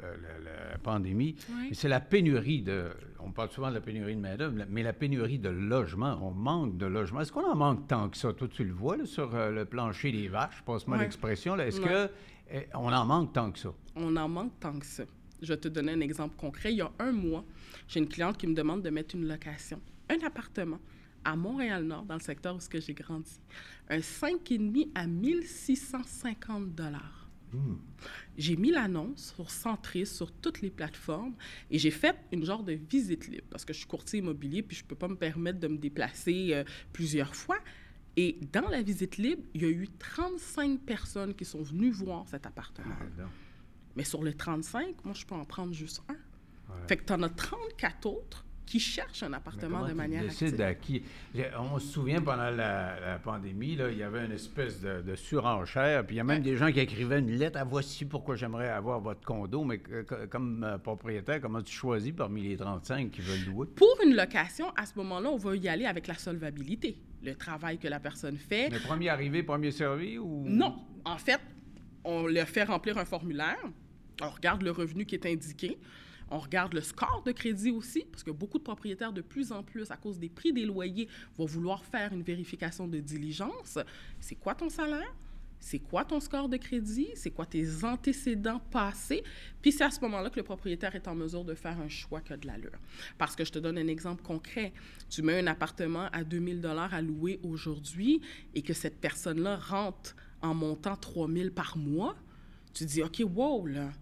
la- 0.44 0.70
la 0.72 0.78
pandémie, 0.78 1.34
Oui. 1.50 1.70
c'est 1.72 1.88
la 1.88 1.98
pénurie 2.00 2.62
de. 2.62 2.90
On 3.18 3.32
parle 3.32 3.50
souvent 3.50 3.68
de 3.68 3.74
la 3.74 3.80
pénurie 3.80 4.14
de 4.14 4.20
main-d'œuvre, 4.20 4.54
mais 4.70 4.82
la 4.84 4.92
pénurie 4.92 5.40
de 5.40 5.48
logement. 5.48 6.18
On 6.22 6.30
manque 6.30 6.76
de 6.78 6.86
logement. 6.86 7.20
Est-ce 7.20 7.32
qu'on 7.32 7.44
en 7.50 7.56
manque 7.56 7.88
tant 7.88 8.08
que 8.08 8.16
ça? 8.16 8.32
Toi, 8.32 8.46
tu 8.48 8.62
le 8.64 8.72
vois 8.72 8.96
là, 8.96 9.06
sur 9.06 9.34
euh, 9.34 9.50
le 9.50 9.64
plancher 9.64 10.12
des 10.12 10.28
vaches, 10.28 10.62
passe-moi 10.64 10.96
Ouais. 10.98 11.02
l'expression. 11.04 11.56
Est-ce 11.58 11.80
que 11.80 12.08
eh, 12.50 12.66
on 12.74 12.92
en 12.92 13.04
manque 13.04 13.32
tant 13.32 13.50
que 13.50 13.58
ça? 13.58 13.72
On 13.96 14.14
en 14.16 14.28
manque 14.28 14.52
tant 14.60 14.78
que 14.78 14.86
ça. 14.86 15.02
Je 15.42 15.48
vais 15.52 15.58
te 15.58 15.66
donner 15.68 15.92
un 15.92 16.00
exemple 16.00 16.36
concret. 16.36 16.72
Il 16.72 16.76
y 16.76 16.80
a 16.82 16.92
un 17.00 17.10
mois, 17.10 17.44
j'ai 17.88 17.98
une 17.98 18.08
cliente 18.08 18.36
qui 18.38 18.46
me 18.46 18.54
demande 18.54 18.82
de 18.82 18.90
mettre 18.90 19.16
une 19.16 19.26
location, 19.26 19.80
un 20.08 20.24
appartement 20.24 20.78
à 21.24 21.34
Montréal-Nord, 21.34 22.04
dans 22.04 22.14
le 22.14 22.20
secteur 22.20 22.54
où 22.54 22.58
j'ai 22.72 22.92
grandi. 22.94 23.40
Un 23.88 23.98
5,5 23.98 24.90
à 24.94 25.06
1650 25.06 26.74
dollars. 26.74 27.24
J'ai 28.36 28.56
mis 28.56 28.72
l'annonce 28.72 29.32
sur 29.36 29.50
Centris, 29.50 30.06
sur 30.06 30.32
toutes 30.32 30.60
les 30.60 30.70
plateformes, 30.70 31.34
et 31.70 31.78
j'ai 31.78 31.92
fait 31.92 32.16
une 32.32 32.44
genre 32.44 32.64
de 32.64 32.72
visite 32.72 33.28
libre, 33.28 33.46
parce 33.48 33.64
que 33.64 33.72
je 33.72 33.78
suis 33.78 33.86
courtier 33.86 34.18
immobilier, 34.18 34.62
puis 34.62 34.76
je 34.76 34.82
ne 34.82 34.88
peux 34.88 34.96
pas 34.96 35.08
me 35.08 35.16
permettre 35.16 35.60
de 35.60 35.68
me 35.68 35.78
déplacer 35.78 36.48
euh, 36.52 36.64
plusieurs 36.92 37.34
fois. 37.34 37.58
Et 38.16 38.38
dans 38.52 38.68
la 38.68 38.82
visite 38.82 39.16
libre, 39.18 39.42
il 39.54 39.62
y 39.62 39.64
a 39.64 39.68
eu 39.68 39.88
35 39.98 40.80
personnes 40.80 41.34
qui 41.34 41.44
sont 41.44 41.62
venues 41.62 41.90
voir 41.90 42.26
cet 42.28 42.46
appartement. 42.46 42.94
Mais 43.96 44.04
sur 44.04 44.22
les 44.22 44.34
35, 44.34 45.04
moi, 45.04 45.14
je 45.14 45.24
peux 45.24 45.34
en 45.34 45.44
prendre 45.44 45.72
juste 45.72 46.02
un. 46.08 46.16
Fait 46.88 46.96
que 46.96 47.04
tu 47.04 47.12
en 47.12 47.22
as 47.22 47.28
34 47.28 48.06
autres 48.06 48.44
qui 48.66 48.80
cherchent 48.80 49.22
un 49.22 49.32
appartement 49.34 49.86
de 49.86 49.92
manière 49.92 50.22
active. 50.24 50.60
à 50.62 50.74
qui? 50.74 51.02
J'ai- 51.34 51.50
On 51.58 51.78
se 51.78 51.86
souvient 51.88 52.20
pendant 52.22 52.50
la, 52.50 52.98
la 52.98 53.18
pandémie, 53.18 53.76
là, 53.76 53.90
il 53.90 53.98
y 53.98 54.02
avait 54.02 54.24
une 54.24 54.32
espèce 54.32 54.80
de, 54.80 55.02
de 55.02 55.14
surenchère, 55.14 56.04
puis 56.06 56.16
il 56.16 56.18
y 56.18 56.20
a 56.20 56.24
même 56.24 56.42
des 56.42 56.56
gens 56.56 56.72
qui 56.72 56.80
écrivaient 56.80 57.18
une 57.18 57.30
lettre 57.30 57.58
à 57.58 57.64
voici 57.64 58.04
pourquoi 58.06 58.36
j'aimerais 58.36 58.68
avoir 58.70 59.00
votre 59.00 59.20
condo, 59.20 59.64
mais 59.64 59.78
que- 59.78 60.26
comme 60.26 60.64
euh, 60.64 60.78
propriétaire, 60.78 61.40
comment 61.40 61.60
tu 61.62 61.72
choisis 61.74 62.12
parmi 62.12 62.42
les 62.42 62.56
35 62.56 63.10
qui 63.10 63.20
veulent 63.20 63.44
louer? 63.46 63.66
Pour 63.76 63.96
une 64.04 64.16
location, 64.16 64.70
à 64.76 64.86
ce 64.86 64.92
moment-là, 64.96 65.30
on 65.30 65.36
va 65.36 65.56
y 65.56 65.68
aller 65.68 65.84
avec 65.84 66.06
la 66.06 66.14
solvabilité, 66.14 66.96
le 67.22 67.34
travail 67.34 67.78
que 67.78 67.88
la 67.88 68.00
personne 68.00 68.36
fait. 68.38 68.70
Mais 68.70 68.78
premier 68.80 69.08
arrivé, 69.10 69.42
premier 69.42 69.70
servi 69.70 70.18
ou? 70.18 70.44
Non, 70.46 70.76
en 71.04 71.18
fait, 71.18 71.40
on 72.02 72.26
leur 72.26 72.48
fait 72.48 72.64
remplir 72.64 72.96
un 72.98 73.04
formulaire, 73.04 73.58
on 74.22 74.30
regarde 74.30 74.62
le 74.62 74.70
revenu 74.70 75.04
qui 75.06 75.14
est 75.16 75.26
indiqué, 75.26 75.78
on 76.34 76.38
regarde 76.40 76.74
le 76.74 76.80
score 76.80 77.22
de 77.24 77.30
crédit 77.30 77.70
aussi, 77.70 78.04
parce 78.10 78.24
que 78.24 78.32
beaucoup 78.32 78.58
de 78.58 78.64
propriétaires, 78.64 79.12
de 79.12 79.20
plus 79.20 79.52
en 79.52 79.62
plus, 79.62 79.90
à 79.92 79.96
cause 79.96 80.18
des 80.18 80.28
prix 80.28 80.52
des 80.52 80.64
loyers, 80.64 81.08
vont 81.38 81.46
vouloir 81.46 81.84
faire 81.84 82.12
une 82.12 82.22
vérification 82.22 82.88
de 82.88 82.98
diligence. 82.98 83.78
C'est 84.18 84.34
quoi 84.34 84.56
ton 84.56 84.68
salaire? 84.68 85.14
C'est 85.60 85.78
quoi 85.78 86.04
ton 86.04 86.18
score 86.18 86.48
de 86.48 86.56
crédit? 86.56 87.08
C'est 87.14 87.30
quoi 87.30 87.46
tes 87.46 87.84
antécédents 87.84 88.60
passés? 88.70 89.22
Puis 89.62 89.70
c'est 89.70 89.84
à 89.84 89.90
ce 89.90 90.00
moment-là 90.00 90.28
que 90.28 90.36
le 90.36 90.42
propriétaire 90.42 90.94
est 90.96 91.06
en 91.06 91.14
mesure 91.14 91.44
de 91.44 91.54
faire 91.54 91.78
un 91.80 91.88
choix 91.88 92.20
qui 92.20 92.32
a 92.32 92.36
de 92.36 92.46
l'allure. 92.48 92.78
Parce 93.16 93.36
que 93.36 93.44
je 93.44 93.52
te 93.52 93.60
donne 93.60 93.78
un 93.78 93.86
exemple 93.86 94.22
concret. 94.22 94.72
Tu 95.08 95.22
mets 95.22 95.38
un 95.38 95.46
appartement 95.46 96.08
à 96.12 96.24
2000 96.24 96.60
dollars 96.60 96.92
à 96.92 97.00
louer 97.00 97.38
aujourd'hui 97.44 98.20
et 98.54 98.60
que 98.60 98.74
cette 98.74 99.00
personne-là 99.00 99.56
rentre 99.56 100.16
en 100.42 100.52
montant 100.52 100.96
3000 100.96 101.52
par 101.52 101.78
mois, 101.78 102.16
tu 102.74 102.84
dis, 102.84 103.02
OK, 103.02 103.22
wow, 103.24 103.66
là, 103.66 103.92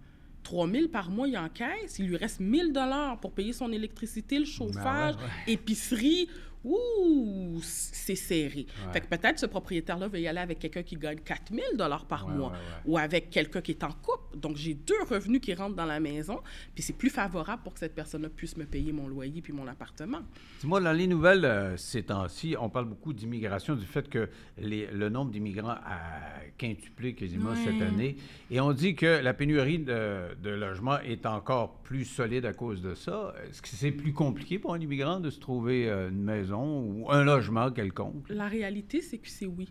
3000 0.42 0.88
par 0.88 1.10
mois, 1.10 1.28
il 1.28 1.36
encaisse, 1.38 1.98
il 1.98 2.06
lui 2.06 2.16
reste 2.16 2.40
1000 2.40 2.72
dollars 2.72 3.20
pour 3.20 3.32
payer 3.32 3.52
son 3.52 3.72
électricité, 3.72 4.38
le 4.38 4.44
chauffage, 4.44 5.16
Ben 5.16 5.22
ouais, 5.22 5.52
épicerie. 5.52 6.28
Ouh, 6.64 7.58
c'est 7.62 8.14
serré. 8.14 8.66
Ouais. 8.86 8.92
Fait 8.92 9.00
que 9.00 9.06
peut-être 9.06 9.38
ce 9.38 9.46
propriétaire-là 9.46 10.08
veut 10.08 10.20
y 10.20 10.28
aller 10.28 10.38
avec 10.40 10.58
quelqu'un 10.58 10.82
qui 10.82 10.96
gagne 10.96 11.18
4000 11.18 11.62
dollars 11.76 12.06
par 12.06 12.26
Ouais, 12.26 12.34
mois 12.34 12.50
ouais, 12.50 12.56
ou 12.86 12.98
avec 12.98 13.30
quelqu'un 13.30 13.60
qui 13.60 13.72
est 13.72 13.84
en 13.84 13.90
couple. 13.92 14.38
Donc, 14.38 14.56
j'ai 14.56 14.74
deux 14.74 15.02
revenus 15.08 15.40
qui 15.40 15.54
rentrent 15.54 15.76
dans 15.76 15.84
la 15.84 16.00
maison, 16.00 16.40
puis 16.74 16.82
c'est 16.82 16.92
plus 16.94 17.10
favorable 17.10 17.62
pour 17.62 17.74
que 17.74 17.80
cette 17.80 17.94
personne-là 17.94 18.28
puisse 18.28 18.56
me 18.56 18.64
payer 18.64 18.92
mon 18.92 19.08
loyer 19.08 19.42
puis 19.42 19.52
mon 19.52 19.66
appartement. 19.66 20.20
Dis-moi, 20.60 20.80
dans 20.80 20.92
les 20.92 21.06
nouvelles 21.06 21.44
euh, 21.44 21.76
ces 21.76 22.02
temps-ci, 22.04 22.54
on 22.58 22.68
parle 22.70 22.86
beaucoup 22.86 23.12
d'immigration, 23.12 23.74
du 23.74 23.84
fait 23.86 24.08
que 24.08 24.28
les- 24.58 24.86
le 24.86 25.08
nombre 25.08 25.30
d'immigrants 25.30 25.70
a 25.84 26.40
quintuplé 26.58 27.14
quasiment 27.14 27.54
cette 27.56 27.82
année. 27.82 28.16
Et 28.50 28.60
on 28.60 28.72
dit 28.72 28.94
que 28.94 29.20
la 29.22 29.34
pénurie 29.34 29.78
de, 29.80 30.34
de 30.42 30.50
logements 30.50 30.98
est 31.00 31.26
encore 31.26 31.81
plus 31.92 32.06
solide 32.06 32.46
à 32.46 32.54
cause 32.54 32.80
de 32.80 32.94
ça? 32.94 33.34
Est-ce 33.44 33.60
que 33.60 33.68
c'est 33.68 33.90
plus 33.90 34.14
compliqué 34.14 34.58
pour 34.58 34.72
un 34.72 34.80
immigrant 34.80 35.20
de 35.20 35.28
se 35.28 35.38
trouver 35.38 35.90
euh, 35.90 36.08
une 36.08 36.22
maison 36.22 36.80
ou 36.80 37.10
un 37.10 37.22
logement 37.22 37.70
quelconque? 37.70 38.30
La 38.30 38.48
réalité, 38.48 39.02
c'est 39.02 39.18
que 39.18 39.28
c'est 39.28 39.44
oui. 39.44 39.68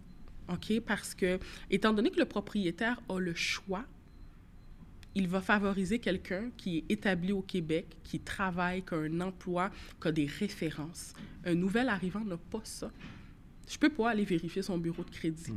OK? 0.48 0.82
Parce 0.86 1.16
que, 1.16 1.40
étant 1.72 1.94
donné 1.94 2.12
que 2.12 2.20
le 2.20 2.26
propriétaire 2.26 3.02
a 3.10 3.18
le 3.18 3.34
choix, 3.34 3.86
il 5.16 5.28
va 5.28 5.42
favoriser 5.42 5.98
quelqu'un 5.98 6.52
qui 6.58 6.78
est 6.78 6.92
établi 6.92 7.32
au 7.32 7.42
Québec, 7.42 7.98
qui 8.04 8.20
travaille, 8.20 8.84
qui 8.86 8.94
a 8.94 8.98
un 8.98 9.20
emploi, 9.20 9.72
qui 10.00 10.08
a 10.08 10.12
des 10.12 10.28
références. 10.28 11.16
Un 11.44 11.56
nouvel 11.56 11.90
arrivant 11.90 12.24
n'a 12.24 12.38
pas 12.38 12.62
ça. 12.64 12.92
Je 13.68 13.80
peux 13.80 13.90
pas 13.90 14.12
aller 14.12 14.26
vérifier 14.26 14.62
son 14.62 14.78
bureau 14.78 15.04
de 15.04 15.10
crédit. 15.10 15.56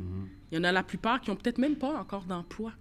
Il 0.51 0.55
y 0.55 0.57
en 0.59 0.63
a 0.63 0.71
la 0.71 0.81
plupart 0.81 1.21
qui 1.21 1.29
ont 1.29 1.35
peut-être 1.35 1.59
même 1.59 1.75
pas 1.75 1.95
encore 1.95 2.23
d'emploi. 2.23 2.73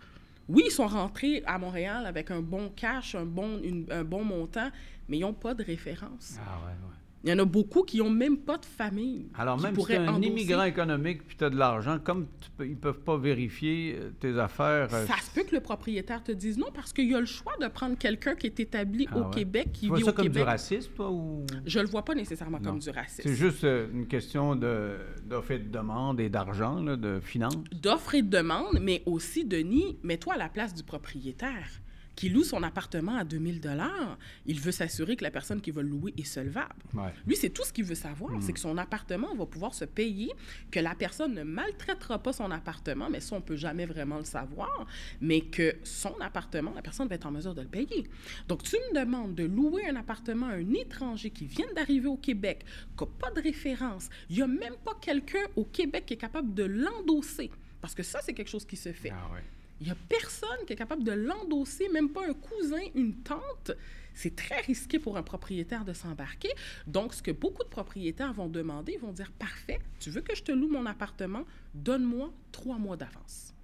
Oui, 0.49 0.65
ils 0.67 0.71
sont 0.71 0.87
rentrés 0.87 1.43
à 1.47 1.59
Montréal 1.59 2.07
avec 2.07 2.31
un 2.31 2.41
bon 2.43 2.69
cash, 2.71 3.15
un 3.15 3.25
bon, 3.25 3.61
une- 3.63 3.87
un 3.91 4.05
bon 4.05 4.25
montant, 4.25 4.71
mais 5.09 5.19
ils 5.19 5.23
n'ont 5.23 5.33
pas 5.33 5.55
de 5.55 5.63
référence. 5.65 6.37
Ah 6.39 6.59
ouais, 6.67 6.73
ouais. 6.73 6.95
Il 7.25 7.31
y 7.31 7.33
en 7.33 7.39
a 7.39 7.45
beaucoup 7.47 7.85
qui 7.85 7.97
n'ont 7.99 8.11
même 8.11 8.37
pas 8.37 8.59
de 8.59 8.67
famille. 8.67 9.29
Alors 9.35 9.59
même 9.59 9.75
si 9.75 9.87
tu 9.87 9.95
un 9.95 10.09
endosser. 10.09 10.29
immigrant 10.29 10.65
économique 10.65 11.27
puis 11.27 11.37
tu 11.39 11.45
as 11.45 11.49
de 11.49 11.57
l'argent, 11.57 11.99
comme 11.99 12.27
tu 12.39 12.51
peux- 12.51 12.67
ils 12.67 12.73
ne 12.73 12.77
peuvent 12.77 13.01
pas 13.01 13.17
vérifier 13.17 13.97
euh, 13.99 14.11
tes 14.21 14.39
affaires... 14.39 14.89
euh, 14.93 15.07
Ça 15.07 15.17
se 15.23 15.31
peut 15.35 15.43
que 15.49 15.55
le 15.55 15.63
propriétaire 15.63 16.23
te 16.23 16.33
dise 16.33 16.59
non 16.59 16.67
parce 16.75 16.93
qu'il 16.93 17.11
y 17.11 17.15
a 17.15 17.21
le 17.21 17.25
choix 17.27 17.55
de 17.61 17.67
prendre 17.69 17.97
quelqu'un 17.97 18.35
qui 18.35 18.47
est 18.47 18.61
établi 18.61 19.09
Ah 19.11 19.17
au 19.17 19.23
ouais? 19.25 19.31
Québec, 19.37 19.69
qui 19.73 19.81
tu 19.83 19.87
vois 19.89 19.97
vit 19.99 20.05
ça 20.05 20.11
au 20.11 20.13
comme 20.15 20.25
Québec. 20.27 20.43
du 20.43 20.47
racisme, 20.49 20.91
toi, 20.95 21.11
ou... 21.11 21.47
Je 21.65 21.81
le 21.81 21.87
vois 21.87 22.05
pas 22.05 22.15
nécessairement 22.15 22.59
Non. 22.61 22.73
comme 22.73 22.79
du 22.81 22.91
racisme. 22.91 23.23
C'est 23.27 23.35
juste 23.35 23.65
euh, 23.65 23.89
une 23.91 24.07
question 24.07 24.55
de- 24.55 24.99
d'offre 25.25 25.53
et 25.53 25.59
de 25.61 25.71
demande 25.71 26.21
et 26.21 26.29
d'argent, 26.29 26.79
de 26.83 27.21
finances. 27.21 27.55
D'offre 27.73 28.17
et 28.17 28.23
de 28.23 28.29
demande, 28.29 28.79
mais 28.83 29.03
aussi, 29.07 29.47
Denis, 29.47 29.97
mets-toi 30.03 30.35
à 30.35 30.37
la 30.39 30.51
place 30.51 30.75
du 30.75 30.83
propriétaire 30.83 31.69
qui 32.17 32.29
loue 32.29 32.45
son 32.45 32.63
appartement 32.63 33.17
à 33.17 33.25
2000 33.25 33.61
dollars. 33.61 34.19
Il 34.47 34.61
veut 34.61 34.73
s'assurer 34.73 35.17
que 35.17 35.25
la 35.25 35.31
personne 35.31 35.61
qui 35.61 35.71
va 35.71 35.83
le 35.83 35.89
louer 35.89 36.15
est 36.17 36.25
solvable. 36.25 36.75
Ouais. 36.95 37.13
Lui, 37.27 37.37
c'est 37.37 37.51
tout 37.51 37.65
ce 37.65 37.73
qu'il 37.73 37.85
veut 37.85 37.95
savoir, 37.95 38.33
c'est 38.41 38.53
que 38.53 38.61
son 38.61 38.79
appartement 38.79 39.35
va 39.35 39.47
pouvoir 39.47 39.75
se 39.75 39.85
payer, 39.85 40.31
que 40.71 40.81
la 40.81 40.95
personne 40.95 41.35
ne 41.35 41.43
maltraitera 41.43 42.23
pas 42.23 42.33
son 42.33 42.51
appartement, 42.51 43.09
mais 43.11 43.21
ça, 43.21 43.37
on 43.37 43.41
peut 43.41 43.57
jamais 43.57 43.87
vraiment 43.87 44.19
le 44.19 44.25
savoir, 44.25 44.87
mais 45.21 45.41
que 45.41 45.77
son 45.83 46.15
appartement, 46.21 46.73
la 46.75 46.83
personne 46.83 47.09
va 47.09 47.15
être 47.15 47.27
en 47.27 47.31
mesure 47.31 47.55
de 47.55 47.63
le 47.63 47.69
payer. 47.69 48.05
Donc, 48.49 48.63
tu 48.63 48.77
me 48.77 49.01
demandes 49.01 49.35
de 49.35 49.45
louer 49.45 49.87
un 49.89 49.97
appartement 49.97 50.47
à 50.47 50.55
un 50.55 50.75
étranger 50.75 51.31
qui 51.31 51.47
vient 51.47 51.73
d'arriver 51.75 52.09
au 52.09 52.17
Québec, 52.17 52.65
qui 52.97 53.05
n'a 53.05 53.11
pas 53.19 53.31
de 53.31 53.41
référence, 53.41 54.09
il 54.31 54.37
n'y 54.37 54.43
a 54.43 54.47
même 54.47 54.77
pas 54.85 54.95
quelqu'un 55.01 55.45
au 55.57 55.65
Québec 55.65 56.05
qui 56.07 56.15
est 56.15 56.19
capable 56.19 56.55
de 56.55 56.65
l'endosser, 56.65 57.51
parce 57.81 57.95
que 57.95 58.03
ça, 58.03 58.21
c'est 58.23 58.35
quelque 58.35 58.51
chose 58.51 58.65
qui 58.65 58.77
se 58.77 58.93
fait. 58.93 59.11
Ah 59.11 59.33
ouais. 59.33 59.43
Il 59.81 59.87
n'y 59.87 59.93
a 59.93 59.97
personne 60.09 60.65
qui 60.67 60.73
est 60.73 60.77
capable 60.77 61.05
de 61.05 61.13
l'endosser, 61.13 61.89
même 61.89 62.11
pas 62.11 62.27
un 62.29 62.35
cousin, 62.35 62.81
une 62.95 63.15
tante. 63.23 63.73
C'est 64.15 64.37
très 64.37 64.61
risqué 64.61 64.99
pour 64.99 65.17
un 65.17 65.23
propriétaire 65.23 65.85
de 65.85 65.93
s'embarquer. 65.93 66.51
Donc, 66.87 67.15
ce 67.15 67.23
que 67.23 67.33
beaucoup 67.33 67.65
de 67.65 67.69
propriétaires 67.69 68.33
vont 68.33 68.49
demander, 68.49 68.93
ils 68.93 69.01
vont 69.01 69.13
dire 69.13 69.33
Parfait, 69.33 69.81
tu 69.99 70.11
veux 70.11 70.21
que 70.21 70.37
je 70.37 70.43
te 70.43 70.53
loue 70.53 70.69
mon 70.69 70.87
appartement? 70.87 71.45
Donne-moi 71.75 72.33
trois 72.53 72.79
mois 72.79 72.97
d'avance. 72.97 73.55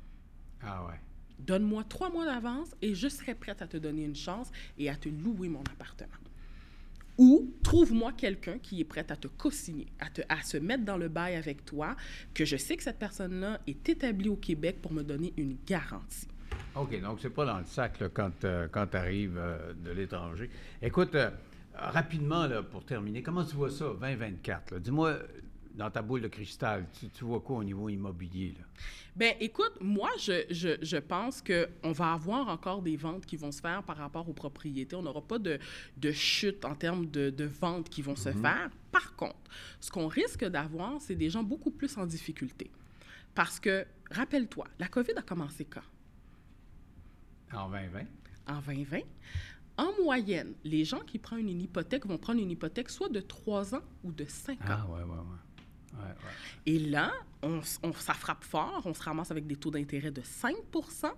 Ah 0.62 0.84
ouais. 0.86 1.00
Donne-moi 1.38 1.84
trois 1.84 2.10
mois 2.10 2.26
d'avance 2.26 2.74
et 2.82 2.94
je 2.94 3.08
serai 3.08 3.34
prête 3.34 3.62
à 3.62 3.66
te 3.66 3.76
donner 3.76 4.04
une 4.04 4.16
chance 4.16 4.50
et 4.76 4.90
à 4.90 4.96
te 4.96 5.08
louer 5.08 5.48
mon 5.48 5.62
appartement. 5.62 6.19
Ou 7.20 7.52
trouve-moi 7.62 8.12
quelqu'un 8.12 8.58
qui 8.58 8.80
est 8.80 8.84
prêt 8.84 9.04
à 9.10 9.16
te 9.16 9.28
co-signer, 9.28 9.88
à, 10.00 10.06
à 10.34 10.42
se 10.42 10.56
mettre 10.56 10.86
dans 10.86 10.96
le 10.96 11.08
bail 11.08 11.36
avec 11.36 11.66
toi, 11.66 11.94
que 12.32 12.46
je 12.46 12.56
sais 12.56 12.78
que 12.78 12.82
cette 12.82 12.98
personne-là 12.98 13.60
est 13.66 13.86
établie 13.90 14.30
au 14.30 14.36
Québec 14.36 14.78
pour 14.80 14.90
me 14.94 15.02
donner 15.02 15.34
une 15.36 15.58
garantie. 15.66 16.28
OK, 16.74 16.98
donc 17.02 17.18
c'est 17.20 17.28
pas 17.28 17.44
dans 17.44 17.58
le 17.58 17.66
sac 17.66 18.00
là, 18.00 18.08
quand, 18.08 18.30
tu 18.40 18.96
arrives 18.96 19.38
de 19.84 19.90
l'étranger. 19.90 20.48
Écoute, 20.80 21.14
euh, 21.14 21.30
rapidement, 21.74 22.46
là, 22.46 22.62
pour 22.62 22.86
terminer, 22.86 23.22
comment 23.22 23.44
tu 23.44 23.54
vois 23.54 23.70
ça, 23.70 23.84
2024? 24.00 24.70
là? 24.70 24.78
Dis-moi, 24.78 25.18
dans 25.74 25.90
ta 25.90 26.02
boule 26.02 26.20
de 26.20 26.28
cristal, 26.28 26.86
tu, 26.98 27.08
tu 27.08 27.24
vois 27.24 27.40
quoi 27.40 27.58
au 27.58 27.64
niveau 27.64 27.88
immobilier? 27.88 28.54
Là? 28.58 28.64
Ben, 29.16 29.34
écoute, 29.40 29.72
moi, 29.80 30.10
je, 30.18 30.44
je, 30.50 30.76
je 30.82 30.96
pense 30.96 31.42
qu'on 31.42 31.92
va 31.92 32.12
avoir 32.12 32.48
encore 32.48 32.82
des 32.82 32.96
ventes 32.96 33.26
qui 33.26 33.36
vont 33.36 33.52
se 33.52 33.60
faire 33.60 33.82
par 33.82 33.96
rapport 33.96 34.28
aux 34.28 34.32
propriétés. 34.32 34.94
On 34.96 35.02
n'aura 35.02 35.22
pas 35.22 35.38
de, 35.38 35.58
de 35.96 36.12
chute 36.12 36.64
en 36.64 36.74
termes 36.74 37.06
de, 37.06 37.30
de 37.30 37.44
ventes 37.44 37.88
qui 37.88 38.02
vont 38.02 38.16
se 38.16 38.32
faire. 38.32 38.70
Par 38.92 39.14
contre, 39.16 39.36
ce 39.80 39.90
qu'on 39.90 40.06
risque 40.06 40.44
d'avoir, 40.44 41.00
c'est 41.00 41.16
des 41.16 41.30
gens 41.30 41.42
beaucoup 41.42 41.70
plus 41.70 41.96
en 41.98 42.06
difficulté. 42.06 42.70
Parce 43.34 43.60
que, 43.60 43.86
rappelle-toi, 44.10 44.66
la 44.78 44.88
COVID 44.88 45.12
a 45.16 45.22
commencé 45.22 45.64
quand? 45.64 45.82
En 47.52 47.68
2020. 47.68 48.00
En 48.48 48.60
2020. 48.60 48.98
En 49.76 49.92
moyenne, 50.02 50.54
les 50.62 50.84
gens 50.84 51.00
qui 51.00 51.18
prennent 51.18 51.48
une 51.48 51.62
hypothèque 51.62 52.04
vont 52.06 52.18
prendre 52.18 52.40
une 52.40 52.50
hypothèque 52.50 52.90
soit 52.90 53.08
de 53.08 53.20
3 53.20 53.74
ans 53.74 53.82
ou 54.04 54.12
de 54.12 54.24
5 54.24 54.60
ans. 54.60 54.64
Ah, 54.68 54.86
ouais, 54.88 55.02
ouais, 55.02 55.08
ouais. 55.08 55.38
Ouais, 56.00 56.08
ouais. 56.08 56.32
Et 56.66 56.78
là, 56.78 57.12
on, 57.42 57.62
ça 57.62 58.14
frappe 58.14 58.44
fort, 58.44 58.82
on 58.84 58.94
se 58.94 59.02
ramasse 59.02 59.30
avec 59.30 59.46
des 59.46 59.56
taux 59.56 59.70
d'intérêt 59.70 60.10
de 60.10 60.22
5% 60.22 61.12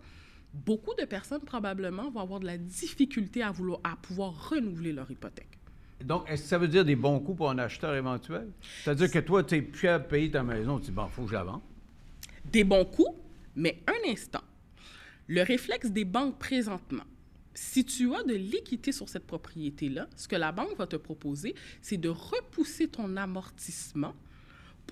Beaucoup 0.52 0.94
de 0.94 1.06
personnes, 1.06 1.40
probablement, 1.40 2.10
vont 2.10 2.20
avoir 2.20 2.40
de 2.40 2.46
la 2.46 2.58
difficulté 2.58 3.42
à, 3.42 3.50
vouloir, 3.50 3.80
à 3.84 3.96
pouvoir 3.96 4.50
renouveler 4.50 4.92
leur 4.92 5.10
hypothèque. 5.10 5.58
Donc, 6.04 6.28
est-ce 6.28 6.42
que 6.42 6.48
ça 6.48 6.58
veut 6.58 6.68
dire 6.68 6.84
des 6.84 6.96
bons 6.96 7.20
coups 7.20 7.38
pour 7.38 7.50
un 7.50 7.58
acheteur 7.58 7.94
éventuel? 7.94 8.48
C'est-à-dire 8.84 9.10
que 9.10 9.18
toi, 9.20 9.42
tu 9.44 9.54
es 9.54 9.62
plus 9.62 9.88
à 9.88 9.98
payer 9.98 10.30
ta 10.30 10.42
maison, 10.42 10.78
tu 10.78 10.86
dis, 10.86 10.90
bon, 10.90 11.06
il 11.06 11.12
faut 11.12 11.22
que 11.22 11.28
je 11.28 11.34
la 11.34 11.44
vende. 11.44 11.62
Des 12.44 12.64
bons 12.64 12.84
coups, 12.84 13.16
mais 13.56 13.82
un 13.86 14.10
instant. 14.10 14.42
Le 15.26 15.42
réflexe 15.42 15.90
des 15.90 16.04
banques 16.04 16.38
présentement, 16.38 17.04
si 17.54 17.84
tu 17.84 18.14
as 18.14 18.22
de 18.24 18.34
l'équité 18.34 18.92
sur 18.92 19.08
cette 19.08 19.26
propriété-là, 19.26 20.08
ce 20.16 20.28
que 20.28 20.36
la 20.36 20.52
banque 20.52 20.76
va 20.76 20.86
te 20.86 20.96
proposer, 20.96 21.54
c'est 21.80 21.96
de 21.96 22.08
repousser 22.08 22.88
ton 22.88 23.16
amortissement 23.16 24.14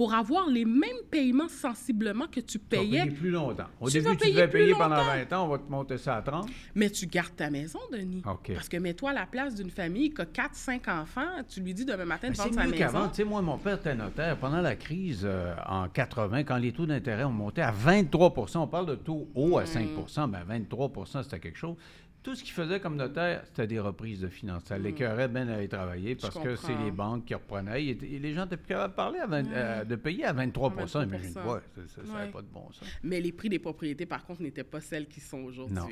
pour 0.00 0.14
avoir 0.14 0.46
les 0.48 0.64
mêmes 0.64 0.96
paiements 1.10 1.50
sensiblement 1.50 2.26
que 2.26 2.40
tu 2.40 2.58
Tu 2.58 2.58
vas 2.58 2.64
payais, 2.80 3.02
payer 3.02 3.10
plus 3.14 3.28
longtemps. 3.30 3.66
Au 3.78 3.90
Tu 3.90 4.00
début, 4.00 4.16
tu 4.16 4.30
devais 4.30 4.48
payer 4.48 4.72
pendant 4.72 4.96
longtemps. 4.96 5.14
20 5.28 5.32
ans, 5.34 5.44
on 5.44 5.48
va 5.48 5.58
te 5.58 5.70
monter 5.70 5.98
ça 5.98 6.16
à 6.16 6.22
30. 6.22 6.48
mais 6.74 6.88
tu 6.88 7.06
gardes 7.06 7.36
ta 7.36 7.50
maison, 7.50 7.80
Denis. 7.92 8.22
OK. 8.24 8.54
Parce 8.54 8.70
que 8.70 8.78
mets-toi 8.78 9.10
à 9.10 9.12
la 9.12 9.26
place 9.26 9.56
d'une 9.56 9.68
famille 9.68 10.08
qui 10.14 10.22
a 10.22 10.24
4, 10.24 10.54
5 10.54 10.88
enfants, 10.88 11.28
tu 11.46 11.60
lui 11.60 11.74
dis 11.74 11.84
demain 11.84 12.06
matin 12.06 12.28
de 12.28 12.32
Mais 12.32 12.38
vendre 12.38 12.48
C'est 12.54 12.60
sa 12.62 12.66
mieux 12.66 12.72
qu'avant. 12.72 12.98
maison. 13.00 13.10
Tu 13.10 13.16
sais, 13.16 13.24
moi, 13.24 13.42
mon 13.42 13.58
père 13.58 13.74
était 13.76 13.94
notaire. 13.94 14.38
Pendant 14.38 14.62
la 14.62 14.74
crise 14.74 15.20
euh, 15.24 15.54
en 15.68 15.86
80, 15.90 16.44
quand 16.44 16.56
les 16.56 16.72
taux 16.72 16.86
d'intérêt 16.86 17.24
ont 17.24 17.30
monté 17.30 17.60
à 17.60 17.70
23 17.70 18.34
on 18.54 18.66
parle 18.68 18.86
de 18.86 18.94
taux 18.94 19.28
haut 19.34 19.58
à 19.58 19.64
5% 19.64 20.30
ben 20.30 20.46
23% 20.48 21.24
c'était 21.24 21.40
quelque 21.40 21.58
chose. 21.58 21.76
Tout 22.22 22.34
ce 22.34 22.44
qu'il 22.44 22.52
faisait 22.52 22.80
comme 22.80 22.96
notaire, 22.96 23.42
c'était 23.46 23.66
des 23.66 23.80
reprises 23.80 24.20
de 24.20 24.28
finances. 24.28 24.64
Ça 24.64 24.76
l'écœurait 24.76 25.28
bien 25.28 25.46
d'aller 25.46 25.68
travailler 25.68 26.14
parce 26.16 26.38
que 26.38 26.54
c'est 26.54 26.76
les 26.76 26.90
banques 26.90 27.24
qui 27.24 27.34
reprenaient. 27.34 27.82
Et 27.82 27.94
les 27.94 28.34
gens 28.34 28.44
étaient 28.44 28.58
plus 28.58 28.68
capables 28.68 28.92
de 28.92 28.96
parler, 28.96 29.18
à 29.20 29.26
20 29.26 29.46
euh, 29.52 29.84
de 29.84 29.96
payer 29.96 30.26
à 30.26 30.32
23 30.34 30.70
À 30.70 30.74
23 30.74 31.04
imagine-toi. 31.04 31.62
Ça 31.88 32.02
n'avait 32.02 32.24
Ouais. 32.26 32.30
pas 32.30 32.42
de 32.42 32.46
bon 32.48 32.70
sens. 32.72 32.86
Mais 33.02 33.20
les 33.22 33.32
prix 33.32 33.48
des 33.48 33.58
propriétés, 33.58 34.04
par 34.04 34.22
contre, 34.24 34.42
n'étaient 34.42 34.64
pas 34.64 34.80
celles 34.82 35.06
qui 35.08 35.20
sont 35.20 35.38
aujourd'hui. 35.44 35.74
non. 35.74 35.86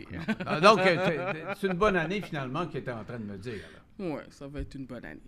Ah, 0.44 0.60
Donc, 0.60 0.80
euh, 0.80 1.32
c'est 1.58 1.66
une 1.66 1.72
bonne 1.78 1.96
année 1.96 2.20
finalement 2.20 2.66
qu'il 2.66 2.80
était 2.80 2.92
en 2.92 3.04
train 3.04 3.18
de 3.18 3.24
me 3.24 3.38
dire. 3.38 3.54
là. 3.54 3.80
Oui, 4.00 4.20
ça 4.30 4.46
va 4.46 4.60
être 4.60 4.74
une 4.76 4.86
bonne 4.86 5.04
année. 5.04 5.20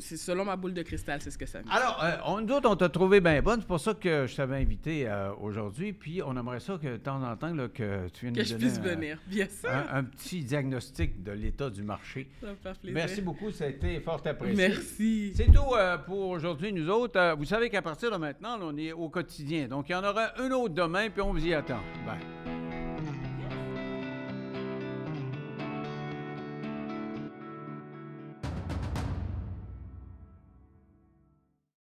C'est 0.00 0.16
selon 0.16 0.44
ma 0.44 0.54
boule 0.56 0.74
de 0.74 0.82
cristal, 0.82 1.20
c'est 1.20 1.30
ce 1.30 1.38
que 1.38 1.46
ça 1.46 1.58
me 1.58 1.64
dit. 1.64 1.70
Alors, 1.72 2.00
euh, 2.04 2.16
on, 2.26 2.40
nous 2.40 2.52
autres, 2.54 2.68
on 2.70 2.76
t'a 2.76 2.88
trouvé 2.88 3.20
bien 3.20 3.42
bonne. 3.42 3.60
C'est 3.60 3.66
pour 3.66 3.80
ça 3.80 3.94
que 3.94 4.26
je 4.28 4.36
t'avais 4.36 4.56
invité 4.58 5.08
euh, 5.08 5.32
aujourd'hui. 5.40 5.92
Puis, 5.92 6.22
on 6.24 6.36
aimerait 6.36 6.60
ça 6.60 6.78
que 6.80 6.86
de 6.86 6.96
temps 6.98 7.22
en 7.22 7.36
temps, 7.36 7.52
là, 7.54 7.68
que 7.68 8.08
tu 8.10 8.26
viennes 8.26 8.34
que 8.34 8.40
nous 8.40 8.44
je 8.46 8.52
donner 8.54 8.64
puisse 8.66 8.78
un- 8.78 8.82
venir. 8.82 9.18
Bien 9.26 9.46
sûr. 9.48 9.68
un, 9.68 9.98
un 9.98 10.04
petit 10.04 10.44
diagnostic 10.44 11.22
de 11.22 11.32
l'état 11.32 11.68
du 11.68 11.82
marché. 11.82 12.28
Ça 12.40 12.46
va 12.46 12.52
me 12.52 12.58
faire 12.58 12.76
plaisir. 12.76 12.94
Merci 12.94 13.20
beaucoup. 13.22 13.50
Ça 13.50 13.64
a 13.64 13.68
été 13.68 14.00
fort 14.00 14.22
apprécié. 14.24 14.56
Merci. 14.68 15.32
C'est 15.34 15.52
tout 15.52 15.74
euh, 15.76 15.98
pour 15.98 16.28
aujourd'hui, 16.28 16.72
nous 16.72 16.88
autres. 16.88 17.34
Vous 17.36 17.44
savez 17.44 17.70
qu'à 17.70 17.82
partir 17.82 18.10
de 18.10 18.16
maintenant, 18.16 18.56
là, 18.56 18.64
on 18.66 18.76
est 18.76 18.92
au 18.92 19.08
quotidien. 19.08 19.66
Donc, 19.68 19.88
il 19.88 19.92
y 19.92 19.94
en 19.96 20.04
aura 20.04 20.32
un 20.40 20.50
autre 20.52 20.74
demain, 20.74 21.10
puis 21.10 21.22
on 21.22 21.32
vous 21.32 21.44
y 21.44 21.54
attend. 21.54 21.80
Bye. 22.06 22.71